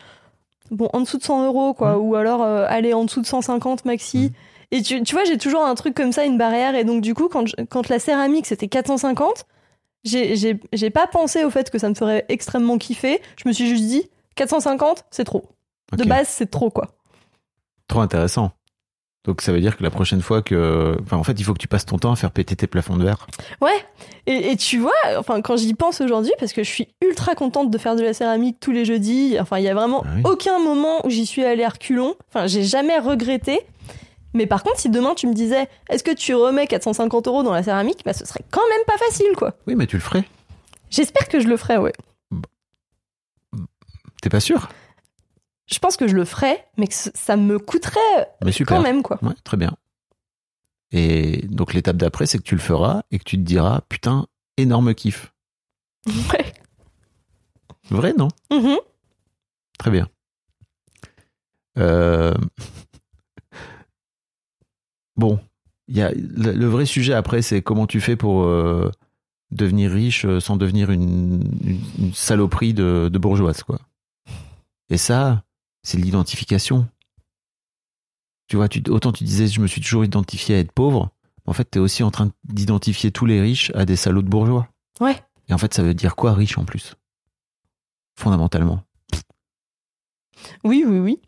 bon, 0.71 0.89
en 0.93 1.01
dessous 1.01 1.19
de 1.19 1.25
100 1.25 1.45
euros, 1.47 1.75
quoi. 1.75 1.99
Ou 1.99 2.15
alors, 2.15 2.43
euh, 2.43 2.65
allez, 2.69 2.95
en 2.95 3.05
dessous 3.05 3.21
de 3.21 3.27
150 3.27 3.85
maxi. 3.85 4.33
Et 4.71 4.81
tu, 4.83 5.03
tu 5.03 5.15
vois, 5.15 5.25
j'ai 5.25 5.39
toujours 5.39 5.65
un 5.65 5.75
truc 5.75 5.95
comme 5.95 6.13
ça, 6.13 6.25
une 6.25 6.39
barrière. 6.39 6.75
Et 6.77 6.85
donc, 6.85 7.03
du 7.03 7.15
coup, 7.15 7.29
quand, 7.29 7.47
je- 7.47 7.57
quand 7.69 7.89
la 7.89 7.99
céramique, 7.99 8.47
c'était 8.47 8.69
450, 8.69 9.45
j'ai, 10.05 10.35
j'ai, 10.37 10.59
j'ai 10.73 10.91
pas 10.91 11.07
pensé 11.07 11.45
au 11.45 11.51
fait 11.51 11.69
que 11.71 11.79
ça 11.79 11.89
me 11.89 11.95
ferait 11.95 12.25
extrêmement 12.29 12.79
kiffer. 12.79 13.21
Je 13.37 13.49
me 13.49 13.53
suis 13.53 13.69
juste 13.69 13.85
dit, 13.85 14.09
450, 14.37 15.05
c'est 15.11 15.25
trop. 15.25 15.45
De 15.93 16.05
base, 16.09 16.29
c'est 16.29 16.51
trop, 16.51 16.71
quoi. 16.71 16.89
Trop 17.89 18.01
intéressant. 18.01 18.53
Donc 19.25 19.41
ça 19.41 19.53
veut 19.53 19.61
dire 19.61 19.77
que 19.77 19.85
la 19.85 19.91
prochaine 19.91 20.21
fois 20.21 20.43
que... 20.43 20.97
Enfin, 21.03 21.17
en 21.17 21.23
fait, 21.23 21.39
il 21.39 21.45
faut 21.45 21.53
que 21.55 21.59
tu 21.61 21.69
passes 21.69 21.87
ton 21.87 21.97
temps 21.97 22.11
à 22.11 22.17
faire 22.17 22.33
péter 22.33 22.57
tes 22.57 22.67
plafonds 22.67 22.97
de 22.97 23.05
verre. 23.05 23.29
Ouais, 23.61 23.71
et, 24.27 24.51
et 24.51 24.57
tu 24.57 24.79
vois, 24.79 24.91
enfin 25.17 25.41
quand 25.43 25.57
j'y 25.57 25.75
pense 25.75 26.01
aujourd'hui, 26.01 26.33
parce 26.41 26.53
que 26.53 26.65
je 26.65 26.69
suis 26.69 26.89
ultra 27.01 27.37
contente 27.37 27.71
de 27.71 27.79
faire 27.79 27.95
de 27.95 28.03
la 28.03 28.15
céramique 28.15 28.57
tous 28.59 28.73
les 28.73 28.85
jeudis, 28.85 29.37
enfin 29.41 29.59
il 29.59 29.65
y 29.65 29.69
a 29.69 29.75
vraiment 29.75 30.03
Ah 30.05 30.11
oui. 30.17 30.23
aucun 30.25 30.59
moment 30.59 31.07
où 31.07 31.11
j'y 31.11 31.25
suis 31.25 31.45
allée 31.45 31.63
à 31.63 31.69
reculons, 31.69 32.17
enfin 32.29 32.49
j'ai 32.49 32.65
jamais 32.65 32.99
regretté. 32.99 33.61
Mais 34.35 34.47
par 34.47 34.65
contre, 34.65 34.81
si 34.81 34.89
demain 34.91 35.15
tu 35.15 35.29
me 35.29 35.35
disais, 35.35 35.69
est-ce 35.89 36.03
que 36.03 36.11
tu 36.13 36.35
remets 36.35 36.67
450 36.67 37.29
euros 37.29 37.43
dans 37.45 37.53
la 37.53 37.63
céramique, 37.63 38.01
bah 38.05 38.15
ce 38.15 38.25
serait 38.25 38.43
quand 38.51 38.67
même 38.71 38.85
pas 38.89 38.97
facile 38.99 39.33
quoi. 39.37 39.55
Oui, 39.69 39.77
mais 39.77 39.87
tu 39.87 39.97
le 39.97 40.03
ferais. 40.03 40.25
J'espère 40.91 41.29
que 41.29 41.39
je 41.39 41.47
le 41.47 41.57
ferai, 41.57 41.77
ouais. 41.79 41.93
T'es 44.21 44.31
pas 44.31 44.41
sûr? 44.41 44.69
Je 45.73 45.79
pense 45.79 45.97
que 45.97 46.07
je 46.07 46.15
le 46.15 46.25
ferai, 46.25 46.63
mais 46.77 46.87
que 46.87 46.95
ça 46.95 47.37
me 47.37 47.59
coûterait 47.59 48.29
Mais 48.45 48.53
super. 48.53 48.77
quand 48.77 48.83
même 48.83 49.03
quoi. 49.03 49.19
Ouais, 49.23 49.35
très 49.45 49.57
bien. 49.57 49.73
Et 50.91 51.47
donc 51.49 51.73
l'étape 51.73 51.97
d'après, 51.97 52.27
c'est 52.27 52.37
que 52.39 52.43
tu 52.43 52.55
le 52.55 52.61
feras 52.61 53.03
et 53.11 53.19
que 53.19 53.25
tu 53.25 53.37
te 53.39 53.43
diras, 53.43 53.81
putain, 53.89 54.27
énorme 54.59 54.95
kiff. 54.95 55.33
Ouais. 56.07 56.53
Vrai, 57.91 58.13
non? 58.17 58.29
Mhm. 58.51 58.77
Très 59.79 59.91
bien. 59.91 60.09
Euh, 61.79 62.35
Bon, 65.17 65.39
y 65.89 66.01
a 66.01 66.11
le, 66.13 66.53
le 66.53 66.67
vrai 66.67 66.87
sujet 66.87 67.13
après, 67.15 67.43
c'est 67.43 67.63
comment 67.63 67.87
tu 67.87 68.01
fais 68.01 68.17
pour 68.17 68.45
euh, 68.45 68.91
devenir 69.51 69.91
riche 69.91 70.25
euh, 70.25 70.41
sans 70.41 70.57
devenir 70.57 70.91
une, 70.91 71.43
une- 71.63 71.81
une 71.99 72.15
saloperie 72.15 72.75
de, 72.75 73.09
de 73.13 73.19
bourgeoise, 73.19 73.63
quoi. 73.63 73.79
Et 74.91 74.97
ça, 74.97 75.43
c'est 75.83 75.99
l'identification. 75.99 76.89
Tu 78.49 78.57
vois, 78.57 78.69
tu, 78.69 78.83
autant 78.89 79.13
tu 79.13 79.25
disais, 79.25 79.47
je 79.47 79.61
me 79.61 79.67
suis 79.67 79.81
toujours 79.81 80.05
identifié 80.05 80.57
à 80.57 80.59
être 80.59 80.73
pauvre. 80.73 81.11
En 81.47 81.53
fait, 81.53 81.71
tu 81.71 81.79
es 81.79 81.81
aussi 81.81 82.03
en 82.03 82.11
train 82.11 82.31
d'identifier 82.45 83.11
tous 83.11 83.27
les 83.27 83.41
riches 83.41 83.73
à 83.75 83.85
des 83.85 83.97
salauds 83.97 84.23
de 84.23 84.29
bourgeois. 84.29 84.69
Ouais. 85.01 85.17
Et 85.49 85.55
en 85.55 85.59
fait, 85.59 85.75
ça 85.75 85.83
veut 85.83 85.95
dire 85.95 86.17
quoi, 86.17 86.35
riche 86.35 86.59
en 86.59 86.65
plus? 86.65 86.95
Fondamentalement. 88.19 88.83
Oui, 90.65 90.85
oui, 90.87 90.99
oui. 90.99 91.21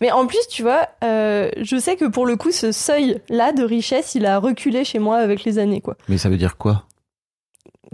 Mais 0.00 0.10
en 0.10 0.26
plus, 0.26 0.46
tu 0.48 0.62
vois, 0.62 0.88
euh, 1.04 1.50
je 1.60 1.78
sais 1.78 1.96
que 1.96 2.04
pour 2.04 2.26
le 2.26 2.36
coup, 2.36 2.52
ce 2.52 2.72
seuil-là 2.72 3.52
de 3.52 3.62
richesse, 3.62 4.14
il 4.14 4.26
a 4.26 4.38
reculé 4.38 4.84
chez 4.84 4.98
moi 4.98 5.18
avec 5.18 5.44
les 5.44 5.58
années, 5.58 5.80
quoi. 5.80 5.96
Mais 6.08 6.18
ça 6.18 6.28
veut 6.28 6.36
dire 6.36 6.56
quoi? 6.56 6.86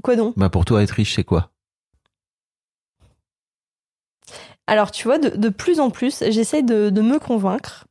Quoi 0.03 0.17
donc? 0.17 0.35
Bah 0.37 0.51
pour 0.51 0.65
toi, 0.65 0.83
être 0.83 0.91
riche, 0.91 1.15
c'est 1.15 1.25
quoi? 1.25 1.51
Alors, 4.67 4.91
tu 4.91 5.07
vois, 5.07 5.19
de, 5.19 5.29
de 5.29 5.49
plus 5.49 5.81
en 5.81 5.91
plus, 5.91 6.23
j'essaie 6.29 6.63
de, 6.63 6.91
de 6.91 7.01
me 7.01 7.19
convaincre 7.19 7.87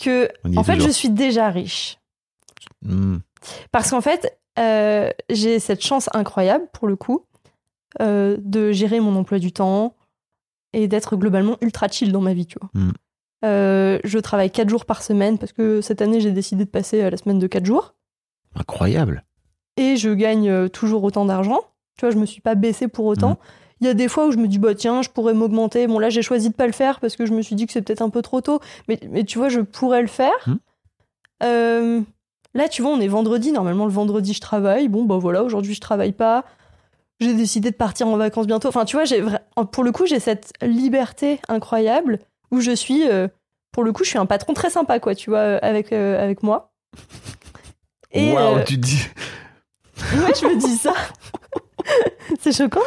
que, 0.00 0.28
en 0.56 0.64
fait, 0.64 0.74
toujours. 0.74 0.88
je 0.88 0.92
suis 0.92 1.10
déjà 1.10 1.48
riche. 1.48 1.98
Hmm. 2.82 3.18
Parce 3.72 3.90
qu'en 3.90 4.00
fait, 4.00 4.38
euh, 4.58 5.10
j'ai 5.30 5.58
cette 5.58 5.84
chance 5.84 6.08
incroyable, 6.12 6.66
pour 6.72 6.88
le 6.88 6.96
coup, 6.96 7.24
euh, 8.00 8.36
de 8.40 8.72
gérer 8.72 9.00
mon 9.00 9.16
emploi 9.16 9.38
du 9.38 9.52
temps 9.52 9.94
et 10.72 10.88
d'être 10.88 11.16
globalement 11.16 11.56
ultra 11.60 11.88
chill 11.88 12.12
dans 12.12 12.20
ma 12.20 12.34
vie, 12.34 12.46
tu 12.46 12.58
vois. 12.60 12.70
Mm. 12.74 12.90
Euh, 13.44 13.98
je 14.04 14.18
travaille 14.18 14.50
4 14.50 14.68
jours 14.68 14.86
par 14.86 15.02
semaine 15.02 15.38
parce 15.38 15.52
que 15.52 15.80
cette 15.80 16.02
année, 16.02 16.20
j'ai 16.20 16.32
décidé 16.32 16.64
de 16.64 16.70
passer 16.70 17.02
à 17.02 17.10
la 17.10 17.16
semaine 17.16 17.38
de 17.38 17.46
4 17.46 17.64
jours. 17.64 17.94
Incroyable. 18.54 19.24
et 19.76 19.96
je 19.96 20.08
gagne 20.08 20.70
toujours 20.70 21.04
autant 21.04 21.26
d'argent. 21.26 21.60
Tu 21.98 22.06
vois, 22.06 22.10
je 22.10 22.16
me 22.16 22.24
suis 22.24 22.40
pas 22.40 22.54
baissée 22.54 22.88
pour 22.88 23.04
autant. 23.04 23.30
Mhm. 23.30 23.36
Il 23.80 23.86
y 23.86 23.90
a 23.90 23.94
des 23.94 24.08
fois 24.08 24.26
où 24.26 24.32
je 24.32 24.38
me 24.38 24.48
dis, 24.48 24.58
bah 24.58 24.74
tiens, 24.74 25.02
je 25.02 25.10
pourrais 25.10 25.34
m'augmenter. 25.34 25.86
Bon, 25.86 25.98
là, 25.98 26.08
j'ai 26.08 26.22
choisi 26.22 26.48
de 26.48 26.54
pas 26.54 26.66
le 26.66 26.72
faire 26.72 26.98
parce 27.00 27.16
que 27.16 27.26
je 27.26 27.32
me 27.32 27.42
suis 27.42 27.54
dit 27.54 27.66
que 27.66 27.72
c'est 27.72 27.82
peut-être 27.82 28.02
un 28.02 28.10
peu 28.10 28.22
trop 28.22 28.40
tôt. 28.40 28.60
Mais, 28.88 28.98
mais 29.10 29.24
tu 29.24 29.38
vois, 29.38 29.48
je 29.48 29.60
pourrais 29.60 30.00
le 30.00 30.08
faire. 30.08 30.32
Mhm. 30.46 30.58
Euh, 31.42 32.00
là, 32.54 32.68
tu 32.68 32.82
vois, 32.82 32.92
on 32.92 33.00
est 33.00 33.08
vendredi. 33.08 33.52
Normalement, 33.52 33.84
le 33.84 33.92
vendredi, 33.92 34.32
je 34.32 34.40
travaille. 34.40 34.88
Bon, 34.88 35.04
bah 35.04 35.18
voilà, 35.18 35.42
aujourd'hui, 35.42 35.74
je 35.74 35.80
travaille 35.80 36.12
pas. 36.12 36.44
J'ai 37.20 37.34
décidé 37.34 37.70
de 37.70 37.76
partir 37.76 38.08
en 38.08 38.16
vacances 38.16 38.46
bientôt. 38.46 38.68
Enfin, 38.68 38.84
tu 38.84 38.96
vois, 38.96 39.04
j'ai 39.04 39.22
pour 39.72 39.84
le 39.84 39.92
coup, 39.92 40.06
j'ai 40.06 40.20
cette 40.20 40.52
liberté 40.62 41.40
incroyable 41.48 42.18
où 42.50 42.60
je 42.60 42.72
suis, 42.72 43.08
euh, 43.08 43.28
pour 43.72 43.84
le 43.84 43.92
coup, 43.92 44.04
je 44.04 44.10
suis 44.10 44.18
un 44.18 44.26
patron 44.26 44.54
très 44.54 44.70
sympa, 44.70 45.00
quoi, 45.00 45.14
tu 45.14 45.30
vois, 45.30 45.38
euh, 45.38 45.58
avec, 45.62 45.92
euh, 45.92 46.22
avec 46.22 46.42
moi. 46.42 46.72
Et, 48.12 48.32
Waouh, 48.32 48.58
euh, 48.58 48.64
tu 48.64 48.76
dis. 48.78 49.08
Ouais, 50.14 50.32
je 50.40 50.46
me 50.46 50.58
dis 50.58 50.76
ça. 50.76 50.94
c'est 52.40 52.52
choquant. 52.56 52.80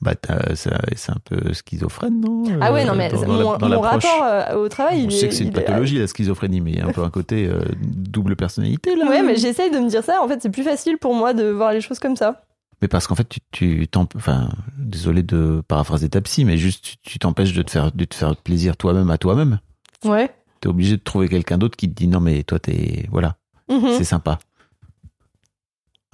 Bah, 0.00 0.14
t'as- 0.14 0.54
c'est 0.56 0.70
c'est 0.96 1.12
un 1.12 1.18
peu 1.24 1.52
schizophrène, 1.52 2.20
non 2.20 2.44
Ah 2.60 2.72
ouais, 2.72 2.84
non, 2.84 2.92
Euh, 2.92 2.96
mais 2.96 3.08
dans- 3.10 3.56
dans 3.58 3.68
mon, 3.68 3.82
la- 3.82 3.90
rapport 3.90 4.22
euh, 4.24 4.54
au 4.56 4.68
travail, 4.68 5.10
sait 5.10 5.26
est. 5.26 5.28
que 5.28 5.34
c'est 5.34 5.44
une 5.44 5.48
est- 5.50 5.52
pathologie, 5.52 5.98
la 5.98 6.06
schizophrénie, 6.06 6.60
mais 6.60 6.72
il 6.72 6.78
y 6.78 6.80
a 6.80 6.86
un 6.86 6.92
peu 6.92 7.02
un 7.02 7.10
côté 7.10 7.46
euh, 7.46 7.60
double 7.82 8.36
personnalité, 8.36 8.96
là. 8.96 9.08
Ouais, 9.08 9.22
mais 9.22 9.36
j'essaye 9.36 9.70
de 9.70 9.78
me 9.78 9.88
dire 9.88 10.02
ça. 10.04 10.20
En 10.22 10.28
fait, 10.28 10.40
c'est 10.42 10.50
plus 10.50 10.62
facile 10.64 10.98
pour 10.98 11.14
moi 11.14 11.32
de 11.34 11.44
voir 11.50 11.72
les 11.72 11.80
choses 11.80 11.98
comme 11.98 12.16
ça. 12.16 12.44
Mais 12.82 12.88
parce 12.88 13.06
qu'en 13.06 13.14
fait, 13.14 13.28
tu, 13.28 13.40
tu 13.52 13.88
enfin, 14.16 14.48
désolé 14.78 15.22
de 15.22 15.62
paraphraser 15.68 16.08
ta 16.08 16.20
psy, 16.22 16.44
mais 16.46 16.56
juste, 16.56 16.96
tu- 17.02 17.18
t'empêches 17.18 17.52
de 17.52 17.60
te 17.62 17.70
faire, 17.70 17.92
de 17.92 18.04
te 18.06 18.14
faire 18.14 18.34
plaisir 18.36 18.76
toi-même 18.76 19.10
à 19.10 19.18
toi-même. 19.18 19.60
Ouais. 20.04 20.30
T'es 20.62 20.68
obligé 20.68 20.96
de 20.96 21.02
trouver 21.02 21.28
quelqu'un 21.28 21.58
d'autre 21.58 21.76
qui 21.76 21.88
te 21.90 21.94
dit 21.94 22.08
non, 22.08 22.20
mais 22.20 22.42
toi, 22.42 22.58
t'es, 22.58 23.06
voilà, 23.10 23.36
Mhm. 23.70 23.90
c'est 23.98 24.04
sympa. 24.04 24.38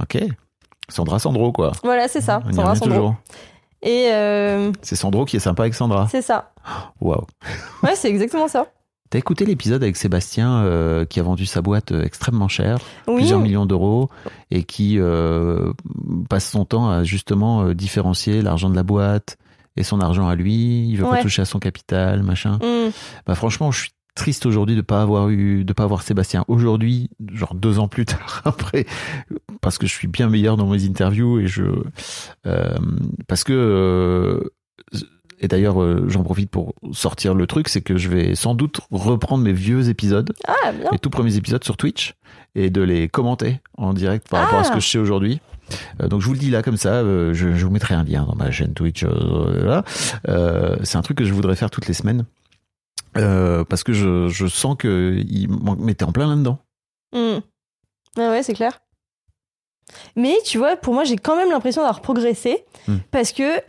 Ok. 0.03 0.19
Sandra 0.89 1.19
Sandro, 1.19 1.53
quoi. 1.53 1.73
Voilà, 1.83 2.09
c'est 2.09 2.21
ça. 2.21 2.43
On 2.49 2.53
Sandra 2.53 2.75
Sandro. 2.77 2.95
toujours. 2.97 3.15
Et 3.83 4.09
euh, 4.13 4.73
C'est 4.83 4.97
Sandro 4.97 5.25
qui 5.25 5.37
est 5.37 5.41
sympa 5.41 5.63
avec 5.65 5.75
Sandra. 5.75 6.09
c'est 6.11 6.23
ça. 6.23 6.53
Waouh. 7.01 7.27
Ouais, 7.83 7.95
c'est 7.95 8.09
exactement 8.09 8.49
ça. 8.49 8.67
T'as 9.11 9.19
écouté 9.21 9.45
l'épisode 9.45 9.83
avec 9.85 9.97
Sébastien 9.97 10.65
euh, 10.65 11.05
qui 11.05 11.21
a 11.21 11.23
vendu 11.23 11.47
sa 11.47 11.63
boîte 11.63 11.93
euh, 11.93 12.03
extrêmement 12.03 12.49
Oui. 13.07 13.15
plusieurs 13.17 13.39
millions 13.39 13.65
d'euros, 13.67 14.11
et 14.51 14.65
qui 14.65 14.99
euh, 14.99 15.73
passe 16.29 16.51
son 16.51 16.65
temps 16.65 16.91
à 16.91 17.05
justement 17.05 17.73
différencier 17.73 18.43
l'argent 18.43 18.69
de 18.69 18.75
la 18.75 18.83
boîte 18.83 19.37
et 19.77 19.85
son 19.85 20.01
argent 20.01 20.27
à 20.27 20.35
lui. 20.35 20.89
Il 20.89 20.97
veut 20.97 21.05
Ouais. 21.05 21.19
pas 21.19 21.23
toucher 21.23 21.43
à 21.43 21.45
son 21.45 21.61
capital, 21.61 22.23
machin. 22.25 22.59
Mm. 22.63 22.91
Bah 23.27 23.35
franchement, 23.37 23.71
je 23.71 23.83
suis 23.83 23.91
triste 24.17 24.47
aujourd'hui 24.47 24.75
de 24.75 24.81
pas 24.81 25.01
avoir 25.03 25.29
eu, 25.29 25.63
de 25.65 25.73
pas 25.73 25.85
avoir 25.85 26.03
Sébastien 26.03 26.45
aujourd'hui, 26.49 27.11
genre 27.33 27.55
deux 27.55 27.79
ans 27.79 27.87
plus 27.87 28.05
tard 28.07 28.43
après, 28.45 28.87
parce 29.61 29.79
que 29.79 29.87
je 29.87 29.93
suis 29.93 30.09
bien 30.09 30.29
meilleur 30.29 30.57
dans 30.57 30.67
mes 30.67 30.85
interviews 30.85 31.39
et 31.39 31.47
je, 31.47 31.63
euh, 32.47 32.75
parce 33.29 33.45
que 33.45 33.53
euh, 33.53 34.51
et 35.39 35.49
d'ailleurs 35.49 35.81
euh, 35.83 36.07
j'en 36.09 36.23
profite 36.25 36.51
pour 36.51 36.75
sortir 36.93 37.35
le 37.35 37.47
truc, 37.47 37.69
c'est 37.69 37.83
que 37.83 37.97
je 37.99 38.09
vais 38.09 38.35
sans 38.35 38.55
doute 38.55 38.81
reprendre 38.91 39.45
mes 39.45 39.53
vieux 39.53 39.89
épisodes, 39.91 40.33
Ah, 40.49 40.73
les 40.93 40.99
tout 40.99 41.11
premiers 41.11 41.37
épisodes 41.37 41.63
sur 41.63 41.77
Twitch 41.77 42.15
et 42.55 42.71
de 42.71 42.81
les 42.81 43.09
commenter 43.09 43.61
en 43.77 43.93
direct 43.93 44.29
par 44.29 44.43
rapport 44.45 44.59
à 44.61 44.65
ce 44.65 44.71
Ah. 44.73 44.75
que 44.77 44.81
je 44.81 44.89
sais 44.89 44.99
aujourd'hui. 44.99 45.41
Euh, 46.01 46.09
donc 46.09 46.21
je 46.23 46.27
vous 46.27 46.33
le 46.33 46.39
dis 46.39 46.51
là 46.51 46.63
comme 46.63 46.77
ça, 46.79 46.95
euh, 46.95 47.35
je, 47.35 47.55
je 47.55 47.67
vous 47.67 47.73
mettrai 47.73 47.95
un 47.95 48.05
lien 48.05 48.25
dans 48.25 48.35
ma 48.37 48.51
chaîne 48.51 48.73
Twitch. 48.73 49.05
c'est 50.85 50.97
un 50.97 51.03
truc 51.03 51.19
que 51.19 51.25
je 51.25 51.35
voudrais 51.35 51.57
faire 51.57 51.71
toutes 51.71 51.87
les 51.89 51.95
semaines. 51.95 52.25
Euh, 53.19 53.65
parce 53.65 53.83
que 53.85 53.93
je, 53.93 54.29
je 54.29 54.47
sens 54.47 54.77
que 54.79 55.21
il 55.29 55.49
manque- 55.49 55.79
mais 55.81 55.95
t'es 55.95 56.05
en 56.05 56.13
plein 56.13 56.29
là-dedans. 56.29 56.59
Mm. 57.13 57.39
Ah 58.19 58.31
ouais, 58.31 58.43
c'est 58.43 58.55
clair. 58.55 58.81
Mais 60.17 60.37
tu 60.45 60.59
vois, 60.59 60.77
pour 60.77 60.95
moi, 60.95 61.05
j'ai 61.05 61.17
quand 61.17 61.37
même 61.37 61.51
l'impression 61.51 61.83
d'avoir 61.83 62.01
progressé 62.01 62.65
Mm. 62.89 62.97
parce 63.11 63.33
que 63.33 63.61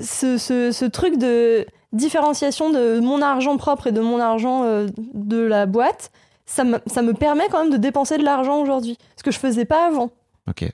ce, 0.00 0.38
ce- 0.38 0.72
ce 0.72 0.84
truc 0.84 1.18
de 1.18 1.66
différenciation 1.92 2.70
de 2.70 3.00
mon 3.00 3.20
argent 3.20 3.56
propre 3.58 3.88
et 3.88 3.92
de 3.92 4.00
mon 4.00 4.18
argent 4.18 4.64
euh, 4.64 4.86
de 5.14 5.38
la 5.38 5.66
boîte, 5.66 6.10
ça 6.46 6.64
me, 6.64 6.78
ça 6.86 7.02
me 7.02 7.12
permet 7.14 7.48
quand 7.50 7.60
même 7.62 7.72
de 7.72 7.76
dépenser 7.76 8.16
de 8.18 8.24
l'argent 8.24 8.60
aujourd'hui. 8.62 8.96
Ce 9.16 9.22
que 9.22 9.30
je 9.30 9.38
faisais 9.38 9.64
pas 9.66 9.86
avant. 9.86 10.10
Ok. 10.48 10.64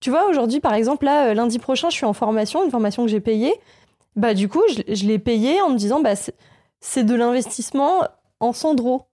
Tu 0.00 0.10
vois, 0.10 0.28
aujourd'hui, 0.28 0.60
par 0.60 0.74
exemple, 0.74 1.04
là, 1.04 1.28
euh, 1.28 1.34
lundi 1.34 1.58
prochain, 1.58 1.90
je 1.90 1.94
suis 1.96 2.06
en 2.06 2.12
formation, 2.12 2.64
une 2.64 2.70
formation 2.70 3.04
que 3.04 3.10
j'ai 3.10 3.20
payée. 3.20 3.54
Bah, 4.16 4.34
du 4.34 4.48
coup, 4.48 4.62
je, 4.68 4.94
je 4.94 5.04
l'ai 5.06 5.18
payée 5.18 5.60
en 5.60 5.70
me 5.70 5.76
disant, 5.76 6.00
bah, 6.00 6.14
c'est- 6.80 7.04
de 7.04 7.14
l'investissement 7.14 8.02
en 8.40 8.52
Sandro. 8.52 9.06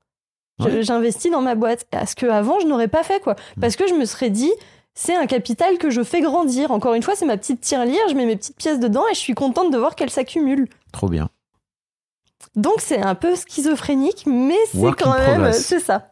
Ouais. 0.60 0.81
J'investis 0.81 1.31
dans 1.31 1.41
ma 1.41 1.56
boîte. 1.56 1.85
À 1.91 2.06
ce 2.06 2.15
que 2.15 2.26
avant, 2.26 2.60
je 2.60 2.65
n'aurais 2.68 2.88
pas 2.88 3.03
fait, 3.03 3.19
quoi. 3.22 3.34
Mm. 3.57 3.61
Parce 3.61 3.76
que 3.76 3.88
je 3.88 3.94
me 3.94 4.06
serais 4.06 4.30
dit, 4.31 4.52
c'est 4.95 5.15
un 5.15 5.27
capital 5.27 5.77
que 5.77 5.89
je 5.91 6.02
fais 6.03 6.22
grandir. 6.22 6.72
Encore 6.72 6.95
une 6.95 7.03
fois, 7.03 7.15
c'est 7.15 7.26
ma 7.26 7.38
petite 7.38 7.61
tirelire, 7.61 8.02
je 8.10 8.15
mets 8.15 8.26
mes 8.26 8.35
petites 8.35 8.57
pièces 8.57 8.80
dedans 8.80 9.03
et 9.11 9.14
je 9.14 9.19
suis 9.19 9.35
contente 9.35 9.72
de 9.72 9.77
voir 9.77 9.95
qu'elles 9.95 10.10
s'accumulent. 10.10 10.68
Trop 10.91 11.10
bien. 11.10 11.30
Donc, 12.56 12.76
c'est 12.80 13.02
un 13.02 13.14
peu 13.15 13.35
schizophrénique, 13.35 14.23
mais 14.26 14.57
c'est 14.72 14.91
quand 14.98 15.14
même. 15.14 15.53
C'est 15.53 15.80
ça. 15.80 16.10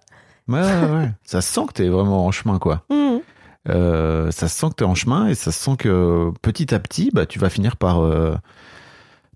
Ouais, 0.48 0.60
ouais, 0.62 0.92
ouais. 0.92 1.10
ça 1.24 1.42
se 1.42 1.52
sent 1.52 1.62
que 1.68 1.74
t'es 1.74 1.88
vraiment 1.90 2.26
en 2.26 2.32
chemin, 2.32 2.60
quoi. 2.60 2.84
Mhm. 2.92 3.22
Euh, 3.68 4.30
ça 4.30 4.48
se 4.48 4.56
sent 4.60 4.68
que 4.70 4.76
t'es 4.76 4.86
en 4.86 4.94
chemin 4.94 5.28
et 5.28 5.34
ça 5.34 5.52
se 5.52 5.60
sent 5.60 5.76
que 5.80 6.30
petit 6.44 6.72
à 6.76 6.80
petit, 6.80 7.10
bah, 7.12 7.26
tu 7.26 7.40
vas 7.40 7.50
finir 7.50 7.78
par, 7.78 8.04
euh, 8.04 8.36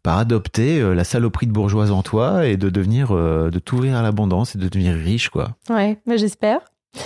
par 0.04 0.18
adopter 0.18 0.80
euh, 0.80 0.94
la 0.94 1.04
saloperie 1.04 1.48
de 1.48 1.52
bourgeoise 1.52 1.92
en 1.92 2.02
toi 2.04 2.46
et 2.46 2.58
de 2.58 2.70
devenir, 2.70 3.16
euh, 3.16 3.50
de 3.52 3.60
t'ouvrir 3.60 3.96
à 3.96 4.02
l'abondance 4.02 4.56
et 4.56 4.58
de 4.58 4.68
devenir 4.68 4.94
riche, 4.96 5.30
quoi. 5.30 5.56
Ouais, 5.70 5.98
bah, 6.06 6.18
j'espère. 6.18 6.60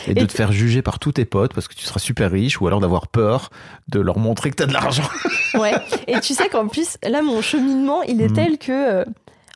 Et 0.08 0.14
de 0.14 0.26
te 0.26 0.32
faire 0.32 0.52
juger 0.54 0.82
par 0.82 0.98
tous 0.98 1.12
tes 1.12 1.26
potes 1.26 1.54
parce 1.54 1.68
que 1.68 1.74
tu 1.76 1.84
seras 1.86 2.00
super 2.00 2.32
riche 2.32 2.62
ou 2.62 2.68
alors 2.68 2.80
d'avoir 2.80 3.08
peur 3.10 3.50
de 3.90 4.00
leur 4.00 4.18
montrer 4.18 4.50
que 4.50 4.56
t'as 4.56 4.66
de 4.66 4.72
l'argent. 4.74 5.04
Ouais. 5.56 5.74
Et 6.08 6.20
tu 6.22 6.34
sais 6.34 6.48
qu'en 6.48 6.68
plus, 6.70 6.98
là, 7.04 7.22
mon 7.22 7.42
cheminement, 7.42 8.02
il 8.04 8.22
est 8.22 8.28
Mhm. 8.30 8.34
tel 8.34 8.58
que, 8.58 8.72
euh, 9.02 9.06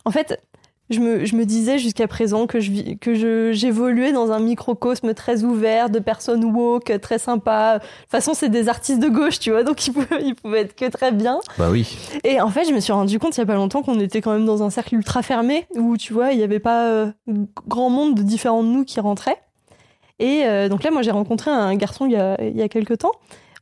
en 0.04 0.12
fait, 0.12 0.42
je 0.90 1.00
me, 1.00 1.26
je 1.26 1.36
me 1.36 1.44
disais 1.46 1.78
jusqu'à 1.80 2.08
présent 2.08 2.48
que 2.48 2.60
je 2.60 2.94
que 2.96 3.14
je 3.14 3.52
j'évoluais 3.52 4.12
dans 4.14 4.32
un 4.32 4.40
microcosme 4.40 5.14
très 5.14 5.44
ouvert 5.44 5.90
de 5.90 6.00
personnes 6.00 6.44
woke, 6.46 7.00
très 7.02 7.20
sympas. 7.20 7.80
De 7.80 7.84
toute 7.84 8.10
façon, 8.12 8.34
c'est 8.34 8.50
des 8.50 8.70
artistes 8.70 9.00
de 9.02 9.10
gauche, 9.10 9.40
tu 9.40 9.52
vois, 9.52 9.64
donc 9.64 9.86
ils 9.86 9.92
pouvaient, 9.94 10.24
ils 10.24 10.36
pouvaient 10.36 10.62
être 10.62 10.76
que 10.76 10.86
très 10.86 11.12
bien. 11.12 11.40
Bah 11.58 11.70
oui. 11.70 11.98
Et 12.24 12.40
en 12.40 12.50
fait, 12.50 12.66
je 12.66 12.74
me 12.74 12.80
suis 12.80 12.94
rendu 12.94 13.20
compte 13.20 13.36
il 13.36 13.42
y 13.42 13.44
a 13.44 13.46
pas 13.46 13.56
longtemps 13.56 13.82
qu'on 13.84 14.00
était 14.00 14.22
quand 14.22 14.32
même 14.32 14.46
dans 14.46 14.64
un 14.64 14.70
cercle 14.70 14.96
ultra 14.96 15.22
fermé 15.24 15.68
où, 15.76 15.98
tu 15.98 16.14
vois, 16.14 16.32
il 16.32 16.40
y 16.40 16.44
avait 16.44 16.60
pas 16.60 16.86
euh, 16.88 17.12
grand 17.68 17.90
monde 17.90 18.16
de 18.16 18.22
différents 18.24 18.64
de 18.64 18.70
nous 18.70 18.86
qui 18.86 19.00
rentraient. 19.00 19.38
Et 20.20 20.44
euh, 20.46 20.68
donc 20.70 20.84
là, 20.84 20.92
moi, 20.92 21.02
j'ai 21.02 21.12
rencontré 21.12 21.52
un 21.52 21.76
garçon 21.76 22.06
il 22.06 22.14
y 22.14 22.16
a, 22.16 22.42
il 22.42 22.56
y 22.58 22.62
a 22.62 22.70
quelques 22.70 22.98
temps. 23.00 23.12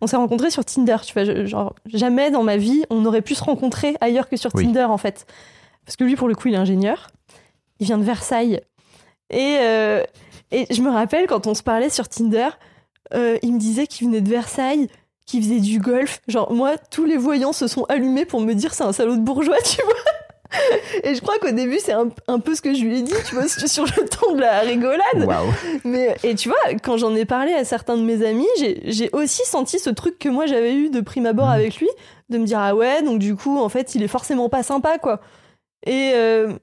On 0.01 0.07
s'est 0.07 0.15
rencontrés 0.17 0.51
sur 0.51 0.63
Tinder, 0.63 0.97
tu 1.05 1.13
vois. 1.13 1.23
je- 1.23 1.45
genre, 1.45 1.73
jamais 1.91 2.29
dans 2.29 2.43
ma 2.43 2.57
vie, 2.57 2.83
on 2.89 3.03
aurait 3.05 3.21
pu 3.21 3.33
se 3.33 3.43
rencontrer 3.43 3.95
ailleurs 4.01 4.29
que 4.29 4.37
sur 4.37 4.51
Oui. 4.53 4.65
Tinder, 4.65 4.83
en 4.83 4.97
fait. 4.97 5.25
Parce 5.85 5.95
que 5.97 6.03
lui, 6.03 6.15
pour 6.15 6.27
le 6.27 6.35
coup, 6.35 6.47
il 6.49 6.53
est 6.53 6.57
ingénieur. 6.57 7.07
Il 7.79 7.85
vient 7.87 7.97
de 7.97 8.03
Versailles. 8.03 8.61
Et, 9.29 9.57
euh, 9.59 10.03
et 10.51 10.65
je 10.73 10.81
me 10.81 10.89
rappelle, 10.89 11.27
quand 11.27 11.47
on 11.47 11.53
se 11.53 11.63
parlait 11.63 11.89
sur 11.89 12.07
Tinder, 12.07 12.49
euh, 13.13 13.37
il 13.41 13.53
me 13.53 13.59
disait 13.59 13.87
qu'il 13.87 14.07
venait 14.07 14.21
de 14.21 14.29
Versailles, 14.29 14.87
qu'il 15.25 15.43
faisait 15.43 15.59
du 15.59 15.79
golf. 15.79 16.21
Genre, 16.27 16.51
moi, 16.53 16.77
tous 16.91 17.05
les 17.05 17.17
voyants 17.17 17.53
se 17.53 17.67
sont 17.67 17.83
allumés 17.85 18.25
pour 18.25 18.41
me 18.41 18.53
dire 18.53 18.73
c'est 18.73 18.83
un 18.83 18.93
salaud 18.93 19.15
de 19.15 19.21
bourgeois, 19.21 19.61
tu 19.61 19.81
vois. 19.83 19.93
Et 21.03 21.15
je 21.15 21.21
crois 21.21 21.37
qu'au 21.39 21.51
début, 21.51 21.79
c'est 21.79 21.91
un, 21.91 22.07
un 22.27 22.39
peu 22.39 22.55
ce 22.55 22.61
que 22.61 22.73
je 22.73 22.81
lui 22.83 22.99
ai 22.99 23.01
dit, 23.01 23.11
tu 23.27 23.35
vois, 23.35 23.47
sur 23.47 23.83
le 23.83 24.07
ton 24.07 24.35
de 24.35 24.39
la 24.39 24.59
rigolade. 24.61 25.25
Waouh. 25.25 25.47
Mais, 25.83 26.15
et 26.23 26.35
tu 26.35 26.47
vois, 26.49 26.57
quand 26.81 26.95
j'en 26.97 27.13
ai 27.15 27.25
parlé 27.25 27.51
à 27.51 27.65
certains 27.65 27.97
de 27.97 28.03
mes 28.03 28.25
amis, 28.25 28.47
j'ai 28.85 29.09
aussi 29.11 29.41
senti 29.45 29.79
ce 29.79 29.89
truc 29.89 30.17
que 30.19 30.29
moi 30.29 30.45
j'avais 30.45 30.73
eu 30.75 30.89
de 30.89 31.01
prime 31.01 31.25
abord 31.25 31.47
Mhm. 31.47 31.51
avec 31.53 31.77
lui, 31.77 31.89
de 32.29 32.37
me 32.37 32.45
dire 32.45 32.59
ah 32.59 32.73
ouais, 32.75 33.01
donc 33.01 33.19
du 33.19 33.35
coup, 33.35 33.59
en 33.59 33.67
fait, 33.67 33.95
il 33.95 34.03
est 34.03 34.07
forcément 34.07 34.47
pas 34.47 34.63
sympa, 34.63 34.97
quoi. 34.97 35.19
Et, 35.85 36.11
euh, 36.13 36.53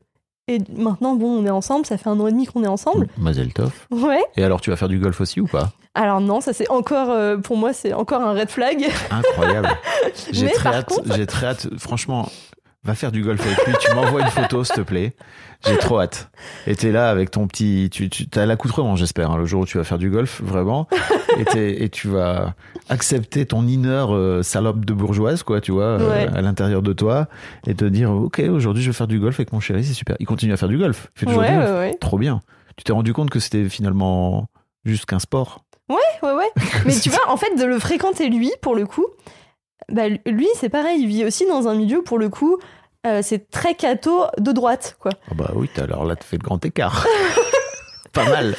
et 0.49 0.59
maintenant, 0.77 1.15
bon, 1.15 1.39
on 1.43 1.47
est 1.47 1.51
ensemble, 1.51 1.87
ça 1.87 1.97
fait 1.99 2.09
un 2.09 2.19
an 2.19 2.27
et 2.27 2.33
demi 2.33 2.47
qu'on 2.47 2.65
est 2.65 2.69
ensemble. 2.69 3.07
Mazel 3.17 3.53
tov. 3.53 3.73
Ouais. 3.91 4.23
Et 4.37 4.43
alors, 4.45 4.61
tu 4.61 4.71
vas 4.71 4.77
faire 4.77 4.89
du 4.89 4.99
golf 4.99 5.21
aussi 5.21 5.41
ou 5.41 5.47
pas? 5.47 5.71
Alors 5.95 6.21
non, 6.21 6.41
ça 6.41 6.53
c'est 6.55 6.69
encore, 6.71 7.11
euh, 7.11 7.37
pour 7.37 7.57
moi, 7.57 7.73
c'est 7.73 7.93
encore 7.93 8.23
un 8.23 8.33
red 8.33 8.49
flag. 8.51 8.89
Incroyable. 9.11 9.69
J'ai 10.33 10.49
très 10.51 10.83
contre- 10.85 11.15
J'ai 11.15 11.27
très 11.27 11.47
hâte. 11.49 11.69
Franchement, 11.79 12.29
va 12.85 12.95
faire 12.95 13.13
du 13.13 13.23
golf 13.23 13.41
avec 13.45 13.65
lui. 13.67 13.75
Tu 13.81 13.95
m'envoies 13.95 14.23
une 14.23 14.29
photo, 14.29 14.65
s'il 14.65 14.75
te 14.77 14.81
plaît. 14.81 15.15
J'ai 15.67 15.77
trop 15.79 16.01
hâte. 16.01 16.31
Et 16.67 16.75
t'es 16.75 16.91
là 16.91 17.09
avec 17.11 17.31
ton 17.31 17.47
petit. 17.47 17.89
Tu, 17.93 18.11
tu 18.11 18.27
as 18.35 18.45
l'accoutrement, 18.47 18.97
j'espère, 18.97 19.31
hein, 19.31 19.37
le 19.37 19.45
jour 19.45 19.63
où 19.63 19.67
tu 19.67 19.79
vas 19.79 19.85
faire 19.85 19.99
du 19.99 20.11
golf, 20.11 20.41
vraiment. 20.43 20.89
Et, 21.57 21.89
tu 21.91 22.09
vas 22.09 22.55
accepter 22.89 23.47
ton 23.47 23.67
inner 23.67 24.07
euh, 24.11 24.43
salope 24.43 24.85
de 24.85 24.93
bourgeoise, 24.93 25.43
quoi, 25.45 25.61
tu 25.61 25.71
vois, 25.71 25.85
euh, 25.85 26.11
Ouais. 26.11 26.29
à 26.37 26.43
l'intérieur 26.43 26.83
de 26.83 26.93
toi, 26.93 27.29
et 27.67 27.75
te 27.75 27.85
dire, 27.85 28.11
ok, 28.11 28.41
aujourd'hui 28.51 28.83
je 28.83 28.91
vais 28.91 28.97
faire 28.97 29.07
du 29.07 29.21
golf 29.21 29.39
avec 29.39 29.53
mon 29.53 29.61
chéri, 29.61 29.85
c'est 29.85 29.95
super. 29.95 30.17
Il 30.19 30.27
continue 30.27 30.53
à 30.53 30.57
faire 30.57 30.69
du 30.69 30.79
golf. 30.79 31.09
Il 31.17 31.21
fait 31.21 31.27
toujours 31.27 31.43
ouais, 31.43 31.51
du 31.51 31.57
golf. 31.57 31.71
ouais, 31.71 31.77
ouais. 31.79 31.95
Trop 32.01 32.19
bien. 32.19 32.41
Tu 32.77 32.85
t'es 32.85 32.93
rendu 32.93 33.13
compte 33.13 33.31
que 33.31 33.39
c'était 33.39 33.69
finalement 33.69 34.49
juste 34.85 35.07
qu'un 35.07 35.19
sport? 35.21 35.65
Ouais, 35.89 35.99
ouais. 36.23 36.51
Mais 36.87 36.95
tu 36.99 37.11
vois, 37.11 37.29
en 37.29 37.37
fait, 37.37 37.55
de 37.57 37.65
le 37.65 37.79
fréquenter 37.79 38.29
lui, 38.29 38.51
pour 38.63 38.75
le 38.75 38.87
coup, 38.87 39.07
bah, 39.89 40.09
lui, 40.27 40.49
c'est 40.57 40.69
pareil, 40.69 41.01
il 41.01 41.07
vit 41.07 41.25
aussi 41.25 41.47
dans 41.47 41.69
un 41.69 41.75
milieu, 41.75 42.03
pour 42.03 42.19
le 42.19 42.29
coup, 42.29 42.59
euh, 43.07 43.21
c'est 43.23 43.51
très 43.51 43.75
catho 43.75 44.27
de 44.39 44.53
droite, 44.53 44.97
quoi. 45.01 45.13
Ah 45.31 45.35
bah 45.35 45.51
oui, 45.55 45.69
alors 45.77 46.05
là, 46.05 46.17
tu 46.17 46.25
fais 46.25 46.37
le 46.37 46.45
grand 46.45 46.65
écart. 46.65 47.07
Pas 48.13 48.29
mal. 48.29 48.55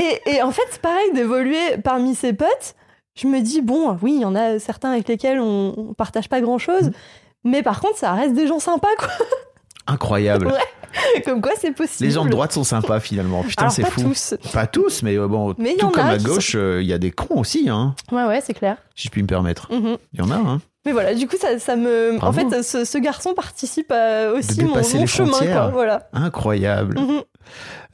Et, 0.00 0.34
et 0.36 0.42
en 0.42 0.50
fait, 0.50 0.62
c'est 0.70 0.82
pareil 0.82 1.12
d'évoluer 1.14 1.78
parmi 1.82 2.14
ses 2.14 2.32
potes. 2.32 2.74
Je 3.16 3.26
me 3.26 3.40
dis, 3.40 3.62
bon, 3.62 3.98
oui, 4.02 4.12
il 4.16 4.20
y 4.20 4.24
en 4.24 4.34
a 4.34 4.58
certains 4.58 4.92
avec 4.92 5.08
lesquels 5.08 5.40
on, 5.40 5.74
on 5.76 5.94
partage 5.94 6.28
pas 6.28 6.40
grand 6.40 6.58
chose. 6.58 6.90
Mais 7.42 7.62
par 7.62 7.80
contre, 7.80 7.96
ça 7.96 8.12
reste 8.12 8.34
des 8.34 8.46
gens 8.46 8.58
sympas, 8.60 8.94
quoi. 8.98 9.08
Incroyable. 9.86 10.46
Ouais. 10.48 10.52
Comme 11.24 11.40
quoi, 11.40 11.52
c'est 11.60 11.72
possible. 11.72 12.06
Les 12.06 12.10
gens 12.14 12.24
de 12.24 12.30
droite 12.30 12.52
sont 12.52 12.64
sympas 12.64 13.00
finalement. 13.00 13.42
Putain, 13.42 13.68
c'est 13.70 13.82
pas 13.82 13.90
fou. 13.90 14.02
tous. 14.02 14.34
Pas 14.52 14.66
tous, 14.66 15.02
mais 15.02 15.16
euh, 15.16 15.28
bon, 15.28 15.54
Mais 15.58 15.70
il 15.72 15.74
y 15.74 15.78
tout 15.78 15.90
comme 15.90 16.06
a 16.06 16.10
à 16.10 16.18
gauche, 16.18 16.54
euh, 16.54 16.80
il 16.82 16.88
y 16.88 16.92
a 16.92 16.98
des 16.98 17.10
cons 17.10 17.38
aussi, 17.40 17.68
hein, 17.68 17.94
Ouais, 18.10 18.24
ouais, 18.24 18.40
c'est 18.44 18.54
clair. 18.54 18.76
si 18.94 19.06
je 19.06 19.10
puis 19.12 19.22
me 19.22 19.26
permettre. 19.28 19.72
Mhm. 19.72 19.96
Il 20.14 20.18
y 20.20 20.22
en 20.22 20.30
a, 20.30 20.36
hein. 20.36 20.60
Mais 20.86 20.92
voilà, 20.92 21.14
du 21.14 21.26
coup, 21.28 21.36
ça, 21.38 21.58
ça 21.58 21.76
me. 21.76 22.16
En 22.22 22.32
fait, 22.32 22.62
ce, 22.62 22.84
ce 22.84 22.98
garçon 22.98 23.34
participe 23.34 23.92
à 23.92 24.32
aussi 24.32 24.62
mon, 24.62 24.68
dépasser 24.68 24.98
mon 24.98 25.06
chemin, 25.06 25.38
quoi. 25.46 25.68
Voilà. 25.68 26.08
Incroyable. 26.12 26.98
Mhm. 26.98 27.22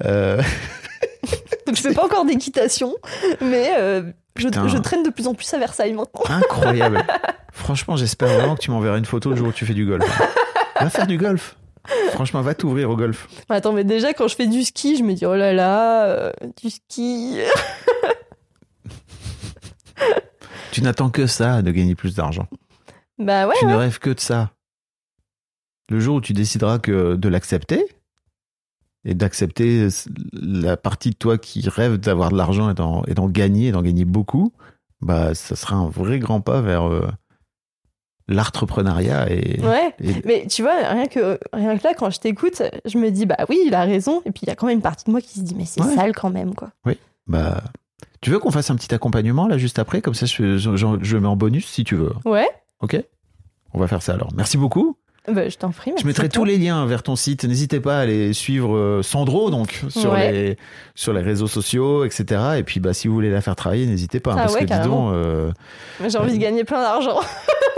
Euh, 0.05 0.41
Donc, 1.67 1.77
je 1.77 1.81
fais 1.81 1.95
pas 1.95 2.05
encore 2.05 2.25
d'équitation, 2.25 2.95
mais 3.41 3.73
euh, 3.79 4.03
je, 4.37 4.49
je 4.49 4.79
traîne 4.79 5.03
de 5.03 5.11
plus 5.11 5.27
en 5.27 5.35
plus 5.35 5.53
à 5.55 5.59
Versailles 5.59 5.95
maintenant. 5.95 6.23
incroyable. 6.29 7.03
Franchement, 7.53 7.97
j'espère 7.97 8.29
vraiment 8.29 8.55
que 8.57 8.61
tu 8.61 8.71
m'enverras 8.71 8.99
une 8.99 9.05
photo 9.07 9.31
le 9.31 9.37
jour 9.37 9.49
où 9.49 9.53
tu 9.53 9.65
fais 9.65 9.75
du 9.75 9.87
golf. 9.87 10.05
Va 10.81 10.91
faire 10.91 11.07
du 11.07 11.17
golf. 11.17 11.57
Franchement, 12.13 12.41
va 12.41 12.55
t'ouvrir 12.55 12.91
au 12.91 12.97
golf. 12.97 13.29
Attends, 13.49 13.73
mais 13.73 13.85
déjà, 13.85 14.15
quand 14.15 14.29
je 14.29 14.37
fais 14.37 14.47
du 14.47 14.63
ski, 14.63 14.97
je 14.97 15.03
me 15.03 15.13
dis, 15.15 15.27
oh 15.27 15.35
là 15.35 15.53
là, 15.53 16.07
euh, 16.07 16.33
du 16.63 16.71
ski. 16.71 17.39
Tu 20.75 20.83
n'attends 20.83 21.09
que 21.09 21.29
ça 21.29 21.63
de 21.63 21.71
gagner 21.71 21.95
plus 21.95 22.17
d'argent. 22.17 22.49
bah 23.17 23.47
ouais, 23.47 23.55
tu 23.61 23.65
ouais. 23.65 23.71
ne 23.71 23.77
rêves 23.77 24.01
que 24.01 24.11
de 24.11 24.19
ça. 24.19 24.51
Le 25.89 26.01
jour 26.01 26.17
où 26.17 26.21
tu 26.21 26.33
décideras 26.33 26.81
que 26.81 27.15
de 27.15 27.29
l'accepter 27.29 27.87
et 29.05 29.15
d'accepter 29.15 29.87
la 30.33 30.77
partie 30.77 31.11
de 31.11 31.15
toi 31.15 31.39
qui 31.39 31.69
rêve 31.69 31.99
d'avoir 31.99 32.33
de 32.33 32.37
l'argent 32.37 32.71
et 32.71 32.75
d'en, 32.75 33.05
et 33.05 33.15
d'en 33.15 33.29
gagner, 33.29 33.69
et 33.69 33.71
d'en 33.71 33.83
gagner 33.83 34.05
beaucoup, 34.05 34.53
bah 35.01 35.33
ça 35.37 35.55
sera 35.55 35.77
un 35.77 35.89
vrai 35.89 36.19
grand 36.19 36.41
pas 36.41 36.61
vers 36.61 36.91
euh, 36.91 37.09
l'entrepreneuriat 38.29 39.31
et, 39.31 39.61
Ouais. 39.61 39.95
et- 40.01 40.23
Mais 40.25 40.47
tu 40.47 40.63
vois, 40.63 40.77
rien 40.77 41.07
que, 41.07 41.39
rien 41.53 41.77
que 41.77 41.85
là, 41.85 41.95
quand 41.95 42.11
je 42.11 42.21
t'écoute, 42.21 42.63
je 42.85 42.99
me 42.99 43.11
dis, 43.11 43.27
bah 43.27 43.37
oui, 43.49 43.59
il 43.67 43.75
a 43.75 43.85
raison. 43.85 44.23
Et 44.25 44.31
puis, 44.31 44.41
il 44.45 44.49
y 44.49 44.51
a 44.53 44.57
quand 44.57 44.67
même 44.67 44.77
une 44.77 44.83
partie 44.83 45.05
de 45.05 45.11
moi 45.11 45.21
qui 45.21 45.39
se 45.39 45.41
dit, 45.41 45.55
mais 45.55 45.65
c'est 45.67 45.83
Ouais. 45.83 45.95
sale 45.95 46.15
quand 46.15 46.31
même, 46.31 46.55
quoi. 46.55 46.71
bah 47.27 47.63
tu 48.21 48.31
veux 48.31 48.39
qu'on 48.39 48.51
fasse 48.51 48.71
un 48.71 48.77
petit 48.77 48.95
accompagnement 48.95 49.47
là 49.47 49.57
juste 49.59 49.79
après? 49.79 50.01
Comme 50.03 50.15
ça 50.15 50.25
je, 50.27 50.57
je, 50.59 50.77
je- 50.77 50.87
je 51.03 51.15
le 51.17 51.21
mets 51.21 51.29
en 51.29 51.37
bonus 51.37 51.67
si 51.67 51.85
tu 51.85 51.95
veux. 51.95 52.13
Ouais, 52.25 52.49
Ok 52.81 52.99
On 53.75 53.79
va 53.79 53.87
faire 53.87 54.03
ça 54.03 54.15
alors. 54.15 54.29
Merci 54.35 54.57
beaucoup. 54.57 54.97
Bah, 55.29 55.49
je 55.49 55.57
t'en 55.57 55.71
prie. 55.71 55.93
Je 55.99 56.07
mettrai 56.07 56.29
tous 56.29 56.45
les 56.45 56.59
liens 56.59 56.85
vers 56.87 57.03
ton 57.03 57.17
site. 57.17 57.45
N'hésitez 57.45 57.81
pas 57.81 57.97
à 57.99 58.01
aller 58.01 58.33
suivre 58.35 58.77
euh, 58.77 59.03
Sandro 59.03 59.51
donc 59.51 59.83
sur 59.89 60.13
Ouais. 60.13 60.33
les 60.33 60.57
sur 60.95 61.13
les 61.13 61.23
réseaux 61.23 61.47
sociaux, 61.47 62.05
etc. 62.05 62.41
Et 62.59 62.63
puis 62.63 62.79
bah 62.81 62.93
si 62.95 63.09
vous 63.09 63.15
voulez 63.15 63.31
la 63.31 63.41
faire 63.41 63.57
travailler, 63.57 63.87
n'hésitez 63.87 64.21
pas 64.21 64.33
hein, 64.33 64.37
Ah 64.39 64.43
parce 64.43 64.55
ouais, 64.55 64.67
que 64.67 64.73
dis 64.73 64.89
donc, 64.89 65.13
euh, 65.15 65.51
J'ai 66.07 66.19
envie 66.19 66.35
de 66.37 66.43
gagner 66.43 66.65
plein 66.65 66.81
d'argent. 66.83 67.21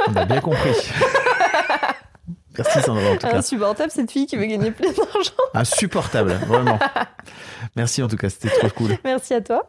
on 0.09 0.16
a 0.16 0.24
bien 0.24 0.40
compris. 0.40 0.70
Merci 2.59 2.81
Sandro 2.81 3.06
en 3.06 3.16
tout 3.16 3.27
cas. 3.27 3.36
Insupportable, 3.36 3.90
cette 3.90 4.10
fille 4.10 4.27
qui 4.27 4.36
veut 4.36 4.47
gagner 4.47 4.70
plein 4.70 4.90
d'argent. 4.90 5.32
Insupportable, 5.52 6.32
vraiment. 6.47 6.78
Merci 7.77 8.02
en 8.02 8.09
tout 8.09 8.16
cas, 8.16 8.31
c'était 8.31 8.48
trop 8.48 8.70
cool. 8.70 8.97
Merci 9.05 9.35
à 9.35 9.40
toi. 9.43 9.68